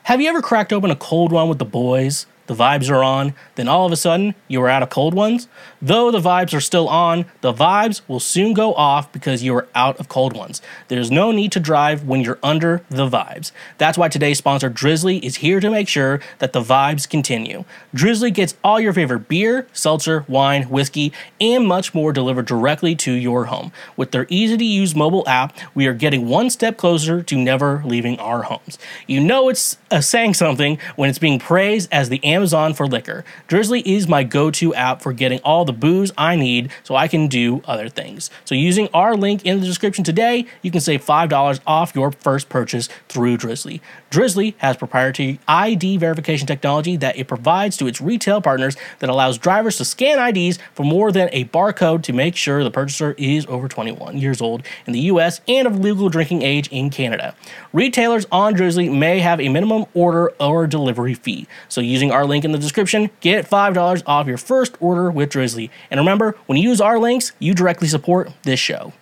Have 0.04 0.22
you 0.22 0.30
ever 0.30 0.42
cracked 0.42 0.74
open 0.74 0.92
a 0.92 0.96
cold 0.96 1.32
one 1.32 1.48
with 1.48 1.60
the 1.60 1.66
boys? 1.66 2.26
The 2.48 2.54
vibes 2.56 2.90
are 2.90 3.04
on, 3.04 3.34
then 3.56 3.68
all 3.68 3.86
of 3.86 3.92
a 3.92 3.96
sudden 3.96 4.36
you 4.48 4.62
are 4.62 4.70
out 4.70 4.84
of 4.84 4.90
cold 4.90 5.14
ones. 5.14 5.48
Though 5.82 6.12
the 6.12 6.20
vibes 6.20 6.54
are 6.54 6.62
still 6.62 6.88
on, 6.88 7.26
the 7.42 7.54
vibes 7.54 8.02
will 8.08 8.20
soon 8.20 8.54
go 8.54 8.74
off 8.74 9.12
because 9.12 9.44
you 9.44 9.56
are 9.56 9.68
out 9.76 10.00
of 10.00 10.10
cold 10.10 10.36
ones. 10.36 10.62
There's 10.88 11.12
no 11.12 11.32
need 11.32 11.52
to 11.54 11.60
drive 11.60 12.04
when 12.04 12.22
you're 12.22 12.40
under 12.44 12.82
the 12.90 13.10
vibes. 13.10 13.52
That's 13.78 13.98
why 13.98 14.10
today's 14.10 14.38
sponsor, 14.38 14.70
Drizly, 14.70 15.22
is 15.22 15.38
here 15.38 15.60
to 15.60 15.70
make 15.70 15.88
sure 15.88 16.20
that 16.40 16.54
the 16.54 16.62
vibes 16.62 17.10
continue. 17.10 17.66
Drizly 17.96 18.34
gets 18.34 18.56
all 18.64 18.80
your 18.80 18.94
favorite 18.94 19.28
beer, 19.28 19.68
seltzer, 19.74 20.26
wine, 20.28 20.64
whiskey, 20.64 21.12
and 21.40 21.68
much 21.68 21.94
more 21.94 22.14
delivered 22.14 22.46
directly 22.46 22.96
to 22.96 23.12
your 23.12 23.46
home. 23.46 23.72
With 23.98 24.12
their 24.12 24.28
easy 24.30 24.58
to 24.58 24.66
use 24.66 24.96
mobile 24.96 25.28
app, 25.28 25.58
we 25.74 25.88
are 25.88 25.94
getting 25.94 26.28
one 26.28 26.50
step 26.50 26.78
closer 26.78 27.22
to 27.24 27.36
never 27.36 27.82
leaving 27.86 28.20
our 28.20 28.44
homes. 28.44 28.78
You 29.08 29.20
know 29.20 29.50
it's 29.50 29.78
uh, 29.92 30.02
saying 30.02 30.36
something 30.36 30.78
when 30.96 31.10
it's 31.10 31.20
being 31.20 31.40
praised 31.40 31.90
as 31.92 32.10
the 32.10 32.24
Amazon 32.34 32.74
for 32.74 32.88
liquor. 32.88 33.24
Drizly 33.48 33.84
is 33.86 34.08
my 34.08 34.24
go 34.24 34.50
to 34.52 34.74
app 34.74 35.02
for 35.02 35.14
getting 35.14 35.40
all 35.40 35.66
the 35.66 35.74
booze 35.74 36.12
I 36.18 36.36
need 36.36 36.72
so 36.84 36.96
I 36.96 37.08
can 37.08 37.28
do 37.28 37.62
other 37.66 37.90
things. 37.90 38.30
So, 38.46 38.56
using 38.56 38.90
our 38.94 39.16
link 39.16 39.46
in 39.46 39.60
the 39.60 39.66
description 39.66 40.04
today, 40.04 40.46
you 40.62 40.72
can 40.72 40.82
save 40.82 41.06
$5 41.06 41.60
off 41.68 41.96
your 41.96 42.12
first 42.12 42.50
purchase 42.50 42.90
through 43.08 43.38
Drizly. 43.38 43.82
Drizly 44.10 44.56
has 44.58 44.78
proprietary 44.78 45.40
ID 45.48 45.98
verification 45.98 46.48
technology 46.48 46.98
that 46.98 47.18
it 47.18 47.28
provides 47.28 47.78
to 47.78 47.88
its 47.88 48.02
retail 48.02 48.42
partners 48.42 48.76
that 49.00 49.10
allows 49.10 49.38
drivers 49.38 49.78
to 49.78 49.86
scan 49.86 50.20
IDs 50.20 50.60
for 50.74 50.84
more 50.84 51.12
than 51.12 51.30
a 51.32 51.46
barcode 51.46 52.04
to 52.04 52.14
make 52.14 52.36
sure 52.36 52.64
the 52.64 52.72
purchaser 52.72 53.14
is 53.18 53.46
over 53.48 53.68
21 53.68 54.18
years 54.18 54.42
old 54.42 54.64
in 54.86 54.94
the 54.94 55.00
US 55.02 55.42
and 55.48 55.68
of 55.68 55.80
legal 55.80 56.10
drinking 56.10 56.42
age 56.42 56.68
in 56.70 56.90
Canada. 56.90 57.36
Retailers 57.72 58.26
on 58.32 58.54
Drizzly 58.54 58.90
may 58.90 59.20
have 59.20 59.40
a 59.40 59.50
minimum 59.50 59.86
order 59.94 60.32
or 60.40 60.68
delivery 60.68 61.14
fee. 61.14 61.48
So, 61.70 61.82
using 61.82 62.12
our 62.12 62.23
link 62.26 62.46
in 62.46 62.52
the 62.52 62.58
description, 62.58 63.10
get 63.20 63.50
$5 63.50 64.04
off 64.06 64.28
your 64.28 64.38
first 64.38 64.76
order 64.80 65.12
with 65.12 65.32
Drizly. 65.32 65.70
And 65.90 66.00
remember, 66.00 66.36
when 66.46 66.58
you 66.58 66.70
use 66.70 66.82
our 66.82 67.00
links, 67.00 67.32
you 67.40 67.54
directly 67.54 67.88
support 67.88 68.32
this 68.44 68.60
show. 68.60 68.94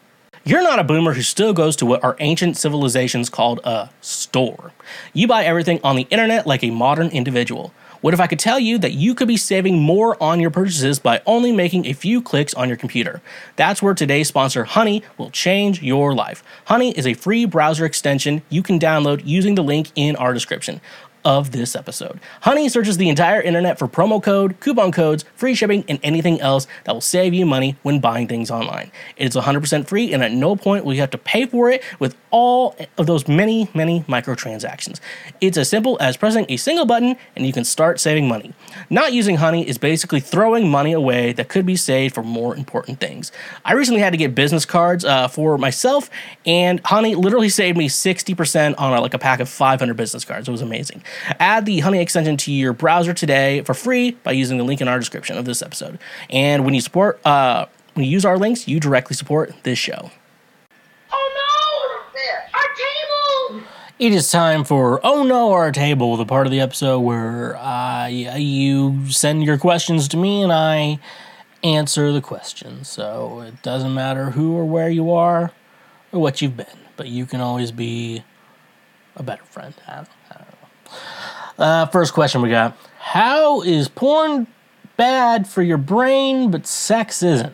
You're 0.43 0.63
not 0.63 0.79
a 0.79 0.83
boomer 0.83 1.13
who 1.13 1.21
still 1.21 1.53
goes 1.53 1.75
to 1.75 1.85
what 1.85 2.03
our 2.03 2.15
ancient 2.19 2.57
civilizations 2.57 3.29
called 3.29 3.59
a 3.63 3.91
store. 4.01 4.71
You 5.13 5.27
buy 5.27 5.43
everything 5.43 5.79
on 5.83 5.95
the 5.95 6.07
internet 6.09 6.47
like 6.47 6.63
a 6.63 6.71
modern 6.71 7.09
individual. 7.09 7.71
What 8.01 8.15
if 8.15 8.19
I 8.19 8.25
could 8.25 8.39
tell 8.39 8.57
you 8.57 8.79
that 8.79 8.93
you 8.93 9.13
could 9.13 9.27
be 9.27 9.37
saving 9.37 9.79
more 9.79 10.21
on 10.21 10.39
your 10.39 10.49
purchases 10.49 10.97
by 10.97 11.21
only 11.27 11.51
making 11.51 11.85
a 11.85 11.93
few 11.93 12.19
clicks 12.19 12.55
on 12.55 12.67
your 12.67 12.77
computer? 12.77 13.21
That's 13.55 13.83
where 13.83 13.93
today's 13.93 14.27
sponsor, 14.27 14.63
Honey, 14.63 15.03
will 15.19 15.29
change 15.29 15.83
your 15.83 16.15
life. 16.15 16.43
Honey 16.65 16.97
is 16.97 17.05
a 17.05 17.13
free 17.13 17.45
browser 17.45 17.85
extension 17.85 18.41
you 18.49 18.63
can 18.63 18.79
download 18.79 19.21
using 19.23 19.53
the 19.53 19.61
link 19.61 19.91
in 19.95 20.15
our 20.15 20.33
description 20.33 20.81
of 21.23 21.51
this 21.51 21.75
episode. 21.75 22.19
Honey 22.41 22.69
searches 22.69 22.97
the 22.97 23.09
entire 23.09 23.41
internet 23.41 23.77
for 23.79 23.87
promo 23.87 24.21
code, 24.21 24.59
coupon 24.59 24.91
codes, 24.91 25.25
free 25.35 25.55
shipping, 25.55 25.83
and 25.87 25.99
anything 26.03 26.39
else 26.41 26.67
that 26.85 26.93
will 26.93 27.01
save 27.01 27.33
you 27.33 27.45
money 27.45 27.75
when 27.83 27.99
buying 27.99 28.27
things 28.27 28.49
online. 28.49 28.91
It 29.17 29.27
is 29.27 29.35
100% 29.35 29.87
free, 29.87 30.13
and 30.13 30.23
at 30.23 30.31
no 30.31 30.55
point 30.55 30.85
will 30.85 30.93
you 30.93 31.01
have 31.01 31.11
to 31.11 31.17
pay 31.17 31.45
for 31.45 31.69
it 31.69 31.83
with 31.99 32.15
all 32.31 32.75
of 32.97 33.05
those 33.05 33.27
many, 33.27 33.69
many 33.73 34.01
microtransactions. 34.03 34.99
It's 35.39 35.57
as 35.57 35.69
simple 35.69 35.97
as 35.99 36.17
pressing 36.17 36.45
a 36.49 36.57
single 36.57 36.85
button 36.85 37.15
and 37.35 37.45
you 37.45 37.53
can 37.53 37.65
start 37.65 37.99
saving 37.99 38.27
money. 38.27 38.53
Not 38.89 39.13
using 39.13 39.35
Honey 39.35 39.67
is 39.67 39.77
basically 39.77 40.21
throwing 40.21 40.69
money 40.69 40.93
away 40.93 41.33
that 41.33 41.49
could 41.49 41.65
be 41.65 41.75
saved 41.75 42.15
for 42.15 42.23
more 42.23 42.55
important 42.55 42.99
things. 42.99 43.31
I 43.65 43.73
recently 43.73 44.01
had 44.01 44.11
to 44.11 44.17
get 44.17 44.33
business 44.33 44.65
cards 44.65 45.05
uh, 45.05 45.27
for 45.27 45.57
myself, 45.57 46.09
and 46.45 46.79
Honey 46.85 47.15
literally 47.15 47.49
saved 47.49 47.77
me 47.77 47.89
60% 47.89 48.75
on 48.77 48.93
a, 48.93 49.01
like 49.01 49.13
a 49.13 49.19
pack 49.19 49.39
of 49.39 49.49
500 49.49 49.95
business 49.95 50.25
cards. 50.25 50.47
It 50.47 50.51
was 50.51 50.61
amazing. 50.61 51.03
Add 51.39 51.65
the 51.65 51.79
Honey 51.79 51.99
extension 51.99 52.37
to 52.37 52.51
your 52.51 52.73
browser 52.73 53.13
today 53.13 53.61
for 53.61 53.73
free 53.73 54.11
by 54.11 54.31
using 54.31 54.57
the 54.57 54.63
link 54.63 54.81
in 54.81 54.87
our 54.87 54.99
description 54.99 55.37
of 55.37 55.45
this 55.45 55.61
episode. 55.61 55.99
And 56.29 56.65
when 56.65 56.73
you 56.73 56.81
support, 56.81 57.19
uh, 57.25 57.65
when 57.93 58.05
you 58.05 58.11
use 58.11 58.25
our 58.25 58.37
links, 58.37 58.67
you 58.67 58.79
directly 58.79 59.15
support 59.15 59.53
this 59.63 59.77
show. 59.79 60.11
Oh 61.11 61.31
no! 61.35 62.11
Our 62.53 63.59
table! 63.59 63.67
It 63.99 64.13
is 64.13 64.31
time 64.31 64.63
for 64.63 64.99
Oh 65.05 65.23
No, 65.23 65.51
Our 65.51 65.71
Table, 65.71 66.17
the 66.17 66.25
part 66.25 66.47
of 66.47 66.51
the 66.51 66.59
episode 66.59 67.01
where 67.01 67.55
uh, 67.57 68.07
you 68.07 69.09
send 69.09 69.43
your 69.43 69.57
questions 69.57 70.07
to 70.07 70.17
me 70.17 70.41
and 70.41 70.51
I 70.51 70.99
answer 71.63 72.11
the 72.11 72.21
questions. 72.21 72.89
So 72.89 73.41
it 73.41 73.61
doesn't 73.61 73.93
matter 73.93 74.31
who 74.31 74.57
or 74.57 74.65
where 74.65 74.89
you 74.89 75.11
are 75.11 75.51
or 76.11 76.19
what 76.19 76.41
you've 76.41 76.57
been, 76.57 76.65
but 76.97 77.07
you 77.09 77.25
can 77.27 77.41
always 77.41 77.71
be 77.71 78.23
a 79.15 79.23
better 79.23 79.43
friend. 79.43 79.75
I 79.87 79.95
don't, 79.97 80.09
I 80.31 80.33
don't 80.35 80.47
know. 80.47 80.97
Uh, 81.57 81.85
first 81.87 82.13
question 82.13 82.41
we 82.41 82.49
got 82.49 82.77
How 82.99 83.61
is 83.61 83.87
porn 83.87 84.47
bad 84.97 85.47
for 85.47 85.61
your 85.61 85.77
brain, 85.77 86.51
but 86.51 86.67
sex 86.67 87.23
isn't? 87.23 87.53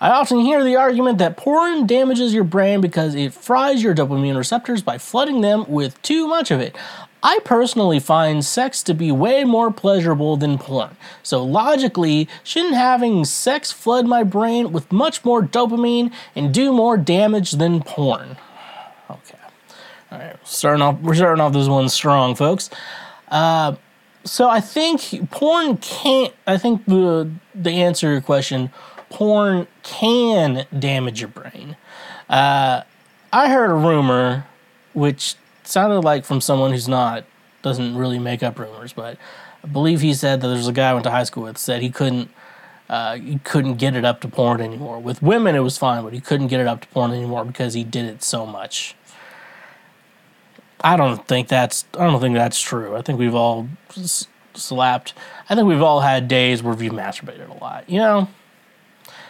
I 0.00 0.10
often 0.10 0.40
hear 0.40 0.64
the 0.64 0.74
argument 0.74 1.18
that 1.18 1.36
porn 1.36 1.86
damages 1.86 2.34
your 2.34 2.42
brain 2.42 2.80
because 2.80 3.14
it 3.14 3.32
fries 3.32 3.84
your 3.84 3.94
dopamine 3.94 4.36
receptors 4.36 4.82
by 4.82 4.98
flooding 4.98 5.42
them 5.42 5.64
with 5.68 6.00
too 6.02 6.26
much 6.26 6.50
of 6.50 6.60
it. 6.60 6.74
I 7.22 7.38
personally 7.44 8.00
find 8.00 8.44
sex 8.44 8.82
to 8.82 8.94
be 8.94 9.12
way 9.12 9.44
more 9.44 9.70
pleasurable 9.70 10.36
than 10.36 10.58
porn. 10.58 10.96
So 11.22 11.44
logically, 11.44 12.28
shouldn't 12.42 12.74
having 12.74 13.24
sex 13.24 13.70
flood 13.70 14.08
my 14.08 14.24
brain 14.24 14.72
with 14.72 14.90
much 14.90 15.24
more 15.24 15.40
dopamine 15.40 16.12
and 16.34 16.52
do 16.52 16.72
more 16.72 16.96
damage 16.96 17.52
than 17.52 17.80
porn? 17.80 18.36
All 20.12 20.18
right, 20.18 20.36
starting 20.46 20.82
off, 20.82 21.00
we're 21.00 21.14
starting 21.14 21.40
off 21.40 21.54
this 21.54 21.68
one 21.68 21.88
strong, 21.88 22.34
folks. 22.34 22.68
Uh, 23.28 23.76
so 24.24 24.46
I 24.46 24.60
think 24.60 25.30
porn 25.30 25.78
can't. 25.78 26.34
I 26.46 26.58
think 26.58 26.84
the 26.84 27.30
the 27.54 27.70
answer 27.70 28.08
to 28.08 28.12
your 28.12 28.20
question, 28.20 28.70
porn 29.08 29.68
can 29.82 30.66
damage 30.78 31.20
your 31.22 31.30
brain. 31.30 31.76
Uh, 32.28 32.82
I 33.32 33.48
heard 33.48 33.70
a 33.70 33.74
rumor, 33.74 34.46
which 34.92 35.36
sounded 35.64 36.00
like 36.00 36.26
from 36.26 36.42
someone 36.42 36.72
who's 36.72 36.88
not 36.88 37.24
doesn't 37.62 37.96
really 37.96 38.18
make 38.18 38.42
up 38.42 38.58
rumors, 38.58 38.92
but 38.92 39.16
I 39.64 39.66
believe 39.66 40.02
he 40.02 40.12
said 40.12 40.42
that 40.42 40.48
there's 40.48 40.68
a 40.68 40.72
guy 40.72 40.90
I 40.90 40.92
went 40.92 41.04
to 41.04 41.10
high 41.10 41.24
school 41.24 41.44
with 41.44 41.56
said 41.56 41.80
he 41.80 41.90
couldn't 41.90 42.30
uh, 42.90 43.16
he 43.16 43.38
couldn't 43.38 43.76
get 43.76 43.96
it 43.96 44.04
up 44.04 44.20
to 44.20 44.28
porn 44.28 44.60
anymore. 44.60 44.98
With 44.98 45.22
women, 45.22 45.54
it 45.54 45.60
was 45.60 45.78
fine, 45.78 46.04
but 46.04 46.12
he 46.12 46.20
couldn't 46.20 46.48
get 46.48 46.60
it 46.60 46.66
up 46.66 46.82
to 46.82 46.88
porn 46.88 47.12
anymore 47.12 47.46
because 47.46 47.72
he 47.72 47.82
did 47.82 48.04
it 48.04 48.22
so 48.22 48.44
much. 48.44 48.94
I 50.82 50.96
don't 50.96 51.26
think 51.28 51.48
that's 51.48 51.84
I 51.94 52.04
don't 52.06 52.20
think 52.20 52.34
that's 52.34 52.60
true. 52.60 52.96
I 52.96 53.02
think 53.02 53.18
we've 53.18 53.34
all 53.34 53.68
s- 53.96 54.26
slapped. 54.54 55.14
I 55.48 55.54
think 55.54 55.66
we've 55.68 55.82
all 55.82 56.00
had 56.00 56.28
days 56.28 56.62
where 56.62 56.74
we've 56.74 56.92
masturbated 56.92 57.48
a 57.48 57.62
lot. 57.62 57.88
You 57.88 57.98
know, 57.98 58.28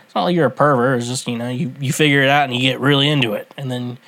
it's 0.04 0.14
not 0.14 0.24
like 0.24 0.34
you're 0.34 0.46
a 0.46 0.50
pervert. 0.50 0.98
It's 0.98 1.08
just 1.08 1.26
you 1.28 1.36
know 1.36 1.48
you 1.48 1.74
you 1.80 1.92
figure 1.92 2.22
it 2.22 2.28
out 2.28 2.44
and 2.44 2.54
you 2.54 2.60
get 2.60 2.80
really 2.80 3.08
into 3.08 3.34
it, 3.34 3.52
and 3.56 3.70
then 3.70 3.98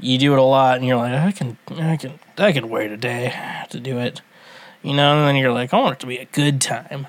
you 0.00 0.18
do 0.18 0.32
it 0.32 0.38
a 0.38 0.42
lot, 0.42 0.76
and 0.76 0.86
you're 0.86 0.96
like, 0.96 1.12
I 1.12 1.32
can 1.32 1.56
I 1.76 1.96
can 1.96 2.18
I 2.36 2.52
can 2.52 2.68
wait 2.68 2.90
a 2.90 2.96
day 2.96 3.32
to 3.70 3.80
do 3.80 3.98
it. 3.98 4.20
You 4.82 4.94
know, 4.94 5.18
and 5.18 5.26
then 5.26 5.36
you're 5.36 5.52
like, 5.52 5.74
I 5.74 5.78
want 5.78 5.94
it 5.94 6.00
to 6.00 6.06
be 6.06 6.18
a 6.18 6.24
good 6.26 6.60
time, 6.60 7.08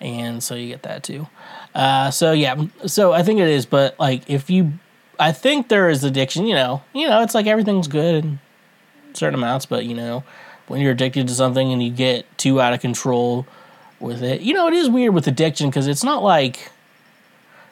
and 0.00 0.42
so 0.42 0.54
you 0.54 0.68
get 0.68 0.82
that 0.82 1.02
too. 1.02 1.26
Uh, 1.74 2.10
so 2.10 2.32
yeah, 2.32 2.64
so 2.86 3.12
I 3.12 3.22
think 3.22 3.40
it 3.40 3.48
is, 3.48 3.66
but 3.66 3.98
like 3.98 4.28
if 4.28 4.50
you, 4.50 4.74
I 5.18 5.32
think 5.32 5.68
there 5.68 5.88
is 5.88 6.04
addiction. 6.04 6.46
You 6.46 6.54
know, 6.54 6.82
you 6.94 7.08
know, 7.08 7.22
it's 7.22 7.34
like 7.34 7.46
everything's 7.46 7.88
good 7.88 8.24
in 8.24 8.40
certain 9.18 9.34
amounts, 9.34 9.66
but 9.66 9.84
you 9.84 9.94
know, 9.94 10.24
when 10.66 10.80
you're 10.80 10.92
addicted 10.92 11.28
to 11.28 11.34
something 11.34 11.72
and 11.72 11.82
you 11.82 11.90
get 11.90 12.26
too 12.38 12.60
out 12.60 12.72
of 12.72 12.80
control 12.80 13.46
with 14.00 14.22
it, 14.22 14.40
you 14.40 14.54
know, 14.54 14.68
it 14.68 14.74
is 14.74 14.88
weird 14.88 15.14
with 15.14 15.26
addiction 15.26 15.68
because 15.68 15.86
it's 15.86 16.04
not 16.04 16.22
like 16.22 16.70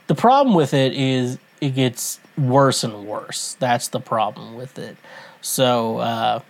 the 0.07 0.15
problem 0.15 0.55
with 0.55 0.75
it 0.75 0.93
is 0.93 1.39
it 1.61 1.71
gets 1.75 2.21
worse 2.37 2.85
and 2.85 3.07
worse. 3.07 3.57
That's 3.59 3.89
the 3.89 4.01
problem 4.01 4.57
with 4.57 4.79
it. 4.79 4.97
So, 5.41 5.99
uh, 5.99 6.41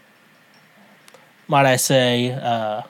might 1.48 1.66
I 1.66 1.76
say, 1.76 2.32
uh, 2.32 2.82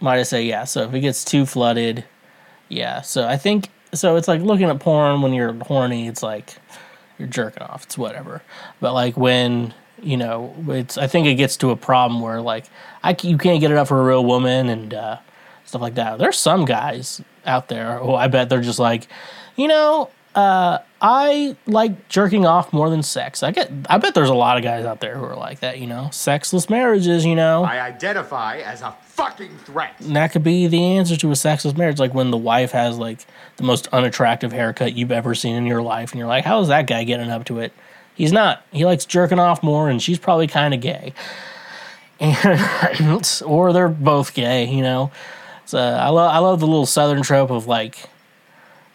might 0.00 0.18
I 0.18 0.22
say, 0.22 0.44
yeah. 0.44 0.64
So 0.64 0.82
if 0.82 0.94
it 0.94 1.00
gets 1.00 1.24
too 1.24 1.44
flooded, 1.46 2.04
yeah. 2.68 3.02
So 3.02 3.26
I 3.26 3.36
think 3.36 3.68
so 3.92 4.16
it's 4.16 4.28
like 4.28 4.40
looking 4.40 4.70
at 4.70 4.78
porn 4.80 5.22
when 5.22 5.32
you're 5.32 5.52
horny. 5.64 6.06
It's 6.06 6.22
like 6.22 6.56
you're 7.20 7.28
jerking 7.28 7.62
off. 7.62 7.84
It's 7.84 7.96
whatever. 7.96 8.42
But 8.80 8.94
like 8.94 9.16
when 9.16 9.74
you 10.02 10.16
know, 10.16 10.54
it's 10.68 10.98
I 10.98 11.06
think 11.06 11.26
it 11.26 11.34
gets 11.34 11.56
to 11.58 11.70
a 11.70 11.76
problem 11.76 12.20
where 12.20 12.40
like 12.40 12.64
I 13.04 13.16
you 13.22 13.38
can't 13.38 13.60
get 13.60 13.70
it 13.70 13.76
up 13.76 13.88
for 13.88 14.00
a 14.00 14.04
real 14.04 14.24
woman 14.24 14.68
and 14.68 14.92
uh, 14.92 15.18
stuff 15.64 15.82
like 15.82 15.94
that. 15.94 16.18
There's 16.18 16.38
some 16.38 16.64
guys 16.64 17.22
out 17.46 17.68
there 17.68 17.98
who 17.98 18.14
I 18.14 18.28
bet 18.28 18.48
they're 18.48 18.60
just 18.60 18.78
like, 18.78 19.06
you 19.56 19.68
know, 19.68 20.10
uh, 20.34 20.78
I 21.00 21.56
like 21.66 22.08
jerking 22.08 22.46
off 22.46 22.72
more 22.72 22.88
than 22.90 23.02
sex. 23.02 23.42
I 23.42 23.50
get. 23.50 23.70
I 23.88 23.98
bet 23.98 24.14
there's 24.14 24.28
a 24.28 24.34
lot 24.34 24.56
of 24.58 24.62
guys 24.62 24.84
out 24.84 25.00
there 25.00 25.16
who 25.16 25.24
are 25.24 25.34
like 25.34 25.60
that. 25.60 25.78
You 25.78 25.86
know, 25.86 26.08
sexless 26.12 26.70
marriages. 26.70 27.24
You 27.24 27.34
know, 27.34 27.64
I 27.64 27.80
identify 27.80 28.58
as 28.58 28.82
a 28.82 28.94
fucking 29.02 29.56
threat. 29.58 29.94
and 30.00 30.14
that 30.14 30.32
could 30.32 30.44
be 30.44 30.66
the 30.66 30.96
answer 30.96 31.16
to 31.16 31.30
a 31.30 31.36
sexless 31.36 31.76
marriage. 31.76 31.98
Like 31.98 32.14
when 32.14 32.30
the 32.30 32.36
wife 32.36 32.72
has 32.72 32.96
like 32.98 33.26
the 33.56 33.64
most 33.64 33.88
unattractive 33.88 34.52
haircut 34.52 34.94
you've 34.94 35.12
ever 35.12 35.34
seen 35.34 35.56
in 35.56 35.66
your 35.66 35.82
life, 35.82 36.12
and 36.12 36.18
you're 36.18 36.28
like, 36.28 36.44
how 36.44 36.60
is 36.60 36.68
that 36.68 36.86
guy 36.86 37.04
getting 37.04 37.30
up 37.30 37.44
to 37.46 37.58
it? 37.58 37.72
He's 38.14 38.32
not. 38.32 38.64
He 38.70 38.84
likes 38.84 39.04
jerking 39.06 39.38
off 39.38 39.62
more, 39.62 39.88
and 39.88 40.00
she's 40.00 40.18
probably 40.18 40.46
kind 40.46 40.74
of 40.74 40.80
gay. 40.80 41.12
And 42.20 43.42
or 43.46 43.72
they're 43.72 43.88
both 43.88 44.34
gay. 44.34 44.66
You 44.66 44.82
know, 44.82 45.10
so 45.64 45.78
I 45.78 46.08
love 46.10 46.30
I 46.32 46.38
love 46.38 46.60
the 46.60 46.66
little 46.66 46.86
southern 46.86 47.22
trope 47.22 47.50
of 47.50 47.66
like 47.66 48.04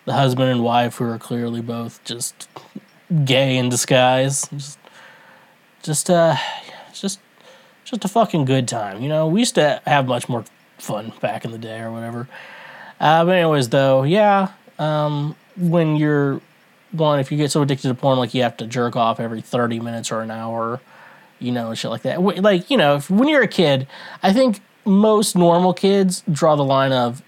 the 0.06 0.14
husband 0.14 0.50
and 0.50 0.64
wife 0.64 0.98
who 0.98 1.06
are 1.06 1.18
clearly 1.18 1.62
both 1.62 2.04
just 2.04 2.48
gay 3.24 3.58
in 3.58 3.70
disguise. 3.70 4.48
Just, 4.50 4.80
just 5.82 6.10
uh, 6.10 6.36
just 6.94 7.20
just 7.84 8.06
a 8.06 8.08
fucking 8.08 8.46
good 8.46 8.68
time. 8.68 9.02
You 9.02 9.10
know, 9.10 9.28
we 9.28 9.42
used 9.42 9.56
to 9.56 9.82
have 9.86 10.08
much 10.08 10.28
more 10.30 10.46
fun 10.78 11.14
back 11.22 11.46
in 11.46 11.52
the 11.52 11.58
day 11.58 11.80
or 11.80 11.92
whatever. 11.92 12.28
Uh, 13.00 13.26
but 13.26 13.36
anyways, 13.36 13.70
though, 13.70 14.04
yeah, 14.04 14.52
um, 14.80 15.36
when 15.58 15.96
you're 15.96 16.42
one, 16.92 17.20
if 17.20 17.32
you 17.32 17.38
get 17.38 17.52
so 17.52 17.62
addicted 17.62 17.90
to 17.90 17.94
porn, 17.94 18.18
like 18.18 18.34
you 18.34 18.44
have 18.44 18.58
to 18.58 18.68
jerk 18.68 18.96
off 18.96 19.20
every 19.20 19.42
thirty 19.42 19.80
minutes 19.80 20.12
or 20.12 20.22
an 20.22 20.32
hour, 20.32 20.82
you 21.40 21.52
know, 21.52 21.74
shit 21.74 21.92
like 21.92 22.04
that. 22.04 22.22
Like 22.22 22.70
you 22.70 22.78
know, 22.78 22.96
if, 22.96 23.10
when 23.10 23.28
you're 23.28 23.44
a 23.44 23.48
kid, 23.48 23.88
I 24.24 24.34
think 24.34 24.62
most 24.86 25.36
normal 25.36 25.74
kids 25.74 26.24
draw 26.32 26.56
the 26.56 26.64
line 26.64 26.92
of 26.92 27.22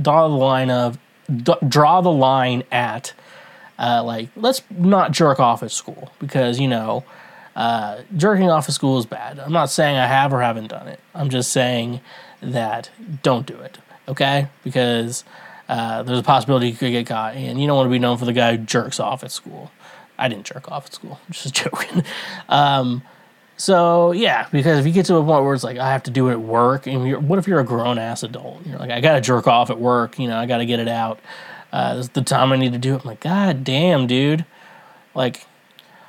draw 0.00 0.28
the 0.28 0.34
line 0.34 0.70
of 0.70 0.98
d- 1.34 1.54
draw 1.66 2.00
the 2.00 2.12
line 2.12 2.62
at 2.70 3.12
uh, 3.78 4.02
like 4.04 4.28
let's 4.36 4.62
not 4.70 5.12
jerk 5.12 5.38
off 5.40 5.62
at 5.62 5.70
school 5.70 6.10
because 6.18 6.58
you 6.58 6.68
know 6.68 7.04
uh, 7.54 8.02
jerking 8.16 8.50
off 8.50 8.68
at 8.68 8.74
school 8.74 8.98
is 8.98 9.06
bad. 9.06 9.38
I'm 9.38 9.52
not 9.52 9.70
saying 9.70 9.96
I 9.96 10.06
have 10.06 10.32
or 10.32 10.42
haven't 10.42 10.68
done 10.68 10.88
it. 10.88 11.00
I'm 11.14 11.30
just 11.30 11.52
saying 11.52 12.00
that 12.42 12.90
don't 13.22 13.46
do 13.46 13.54
it, 13.54 13.78
okay? 14.08 14.48
Because 14.62 15.24
uh, 15.68 16.02
there's 16.02 16.18
a 16.18 16.22
possibility 16.22 16.68
you 16.68 16.76
could 16.76 16.90
get 16.90 17.06
caught, 17.06 17.34
and 17.34 17.60
you 17.60 17.66
don't 17.66 17.76
want 17.76 17.86
to 17.86 17.90
be 17.90 17.98
known 17.98 18.18
for 18.18 18.26
the 18.26 18.34
guy 18.34 18.56
who 18.56 18.64
jerks 18.64 19.00
off 19.00 19.24
at 19.24 19.32
school. 19.32 19.70
I 20.18 20.28
didn't 20.28 20.44
jerk 20.44 20.70
off 20.70 20.86
at 20.86 20.94
school. 20.94 21.18
I'm 21.26 21.30
just 21.32 21.54
joking. 21.54 22.02
Um, 22.48 23.02
so 23.56 24.12
yeah, 24.12 24.48
because 24.52 24.78
if 24.78 24.86
you 24.86 24.92
get 24.92 25.06
to 25.06 25.16
a 25.16 25.24
point 25.24 25.44
where 25.44 25.54
it's 25.54 25.64
like 25.64 25.78
I 25.78 25.92
have 25.92 26.02
to 26.04 26.10
do 26.10 26.28
it 26.28 26.32
at 26.32 26.40
work, 26.40 26.86
and 26.86 27.28
what 27.28 27.38
if 27.38 27.46
you're 27.46 27.60
a 27.60 27.64
grown 27.64 27.98
ass 27.98 28.22
adult? 28.22 28.66
You're 28.66 28.78
like 28.78 28.90
I 28.90 29.00
gotta 29.00 29.20
jerk 29.20 29.46
off 29.46 29.70
at 29.70 29.80
work. 29.80 30.18
You 30.18 30.28
know, 30.28 30.38
I 30.38 30.46
gotta 30.46 30.66
get 30.66 30.80
it 30.80 30.88
out. 30.88 31.20
Uh, 31.72 31.96
this 31.96 32.06
is 32.06 32.10
the 32.12 32.22
time 32.22 32.52
I 32.52 32.56
need 32.56 32.72
to 32.72 32.78
do 32.78 32.94
it. 32.94 33.02
I'm 33.02 33.08
like, 33.08 33.20
God 33.20 33.64
damn, 33.64 34.06
dude. 34.06 34.44
Like, 35.14 35.46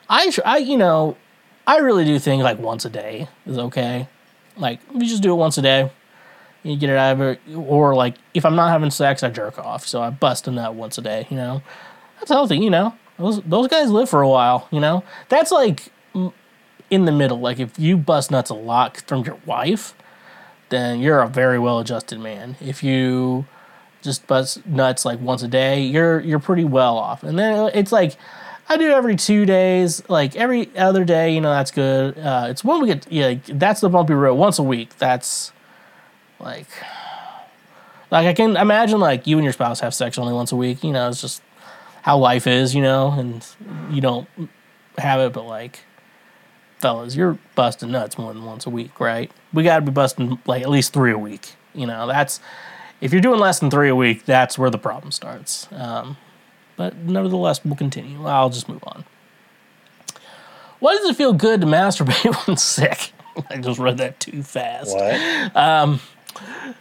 I, 0.09 0.31
I, 0.45 0.57
you 0.57 0.77
know, 0.77 1.17
I 1.65 1.77
really 1.77 2.05
do 2.05 2.19
think 2.19 2.43
like 2.43 2.59
once 2.59 2.85
a 2.85 2.89
day 2.89 3.27
is 3.45 3.57
okay. 3.57 4.07
Like, 4.55 4.79
you 4.93 5.05
just 5.05 5.23
do 5.23 5.31
it 5.31 5.35
once 5.35 5.57
a 5.57 5.61
day, 5.61 5.91
you 6.63 6.77
get 6.77 6.89
it 6.89 6.97
out 6.97 7.13
of 7.13 7.21
it. 7.21 7.39
Or 7.53 7.95
like, 7.95 8.15
if 8.33 8.45
I'm 8.45 8.55
not 8.55 8.69
having 8.69 8.91
sex, 8.91 9.23
I 9.23 9.29
jerk 9.29 9.57
off. 9.59 9.85
So 9.85 10.01
I 10.01 10.09
bust 10.09 10.47
a 10.47 10.51
nut 10.51 10.73
once 10.73 10.97
a 10.97 11.01
day. 11.01 11.27
You 11.29 11.37
know, 11.37 11.61
that's 12.19 12.31
healthy. 12.31 12.57
You 12.57 12.69
know, 12.69 12.95
those 13.17 13.41
those 13.41 13.67
guys 13.67 13.89
live 13.89 14.09
for 14.09 14.21
a 14.21 14.29
while. 14.29 14.67
You 14.71 14.79
know, 14.79 15.03
that's 15.29 15.51
like 15.51 15.91
in 16.89 17.05
the 17.05 17.11
middle. 17.11 17.39
Like, 17.39 17.59
if 17.59 17.77
you 17.77 17.97
bust 17.97 18.31
nuts 18.31 18.49
a 18.49 18.55
lot 18.55 18.97
from 19.07 19.23
your 19.23 19.37
wife, 19.45 19.93
then 20.69 20.99
you're 20.99 21.21
a 21.21 21.27
very 21.27 21.59
well 21.59 21.79
adjusted 21.79 22.19
man. 22.19 22.55
If 22.59 22.83
you 22.83 23.45
just 24.01 24.27
bust 24.27 24.65
nuts 24.65 25.05
like 25.05 25.19
once 25.19 25.43
a 25.43 25.47
day, 25.47 25.81
you're 25.81 26.19
you're 26.19 26.39
pretty 26.39 26.65
well 26.65 26.97
off. 26.97 27.23
And 27.23 27.37
then 27.37 27.71
it's 27.73 27.91
like 27.91 28.17
I 28.69 28.77
do 28.77 28.91
every 28.91 29.15
two 29.15 29.45
days, 29.45 30.07
like 30.09 30.35
every 30.35 30.75
other 30.77 31.05
day. 31.05 31.33
You 31.33 31.41
know 31.41 31.49
that's 31.49 31.71
good. 31.71 32.17
Uh, 32.17 32.47
it's 32.49 32.63
when 32.63 32.81
we 32.81 32.87
get 32.87 33.11
yeah, 33.11 33.35
that's 33.47 33.81
the 33.81 33.89
bumpy 33.89 34.13
road. 34.13 34.35
Once 34.35 34.59
a 34.59 34.63
week, 34.63 34.97
that's 34.97 35.51
like 36.39 36.67
like 38.11 38.27
I 38.27 38.33
can 38.33 38.57
imagine 38.57 38.99
like 38.99 39.27
you 39.27 39.37
and 39.37 39.43
your 39.43 39.53
spouse 39.53 39.79
have 39.79 39.93
sex 39.93 40.17
only 40.17 40.33
once 40.33 40.51
a 40.51 40.55
week. 40.55 40.83
You 40.83 40.91
know, 40.91 41.09
it's 41.09 41.21
just 41.21 41.41
how 42.01 42.17
life 42.17 42.47
is. 42.47 42.75
You 42.75 42.81
know, 42.81 43.11
and 43.11 43.45
you 43.89 44.01
don't 44.01 44.27
have 44.97 45.19
it, 45.21 45.33
but 45.33 45.45
like 45.45 45.79
fellas, 46.79 47.15
you're 47.15 47.37
busting 47.55 47.91
nuts 47.91 48.17
more 48.17 48.33
than 48.33 48.45
once 48.45 48.65
a 48.65 48.69
week, 48.69 48.99
right? 48.99 49.31
We 49.53 49.63
got 49.63 49.77
to 49.77 49.81
be 49.81 49.91
busting 49.91 50.39
like 50.45 50.61
at 50.61 50.69
least 50.69 50.93
three 50.93 51.11
a 51.11 51.17
week. 51.17 51.55
You 51.73 51.87
know, 51.87 52.07
that's 52.07 52.39
if 53.01 53.11
you're 53.11 53.21
doing 53.21 53.39
less 53.39 53.59
than 53.59 53.69
three 53.69 53.89
a 53.89 53.95
week, 53.95 54.25
that's 54.25 54.57
where 54.57 54.69
the 54.69 54.77
problem 54.77 55.11
starts. 55.11 55.67
Um, 55.71 56.17
but 56.75 56.95
nevertheless, 56.97 57.63
we'll 57.63 57.75
continue. 57.75 58.25
I'll 58.25 58.49
just 58.49 58.69
move 58.69 58.83
on. 58.85 59.05
Why 60.79 60.95
does 60.95 61.09
it 61.09 61.15
feel 61.15 61.33
good 61.33 61.61
to 61.61 61.67
masturbate 61.67 62.35
when 62.47 62.57
sick? 62.57 63.11
I 63.49 63.57
just 63.57 63.79
read 63.79 63.97
that 63.97 64.19
too 64.19 64.43
fast. 64.43 64.95
What? 64.95 65.55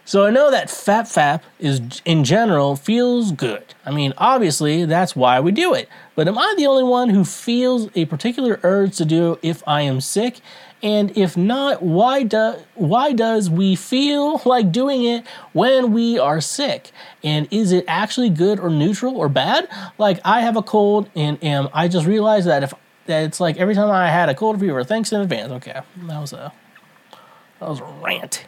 So 0.04 0.24
I 0.26 0.30
know 0.30 0.50
that 0.50 0.68
fap 0.68 1.02
fap 1.02 1.42
is 1.58 1.80
in 2.04 2.24
general 2.24 2.76
feels 2.76 3.32
good. 3.32 3.74
I 3.84 3.90
mean, 3.90 4.12
obviously 4.18 4.84
that's 4.84 5.16
why 5.16 5.40
we 5.40 5.52
do 5.52 5.74
it. 5.74 5.88
But 6.14 6.28
am 6.28 6.38
I 6.38 6.54
the 6.56 6.66
only 6.66 6.84
one 6.84 7.10
who 7.10 7.24
feels 7.24 7.88
a 7.94 8.04
particular 8.06 8.60
urge 8.62 8.96
to 8.96 9.04
do 9.04 9.38
if 9.42 9.62
I 9.66 9.82
am 9.82 10.00
sick? 10.00 10.40
And 10.82 11.16
if 11.16 11.36
not, 11.36 11.82
why 11.82 12.22
do 12.22 12.54
why 12.74 13.12
does 13.12 13.48
we 13.50 13.76
feel 13.76 14.40
like 14.44 14.70
doing 14.70 15.04
it 15.04 15.26
when 15.52 15.92
we 15.92 16.18
are 16.18 16.40
sick? 16.40 16.90
And 17.24 17.48
is 17.50 17.72
it 17.72 17.84
actually 17.88 18.30
good 18.30 18.60
or 18.60 18.70
neutral 18.70 19.16
or 19.16 19.28
bad? 19.28 19.68
Like 19.98 20.20
I 20.24 20.40
have 20.42 20.56
a 20.56 20.62
cold 20.62 21.10
and 21.16 21.42
am 21.42 21.68
I 21.72 21.88
just 21.88 22.06
realized 22.06 22.46
that 22.46 22.62
if 22.62 22.74
that 23.06 23.24
it's 23.24 23.40
like 23.40 23.56
every 23.56 23.74
time 23.74 23.90
I 23.90 24.10
had 24.10 24.28
a 24.28 24.34
cold 24.34 24.60
fever, 24.60 24.84
thanks 24.84 25.12
in 25.12 25.20
advance. 25.20 25.52
Okay, 25.52 25.80
that 26.02 26.20
was 26.20 26.32
a 26.32 26.52
that 27.60 27.68
was 27.68 27.80
a 27.80 27.84
rant. 27.84 28.46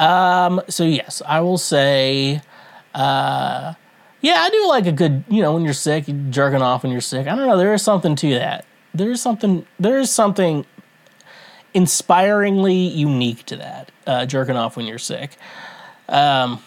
Um, 0.00 0.62
so 0.68 0.82
yes, 0.84 1.20
I 1.26 1.40
will 1.40 1.58
say, 1.58 2.40
uh, 2.94 3.74
yeah, 4.22 4.34
I 4.38 4.48
do 4.48 4.66
like 4.66 4.86
a 4.86 4.92
good, 4.92 5.24
you 5.28 5.42
know, 5.42 5.52
when 5.52 5.62
you're 5.62 5.74
sick, 5.74 6.08
you 6.08 6.14
jerking 6.30 6.62
off 6.62 6.82
when 6.82 6.90
you're 6.90 7.02
sick. 7.02 7.26
I 7.26 7.36
don't 7.36 7.46
know, 7.46 7.58
there 7.58 7.74
is 7.74 7.82
something 7.82 8.16
to 8.16 8.30
that. 8.30 8.64
There 8.94 9.10
is 9.10 9.20
something, 9.20 9.66
there 9.78 9.98
is 9.98 10.10
something 10.10 10.64
inspiringly 11.74 12.74
unique 12.74 13.44
to 13.46 13.56
that, 13.56 13.92
uh, 14.06 14.24
jerking 14.24 14.56
off 14.56 14.74
when 14.74 14.86
you're 14.86 14.98
sick. 14.98 15.36
Um, 16.08 16.62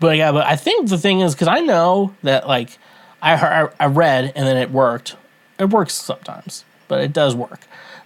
but 0.00 0.16
yeah, 0.16 0.32
but 0.32 0.46
I 0.46 0.56
think 0.56 0.88
the 0.88 0.98
thing 0.98 1.20
is, 1.20 1.34
because 1.34 1.48
I 1.48 1.60
know 1.60 2.14
that 2.22 2.48
like 2.48 2.78
I 3.20 3.36
heard, 3.36 3.74
I 3.78 3.84
read 3.84 4.32
and 4.34 4.46
then 4.46 4.56
it 4.56 4.70
worked. 4.70 5.16
It 5.58 5.68
works 5.68 5.92
sometimes, 5.92 6.64
but 6.88 7.02
it 7.02 7.12
does 7.12 7.36
work. 7.36 7.60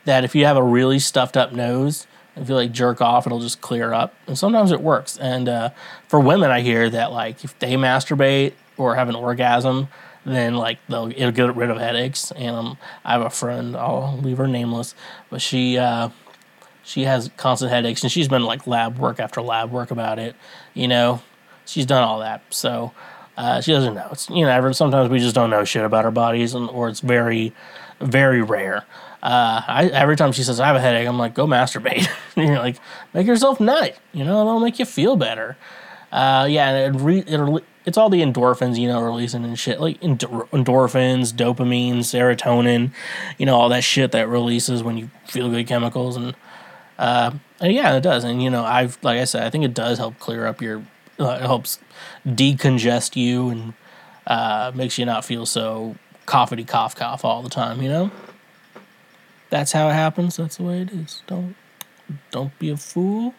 That 0.06 0.24
if 0.24 0.34
you 0.34 0.44
have 0.44 0.56
a 0.56 0.62
really 0.62 0.98
stuffed 0.98 1.36
up 1.36 1.52
nose, 1.52 2.08
if 2.36 2.48
you 2.48 2.54
like 2.54 2.72
jerk 2.72 3.00
off, 3.00 3.26
it'll 3.26 3.40
just 3.40 3.60
clear 3.60 3.92
up. 3.92 4.14
And 4.26 4.38
sometimes 4.38 4.72
it 4.72 4.80
works. 4.80 5.18
And 5.18 5.48
uh, 5.48 5.70
for 6.08 6.20
women, 6.20 6.50
I 6.50 6.60
hear 6.60 6.88
that 6.90 7.12
like 7.12 7.44
if 7.44 7.58
they 7.58 7.74
masturbate 7.74 8.54
or 8.76 8.94
have 8.94 9.08
an 9.08 9.14
orgasm, 9.14 9.88
then 10.24 10.54
like 10.54 10.78
they'll 10.88 11.10
it'll 11.10 11.32
get 11.32 11.54
rid 11.54 11.70
of 11.70 11.78
headaches. 11.78 12.30
And 12.32 12.54
um, 12.56 12.78
I 13.04 13.12
have 13.12 13.22
a 13.22 13.30
friend, 13.30 13.76
I'll 13.76 14.18
leave 14.22 14.38
her 14.38 14.48
nameless, 14.48 14.94
but 15.30 15.42
she 15.42 15.78
uh, 15.78 16.10
she 16.82 17.04
has 17.04 17.30
constant 17.36 17.70
headaches, 17.70 18.02
and 18.02 18.10
she's 18.10 18.28
been 18.28 18.44
like 18.44 18.66
lab 18.66 18.98
work 18.98 19.20
after 19.20 19.40
lab 19.40 19.70
work 19.70 19.90
about 19.90 20.18
it. 20.18 20.34
You 20.74 20.88
know, 20.88 21.22
she's 21.64 21.86
done 21.86 22.02
all 22.02 22.20
that, 22.20 22.42
so 22.50 22.92
uh, 23.36 23.60
she 23.60 23.72
doesn't 23.72 23.94
know. 23.94 24.08
It's 24.12 24.28
you 24.30 24.44
know, 24.44 24.72
sometimes 24.72 25.10
we 25.10 25.18
just 25.18 25.34
don't 25.34 25.50
know 25.50 25.64
shit 25.64 25.84
about 25.84 26.04
our 26.04 26.10
bodies, 26.10 26.54
and 26.54 26.68
or 26.70 26.88
it's 26.88 27.00
very, 27.00 27.52
very 28.00 28.42
rare. 28.42 28.84
Uh, 29.22 29.62
I, 29.66 29.86
every 29.92 30.16
time 30.16 30.32
she 30.32 30.42
says 30.42 30.58
I 30.58 30.66
have 30.66 30.76
a 30.76 30.80
headache, 30.80 31.06
I'm 31.06 31.18
like, 31.18 31.34
go 31.34 31.46
masturbate. 31.46 32.08
and 32.36 32.48
you're 32.48 32.58
like, 32.58 32.76
make 33.14 33.26
yourself 33.26 33.60
nut. 33.60 33.96
You 34.12 34.24
know, 34.24 34.40
it'll 34.40 34.60
make 34.60 34.78
you 34.78 34.84
feel 34.84 35.16
better. 35.16 35.56
Uh, 36.10 36.46
yeah, 36.50 36.70
and 36.70 36.96
it 36.96 37.00
re- 37.00 37.24
it'll, 37.26 37.60
it's 37.86 37.96
all 37.96 38.10
the 38.10 38.20
endorphins, 38.20 38.78
you 38.78 38.88
know, 38.88 39.00
releasing 39.00 39.44
and 39.44 39.58
shit 39.58 39.80
like 39.80 40.02
endor- 40.02 40.46
endorphins, 40.52 41.32
dopamine, 41.32 41.98
serotonin, 41.98 42.92
you 43.38 43.46
know, 43.46 43.56
all 43.56 43.68
that 43.68 43.84
shit 43.84 44.12
that 44.12 44.28
releases 44.28 44.82
when 44.82 44.96
you 44.98 45.10
feel 45.26 45.48
good 45.48 45.66
chemicals 45.66 46.16
and 46.16 46.34
uh, 46.98 47.32
and 47.60 47.72
yeah, 47.72 47.96
it 47.96 48.02
does. 48.02 48.24
And 48.24 48.42
you 48.42 48.50
know, 48.50 48.64
I've 48.64 48.98
like 49.02 49.18
I 49.18 49.24
said, 49.24 49.44
I 49.44 49.50
think 49.50 49.64
it 49.64 49.74
does 49.74 49.98
help 49.98 50.18
clear 50.18 50.46
up 50.46 50.60
your. 50.60 50.84
Uh, 51.18 51.38
it 51.40 51.42
helps 51.42 51.78
decongest 52.26 53.16
you 53.16 53.50
and 53.50 53.74
uh, 54.26 54.72
makes 54.74 54.98
you 54.98 55.04
not 55.04 55.24
feel 55.24 55.46
so 55.46 55.94
coughity 56.26 56.66
cough 56.66 56.96
cough 56.96 57.24
all 57.24 57.42
the 57.42 57.50
time. 57.50 57.82
You 57.82 57.88
know, 57.88 58.10
that's 59.52 59.70
how 59.72 59.90
it 59.90 59.92
happens. 59.92 60.38
That's 60.38 60.56
the 60.56 60.62
way 60.62 60.80
it 60.80 60.90
is. 60.90 61.22
Don't 61.26 61.54
don't 62.30 62.58
be 62.58 62.70
a 62.70 62.76
fool. 62.78 63.34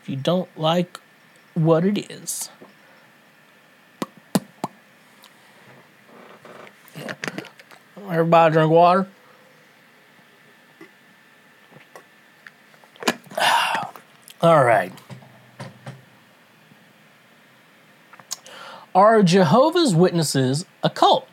If 0.00 0.08
you 0.08 0.16
don't 0.16 0.48
like 0.58 0.98
what 1.52 1.84
it 1.84 2.10
is. 2.10 2.48
Everybody 8.08 8.54
drink 8.54 8.70
water. 8.72 9.08
All 14.40 14.64
right. 14.64 14.92
Are 18.94 19.22
Jehovah's 19.22 19.94
Witnesses 19.94 20.64
a 20.82 20.88
cult? 20.88 21.29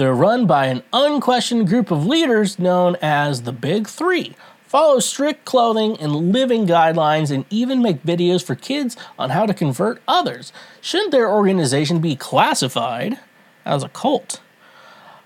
They're 0.00 0.14
run 0.14 0.46
by 0.46 0.68
an 0.68 0.82
unquestioned 0.94 1.68
group 1.68 1.90
of 1.90 2.06
leaders 2.06 2.58
known 2.58 2.96
as 3.02 3.42
the 3.42 3.52
Big 3.52 3.86
Three, 3.86 4.34
follow 4.66 4.98
strict 4.98 5.44
clothing 5.44 5.98
and 6.00 6.32
living 6.32 6.66
guidelines, 6.66 7.30
and 7.30 7.44
even 7.50 7.82
make 7.82 8.02
videos 8.02 8.42
for 8.42 8.54
kids 8.54 8.96
on 9.18 9.28
how 9.28 9.44
to 9.44 9.52
convert 9.52 10.00
others. 10.08 10.54
Shouldn't 10.80 11.10
their 11.10 11.30
organization 11.30 12.00
be 12.00 12.16
classified 12.16 13.18
as 13.66 13.82
a 13.82 13.90
cult? 13.90 14.40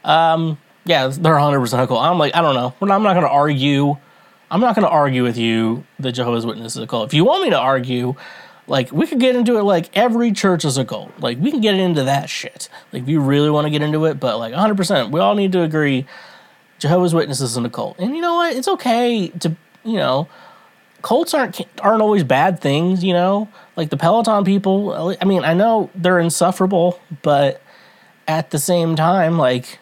Um, 0.02 0.58
yeah, 0.84 1.06
they're 1.06 1.34
100% 1.34 1.84
a 1.84 1.86
cult. 1.86 2.02
I'm 2.02 2.18
like, 2.18 2.34
I 2.34 2.42
don't 2.42 2.56
know. 2.56 2.74
I'm 2.80 3.04
not 3.04 3.14
going 3.14 3.26
to 3.26 3.30
argue. 3.30 3.96
I'm 4.50 4.60
not 4.60 4.74
going 4.74 4.86
to 4.86 4.90
argue 4.90 5.22
with 5.22 5.38
you 5.38 5.86
that 6.00 6.10
Jehovah's 6.10 6.44
Witnesses 6.44 6.78
is 6.78 6.82
a 6.82 6.88
cult. 6.88 7.06
If 7.06 7.14
you 7.14 7.24
want 7.24 7.44
me 7.44 7.50
to 7.50 7.60
argue, 7.60 8.16
like 8.66 8.90
we 8.92 9.06
could 9.06 9.20
get 9.20 9.36
into 9.36 9.58
it 9.58 9.62
like 9.62 9.94
every 9.96 10.32
church 10.32 10.64
is 10.64 10.78
a 10.78 10.84
cult. 10.84 11.12
Like 11.18 11.38
we 11.38 11.50
can 11.50 11.60
get 11.60 11.74
into 11.74 12.04
that 12.04 12.30
shit. 12.30 12.68
Like 12.92 13.06
you 13.06 13.20
really 13.20 13.50
want 13.50 13.66
to 13.66 13.70
get 13.70 13.82
into 13.82 14.04
it, 14.06 14.18
but 14.18 14.38
like 14.38 14.54
100%, 14.54 15.10
we 15.10 15.20
all 15.20 15.34
need 15.34 15.52
to 15.52 15.62
agree 15.62 16.06
Jehovah's 16.78 17.14
Witnesses 17.14 17.56
is 17.56 17.56
a 17.56 17.70
cult. 17.70 17.98
And 17.98 18.14
you 18.14 18.22
know 18.22 18.34
what? 18.34 18.54
It's 18.54 18.68
okay 18.68 19.28
to, 19.28 19.56
you 19.84 19.96
know, 19.96 20.28
cults 21.02 21.34
aren't 21.34 21.60
aren't 21.80 22.02
always 22.02 22.24
bad 22.24 22.60
things, 22.60 23.04
you 23.04 23.12
know? 23.12 23.48
Like 23.76 23.90
the 23.90 23.96
Peloton 23.96 24.44
people, 24.44 25.16
I 25.20 25.24
mean, 25.24 25.44
I 25.44 25.54
know 25.54 25.90
they're 25.94 26.18
insufferable, 26.18 27.00
but 27.22 27.62
at 28.26 28.50
the 28.50 28.58
same 28.58 28.96
time 28.96 29.38
like 29.38 29.78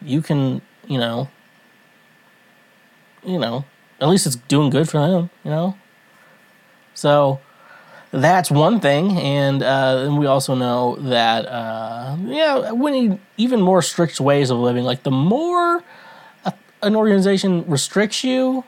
you 0.00 0.22
can, 0.22 0.62
you 0.86 0.98
know, 0.98 1.28
you 3.24 3.38
know, 3.38 3.64
at 4.00 4.08
least 4.08 4.26
it's 4.26 4.36
doing 4.36 4.70
good 4.70 4.88
for 4.88 4.98
them, 4.98 5.30
you 5.44 5.50
know? 5.50 5.76
So, 6.94 7.40
that's 8.12 8.50
one 8.50 8.78
thing, 8.78 9.18
and 9.18 9.62
uh, 9.62 10.04
and 10.06 10.18
we 10.18 10.26
also 10.26 10.54
know 10.54 10.96
that 10.96 11.46
uh, 11.46 12.16
yeah, 12.24 12.72
we 12.72 12.90
need 12.90 13.18
even 13.38 13.60
more 13.60 13.80
strict 13.80 14.20
ways 14.20 14.50
of 14.50 14.58
living. 14.58 14.84
Like 14.84 15.02
the 15.02 15.10
more 15.10 15.82
a, 16.44 16.52
an 16.82 16.94
organization 16.94 17.64
restricts 17.66 18.22
you 18.22 18.64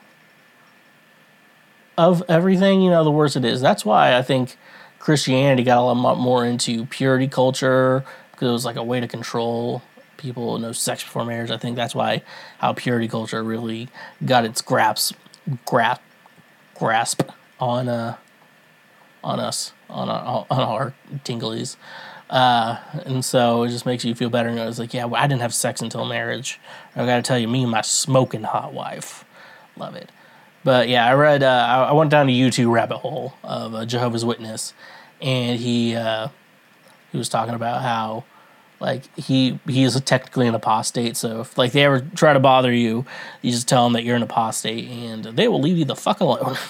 of 1.98 2.22
everything, 2.28 2.80
you 2.80 2.90
know, 2.90 3.04
the 3.04 3.10
worse 3.10 3.36
it 3.36 3.44
is. 3.44 3.60
That's 3.60 3.84
why 3.84 4.16
I 4.16 4.22
think 4.22 4.56
Christianity 4.98 5.62
got 5.62 5.78
a 5.78 5.82
lot 5.82 6.18
more 6.18 6.44
into 6.46 6.86
purity 6.86 7.28
culture 7.28 8.04
because 8.32 8.48
it 8.48 8.52
was 8.52 8.64
like 8.64 8.76
a 8.76 8.82
way 8.82 8.98
to 8.98 9.06
control 9.06 9.82
people, 10.16 10.58
no 10.58 10.72
sex 10.72 11.04
before 11.04 11.24
marriage. 11.26 11.50
I 11.50 11.58
think 11.58 11.76
that's 11.76 11.94
why 11.94 12.22
how 12.58 12.72
purity 12.72 13.08
culture 13.08 13.42
really 13.42 13.88
got 14.24 14.46
its 14.46 14.62
grasp 14.62 15.16
grasp 15.66 16.00
grasp 16.74 17.22
on 17.60 17.88
uh 17.88 18.16
on 19.24 19.40
us, 19.40 19.72
on 19.90 20.09
our, 20.09 20.46
on 20.51 20.60
our 20.60 20.94
tinglies. 21.24 21.76
Uh, 22.30 22.78
and 23.05 23.24
so 23.24 23.64
it 23.64 23.70
just 23.70 23.86
makes 23.86 24.05
you 24.05 24.14
feel 24.14 24.30
better. 24.30 24.48
And 24.48 24.59
it's 24.59 24.78
like, 24.78 24.94
yeah, 24.94 25.06
well, 25.06 25.22
I 25.22 25.26
didn't 25.26 25.42
have 25.42 25.55
sex 25.55 25.80
until 25.80 26.05
marriage. 26.05 26.60
I 26.94 27.05
got 27.05 27.16
to 27.16 27.22
tell 27.22 27.38
you, 27.38 27.48
me 27.48 27.62
and 27.62 27.70
my 27.70 27.80
smoking 27.80 28.44
hot 28.44 28.72
wife, 28.72 29.24
love 29.76 29.96
it. 29.96 30.10
But 30.62 30.88
yeah, 30.88 31.06
I 31.06 31.14
read. 31.14 31.42
Uh, 31.42 31.86
I 31.90 31.92
went 31.92 32.10
down 32.10 32.28
a 32.28 32.32
YouTube 32.32 32.72
rabbit 32.72 32.98
hole 32.98 33.34
of 33.42 33.74
a 33.74 33.84
Jehovah's 33.84 34.24
Witness, 34.24 34.72
and 35.20 35.60
he 35.60 35.94
uh, 35.94 36.28
he 37.12 37.18
was 37.18 37.28
talking 37.28 37.55
about 37.55 37.82
how 37.82 38.24
like 38.80 39.14
he 39.16 39.59
he 39.68 39.84
is 39.84 40.01
technically 40.01 40.46
an 40.46 40.55
apostate. 40.55 41.18
So 41.18 41.42
if 41.42 41.59
like 41.59 41.72
they 41.72 41.84
ever 41.84 42.01
try 42.01 42.32
to 42.32 42.40
bother 42.40 42.72
you, 42.72 43.05
you 43.42 43.51
just 43.51 43.68
tell 43.68 43.84
them 43.84 43.92
that 43.92 44.05
you're 44.05 44.16
an 44.16 44.22
apostate, 44.22 44.88
and 44.88 45.24
they 45.24 45.48
will 45.48 45.60
leave 45.60 45.76
you 45.76 45.84
the 45.84 45.96
fuck 45.96 46.20
alone. 46.20 46.56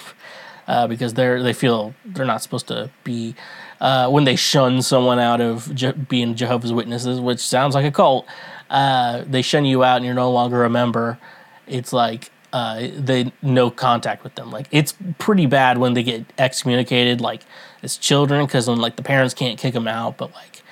uh, 0.66 0.86
because 0.86 1.14
they're 1.14 1.42
they 1.42 1.52
feel 1.52 1.94
they're 2.04 2.26
not 2.26 2.42
supposed 2.42 2.68
to 2.68 2.90
be 3.02 3.34
uh, 3.80 4.08
when 4.08 4.24
they 4.24 4.36
shun 4.36 4.82
someone 4.82 5.18
out 5.18 5.40
of 5.40 5.74
Je- 5.74 5.92
being 5.92 6.34
Jehovah's 6.34 6.72
Witnesses, 6.72 7.20
which 7.20 7.40
sounds 7.40 7.74
like 7.74 7.84
a 7.84 7.90
cult. 7.90 8.26
Uh, 8.70 9.24
they 9.28 9.42
shun 9.42 9.64
you 9.64 9.84
out 9.84 9.96
and 9.96 10.04
you're 10.04 10.14
no 10.14 10.30
longer 10.30 10.64
a 10.64 10.70
member. 10.70 11.18
It's 11.66 11.92
like 11.92 12.30
uh, 12.52 12.88
they 12.96 13.32
no 13.42 13.70
contact 13.70 14.24
with 14.24 14.34
them. 14.36 14.50
Like 14.50 14.68
it's 14.70 14.94
pretty 15.18 15.46
bad 15.46 15.78
when 15.78 15.94
they 15.94 16.02
get 16.02 16.24
excommunicated, 16.38 17.20
like 17.20 17.42
as 17.82 17.96
children, 17.96 18.46
because 18.46 18.68
when 18.68 18.78
like 18.78 18.96
the 18.96 19.02
parents 19.02 19.34
can't 19.34 19.58
kick 19.58 19.74
them 19.74 19.88
out, 19.88 20.16
but 20.16 20.32
like 20.32 20.62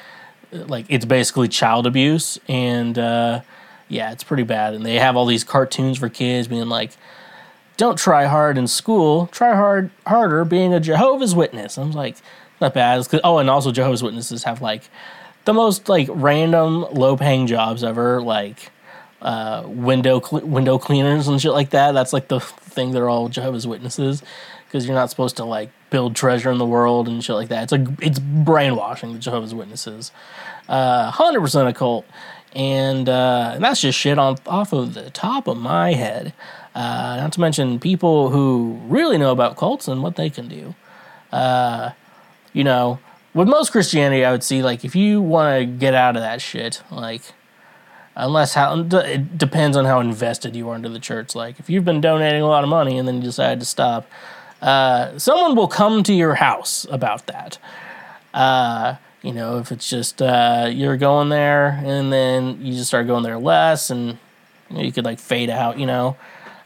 like 0.52 0.86
it's 0.88 1.04
basically 1.04 1.48
child 1.48 1.86
abuse 1.86 2.38
and 2.48 2.98
uh, 2.98 3.40
yeah, 3.88 4.12
it's 4.12 4.24
pretty 4.24 4.42
bad. 4.42 4.74
And 4.74 4.86
they 4.86 4.98
have 4.98 5.16
all 5.16 5.26
these 5.26 5.44
cartoons 5.44 5.98
for 5.98 6.08
kids 6.08 6.48
being 6.48 6.68
like 6.68 6.92
don't 7.76 7.98
try 7.98 8.26
hard 8.26 8.58
in 8.58 8.66
school. 8.66 9.26
Try 9.28 9.54
hard 9.54 9.90
harder 10.06 10.44
being 10.44 10.72
a 10.74 10.80
Jehovah's 10.80 11.34
Witness. 11.34 11.78
I'm 11.78 11.92
like, 11.92 12.16
not 12.60 12.74
bad. 12.74 13.06
Oh, 13.24 13.38
and 13.38 13.50
also 13.50 13.72
Jehovah's 13.72 14.02
Witnesses 14.02 14.44
have 14.44 14.62
like 14.62 14.88
the 15.44 15.52
most 15.52 15.88
like 15.88 16.08
random 16.10 16.82
low 16.92 17.16
paying 17.16 17.46
jobs 17.46 17.82
ever, 17.82 18.22
like 18.22 18.70
uh, 19.20 19.64
window 19.66 20.20
cl- 20.20 20.46
window 20.46 20.78
cleaners 20.78 21.28
and 21.28 21.40
shit 21.40 21.52
like 21.52 21.70
that. 21.70 21.92
That's 21.92 22.12
like 22.12 22.28
the 22.28 22.40
thing. 22.40 22.92
They're 22.92 23.08
all 23.08 23.28
Jehovah's 23.28 23.66
Witnesses 23.66 24.22
because 24.66 24.86
you're 24.86 24.94
not 24.94 25.10
supposed 25.10 25.36
to 25.36 25.44
like 25.44 25.70
build 25.90 26.16
treasure 26.16 26.50
in 26.50 26.58
the 26.58 26.66
world 26.66 27.08
and 27.08 27.22
shit 27.22 27.36
like 27.36 27.48
that. 27.48 27.64
It's 27.64 27.72
like 27.72 27.86
it's 28.00 28.18
brainwashing 28.18 29.12
the 29.12 29.18
Jehovah's 29.18 29.54
Witnesses. 29.54 30.12
Uh, 30.68 31.10
hundred 31.10 31.40
uh, 31.40 31.42
percent 31.42 31.68
a 31.68 31.72
cult, 31.72 32.06
and 32.54 33.08
uh, 33.08 33.52
and 33.54 33.64
that's 33.64 33.80
just 33.80 33.98
shit 33.98 34.18
on 34.18 34.38
off 34.46 34.72
of 34.72 34.94
the 34.94 35.10
top 35.10 35.46
of 35.48 35.56
my 35.56 35.92
head. 35.92 36.32
Uh, 36.74 37.16
not 37.16 37.32
to 37.32 37.40
mention 37.40 37.78
people 37.78 38.30
who 38.30 38.80
really 38.84 39.18
know 39.18 39.30
about 39.30 39.56
cults 39.56 39.88
and 39.88 40.02
what 40.02 40.16
they 40.16 40.30
can 40.30 40.48
do. 40.48 40.74
Uh, 41.30 41.90
you 42.52 42.64
know, 42.64 42.98
with 43.34 43.48
most 43.48 43.72
Christianity, 43.72 44.24
I 44.24 44.32
would 44.32 44.42
see 44.42 44.62
like 44.62 44.84
if 44.84 44.94
you 44.96 45.20
want 45.20 45.58
to 45.58 45.66
get 45.66 45.94
out 45.94 46.16
of 46.16 46.22
that 46.22 46.40
shit, 46.40 46.82
like 46.90 47.22
unless 48.14 48.54
how 48.54 48.78
it 48.78 49.38
depends 49.38 49.76
on 49.76 49.84
how 49.84 50.00
invested 50.00 50.54
you 50.54 50.68
are 50.68 50.76
into 50.76 50.88
the 50.88 50.98
church. 50.98 51.34
Like 51.34 51.58
if 51.58 51.70
you've 51.70 51.84
been 51.84 52.00
donating 52.00 52.42
a 52.42 52.46
lot 52.46 52.64
of 52.64 52.70
money 52.70 52.98
and 52.98 53.08
then 53.08 53.16
you 53.16 53.22
decide 53.22 53.60
to 53.60 53.66
stop, 53.66 54.10
uh, 54.60 55.18
someone 55.18 55.56
will 55.56 55.68
come 55.68 56.02
to 56.04 56.12
your 56.12 56.34
house 56.36 56.86
about 56.90 57.26
that. 57.26 57.58
Uh, 58.34 58.96
you 59.22 59.32
know, 59.32 59.58
if 59.58 59.72
it's 59.72 59.88
just 59.88 60.20
uh, 60.20 60.68
you're 60.70 60.96
going 60.96 61.28
there 61.28 61.80
and 61.84 62.12
then 62.12 62.60
you 62.64 62.74
just 62.74 62.88
start 62.88 63.06
going 63.06 63.22
there 63.22 63.38
less 63.38 63.90
and 63.90 64.18
you, 64.70 64.84
you 64.84 64.92
could 64.92 65.04
like 65.04 65.18
fade 65.18 65.50
out, 65.50 65.78
you 65.78 65.86
know. 65.86 66.16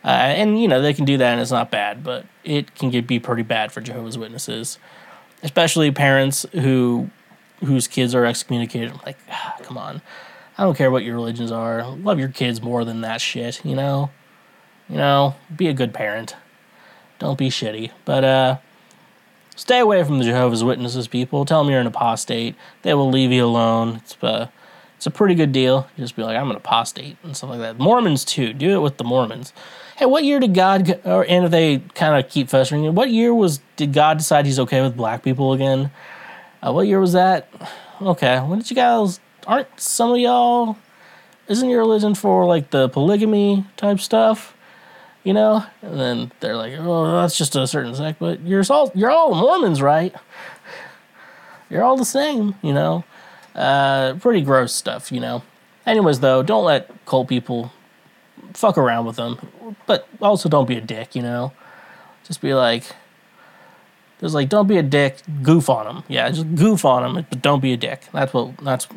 Uh, 0.07 0.11
and 0.11 0.62
you 0.62 0.69
know 0.69 0.81
they 0.81 0.95
can 0.95 1.05
do 1.05 1.19
that, 1.19 1.33
and 1.33 1.41
it's 1.41 1.51
not 1.51 1.73
bad, 1.73 2.05
but 2.05 2.24
it 2.45 2.77
can 2.77 2.91
get 2.91 3.09
be 3.09 3.19
pretty 3.19 3.43
bad 3.43 3.73
for 3.73 3.81
Jehovah's 3.81 4.16
Witnesses, 4.16 4.78
especially 5.43 5.91
parents 5.91 6.47
who 6.53 7.11
whose 7.65 7.89
kids 7.89 8.15
are 8.15 8.24
excommunicated. 8.24 8.93
I'm 8.93 9.01
like, 9.05 9.19
ah, 9.28 9.57
come 9.65 9.77
on, 9.77 10.01
I 10.57 10.62
don't 10.62 10.77
care 10.77 10.93
what 10.93 11.03
your 11.03 11.16
religions 11.16 11.51
are. 11.51 11.85
Love 11.85 12.20
your 12.20 12.28
kids 12.28 12.62
more 12.62 12.85
than 12.85 13.01
that 13.01 13.20
shit, 13.20 13.65
you 13.65 13.74
know. 13.74 14.11
You 14.89 14.97
know, 14.97 15.35
be 15.55 15.66
a 15.66 15.73
good 15.73 15.93
parent. 15.93 16.37
Don't 17.19 17.37
be 17.37 17.49
shitty. 17.49 17.91
But 18.05 18.23
uh, 18.23 18.59
stay 19.57 19.81
away 19.81 20.05
from 20.05 20.19
the 20.19 20.24
Jehovah's 20.24 20.62
Witnesses, 20.62 21.09
people. 21.09 21.45
Tell 21.45 21.65
them 21.65 21.73
you're 21.73 21.81
an 21.81 21.89
apostate. 21.89 22.55
They 22.83 22.95
will 22.95 23.11
leave 23.11 23.33
you 23.33 23.45
alone. 23.45 23.97
It's 23.97 24.16
uh, 24.23 24.51
it's 24.97 25.07
a 25.07 25.11
pretty 25.11 25.35
good 25.35 25.51
deal. 25.51 25.89
Just 25.97 26.15
be 26.15 26.23
like, 26.23 26.37
I'm 26.37 26.51
an 26.51 26.57
apostate 26.57 27.16
and 27.24 27.37
stuff 27.37 27.51
like 27.51 27.59
that. 27.59 27.78
Mormons 27.81 28.24
too. 28.24 28.53
Do 28.53 28.77
it 28.77 28.83
with 28.83 28.99
the 28.99 29.05
Mormons 29.05 29.53
hey, 29.97 30.06
what 30.06 30.24
year 30.24 30.39
did 30.39 30.55
God, 30.55 31.01
or, 31.05 31.24
and 31.28 31.47
if 31.47 31.51
they 31.51 31.78
kind 31.94 32.23
of 32.23 32.31
keep 32.31 32.48
festering, 32.48 32.94
what 32.94 33.10
year 33.10 33.35
was 33.35 33.60
did 33.77 33.93
God 33.93 34.18
decide 34.18 34.47
He's 34.47 34.60
okay 34.60 34.81
with 34.82 34.97
black 34.97 35.23
people 35.23 35.52
again? 35.52 35.90
Uh, 36.62 36.73
what 36.73 36.86
year 36.86 37.01
was 37.01 37.12
that? 37.14 37.48
Okay, 38.01 38.39
when 38.40 38.59
did 38.59 38.70
you 38.70 38.77
guys? 38.77 39.20
Aren't 39.47 39.81
some 39.81 40.12
of 40.12 40.18
y'all? 40.18 40.77
Isn't 41.48 41.68
your 41.68 41.81
religion 41.81 42.14
for 42.14 42.44
like 42.44 42.70
the 42.70 42.89
polygamy 42.89 43.64
type 43.77 44.01
stuff? 44.01 44.55
You 45.24 45.32
know, 45.32 45.64
and 45.82 45.98
then 45.98 46.32
they're 46.39 46.56
like, 46.56 46.74
"Oh, 46.78 47.20
that's 47.20 47.36
just 47.36 47.56
a 47.56 47.66
certain 47.66 47.94
sect," 47.94 48.20
but 48.20 48.40
you're 48.43 48.62
all 48.70 48.93
you're 48.94 49.10
all 49.10 49.35
Mormons, 49.35 49.82
right? 49.82 50.14
You're 51.68 51.82
all 51.82 51.97
the 51.97 52.05
same, 52.05 52.55
you 52.62 52.73
know. 52.73 53.05
Uh, 53.55 54.14
pretty 54.20 54.43
gross 54.43 54.73
stuff, 54.73 55.10
you 55.10 55.18
know. 55.18 55.43
Anyways, 55.85 56.20
though, 56.20 56.44
don't 56.44 56.64
let 56.64 57.05
cult 57.06 57.28
people 57.28 57.73
fuck 58.57 58.78
around 58.78 59.07
with 59.07 59.16
them, 59.16 59.77
but 59.87 60.09
also 60.20 60.49
don't 60.49 60.66
be 60.66 60.77
a 60.77 60.81
dick, 60.81 61.15
you 61.15 61.23
know. 61.23 61.53
Just 62.24 62.41
be 62.41 62.55
like, 62.55 62.85
just 64.20 64.35
like 64.35 64.49
don't 64.49 64.66
be 64.66 64.78
a 64.78 64.83
dick, 64.83 65.19
goof 65.43 65.69
on 65.69 65.85
them. 65.87 66.05
Yeah, 66.09 66.28
just 66.31 66.55
goof 66.55 66.85
on 66.85 67.03
them, 67.03 67.27
but 67.28 67.43
don't 67.43 67.61
be 67.61 67.73
a 67.73 67.77
dick. 67.77 68.03
That's 68.12 68.33
what 68.33 68.57
that's 68.59 68.89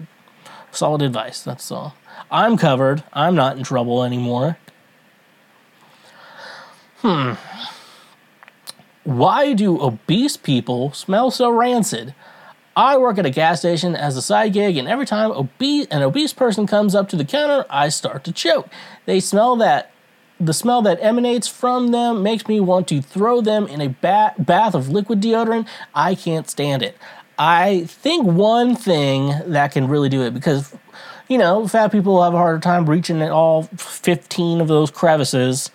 solid 0.72 1.02
advice. 1.02 1.42
That's 1.42 1.72
all. 1.72 1.96
I'm 2.32 2.58
covered. 2.58 3.04
I'm 3.14 3.36
not 3.36 3.58
in 3.58 3.64
trouble 3.64 4.04
anymore. 4.04 4.58
Hmm. 7.02 7.34
Why 9.04 9.54
do 9.54 9.82
obese 9.82 10.38
people 10.38 10.92
smell 10.92 11.32
so 11.32 11.50
rancid? 11.50 12.14
I 12.76 12.98
work 12.98 13.18
at 13.18 13.26
a 13.26 13.30
gas 13.30 13.60
station 13.60 13.96
as 13.96 14.16
a 14.16 14.22
side 14.22 14.54
gig, 14.54 14.78
and 14.78 14.88
every 14.88 15.06
time 15.06 15.32
obese, 15.32 15.88
an 15.88 16.02
obese 16.02 16.34
person 16.34 16.68
comes 16.68 16.96
up 16.96 17.10
to 17.10 17.16
the 17.16 17.26
counter, 17.26 17.66
I 17.70 17.90
start 17.90 18.24
to 18.26 18.32
choke. 18.32 18.70
They 19.06 19.20
smell 19.20 19.56
that. 19.58 19.92
The 20.42 20.54
smell 20.54 20.82
that 20.84 21.00
emanates 21.02 21.50
from 21.50 21.90
them 21.90 22.24
makes 22.24 22.48
me 22.48 22.62
want 22.62 22.88
to 22.88 23.02
throw 23.02 23.42
them 23.42 23.68
in 23.68 23.82
a 23.82 23.90
ba- 23.90 24.36
bath 24.40 24.74
of 24.74 24.88
liquid 24.88 25.20
deodorant. 25.20 25.68
I 25.94 26.16
can't 26.16 26.50
stand 26.50 26.82
it. 26.82 26.98
I 27.38 27.86
think 27.86 28.26
one 28.26 28.76
thing 28.76 29.34
that 29.48 29.74
can 29.74 29.90
really 29.90 30.08
do 30.08 30.22
it 30.24 30.34
because, 30.34 30.74
you 31.28 31.38
know, 31.38 31.68
fat 31.68 31.92
people 31.92 32.24
have 32.24 32.34
a 32.34 32.38
harder 32.38 32.60
time 32.60 32.90
reaching 32.90 33.22
all 33.24 33.64
15 33.64 34.62
of 34.62 34.70
those 34.70 34.92
crevices, 34.92 35.72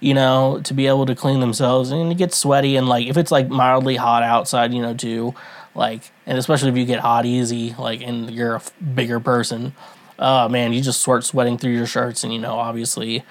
you 0.00 0.14
know, 0.14 0.62
to 0.64 0.72
be 0.72 0.86
able 0.86 1.04
to 1.04 1.14
clean 1.14 1.40
themselves. 1.40 1.90
And 1.90 2.10
it 2.10 2.16
gets 2.16 2.38
sweaty. 2.38 2.76
And, 2.76 2.88
like, 2.88 3.06
if 3.06 3.18
it's 3.18 3.30
like 3.30 3.48
mildly 3.48 3.96
hot 3.96 4.22
outside, 4.22 4.72
you 4.72 4.80
know, 4.80 4.94
too, 4.94 5.34
like, 5.76 6.10
and 6.26 6.38
especially 6.38 6.70
if 6.70 6.76
you 6.76 6.84
get 6.84 7.00
hot 7.00 7.26
easy, 7.26 7.74
like, 7.78 8.00
and 8.00 8.30
you're 8.30 8.54
a 8.54 8.56
f- 8.56 8.72
bigger 8.94 9.20
person, 9.20 9.74
oh 10.18 10.48
man, 10.48 10.72
you 10.72 10.80
just 10.80 11.02
start 11.02 11.24
sweating 11.24 11.58
through 11.58 11.72
your 11.72 11.86
shirts. 11.86 12.24
And, 12.24 12.32
you 12.32 12.38
know, 12.38 12.54
obviously, 12.54 13.24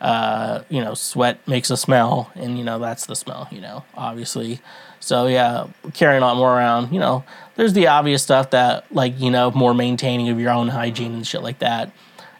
uh, 0.00 0.62
you 0.68 0.80
know, 0.80 0.94
sweat 0.94 1.46
makes 1.48 1.70
a 1.70 1.76
smell, 1.76 2.30
and 2.34 2.56
you 2.58 2.64
know 2.64 2.78
that's 2.78 3.06
the 3.06 3.16
smell, 3.16 3.48
you 3.50 3.60
know, 3.60 3.84
obviously. 3.96 4.60
So 5.00 5.26
yeah, 5.26 5.68
carrying 5.94 6.22
lot 6.22 6.36
more 6.36 6.56
around, 6.56 6.92
you 6.92 7.00
know, 7.00 7.24
there's 7.56 7.72
the 7.72 7.88
obvious 7.88 8.22
stuff 8.22 8.50
that 8.50 8.84
like 8.92 9.18
you 9.18 9.30
know 9.30 9.50
more 9.50 9.74
maintaining 9.74 10.28
of 10.28 10.38
your 10.38 10.50
own 10.50 10.68
hygiene 10.68 11.14
and 11.14 11.26
shit 11.26 11.42
like 11.42 11.58
that, 11.58 11.90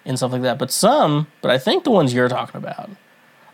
and 0.04 0.16
stuff 0.16 0.32
like 0.32 0.42
that. 0.42 0.58
But 0.58 0.70
some, 0.70 1.26
but 1.40 1.50
I 1.50 1.58
think 1.58 1.84
the 1.84 1.90
ones 1.90 2.14
you're 2.14 2.28
talking 2.28 2.58
about, 2.58 2.90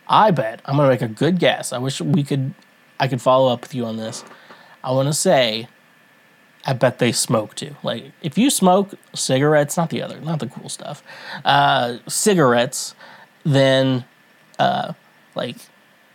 I 0.06 0.30
bet 0.30 0.60
I'm 0.66 0.76
gonna 0.76 0.88
make 0.88 1.02
a 1.02 1.08
good 1.08 1.38
guess. 1.38 1.72
I 1.72 1.78
wish 1.78 2.00
we 2.00 2.24
could, 2.24 2.52
I 3.00 3.08
could 3.08 3.22
follow 3.22 3.50
up 3.52 3.62
with 3.62 3.74
you 3.74 3.86
on 3.86 3.96
this. 3.96 4.22
I 4.82 4.90
want 4.90 5.08
to 5.08 5.14
say, 5.14 5.68
I 6.66 6.72
bet 6.72 6.98
they 6.98 7.12
smoke 7.12 7.54
too. 7.54 7.76
Like 7.82 8.12
if 8.22 8.38
you 8.38 8.50
smoke 8.50 8.94
cigarettes, 9.14 9.76
not 9.76 9.90
the 9.90 10.02
other, 10.02 10.20
not 10.20 10.38
the 10.40 10.46
cool 10.46 10.68
stuff, 10.68 11.02
uh, 11.44 11.98
cigarettes 12.06 12.94
then 13.44 14.04
uh, 14.58 14.94
like 15.34 15.56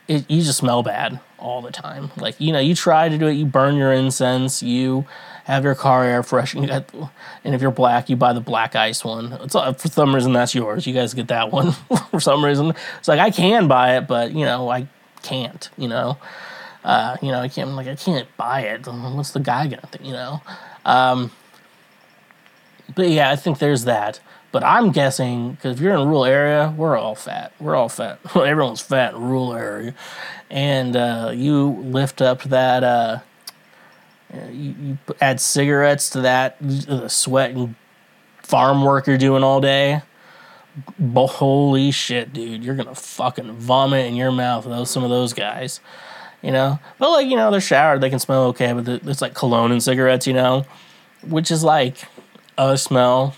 it, 0.07 0.29
you 0.29 0.41
just 0.41 0.57
smell 0.57 0.83
bad 0.83 1.19
all 1.37 1.61
the 1.61 1.71
time. 1.71 2.11
Like 2.17 2.39
you 2.39 2.51
know, 2.51 2.59
you 2.59 2.75
try 2.75 3.09
to 3.09 3.17
do 3.17 3.27
it, 3.27 3.33
you 3.33 3.45
burn 3.45 3.75
your 3.75 3.93
incense, 3.93 4.61
you 4.61 5.05
have 5.45 5.63
your 5.63 5.75
car 5.75 6.03
air 6.03 6.21
got, 6.21 6.93
and 7.43 7.55
if 7.55 7.61
you're 7.61 7.71
black, 7.71 8.09
you 8.09 8.15
buy 8.15 8.33
the 8.33 8.41
black 8.41 8.75
ice 8.75 9.03
one. 9.05 9.33
It's 9.41 9.55
uh, 9.55 9.73
for 9.73 9.87
some 9.87 10.13
reason 10.13 10.33
that's 10.33 10.53
yours. 10.53 10.85
You 10.85 10.93
guys 10.93 11.13
get 11.13 11.27
that 11.29 11.51
one 11.51 11.71
for 12.11 12.19
some 12.19 12.43
reason. 12.43 12.73
It's 12.97 13.07
like 13.07 13.19
I 13.19 13.29
can 13.31 13.67
buy 13.67 13.97
it, 13.97 14.07
but 14.07 14.31
you 14.31 14.45
know 14.45 14.69
I 14.69 14.87
can't. 15.21 15.69
You 15.77 15.87
know, 15.87 16.17
uh, 16.83 17.17
you 17.21 17.31
know 17.31 17.39
I 17.39 17.47
can't. 17.47 17.69
I'm 17.69 17.75
like 17.75 17.87
I 17.87 17.95
can't 17.95 18.27
buy 18.37 18.61
it. 18.61 18.87
What's 18.87 19.31
the 19.31 19.39
guy 19.39 19.67
gonna 19.67 19.87
think? 19.87 20.05
You 20.05 20.13
know. 20.13 20.41
Um, 20.85 21.31
but 22.95 23.09
yeah, 23.09 23.29
I 23.31 23.35
think 23.35 23.59
there's 23.59 23.85
that. 23.85 24.19
But 24.51 24.63
I'm 24.63 24.91
guessing 24.91 25.51
because 25.51 25.77
if 25.77 25.81
you're 25.81 25.93
in 25.93 25.99
a 25.99 26.05
rural 26.05 26.25
area, 26.25 26.73
we're 26.75 26.97
all 26.97 27.13
fat. 27.13 27.53
We're 27.59 27.75
all 27.75 27.89
fat. 27.89 28.19
Everyone's 28.35 28.81
fat 28.81 29.13
in 29.13 29.21
rural 29.21 29.53
area, 29.53 29.93
and 30.49 30.95
uh, 30.95 31.31
you 31.35 31.69
lift 31.69 32.21
up 32.21 32.43
that. 32.43 32.83
Uh, 32.83 33.19
you, 34.51 34.75
you 34.81 34.97
add 35.21 35.39
cigarettes 35.39 36.09
to 36.11 36.21
that 36.21 36.57
the 36.59 37.07
sweat 37.07 37.51
and 37.51 37.75
farm 38.43 38.83
work 38.83 39.07
you're 39.07 39.17
doing 39.17 39.43
all 39.43 39.61
day. 39.61 40.01
Holy 41.07 41.91
shit, 41.91 42.33
dude! 42.33 42.63
You're 42.63 42.75
gonna 42.75 42.95
fucking 42.95 43.53
vomit 43.53 44.05
in 44.05 44.15
your 44.15 44.31
mouth. 44.31 44.65
Those 44.65 44.89
some 44.89 45.03
of 45.03 45.09
those 45.09 45.33
guys, 45.33 45.79
you 46.41 46.51
know. 46.51 46.79
But 46.97 47.11
like 47.11 47.27
you 47.27 47.35
know, 47.35 47.51
they're 47.51 47.61
showered, 47.61 48.01
they 48.01 48.09
can 48.09 48.19
smell 48.19 48.45
okay. 48.47 48.73
But 48.73 48.87
it's 49.07 49.21
like 49.21 49.33
cologne 49.33 49.71
and 49.71 49.81
cigarettes, 49.81 50.27
you 50.27 50.33
know, 50.33 50.65
which 51.23 51.51
is 51.51 51.63
like 51.63 51.97
a 52.57 52.77
smell 52.77 53.35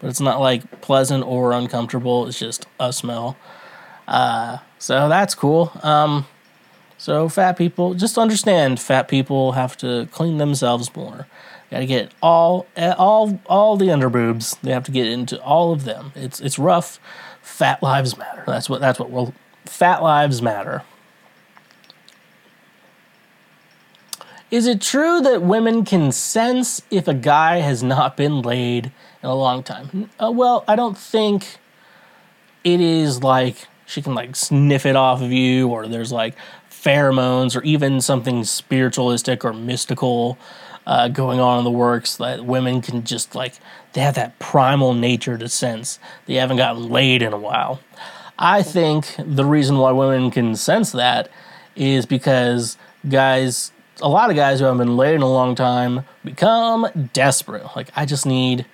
but 0.00 0.10
it's 0.10 0.20
not 0.20 0.40
like 0.40 0.80
pleasant 0.80 1.24
or 1.24 1.52
uncomfortable. 1.52 2.26
It's 2.26 2.38
just 2.38 2.66
a 2.78 2.92
smell. 2.92 3.36
Uh, 4.06 4.58
so 4.78 5.08
that's 5.08 5.34
cool. 5.34 5.72
Um, 5.82 6.26
so 6.98 7.28
fat 7.28 7.54
people, 7.54 7.94
just 7.94 8.18
understand, 8.18 8.80
fat 8.80 9.08
people 9.08 9.52
have 9.52 9.76
to 9.78 10.06
clean 10.12 10.38
themselves 10.38 10.94
more. 10.94 11.26
Got 11.70 11.80
to 11.80 11.86
get 11.86 12.12
all, 12.22 12.66
all, 12.76 13.40
all 13.46 13.76
the 13.76 13.86
underboobs. 13.86 14.60
They 14.60 14.70
have 14.70 14.84
to 14.84 14.92
get 14.92 15.06
into 15.06 15.42
all 15.42 15.72
of 15.72 15.84
them. 15.84 16.12
It's 16.14 16.38
it's 16.40 16.58
rough. 16.58 17.00
Fat 17.42 17.82
lives 17.82 18.16
matter. 18.16 18.44
That's 18.46 18.70
what 18.70 18.80
that's 18.80 19.00
what. 19.00 19.10
Well, 19.10 19.34
fat 19.64 20.00
lives 20.00 20.40
matter. 20.40 20.84
Is 24.48 24.68
it 24.68 24.80
true 24.80 25.20
that 25.22 25.42
women 25.42 25.84
can 25.84 26.12
sense 26.12 26.80
if 26.88 27.08
a 27.08 27.14
guy 27.14 27.56
has 27.56 27.82
not 27.82 28.16
been 28.16 28.42
laid 28.42 28.92
in 29.22 29.28
a 29.28 29.34
long 29.34 29.64
time? 29.64 30.08
Uh, 30.22 30.30
well, 30.30 30.64
I 30.68 30.76
don't 30.76 30.96
think 30.96 31.58
it 32.62 32.80
is 32.80 33.24
like 33.24 33.66
she 33.86 34.02
can 34.02 34.14
like 34.14 34.36
sniff 34.36 34.86
it 34.86 34.94
off 34.94 35.20
of 35.20 35.32
you, 35.32 35.68
or 35.68 35.88
there's 35.88 36.12
like 36.12 36.36
pheromones, 36.70 37.56
or 37.56 37.62
even 37.64 38.00
something 38.00 38.44
spiritualistic 38.44 39.44
or 39.44 39.52
mystical 39.52 40.38
uh, 40.86 41.08
going 41.08 41.40
on 41.40 41.58
in 41.58 41.64
the 41.64 41.70
works 41.70 42.16
that 42.18 42.44
women 42.44 42.80
can 42.80 43.02
just 43.02 43.34
like 43.34 43.54
they 43.94 44.00
have 44.00 44.14
that 44.14 44.38
primal 44.38 44.94
nature 44.94 45.36
to 45.36 45.48
sense. 45.48 45.98
They 46.26 46.34
haven't 46.34 46.58
gotten 46.58 46.88
laid 46.88 47.20
in 47.20 47.32
a 47.32 47.38
while. 47.38 47.80
I 48.38 48.62
think 48.62 49.12
the 49.18 49.44
reason 49.44 49.78
why 49.78 49.90
women 49.90 50.30
can 50.30 50.54
sense 50.54 50.92
that 50.92 51.30
is 51.74 52.06
because 52.06 52.76
guys 53.08 53.72
a 54.00 54.08
lot 54.08 54.30
of 54.30 54.36
guys 54.36 54.58
who 54.58 54.66
haven't 54.66 54.78
been 54.78 54.96
laid 54.96 55.14
in 55.14 55.22
a 55.22 55.30
long 55.30 55.54
time 55.54 56.04
become 56.24 57.10
desperate. 57.12 57.64
Like, 57.74 57.88
I 57.96 58.04
just 58.04 58.26
need 58.26 58.66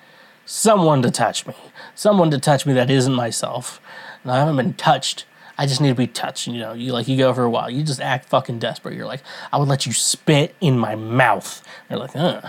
someone 0.45 1.01
to 1.01 1.11
touch 1.11 1.47
me, 1.47 1.53
someone 1.95 2.31
to 2.31 2.39
touch 2.39 2.65
me 2.65 2.73
that 2.73 2.89
isn't 2.89 3.13
myself. 3.13 3.79
And 4.23 4.31
I 4.31 4.39
haven't 4.39 4.57
been 4.57 4.73
touched. 4.73 5.25
I 5.57 5.65
just 5.65 5.81
need 5.81 5.89
to 5.89 5.95
be 5.95 6.07
touched. 6.07 6.47
You 6.47 6.59
know, 6.59 6.73
you 6.73 6.91
like 6.91 7.07
you 7.07 7.17
go 7.17 7.33
for 7.33 7.43
a 7.43 7.49
while, 7.49 7.69
you 7.69 7.83
just 7.83 8.01
act 8.01 8.27
fucking 8.27 8.59
desperate. 8.59 8.95
You're 8.95 9.05
like, 9.05 9.23
I 9.51 9.57
would 9.57 9.67
let 9.67 9.85
you 9.85 9.93
spit 9.93 10.55
in 10.59 10.77
my 10.77 10.95
mouth. 10.95 11.63
You're 11.89 11.99
like, 11.99 12.15
ugh. 12.15 12.45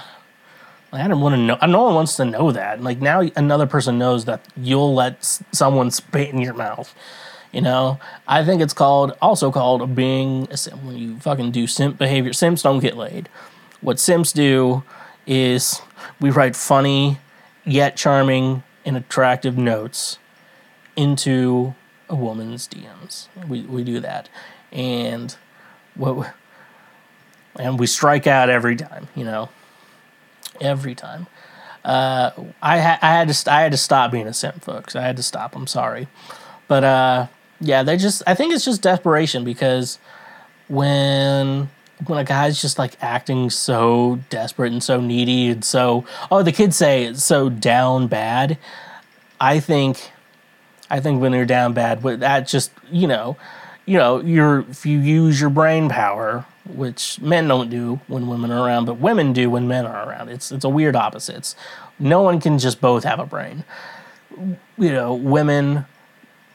Like, 0.92 1.02
I 1.02 1.08
don't 1.08 1.20
want 1.20 1.34
to 1.34 1.40
know. 1.40 1.58
No 1.66 1.82
one 1.82 1.94
wants 1.94 2.16
to 2.16 2.24
know 2.24 2.52
that. 2.52 2.80
Like 2.80 3.00
now, 3.00 3.22
another 3.36 3.66
person 3.66 3.98
knows 3.98 4.26
that 4.26 4.46
you'll 4.56 4.94
let 4.94 5.24
someone 5.52 5.90
spit 5.90 6.30
in 6.30 6.40
your 6.40 6.54
mouth. 6.54 6.94
You 7.54 7.60
know, 7.60 8.00
I 8.26 8.44
think 8.44 8.60
it's 8.60 8.72
called 8.72 9.16
also 9.22 9.52
called 9.52 9.94
being 9.94 10.48
a 10.50 10.56
simp. 10.56 10.82
When 10.82 10.98
you 10.98 11.20
fucking 11.20 11.52
do 11.52 11.68
simp 11.68 11.98
behavior, 11.98 12.32
simps 12.32 12.62
don't 12.62 12.80
get 12.80 12.96
laid. 12.96 13.28
What 13.80 14.00
simps 14.00 14.32
do 14.32 14.82
is 15.24 15.80
we 16.20 16.30
write 16.30 16.56
funny 16.56 17.18
yet 17.64 17.96
charming 17.96 18.64
and 18.84 18.96
attractive 18.96 19.56
notes 19.56 20.18
into 20.96 21.76
a 22.08 22.16
woman's 22.16 22.66
DMs. 22.66 23.28
We 23.46 23.62
we 23.62 23.84
do 23.84 24.00
that, 24.00 24.28
and 24.72 25.36
what 25.94 26.34
and 27.54 27.78
we 27.78 27.86
strike 27.86 28.26
out 28.26 28.50
every 28.50 28.74
time. 28.74 29.06
You 29.14 29.26
know, 29.26 29.48
every 30.60 30.96
time. 30.96 31.28
Uh, 31.84 32.32
I 32.60 32.80
ha- 32.80 32.98
I 33.00 33.12
had 33.12 33.28
to 33.28 33.52
I 33.52 33.60
had 33.60 33.70
to 33.70 33.78
stop 33.78 34.10
being 34.10 34.26
a 34.26 34.34
simp, 34.34 34.64
folks. 34.64 34.96
I 34.96 35.02
had 35.02 35.16
to 35.18 35.22
stop. 35.22 35.54
I'm 35.54 35.68
sorry, 35.68 36.08
but 36.66 36.82
uh, 36.82 37.26
yeah, 37.64 37.82
they 37.82 37.96
just 37.96 38.22
I 38.26 38.34
think 38.34 38.52
it's 38.52 38.64
just 38.64 38.82
desperation 38.82 39.44
because 39.44 39.98
when 40.68 41.68
when 42.06 42.18
a 42.18 42.24
guy's 42.24 42.60
just 42.60 42.78
like 42.78 42.96
acting 43.00 43.50
so 43.50 44.18
desperate 44.28 44.72
and 44.72 44.82
so 44.82 45.00
needy 45.00 45.48
and 45.48 45.64
so 45.64 46.04
oh 46.30 46.42
the 46.42 46.52
kids 46.52 46.76
say 46.76 47.04
it's 47.04 47.24
so 47.24 47.48
down 47.48 48.06
bad. 48.06 48.58
I 49.40 49.60
think 49.60 50.10
I 50.90 51.00
think 51.00 51.20
when 51.20 51.32
they're 51.32 51.46
down 51.46 51.72
bad, 51.72 52.02
that 52.02 52.46
just 52.46 52.70
you 52.90 53.06
know, 53.06 53.36
you 53.86 53.98
know, 53.98 54.20
you're 54.20 54.60
if 54.70 54.84
you 54.86 54.98
use 54.98 55.40
your 55.40 55.50
brain 55.50 55.88
power, 55.88 56.44
which 56.66 57.20
men 57.20 57.48
don't 57.48 57.70
do 57.70 58.00
when 58.06 58.28
women 58.28 58.50
are 58.50 58.64
around, 58.66 58.84
but 58.84 58.98
women 58.98 59.32
do 59.32 59.50
when 59.50 59.66
men 59.66 59.86
are 59.86 60.08
around. 60.08 60.28
It's 60.28 60.52
it's 60.52 60.64
a 60.64 60.68
weird 60.68 60.96
opposites. 60.96 61.56
No 61.98 62.22
one 62.22 62.40
can 62.40 62.58
just 62.58 62.80
both 62.80 63.04
have 63.04 63.20
a 63.20 63.26
brain. 63.26 63.64
You 64.78 64.92
know, 64.92 65.14
women 65.14 65.86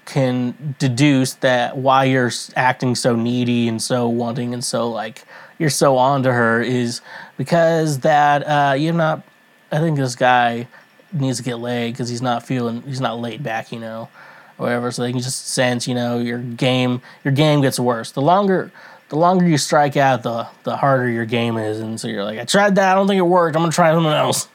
can 0.09 0.75
deduce 0.79 1.33
that 1.35 1.77
why 1.77 2.05
you're 2.05 2.31
acting 2.55 2.95
so 2.95 3.15
needy 3.15 3.67
and 3.67 3.81
so 3.81 4.07
wanting 4.09 4.53
and 4.53 4.63
so 4.63 4.89
like 4.89 5.23
you're 5.59 5.69
so 5.69 5.97
on 5.97 6.23
to 6.23 6.33
her 6.33 6.61
is 6.61 7.01
because 7.37 7.99
that 7.99 8.43
uh, 8.43 8.73
you're 8.73 8.93
not. 8.93 9.23
I 9.71 9.79
think 9.79 9.97
this 9.97 10.15
guy 10.15 10.67
needs 11.13 11.37
to 11.37 11.43
get 11.43 11.59
laid 11.59 11.91
because 11.91 12.09
he's 12.09 12.21
not 12.21 12.43
feeling 12.43 12.81
he's 12.83 13.01
not 13.01 13.19
laid 13.19 13.43
back, 13.43 13.71
you 13.71 13.79
know, 13.79 14.09
or 14.57 14.65
whatever. 14.65 14.89
So 14.91 15.03
they 15.03 15.11
can 15.11 15.21
just 15.21 15.49
sense, 15.49 15.87
you 15.87 15.93
know, 15.93 16.17
your 16.17 16.39
game 16.39 17.01
your 17.23 17.33
game 17.33 17.61
gets 17.61 17.79
worse. 17.79 18.11
The 18.11 18.21
longer 18.21 18.71
the 19.09 19.17
longer 19.17 19.47
you 19.47 19.57
strike 19.57 19.97
out, 19.97 20.23
the 20.23 20.47
the 20.63 20.77
harder 20.77 21.09
your 21.09 21.25
game 21.25 21.57
is. 21.57 21.79
And 21.79 21.99
so 21.99 22.07
you're 22.07 22.23
like, 22.23 22.39
I 22.39 22.45
tried 22.45 22.75
that, 22.75 22.93
I 22.93 22.95
don't 22.95 23.07
think 23.07 23.19
it 23.19 23.23
worked. 23.23 23.55
I'm 23.55 23.61
gonna 23.61 23.71
try 23.71 23.93
something 23.93 24.11
else. 24.11 24.47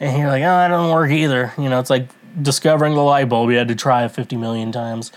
And 0.00 0.18
you're 0.18 0.28
like, 0.28 0.42
oh, 0.42 0.46
that 0.46 0.68
doesn't 0.68 0.92
work 0.92 1.10
either. 1.10 1.52
You 1.58 1.68
know, 1.68 1.78
it's 1.78 1.90
like 1.90 2.08
discovering 2.40 2.94
the 2.94 3.02
light 3.02 3.28
bulb. 3.28 3.50
You 3.50 3.56
had 3.56 3.68
to 3.68 3.74
try 3.74 4.04
it 4.04 4.10
50 4.10 4.36
million 4.36 4.72
times. 4.72 5.12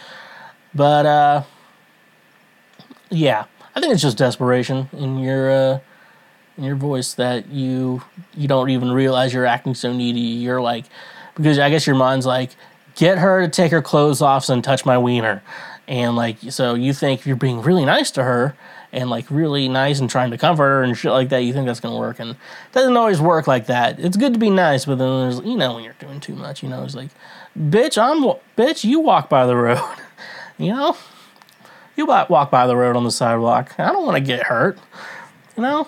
But, 0.73 1.05
uh, 1.05 1.43
yeah, 3.09 3.45
I 3.75 3.79
think 3.79 3.93
it's 3.93 4.01
just 4.01 4.17
desperation. 4.17 4.89
in 4.93 5.19
you're, 5.19 5.51
uh, 5.51 5.79
in 6.57 6.63
your 6.63 6.75
voice 6.75 7.13
that 7.13 7.47
you 7.49 8.03
you 8.35 8.47
don't 8.47 8.69
even 8.69 8.91
realize 8.91 9.33
you're 9.33 9.45
acting 9.45 9.75
so 9.75 9.91
needy. 9.93 10.19
You're 10.19 10.61
like 10.61 10.85
because 11.35 11.59
I 11.59 11.69
guess 11.69 11.87
your 11.87 11.95
mind's 11.95 12.25
like 12.25 12.51
get 12.95 13.17
her 13.17 13.41
to 13.41 13.47
take 13.47 13.71
her 13.71 13.81
clothes 13.81 14.21
off 14.21 14.49
and 14.49 14.63
touch 14.63 14.85
my 14.85 14.97
wiener. 14.97 15.41
And 15.87 16.15
like 16.15 16.37
so 16.49 16.75
you 16.75 16.93
think 16.93 17.25
you're 17.25 17.35
being 17.35 17.61
really 17.61 17.85
nice 17.85 18.11
to 18.11 18.23
her 18.23 18.55
and 18.93 19.09
like 19.09 19.25
really 19.29 19.67
nice 19.67 19.99
and 19.99 20.09
trying 20.09 20.31
to 20.31 20.37
comfort 20.37 20.63
her 20.63 20.83
and 20.83 20.95
shit 20.95 21.11
like 21.11 21.29
that, 21.29 21.39
you 21.39 21.51
think 21.51 21.65
that's 21.65 21.79
gonna 21.79 21.99
work 21.99 22.19
and 22.19 22.31
it 22.31 22.37
doesn't 22.71 22.95
always 22.95 23.19
work 23.19 23.47
like 23.47 23.65
that. 23.65 23.99
It's 23.99 24.15
good 24.15 24.33
to 24.33 24.39
be 24.39 24.51
nice, 24.51 24.85
but 24.85 24.99
then 24.99 25.21
there's 25.21 25.39
you 25.39 25.57
know 25.57 25.73
when 25.73 25.83
you're 25.83 25.95
doing 25.99 26.19
too 26.19 26.35
much, 26.35 26.63
you 26.63 26.69
know, 26.69 26.83
it's 26.83 26.95
like 26.95 27.09
bitch, 27.59 27.97
I'm 27.97 28.23
bitch, 28.55 28.83
you 28.83 28.99
walk 28.99 29.27
by 29.29 29.45
the 29.45 29.57
road. 29.57 29.83
you 30.57 30.71
know? 30.71 30.95
You 31.95 32.05
walk 32.05 32.49
by 32.49 32.65
the 32.65 32.75
road 32.75 32.95
on 32.95 33.03
the 33.03 33.11
sidewalk. 33.11 33.75
I 33.77 33.91
don't 33.91 34.05
want 34.05 34.15
to 34.17 34.23
get 34.23 34.43
hurt. 34.47 34.79
You 35.57 35.63
know? 35.63 35.87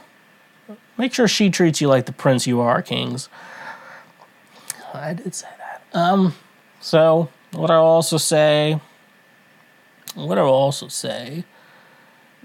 Make 0.98 1.14
sure 1.14 1.28
she 1.28 1.50
treats 1.50 1.82
you 1.82 1.88
like 1.88 2.06
the 2.06 2.14
prince 2.14 2.46
you 2.46 2.62
are, 2.62 2.82
Kings. 2.82 3.28
I 4.94 5.14
did 5.14 5.34
say 5.34 5.48
that. 5.58 5.98
Um, 5.98 6.36
so 6.80 7.30
what 7.52 7.72
I'll 7.72 7.84
also 7.84 8.18
say, 8.18 8.80
what 10.14 10.38
I'll 10.38 10.46
also 10.46 10.88
say 10.88 11.44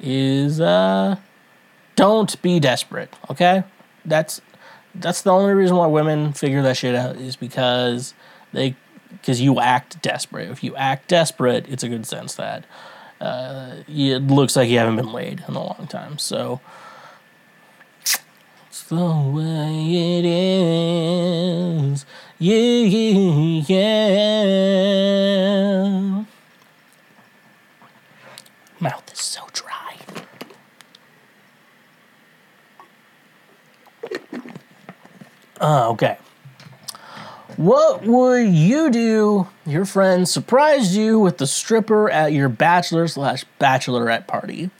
is, 0.00 0.60
uh, 0.60 1.16
don't 1.96 2.40
be 2.42 2.60
desperate. 2.60 3.14
Okay, 3.30 3.64
that's 4.04 4.40
that's 4.94 5.22
the 5.22 5.30
only 5.30 5.54
reason 5.54 5.76
why 5.76 5.86
women 5.86 6.32
figure 6.32 6.62
that 6.62 6.76
shit 6.76 6.94
out 6.94 7.16
is 7.16 7.36
because 7.36 8.14
they 8.52 8.74
because 9.10 9.40
you 9.40 9.60
act 9.60 10.02
desperate. 10.02 10.50
If 10.50 10.62
you 10.64 10.74
act 10.76 11.08
desperate, 11.08 11.66
it's 11.68 11.82
a 11.82 11.88
good 11.88 12.06
sense 12.06 12.34
that 12.34 12.64
uh, 13.20 13.76
it 13.86 14.26
looks 14.26 14.56
like 14.56 14.68
you 14.68 14.78
haven't 14.78 14.96
been 14.96 15.12
laid 15.12 15.44
in 15.46 15.54
a 15.54 15.62
long 15.62 15.86
time. 15.88 16.18
So 16.18 16.60
it's 18.00 18.82
the 18.84 18.96
way 18.96 20.18
it 20.18 20.24
is. 20.24 22.04
Yeah, 22.38 22.56
yeah, 22.56 23.68
yeah. 23.68 23.84
Mouth 28.80 29.12
is 29.12 29.18
so 29.18 29.42
dry. 29.52 29.69
Uh, 35.60 35.90
okay. 35.90 36.16
What 37.56 38.04
would 38.04 38.48
you 38.48 38.90
do? 38.90 39.48
Your 39.66 39.84
friend 39.84 40.26
surprised 40.26 40.94
you 40.94 41.18
with 41.18 41.38
the 41.38 41.46
stripper 41.46 42.08
at 42.10 42.32
your 42.32 42.48
bachelor 42.48 43.06
slash 43.06 43.44
bachelorette 43.60 44.26
party. 44.26 44.70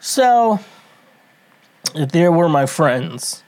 So, 0.00 0.60
if 1.94 2.12
there 2.12 2.30
were 2.30 2.48
my 2.48 2.66
friends, 2.66 3.42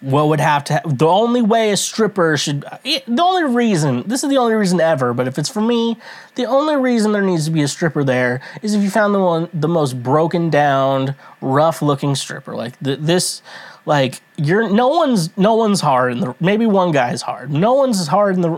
what 0.00 0.28
would 0.28 0.40
have 0.40 0.64
to 0.64 0.74
have, 0.74 0.98
the 0.98 1.06
only 1.06 1.42
way 1.42 1.70
a 1.70 1.76
stripper 1.76 2.36
should 2.36 2.64
the 2.82 3.22
only 3.22 3.44
reason 3.54 4.02
this 4.06 4.24
is 4.24 4.30
the 4.30 4.38
only 4.38 4.54
reason 4.54 4.80
ever 4.80 5.12
but 5.12 5.28
if 5.28 5.38
it's 5.38 5.48
for 5.48 5.60
me 5.60 5.98
the 6.36 6.46
only 6.46 6.74
reason 6.76 7.12
there 7.12 7.20
needs 7.20 7.44
to 7.44 7.50
be 7.50 7.60
a 7.60 7.68
stripper 7.68 8.02
there 8.02 8.40
is 8.62 8.74
if 8.74 8.82
you 8.82 8.88
found 8.88 9.14
the 9.14 9.20
one 9.20 9.48
the 9.52 9.68
most 9.68 10.02
broken 10.02 10.48
down 10.48 11.14
rough 11.42 11.82
looking 11.82 12.14
stripper 12.14 12.54
like 12.56 12.78
this 12.80 13.42
like 13.90 14.22
you're 14.36 14.70
no 14.70 14.86
one's 14.86 15.36
no 15.36 15.56
one's 15.56 15.80
hard 15.80 16.12
in 16.12 16.20
the 16.20 16.34
maybe 16.38 16.64
one 16.64 16.92
guy's 16.92 17.20
hard 17.20 17.50
no 17.50 17.74
one's 17.74 17.98
as 18.00 18.06
hard 18.06 18.36
in 18.36 18.40
the 18.40 18.48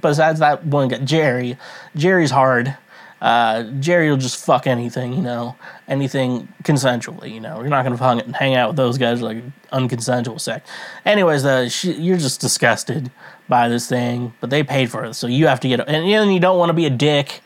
besides 0.00 0.40
that 0.40 0.64
one 0.64 0.88
guy 0.88 0.98
jerry 0.98 1.58
jerry's 1.94 2.30
hard 2.30 2.74
uh, 3.20 3.64
Jerry 3.80 4.10
will 4.10 4.16
just 4.16 4.44
fuck 4.44 4.68
anything, 4.68 5.12
you 5.12 5.22
know, 5.22 5.56
anything 5.88 6.46
consensually, 6.62 7.32
you 7.34 7.40
know. 7.40 7.58
You're 7.60 7.68
not 7.68 7.84
gonna 7.84 8.32
hang 8.32 8.54
out 8.54 8.68
with 8.68 8.76
those 8.76 8.96
guys 8.96 9.20
like 9.20 9.42
unconsensual 9.72 10.40
sex. 10.40 10.70
Anyways, 11.04 11.44
uh, 11.44 11.68
she, 11.68 11.94
you're 11.94 12.16
just 12.16 12.40
disgusted 12.40 13.10
by 13.48 13.68
this 13.68 13.88
thing, 13.88 14.34
but 14.40 14.50
they 14.50 14.62
paid 14.62 14.90
for 14.90 15.04
it, 15.04 15.14
so 15.14 15.26
you 15.26 15.48
have 15.48 15.58
to 15.60 15.68
get. 15.68 15.80
And, 15.80 16.06
and 16.06 16.32
you 16.32 16.38
don't 16.38 16.58
want 16.58 16.70
to 16.70 16.74
be 16.74 16.86
a 16.86 16.90
dick. 16.90 17.40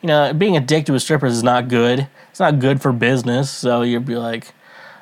You 0.00 0.06
know, 0.06 0.32
being 0.32 0.56
a 0.56 0.60
dick 0.60 0.86
to 0.86 0.94
a 0.94 1.00
stripper 1.00 1.26
is 1.26 1.42
not 1.42 1.66
good. 1.66 2.06
It's 2.30 2.38
not 2.38 2.60
good 2.60 2.80
for 2.80 2.92
business. 2.92 3.50
So 3.50 3.82
you'd 3.82 4.06
be 4.06 4.16
like, 4.16 4.52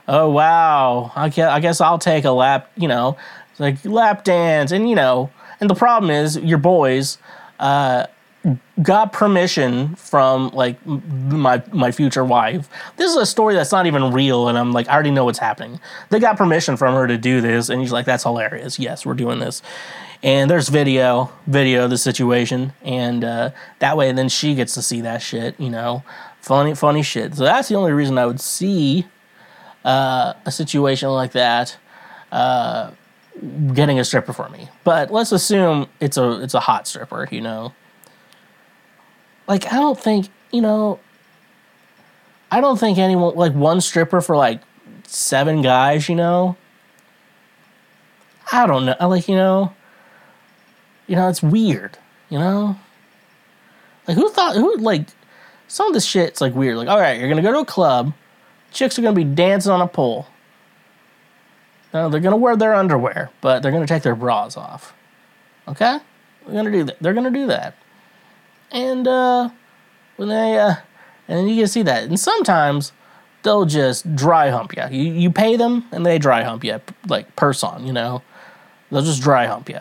oh 0.08 0.30
wow, 0.30 1.12
I 1.14 1.28
guess, 1.28 1.50
I 1.50 1.60
guess 1.60 1.80
I'll 1.80 1.98
take 1.98 2.24
a 2.24 2.30
lap. 2.30 2.70
You 2.76 2.88
know, 2.88 3.16
like 3.58 3.84
lap 3.84 4.24
dance, 4.24 4.72
and 4.72 4.88
you 4.88 4.94
know, 4.94 5.30
and 5.60 5.68
the 5.68 5.74
problem 5.74 6.10
is 6.10 6.36
your 6.38 6.58
boys. 6.58 7.18
Uh, 7.58 8.06
got 8.82 9.12
permission 9.12 9.94
from 9.94 10.50
like 10.50 10.84
my 10.86 11.62
my 11.72 11.90
future 11.90 12.24
wife. 12.24 12.68
This 12.96 13.10
is 13.10 13.16
a 13.16 13.26
story 13.26 13.54
that's 13.54 13.72
not 13.72 13.86
even 13.86 14.12
real, 14.12 14.48
and 14.48 14.58
I'm 14.58 14.72
like, 14.72 14.88
I 14.88 14.94
already 14.94 15.10
know 15.10 15.24
what's 15.24 15.38
happening. 15.38 15.80
They 16.10 16.18
got 16.18 16.36
permission 16.36 16.76
from 16.76 16.94
her 16.94 17.06
to 17.06 17.16
do 17.16 17.40
this, 17.40 17.68
and 17.68 17.80
he's 17.80 17.92
like, 17.92 18.06
that's 18.06 18.24
hilarious. 18.24 18.78
Yes, 18.78 19.06
we're 19.06 19.14
doing 19.14 19.38
this. 19.38 19.62
And 20.22 20.50
there's 20.50 20.68
video, 20.68 21.30
video 21.46 21.84
of 21.84 21.90
the 21.90 21.98
situation, 21.98 22.72
and 22.82 23.24
uh, 23.24 23.50
that 23.78 23.96
way, 23.96 24.10
then 24.12 24.28
she 24.28 24.54
gets 24.54 24.74
to 24.74 24.82
see 24.82 25.00
that 25.02 25.22
shit. 25.22 25.58
You 25.58 25.70
know, 25.70 26.02
funny, 26.40 26.74
funny 26.74 27.02
shit. 27.02 27.34
So 27.34 27.44
that's 27.44 27.68
the 27.68 27.76
only 27.76 27.92
reason 27.92 28.18
I 28.18 28.26
would 28.26 28.40
see 28.40 29.06
uh, 29.84 30.34
a 30.44 30.50
situation 30.50 31.08
like 31.10 31.32
that. 31.32 31.76
Uh, 32.32 32.90
getting 33.72 33.98
a 33.98 34.04
stripper 34.04 34.32
for 34.32 34.48
me, 34.48 34.68
but 34.84 35.12
let's 35.12 35.32
assume 35.32 35.88
it's 36.00 36.16
a 36.16 36.42
it's 36.42 36.54
a 36.54 36.60
hot 36.60 36.86
stripper, 36.86 37.28
you 37.30 37.40
know 37.40 37.72
like 39.46 39.72
I 39.72 39.76
don't 39.76 39.98
think 39.98 40.28
you 40.50 40.60
know. 40.60 40.98
I 42.50 42.60
don't 42.60 42.78
think 42.78 42.98
anyone 42.98 43.34
like 43.34 43.52
one 43.52 43.80
stripper 43.80 44.20
for 44.20 44.36
like 44.36 44.60
seven 45.06 45.62
guys. 45.62 46.08
You 46.08 46.16
know. 46.16 46.56
I 48.52 48.66
don't 48.66 48.86
know. 48.86 48.96
Like 49.00 49.28
you 49.28 49.36
know. 49.36 49.72
You 51.06 51.16
know 51.16 51.28
it's 51.28 51.42
weird. 51.42 51.98
You 52.30 52.38
know. 52.38 52.78
Like 54.06 54.16
who 54.16 54.28
thought 54.30 54.56
who 54.56 54.76
like 54.76 55.06
some 55.68 55.88
of 55.88 55.94
this 55.94 56.04
shit's 56.04 56.40
like 56.40 56.54
weird. 56.54 56.76
Like 56.76 56.88
all 56.88 57.00
right, 57.00 57.18
you're 57.18 57.28
gonna 57.28 57.42
go 57.42 57.52
to 57.52 57.60
a 57.60 57.64
club. 57.64 58.12
Chicks 58.74 58.98
are 58.98 59.02
gonna 59.02 59.14
be 59.14 59.24
dancing 59.24 59.72
on 59.72 59.80
a 59.80 59.88
pole. 59.88 60.26
No, 61.94 62.10
they're 62.10 62.20
gonna 62.20 62.36
wear 62.36 62.56
their 62.56 62.74
underwear, 62.74 63.30
but 63.40 63.62
they're 63.62 63.72
gonna 63.72 63.86
take 63.86 64.02
their 64.02 64.16
bras 64.16 64.58
off. 64.58 64.92
Okay, 65.66 65.98
they're 66.44 66.54
gonna 66.54 66.70
do 66.70 66.84
that. 66.84 66.98
They're 67.00 67.14
gonna 67.14 67.30
do 67.30 67.46
that 67.46 67.74
and 68.74 69.06
uh, 69.08 69.48
when 70.16 70.28
they 70.28 70.58
uh, 70.58 70.74
and 71.28 71.48
you 71.48 71.56
can 71.56 71.68
see 71.68 71.82
that. 71.82 72.04
And 72.04 72.20
sometimes 72.20 72.92
they'll 73.42 73.64
just 73.64 74.14
dry 74.14 74.50
hump 74.50 74.76
you. 74.76 74.82
You 74.90 75.12
you 75.12 75.30
pay 75.30 75.56
them 75.56 75.86
and 75.92 76.04
they 76.04 76.18
dry 76.18 76.42
hump 76.42 76.64
you 76.64 76.80
like 77.06 77.34
per 77.36 77.54
song. 77.54 77.86
You 77.86 77.92
know, 77.92 78.22
they'll 78.90 79.02
just 79.02 79.22
dry 79.22 79.46
hump 79.46 79.70
you 79.70 79.80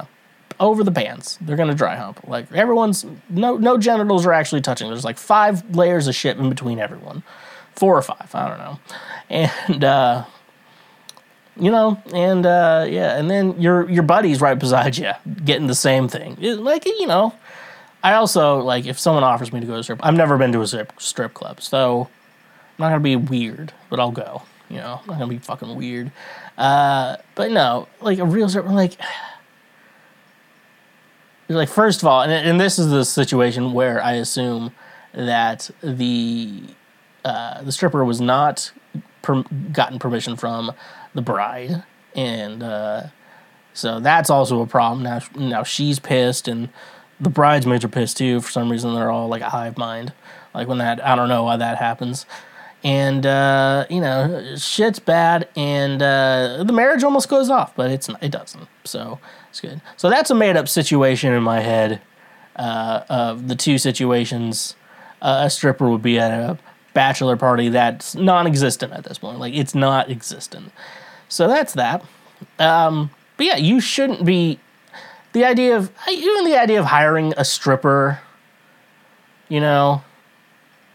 over 0.59 0.83
the 0.83 0.91
pants. 0.91 1.37
They're 1.41 1.57
gonna 1.57 1.75
dry 1.75 1.95
hump. 1.97 2.25
Like 2.27 2.51
everyone's 2.53 3.05
no 3.29 3.57
no 3.57 3.77
genitals 3.77 4.25
are 4.25 4.33
actually 4.33 4.61
touching. 4.61 4.87
There's 4.87 5.03
like 5.03 5.17
five 5.17 5.75
layers 5.75 6.07
of 6.07 6.15
shit 6.15 6.37
in 6.37 6.49
between 6.49 6.79
everyone, 6.79 7.23
four 7.75 7.97
or 7.97 8.01
five. 8.01 8.29
I 8.33 8.47
don't 8.47 8.59
know, 8.59 8.79
and. 9.29 9.83
uh 9.83 10.25
you 11.55 11.69
know, 11.69 12.01
and 12.11 12.45
uh, 12.45 12.85
yeah, 12.89 13.17
and 13.17 13.29
then 13.29 13.59
your 13.61 13.89
your 13.89 14.03
buddy's 14.03 14.41
right 14.41 14.57
beside 14.57 14.97
you, 14.97 15.11
getting 15.45 15.67
the 15.67 15.75
same 15.75 16.07
thing. 16.07 16.37
It, 16.41 16.55
like 16.55 16.85
you 16.85 17.05
know, 17.05 17.33
I 18.03 18.13
also 18.13 18.57
like 18.59 18.85
if 18.85 18.97
someone 18.99 19.23
offers 19.23 19.53
me 19.53 19.59
to 19.59 19.65
go 19.65 19.73
to 19.73 19.79
a 19.79 19.83
strip. 19.83 19.99
I've 20.03 20.15
never 20.15 20.37
been 20.37 20.51
to 20.53 20.61
a 20.61 20.67
strip 20.67 20.93
strip 20.99 21.33
club, 21.33 21.61
so 21.61 22.09
I'm 22.09 22.75
not 22.79 22.89
gonna 22.89 23.01
be 23.01 23.15
weird, 23.15 23.71
but 23.89 23.99
I'll 23.99 24.11
go. 24.11 24.41
You 24.69 24.77
know, 24.77 24.99
I'm 25.01 25.07
not 25.07 25.19
gonna 25.19 25.27
be 25.27 25.37
fucking 25.37 25.75
weird. 25.75 26.11
Uh, 26.57 27.17
but 27.35 27.51
no, 27.51 27.87
like 28.01 28.19
a 28.19 28.25
real 28.25 28.49
strip, 28.49 28.65
like. 28.67 28.97
Like 31.49 31.69
first 31.69 32.01
of 32.01 32.07
all, 32.07 32.21
and, 32.23 32.31
and 32.31 32.59
this 32.59 32.79
is 32.79 32.89
the 32.89 33.03
situation 33.03 33.73
where 33.73 34.01
I 34.01 34.13
assume 34.13 34.71
that 35.13 35.69
the 35.83 36.63
uh, 37.23 37.61
the 37.61 37.71
stripper 37.71 38.03
was 38.03 38.19
not 38.21 38.71
per- 39.21 39.43
gotten 39.71 39.99
permission 39.99 40.35
from 40.35 40.71
the 41.13 41.21
bride, 41.21 41.83
and 42.15 42.63
uh, 42.63 43.03
so 43.73 43.99
that's 43.99 44.29
also 44.29 44.61
a 44.61 44.67
problem. 44.67 45.03
Now, 45.03 45.21
now 45.35 45.63
she's 45.63 45.99
pissed, 45.99 46.47
and 46.47 46.69
the 47.19 47.29
bridesmaids 47.29 47.83
are 47.83 47.89
pissed 47.89 48.17
too. 48.17 48.41
For 48.41 48.51
some 48.51 48.71
reason, 48.71 48.93
they're 48.93 49.09
all 49.09 49.27
like 49.27 49.41
a 49.41 49.49
hive 49.49 49.77
mind. 49.77 50.13
Like 50.53 50.67
when 50.67 50.77
that, 50.77 51.03
I 51.05 51.15
don't 51.15 51.29
know 51.29 51.43
why 51.43 51.57
that 51.57 51.77
happens. 51.77 52.25
And 52.83 53.25
uh, 53.25 53.85
you 53.89 54.01
know, 54.01 54.55
shit's 54.57 54.99
bad, 54.99 55.47
and 55.55 56.01
uh, 56.01 56.63
the 56.65 56.73
marriage 56.73 57.03
almost 57.03 57.29
goes 57.29 57.49
off, 57.49 57.75
but 57.75 57.89
it's 57.89 58.09
it 58.21 58.31
doesn't. 58.31 58.67
So 58.83 59.19
it's 59.49 59.61
good. 59.61 59.81
So 59.95 60.09
that's 60.09 60.29
a 60.29 60.35
made 60.35 60.57
up 60.57 60.67
situation 60.67 61.33
in 61.33 61.43
my 61.43 61.61
head. 61.61 62.01
Uh, 62.55 63.03
of 63.09 63.47
the 63.47 63.55
two 63.55 63.79
situations, 63.79 64.75
a 65.23 65.49
stripper 65.49 65.89
would 65.89 66.03
be 66.03 66.19
at 66.19 66.29
a 66.29 66.59
bachelor 66.93 67.37
party 67.37 67.69
that's 67.69 68.15
non-existent 68.15 68.93
at 68.93 69.03
this 69.03 69.17
point. 69.17 69.39
Like 69.39 69.53
it's 69.53 69.75
not 69.75 70.09
existent. 70.09 70.71
So 71.29 71.47
that's 71.47 71.73
that. 71.73 72.03
Um, 72.59 73.09
but 73.37 73.45
yeah, 73.45 73.57
you 73.57 73.79
shouldn't 73.79 74.25
be 74.25 74.59
the 75.33 75.45
idea 75.45 75.75
of 75.75 75.91
even 76.09 76.45
the 76.45 76.57
idea 76.57 76.79
of 76.79 76.85
hiring 76.85 77.33
a 77.37 77.43
stripper, 77.45 78.19
you 79.49 79.59
know, 79.59 80.03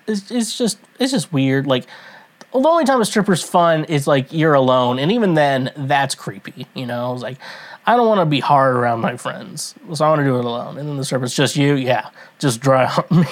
it's 0.07 0.31
it's 0.31 0.57
just 0.57 0.79
it's 0.99 1.13
just 1.13 1.33
weird. 1.33 1.67
Like 1.67 1.85
the 2.53 2.59
only 2.59 2.85
time 2.85 3.01
a 3.01 3.05
stripper's 3.05 3.43
fun 3.43 3.85
is 3.85 4.07
like 4.07 4.33
you're 4.33 4.55
alone, 4.55 4.99
and 4.99 5.13
even 5.13 5.35
then, 5.35 5.71
that's 5.77 6.15
creepy. 6.15 6.67
You 6.75 6.87
know, 6.87 7.13
it's 7.13 7.23
like 7.23 7.39
I 7.87 7.97
don't 7.97 8.09
want 8.09 8.21
to 8.21 8.27
be 8.27 8.41
hard 8.41 8.75
around 8.75 9.01
my 9.01 9.17
friends, 9.17 9.75
so 9.93 10.05
I 10.05 10.09
want 10.09 10.21
to 10.21 10.25
do 10.25 10.39
it 10.39 10.45
alone. 10.45 10.79
And 10.79 10.89
then 10.89 10.97
the 10.97 11.05
stripper's 11.05 11.35
just 11.35 11.57
you, 11.57 11.75
yeah, 11.75 12.11
just 12.39 12.61
dry 12.61 12.87
on 12.87 13.21
me. 13.21 13.27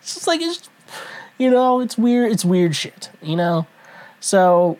It's 0.00 0.14
just 0.14 0.26
like 0.26 0.40
it's, 0.40 0.69
you 1.40 1.50
know, 1.50 1.80
it's 1.80 1.96
weird. 1.96 2.30
It's 2.30 2.44
weird 2.44 2.76
shit. 2.76 3.08
You 3.22 3.34
know, 3.34 3.66
so 4.20 4.78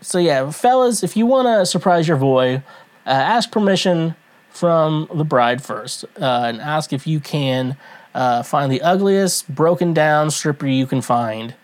so 0.00 0.18
yeah, 0.18 0.50
fellas, 0.50 1.04
if 1.04 1.16
you 1.16 1.26
want 1.26 1.46
to 1.46 1.66
surprise 1.66 2.08
your 2.08 2.16
boy, 2.16 2.62
uh, 3.06 3.10
ask 3.10 3.52
permission 3.52 4.16
from 4.48 5.08
the 5.14 5.24
bride 5.24 5.62
first, 5.62 6.04
uh, 6.20 6.44
and 6.46 6.60
ask 6.60 6.92
if 6.92 7.06
you 7.06 7.20
can 7.20 7.76
uh, 8.14 8.42
find 8.42 8.72
the 8.72 8.80
ugliest, 8.80 9.54
broken 9.54 9.92
down 9.92 10.30
stripper 10.30 10.66
you 10.66 10.86
can 10.86 11.02
find, 11.02 11.54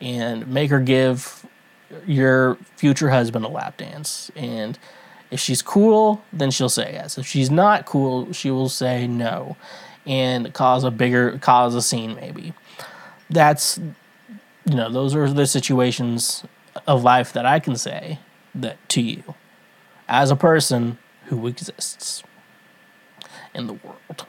and 0.00 0.48
make 0.48 0.70
her 0.70 0.80
give 0.80 1.46
your 2.06 2.56
future 2.76 3.10
husband 3.10 3.44
a 3.44 3.48
lap 3.48 3.76
dance. 3.76 4.30
And 4.34 4.78
if 5.30 5.40
she's 5.40 5.60
cool, 5.60 6.24
then 6.32 6.50
she'll 6.50 6.70
say 6.70 6.94
yes. 6.94 7.18
If 7.18 7.26
she's 7.26 7.50
not 7.50 7.84
cool, 7.84 8.32
she 8.32 8.50
will 8.50 8.70
say 8.70 9.06
no, 9.06 9.58
and 10.06 10.54
cause 10.54 10.84
a 10.84 10.90
bigger 10.90 11.38
cause 11.38 11.74
a 11.74 11.82
scene 11.82 12.14
maybe. 12.14 12.54
That's 13.34 13.78
you 14.64 14.76
know 14.76 14.88
those 14.88 15.14
are 15.14 15.28
the 15.28 15.46
situations 15.46 16.44
of 16.86 17.02
life 17.02 17.32
that 17.32 17.44
I 17.44 17.58
can 17.58 17.76
say 17.76 18.20
that 18.54 18.76
to 18.90 19.02
you 19.02 19.34
as 20.08 20.30
a 20.30 20.36
person 20.36 20.98
who 21.26 21.46
exists 21.46 22.22
in 23.54 23.66
the 23.66 23.72
world. 23.74 24.26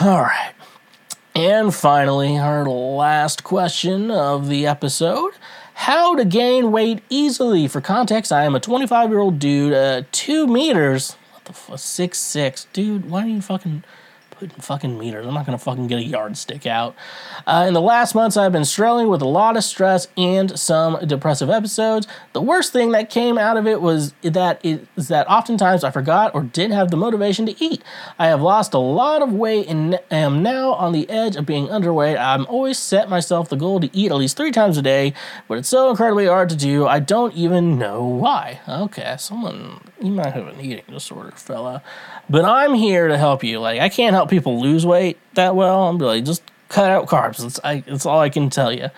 All 0.00 0.20
right. 0.20 0.52
And 1.34 1.74
finally, 1.74 2.38
our 2.38 2.66
last 2.66 3.44
question 3.44 4.10
of 4.10 4.48
the 4.48 4.66
episode 4.66 5.32
How 5.74 6.14
to 6.16 6.24
gain 6.24 6.70
weight 6.70 7.02
easily. 7.08 7.66
For 7.68 7.80
context, 7.80 8.30
I 8.30 8.44
am 8.44 8.54
a 8.54 8.60
25 8.60 9.08
year 9.08 9.18
old 9.18 9.38
dude, 9.38 9.72
uh, 9.72 10.02
two 10.12 10.46
meters. 10.46 11.16
What 11.32 11.44
the? 11.46 11.78
Six, 11.78 12.18
six. 12.18 12.66
Dude, 12.74 13.08
why 13.08 13.24
are 13.24 13.28
you 13.28 13.40
fucking 13.40 13.84
fucking 14.58 14.98
meters. 14.98 15.26
I'm 15.26 15.34
not 15.34 15.46
gonna 15.46 15.58
fucking 15.58 15.86
get 15.86 15.98
a 15.98 16.04
yardstick 16.04 16.66
out. 16.66 16.94
Uh, 17.46 17.64
in 17.68 17.74
the 17.74 17.80
last 17.80 18.14
months, 18.14 18.36
I've 18.36 18.52
been 18.52 18.64
struggling 18.64 19.08
with 19.08 19.22
a 19.22 19.28
lot 19.28 19.56
of 19.56 19.64
stress 19.64 20.08
and 20.16 20.58
some 20.58 20.98
depressive 21.06 21.50
episodes. 21.50 22.06
The 22.32 22.42
worst 22.42 22.72
thing 22.72 22.92
that 22.92 23.10
came 23.10 23.38
out 23.38 23.56
of 23.56 23.66
it 23.66 23.80
was 23.80 24.12
that 24.22 24.64
it, 24.64 24.86
is 24.96 25.08
that 25.08 25.28
oftentimes 25.28 25.84
I 25.84 25.90
forgot 25.90 26.34
or 26.34 26.42
didn't 26.42 26.74
have 26.74 26.90
the 26.90 26.96
motivation 26.96 27.46
to 27.46 27.64
eat. 27.64 27.82
I 28.18 28.26
have 28.26 28.42
lost 28.42 28.74
a 28.74 28.78
lot 28.78 29.22
of 29.22 29.32
weight 29.32 29.68
and 29.68 29.98
am 30.10 30.42
now 30.42 30.72
on 30.74 30.92
the 30.92 31.08
edge 31.08 31.36
of 31.36 31.46
being 31.46 31.68
underweight. 31.68 32.18
I'm 32.18 32.46
always 32.46 32.78
set 32.78 33.08
myself 33.08 33.48
the 33.48 33.56
goal 33.56 33.80
to 33.80 33.96
eat 33.96 34.10
at 34.10 34.16
least 34.16 34.36
three 34.36 34.52
times 34.52 34.76
a 34.78 34.82
day, 34.82 35.14
but 35.48 35.58
it's 35.58 35.68
so 35.68 35.90
incredibly 35.90 36.26
hard 36.26 36.48
to 36.50 36.56
do. 36.56 36.86
I 36.86 37.00
don't 37.00 37.34
even 37.34 37.78
know 37.78 38.04
why. 38.04 38.60
Okay, 38.68 39.16
someone 39.18 39.80
you 40.00 40.10
might 40.10 40.32
have 40.32 40.46
an 40.46 40.60
eating 40.60 40.84
disorder, 40.88 41.32
fella. 41.32 41.82
But 42.28 42.44
I'm 42.44 42.74
here 42.74 43.08
to 43.08 43.18
help 43.18 43.44
you. 43.44 43.60
Like 43.60 43.80
I 43.80 43.88
can't 43.88 44.14
help 44.14 44.30
people 44.30 44.60
lose 44.60 44.84
weight 44.84 45.18
that 45.34 45.54
well. 45.54 45.88
I'm 45.88 45.98
like 45.98 46.24
just 46.24 46.42
cut 46.68 46.90
out 46.90 47.06
carbs. 47.06 47.38
That's 47.38 47.60
I, 47.62 47.80
that's 47.80 48.06
all 48.06 48.20
I 48.20 48.28
can 48.28 48.50
tell 48.50 48.72
you. 48.72 48.88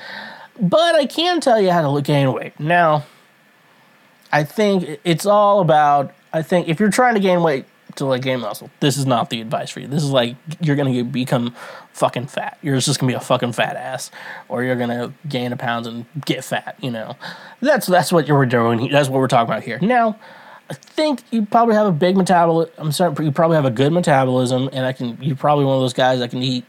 But 0.61 0.95
I 0.95 1.07
can 1.07 1.41
tell 1.41 1.61
you 1.61 1.71
how 1.71 1.95
to 1.95 2.03
gain 2.03 2.33
weight. 2.33 2.59
Now, 2.59 3.05
I 4.33 4.45
think 4.45 5.01
it's 5.05 5.27
all 5.27 5.61
about. 5.61 6.13
I 6.33 6.43
think 6.43 6.69
if 6.69 6.81
you're 6.81 6.91
trying 6.91 7.15
to 7.15 7.21
gain 7.21 7.43
weight 7.43 7.65
to 7.97 8.05
like 8.05 8.23
gain 8.23 8.41
muscle, 8.41 8.71
this 8.81 8.97
is 8.97 9.07
not 9.07 9.31
the 9.31 9.41
advice 9.41 9.71
for 9.71 9.81
you. 9.81 9.87
This 9.87 10.03
is 10.03 10.11
like 10.11 10.37
you're 10.61 10.77
gonna 10.77 11.05
become 11.05 11.55
fucking 11.93 12.27
fat. 12.27 12.59
You're 12.63 12.79
just 12.81 12.99
gonna 12.99 13.11
be 13.11 13.17
a 13.17 13.21
fucking 13.21 13.53
fat 13.53 13.77
ass, 13.77 14.11
or 14.49 14.65
you're 14.65 14.77
gonna 14.77 15.13
gain 15.29 15.53
a 15.53 15.57
pounds 15.57 15.87
and 15.87 16.07
get 16.25 16.45
fat. 16.45 16.77
You 16.81 16.91
know, 16.91 17.17
that's 17.61 17.87
that's 17.87 18.13
what 18.13 18.27
you're 18.27 18.47
doing. 18.47 18.91
That's 18.91 19.09
what 19.09 19.19
we're 19.19 19.29
talking 19.29 19.51
about 19.51 19.63
here. 19.63 19.79
Now, 19.81 20.19
I 20.71 20.75
think 20.75 21.23
you 21.31 21.47
probably 21.47 21.75
have 21.75 21.87
a 21.87 21.93
big 21.93 22.17
metabolism. 22.17 22.75
I'm 22.77 22.93
sorry, 22.93 23.25
you 23.25 23.33
probably 23.33 23.57
have 23.57 23.65
a 23.65 23.71
good 23.71 23.93
metabolism, 23.93 24.69
and 24.73 24.85
I 24.85 24.93
can. 24.93 25.17
You're 25.21 25.37
probably 25.37 25.65
one 25.65 25.77
of 25.77 25.83
those 25.83 25.95
guys 25.95 26.19
that 26.19 26.31
can 26.31 26.43
eat, 26.43 26.65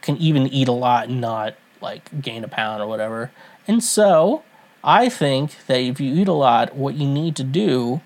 can 0.00 0.16
even 0.16 0.46
eat 0.46 0.68
a 0.68 0.72
lot 0.72 1.08
and 1.08 1.20
not 1.20 1.54
like 1.82 2.22
gain 2.22 2.42
a 2.44 2.48
pound 2.48 2.82
or 2.82 2.86
whatever. 2.86 3.30
And 3.68 3.82
so, 3.82 4.42
I 4.82 5.10
think 5.10 5.66
that 5.66 5.78
if 5.78 6.00
you 6.00 6.14
eat 6.14 6.28
a 6.28 6.32
lot, 6.32 6.74
what 6.74 6.94
you 6.94 7.06
need 7.06 7.36
to 7.36 7.44
do, 7.44 8.00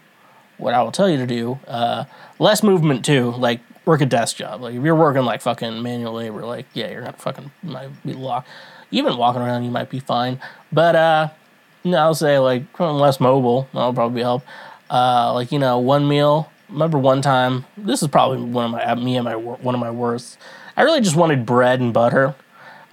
what 0.56 0.74
I 0.74 0.82
will 0.82 0.93
tell 0.93 1.09
you 1.09 1.19
to 1.19 1.27
do, 1.27 1.60
uh, 1.69 2.05
less 2.40 2.65
movement 2.65 3.05
too. 3.05 3.31
Like 3.32 3.60
work 3.85 4.01
a 4.01 4.06
desk 4.06 4.36
job. 4.36 4.60
Like 4.60 4.74
if 4.74 4.82
you're 4.82 4.97
working 4.97 5.23
like 5.23 5.40
fucking 5.40 5.82
manual 5.82 6.15
labor, 6.15 6.44
like 6.44 6.66
yeah, 6.74 6.90
you're 6.90 7.02
gonna 7.02 7.16
fucking 7.16 7.52
might 7.62 7.90
be 8.05 8.12
locked. 8.12 8.48
Even 8.90 9.16
walking 9.16 9.43
around, 9.43 9.62
you 9.62 9.70
might 9.70 9.90
be 9.90 10.01
fine. 10.01 10.40
But 10.73 10.97
uh, 10.97 11.28
I'll 11.86 12.15
say 12.15 12.39
like 12.40 12.65
less 12.81 13.20
mobile. 13.20 13.69
That'll 13.73 13.94
probably 13.94 14.23
help 14.23 14.43
uh, 14.90 15.32
like 15.35 15.52
you 15.52 15.59
know 15.59 15.78
one 15.78 16.09
meal. 16.09 16.51
Remember 16.69 16.98
one 16.98 17.23
time? 17.23 17.65
This 17.77 18.02
is 18.02 18.09
probably 18.09 18.43
one 18.43 18.66
of 18.66 18.70
my 18.70 18.94
me 18.94 19.16
and 19.16 19.24
my 19.24 19.36
one 19.36 19.74
of 19.74 19.81
my 19.81 19.90
worst. 19.90 20.39
I 20.77 20.82
really 20.82 21.01
just 21.01 21.16
wanted 21.16 21.44
bread 21.44 21.81
and 21.81 21.93
butter, 21.93 22.35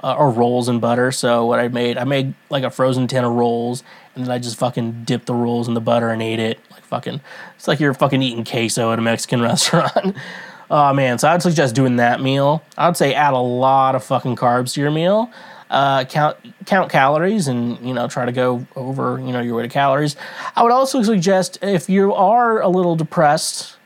uh, 0.03 0.15
or 0.17 0.29
rolls 0.31 0.67
and 0.67 0.79
butter. 0.81 1.11
So 1.11 1.45
what 1.45 1.59
I 1.59 1.67
made, 1.67 1.97
I 1.97 2.03
made 2.03 2.33
like 2.49 2.63
a 2.63 2.69
frozen 2.69 3.07
tin 3.07 3.23
of 3.23 3.33
rolls, 3.33 3.83
and 4.15 4.23
then 4.23 4.31
I 4.31 4.39
just 4.39 4.57
fucking 4.57 5.03
dipped 5.03 5.25
the 5.25 5.33
rolls 5.35 5.67
in 5.67 5.73
the 5.73 5.81
butter 5.81 6.09
and 6.09 6.21
ate 6.21 6.39
it. 6.39 6.59
Like 6.71 6.83
fucking, 6.83 7.21
it's 7.55 7.67
like 7.67 7.79
you're 7.79 7.93
fucking 7.93 8.21
eating 8.21 8.45
queso 8.45 8.91
at 8.91 8.99
a 8.99 9.01
Mexican 9.01 9.41
restaurant. 9.43 10.15
oh 10.71 10.93
man, 10.93 11.19
so 11.19 11.29
I'd 11.29 11.41
suggest 11.41 11.75
doing 11.75 11.97
that 11.97 12.21
meal. 12.21 12.63
I'd 12.77 12.97
say 12.97 13.13
add 13.13 13.33
a 13.33 13.39
lot 13.39 13.95
of 13.95 14.03
fucking 14.03 14.35
carbs 14.35 14.73
to 14.73 14.81
your 14.81 14.91
meal 14.91 15.31
uh, 15.69 16.05
count 16.05 16.37
count 16.65 16.91
calories 16.91 17.47
and 17.47 17.79
you 17.85 17.93
know 17.93 18.07
try 18.07 18.25
to 18.25 18.31
go 18.31 18.65
over 18.75 19.19
you 19.19 19.31
know 19.31 19.41
your 19.41 19.55
weight 19.55 19.65
of 19.65 19.71
calories. 19.71 20.15
I 20.55 20.63
would 20.63 20.71
also 20.71 21.01
suggest 21.03 21.57
if 21.61 21.89
you 21.89 22.13
are 22.13 22.61
a 22.61 22.69
little 22.69 22.95
depressed, 22.95 23.77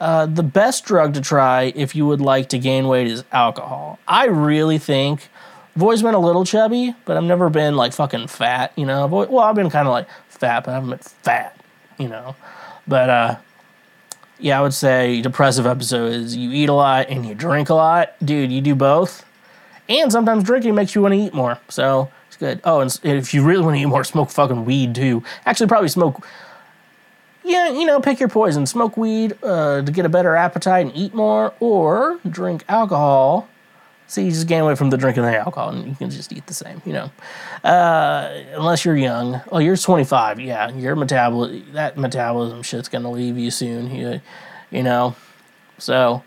uh, 0.00 0.26
the 0.26 0.42
best 0.42 0.84
drug 0.84 1.14
to 1.14 1.20
try 1.20 1.72
if 1.74 1.94
you 1.94 2.06
would 2.06 2.20
like 2.20 2.50
to 2.50 2.58
gain 2.58 2.88
weight 2.88 3.06
is 3.06 3.24
alcohol. 3.32 3.98
I 4.06 4.26
really 4.26 4.78
think 4.78 5.28
I've 5.74 5.82
always 5.82 6.02
been 6.02 6.14
a 6.14 6.20
little 6.20 6.44
chubby, 6.44 6.94
but 7.04 7.16
I've 7.16 7.24
never 7.24 7.48
been 7.50 7.76
like 7.76 7.92
fucking 7.92 8.26
fat. 8.26 8.72
You 8.76 8.86
know, 8.86 9.06
well 9.06 9.40
I've 9.40 9.54
been 9.54 9.70
kind 9.70 9.88
of 9.88 9.92
like 9.92 10.08
fat, 10.28 10.64
but 10.64 10.72
I 10.72 10.74
haven't 10.74 10.90
been 10.90 10.98
fat. 10.98 11.54
You 11.98 12.08
know, 12.08 12.36
but 12.86 13.10
uh, 13.10 13.36
yeah, 14.38 14.58
I 14.58 14.62
would 14.62 14.74
say 14.74 15.20
depressive 15.20 15.66
episode 15.66 16.12
is 16.12 16.36
you 16.36 16.52
eat 16.52 16.68
a 16.68 16.74
lot 16.74 17.08
and 17.08 17.26
you 17.26 17.34
drink 17.34 17.70
a 17.70 17.74
lot, 17.74 18.14
dude. 18.24 18.52
You 18.52 18.60
do 18.60 18.74
both 18.74 19.24
and 19.88 20.12
sometimes 20.12 20.44
drinking 20.44 20.74
makes 20.74 20.94
you 20.94 21.02
want 21.02 21.14
to 21.14 21.18
eat 21.18 21.34
more. 21.34 21.58
So 21.68 22.10
it's 22.26 22.36
good. 22.36 22.60
Oh, 22.64 22.80
and 22.80 23.00
if 23.02 23.32
you 23.32 23.42
really 23.42 23.62
want 23.64 23.76
to 23.76 23.82
eat 23.82 23.86
more, 23.86 24.04
smoke 24.04 24.30
fucking 24.30 24.64
weed 24.64 24.94
too. 24.94 25.22
Actually, 25.46 25.68
probably 25.68 25.88
smoke. 25.88 26.26
Yeah, 27.44 27.70
you 27.70 27.86
know, 27.86 28.00
pick 28.00 28.20
your 28.20 28.28
poison. 28.28 28.66
Smoke 28.66 28.96
weed 28.96 29.38
uh, 29.42 29.82
to 29.82 29.90
get 29.90 30.04
a 30.04 30.08
better 30.08 30.36
appetite 30.36 30.86
and 30.86 30.94
eat 30.94 31.14
more, 31.14 31.54
or 31.60 32.18
drink 32.28 32.64
alcohol. 32.68 33.48
So 34.06 34.22
you 34.22 34.30
just 34.30 34.46
gain 34.46 34.60
away 34.62 34.74
from 34.74 34.88
the 34.88 34.96
drinking 34.96 35.24
the 35.24 35.36
alcohol, 35.36 35.68
and 35.68 35.86
you 35.86 35.94
can 35.94 36.10
just 36.10 36.32
eat 36.32 36.46
the 36.46 36.54
same, 36.54 36.80
you 36.86 36.94
know. 36.94 37.10
Uh, 37.62 38.42
unless 38.54 38.84
you're 38.84 38.96
young. 38.96 39.42
Oh, 39.52 39.58
you're 39.58 39.76
25. 39.76 40.40
Yeah, 40.40 40.70
your 40.72 40.96
metabolism, 40.96 41.72
that 41.74 41.98
metabolism 41.98 42.62
shit's 42.62 42.88
gonna 42.88 43.10
leave 43.10 43.36
you 43.36 43.50
soon. 43.50 43.94
You, 43.94 44.20
you 44.70 44.82
know. 44.82 45.14
So, 45.76 46.22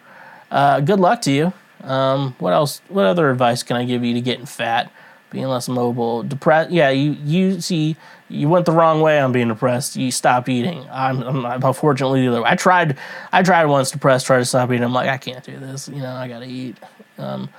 uh, 0.51 0.79
good 0.81 0.99
luck 0.99 1.21
to 1.23 1.31
you. 1.31 1.53
Um, 1.83 2.35
what 2.39 2.53
else? 2.53 2.81
What 2.89 3.05
other 3.05 3.29
advice 3.29 3.63
can 3.63 3.75
I 3.77 3.85
give 3.85 4.03
you 4.03 4.13
to 4.13 4.21
getting 4.21 4.45
fat, 4.45 4.91
being 5.29 5.45
less 5.45 5.67
mobile, 5.67 6.23
depressed? 6.23 6.71
Yeah, 6.71 6.89
you 6.89 7.17
you 7.23 7.61
see, 7.61 7.95
you 8.29 8.49
went 8.49 8.65
the 8.65 8.71
wrong 8.71 9.01
way 9.01 9.19
on 9.19 9.31
being 9.31 9.47
depressed. 9.47 9.95
You 9.95 10.11
stop 10.11 10.47
eating. 10.49 10.85
I'm, 10.91 11.21
I'm, 11.23 11.45
I'm 11.45 11.63
unfortunately 11.63 12.21
the 12.21 12.29
other 12.29 12.41
way. 12.43 12.49
I 12.49 12.55
tried, 12.55 12.97
I 13.31 13.43
tried 13.43 13.65
once 13.65 13.91
depressed, 13.91 14.25
tried 14.25 14.39
to 14.39 14.45
stop 14.45 14.69
eating. 14.71 14.83
I'm 14.83 14.93
like, 14.93 15.09
I 15.09 15.17
can't 15.17 15.43
do 15.43 15.57
this. 15.57 15.87
You 15.89 16.01
know, 16.01 16.13
I 16.13 16.27
gotta 16.27 16.45
eat. 16.45 16.77
Um, 17.17 17.49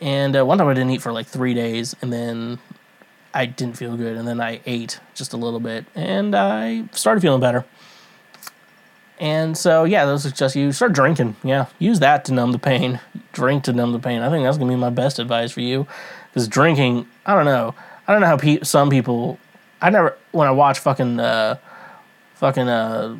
and 0.00 0.36
uh, 0.36 0.44
one 0.44 0.58
time 0.58 0.68
I 0.68 0.74
didn't 0.74 0.90
eat 0.90 1.02
for 1.02 1.12
like 1.12 1.26
three 1.26 1.54
days, 1.54 1.94
and 2.02 2.12
then 2.12 2.58
I 3.32 3.46
didn't 3.46 3.76
feel 3.76 3.96
good, 3.96 4.16
and 4.16 4.26
then 4.26 4.40
I 4.40 4.60
ate 4.66 5.00
just 5.14 5.32
a 5.32 5.36
little 5.36 5.60
bit, 5.60 5.86
and 5.94 6.34
I 6.34 6.84
started 6.92 7.20
feeling 7.20 7.40
better. 7.40 7.64
And 9.18 9.56
so, 9.56 9.84
yeah, 9.84 10.06
those 10.06 10.26
are 10.26 10.30
just 10.30 10.56
you 10.56 10.72
start 10.72 10.92
drinking. 10.92 11.36
Yeah, 11.44 11.66
use 11.78 12.00
that 12.00 12.24
to 12.26 12.32
numb 12.32 12.52
the 12.52 12.58
pain. 12.58 13.00
Drink 13.32 13.64
to 13.64 13.72
numb 13.72 13.92
the 13.92 14.00
pain. 14.00 14.22
I 14.22 14.30
think 14.30 14.44
that's 14.44 14.58
gonna 14.58 14.72
be 14.72 14.76
my 14.76 14.90
best 14.90 15.18
advice 15.18 15.52
for 15.52 15.60
you, 15.60 15.86
because 16.28 16.48
drinking. 16.48 17.06
I 17.24 17.34
don't 17.34 17.44
know. 17.44 17.74
I 18.06 18.12
don't 18.12 18.20
know 18.20 18.26
how 18.26 18.36
pe- 18.36 18.62
some 18.62 18.90
people. 18.90 19.38
I 19.80 19.90
never 19.90 20.16
when 20.32 20.48
I 20.48 20.50
watch 20.50 20.80
fucking 20.80 21.20
uh, 21.20 21.58
fucking 22.34 22.68
uh, 22.68 23.16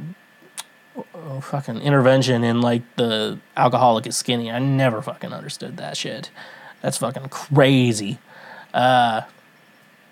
oh, 1.15 1.41
fucking 1.41 1.79
intervention 1.79 2.43
in 2.43 2.61
like 2.61 2.83
the 2.97 3.39
alcoholic 3.57 4.07
is 4.07 4.17
skinny. 4.17 4.51
I 4.51 4.59
never 4.59 5.01
fucking 5.01 5.33
understood 5.33 5.77
that 5.77 5.97
shit. 5.97 6.31
That's 6.81 6.99
fucking 6.99 7.29
crazy. 7.29 8.19
Uh, 8.73 9.23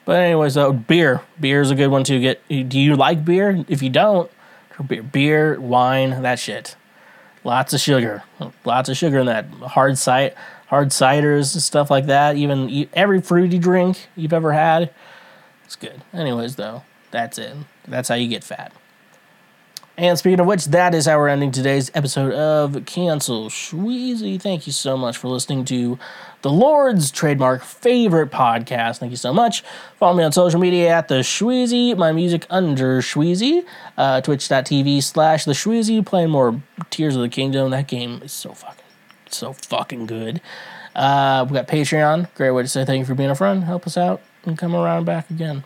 but 0.04 0.20
anyways, 0.20 0.54
though, 0.54 0.72
beer. 0.72 1.20
Beer 1.38 1.60
is 1.60 1.70
a 1.70 1.74
good 1.74 1.88
one 1.88 2.04
to 2.04 2.18
get. 2.18 2.46
Do 2.48 2.78
you 2.78 2.96
like 2.96 3.24
beer? 3.24 3.64
If 3.68 3.82
you 3.82 3.90
don't 3.90 4.30
beer, 4.82 5.02
beer, 5.02 5.60
wine, 5.60 6.22
that 6.22 6.38
shit. 6.38 6.76
Lots 7.44 7.72
of 7.72 7.80
sugar, 7.80 8.22
lots 8.64 8.88
of 8.88 8.96
sugar 8.96 9.18
in 9.18 9.26
that 9.26 9.46
hard 9.46 9.98
cider, 9.98 10.34
hard 10.68 10.88
ciders 10.88 11.54
and 11.54 11.62
stuff 11.62 11.90
like 11.90 12.06
that. 12.06 12.36
Even 12.36 12.88
every 12.92 13.20
fruity 13.20 13.58
drink 13.58 14.08
you've 14.14 14.32
ever 14.32 14.52
had, 14.52 14.92
it's 15.64 15.74
good. 15.74 16.02
Anyways, 16.12 16.56
though, 16.56 16.84
that's 17.10 17.38
it. 17.38 17.56
That's 17.88 18.08
how 18.08 18.14
you 18.14 18.28
get 18.28 18.44
fat. 18.44 18.72
And 19.98 20.18
speaking 20.18 20.40
of 20.40 20.46
which, 20.46 20.66
that 20.66 20.94
is 20.94 21.04
how 21.06 21.18
we're 21.18 21.28
ending 21.28 21.50
today's 21.50 21.90
episode 21.94 22.32
of 22.32 22.86
Cancel 22.86 23.48
Schweezy. 23.50 24.40
Thank 24.40 24.66
you 24.66 24.72
so 24.72 24.96
much 24.96 25.18
for 25.18 25.28
listening 25.28 25.66
to 25.66 25.98
the 26.42 26.50
Lord's 26.50 27.10
trademark 27.10 27.62
favorite 27.62 28.30
podcast. 28.30 28.98
Thank 28.98 29.10
you 29.10 29.16
so 29.16 29.32
much. 29.32 29.62
Follow 29.98 30.16
me 30.16 30.24
on 30.24 30.32
social 30.32 30.60
media 30.60 30.90
at 30.90 31.08
the 31.08 31.20
Schweezy, 31.20 31.96
my 31.96 32.12
music 32.12 32.46
under 32.50 33.00
Schweezy, 33.00 33.64
uh, 33.96 34.20
twitch.tv 34.20 35.02
slash 35.02 35.44
the 35.44 35.52
Schweezy, 35.52 36.04
playing 36.04 36.30
more 36.30 36.60
Tears 36.90 37.16
of 37.16 37.22
the 37.22 37.28
Kingdom. 37.28 37.70
That 37.70 37.86
game 37.86 38.20
is 38.22 38.32
so 38.32 38.52
fucking, 38.52 38.84
so 39.28 39.52
fucking 39.52 40.06
good. 40.06 40.40
Uh, 40.94 41.46
we 41.48 41.54
got 41.54 41.68
Patreon, 41.68 42.32
great 42.34 42.50
way 42.50 42.62
to 42.62 42.68
say 42.68 42.84
thank 42.84 42.98
you 42.98 43.06
for 43.06 43.14
being 43.14 43.30
a 43.30 43.34
friend. 43.34 43.64
Help 43.64 43.86
us 43.86 43.96
out 43.96 44.20
and 44.44 44.58
come 44.58 44.74
around 44.74 45.04
back 45.04 45.30
again. 45.30 45.64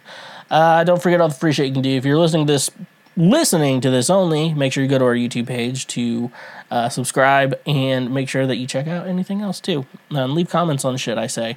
Uh, 0.50 0.84
don't 0.84 1.02
forget 1.02 1.20
all 1.20 1.28
the 1.28 1.34
free 1.34 1.52
shit 1.52 1.66
you 1.66 1.72
can 1.72 1.82
do. 1.82 1.90
If 1.90 2.04
you're 2.04 2.18
listening 2.18 2.46
to 2.46 2.52
this 2.52 2.70
listening 3.16 3.80
to 3.80 3.90
this 3.90 4.10
only, 4.10 4.52
make 4.54 4.72
sure 4.72 4.82
you 4.82 4.88
go 4.88 4.98
to 4.98 5.04
our 5.04 5.14
YouTube 5.14 5.46
page 5.46 5.86
to 5.88 6.30
uh, 6.70 6.88
subscribe 6.88 7.58
and 7.66 8.12
make 8.12 8.28
sure 8.28 8.46
that 8.46 8.56
you 8.56 8.66
check 8.66 8.86
out 8.86 9.06
anything 9.06 9.40
else 9.40 9.60
too. 9.60 9.86
And 10.10 10.32
leave 10.32 10.48
comments 10.48 10.84
on 10.84 10.96
shit 10.96 11.18
I 11.18 11.26
say. 11.26 11.56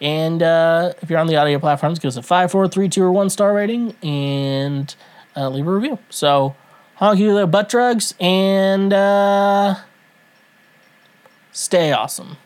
And 0.00 0.42
uh, 0.42 0.94
if 1.00 1.10
you're 1.10 1.18
on 1.18 1.28
the 1.28 1.36
audio 1.36 1.58
platforms, 1.58 1.98
give 1.98 2.08
us 2.08 2.16
a 2.16 2.22
five, 2.22 2.50
four, 2.50 2.66
three, 2.68 2.88
two, 2.88 3.02
or 3.02 3.12
one 3.12 3.30
star 3.30 3.54
rating 3.54 3.94
and 4.02 4.94
uh, 5.36 5.48
leave 5.48 5.66
a 5.66 5.72
review. 5.72 5.98
So, 6.10 6.56
honk 6.96 7.20
you 7.20 7.32
little 7.32 7.46
butt 7.46 7.68
drugs 7.68 8.14
and 8.20 8.92
uh, 8.92 9.76
stay 11.52 11.92
awesome. 11.92 12.36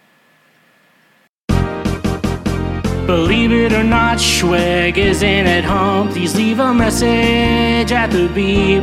Believe 3.07 3.53
it 3.53 3.73
or 3.73 3.85
not, 3.85 4.19
Schweg 4.19 4.97
isn't 4.97 5.47
at 5.47 5.65
home. 5.65 6.09
Please 6.09 6.35
leave 6.35 6.59
a 6.59 6.75
message 6.75 7.93
at 7.93 8.11
the 8.11 8.29
beep. 8.35 8.83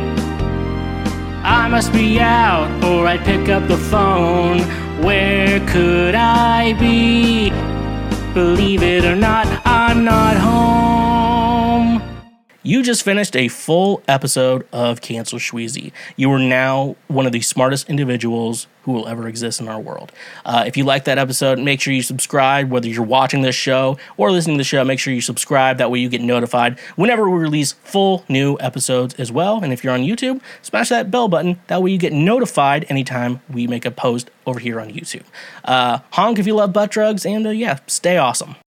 I 1.44 1.68
must 1.68 1.92
be 1.92 2.18
out, 2.18 2.82
or 2.82 3.06
I'd 3.06 3.22
pick 3.22 3.50
up 3.50 3.68
the 3.68 3.76
phone. 3.76 4.60
Where 5.02 5.60
could 5.66 6.14
I 6.14 6.72
be? 6.80 7.50
Believe 8.32 8.82
it 8.82 9.04
or 9.04 9.14
not, 9.14 9.46
I'm 9.66 10.04
not 10.04 10.38
home. 10.38 11.13
You 12.66 12.82
just 12.82 13.02
finished 13.02 13.36
a 13.36 13.48
full 13.48 14.02
episode 14.08 14.66
of 14.72 15.02
Cancel 15.02 15.38
Schweezy. 15.38 15.92
You 16.16 16.32
are 16.32 16.38
now 16.38 16.96
one 17.08 17.26
of 17.26 17.32
the 17.32 17.42
smartest 17.42 17.90
individuals 17.90 18.68
who 18.84 18.92
will 18.92 19.06
ever 19.06 19.28
exist 19.28 19.60
in 19.60 19.68
our 19.68 19.78
world. 19.78 20.12
Uh, 20.46 20.64
if 20.66 20.74
you 20.74 20.82
like 20.82 21.04
that 21.04 21.18
episode, 21.18 21.58
make 21.58 21.82
sure 21.82 21.92
you 21.92 22.00
subscribe. 22.00 22.70
Whether 22.70 22.88
you're 22.88 23.02
watching 23.02 23.42
this 23.42 23.54
show 23.54 23.98
or 24.16 24.30
listening 24.30 24.56
to 24.56 24.60
the 24.60 24.64
show, 24.64 24.82
make 24.82 24.98
sure 24.98 25.12
you 25.12 25.20
subscribe. 25.20 25.76
That 25.76 25.90
way 25.90 25.98
you 25.98 26.08
get 26.08 26.22
notified 26.22 26.78
whenever 26.96 27.28
we 27.28 27.38
release 27.38 27.72
full 27.72 28.24
new 28.30 28.56
episodes 28.60 29.12
as 29.16 29.30
well. 29.30 29.62
And 29.62 29.70
if 29.70 29.84
you're 29.84 29.92
on 29.92 30.00
YouTube, 30.00 30.40
smash 30.62 30.88
that 30.88 31.10
bell 31.10 31.28
button. 31.28 31.60
That 31.66 31.82
way 31.82 31.90
you 31.90 31.98
get 31.98 32.14
notified 32.14 32.86
anytime 32.88 33.42
we 33.52 33.66
make 33.66 33.84
a 33.84 33.90
post 33.90 34.30
over 34.46 34.58
here 34.58 34.80
on 34.80 34.90
YouTube. 34.90 35.24
Uh, 35.64 35.98
honk 36.12 36.38
if 36.38 36.46
you 36.46 36.54
love 36.54 36.72
butt 36.72 36.90
drugs, 36.90 37.26
and 37.26 37.46
uh, 37.46 37.50
yeah, 37.50 37.80
stay 37.86 38.16
awesome. 38.16 38.56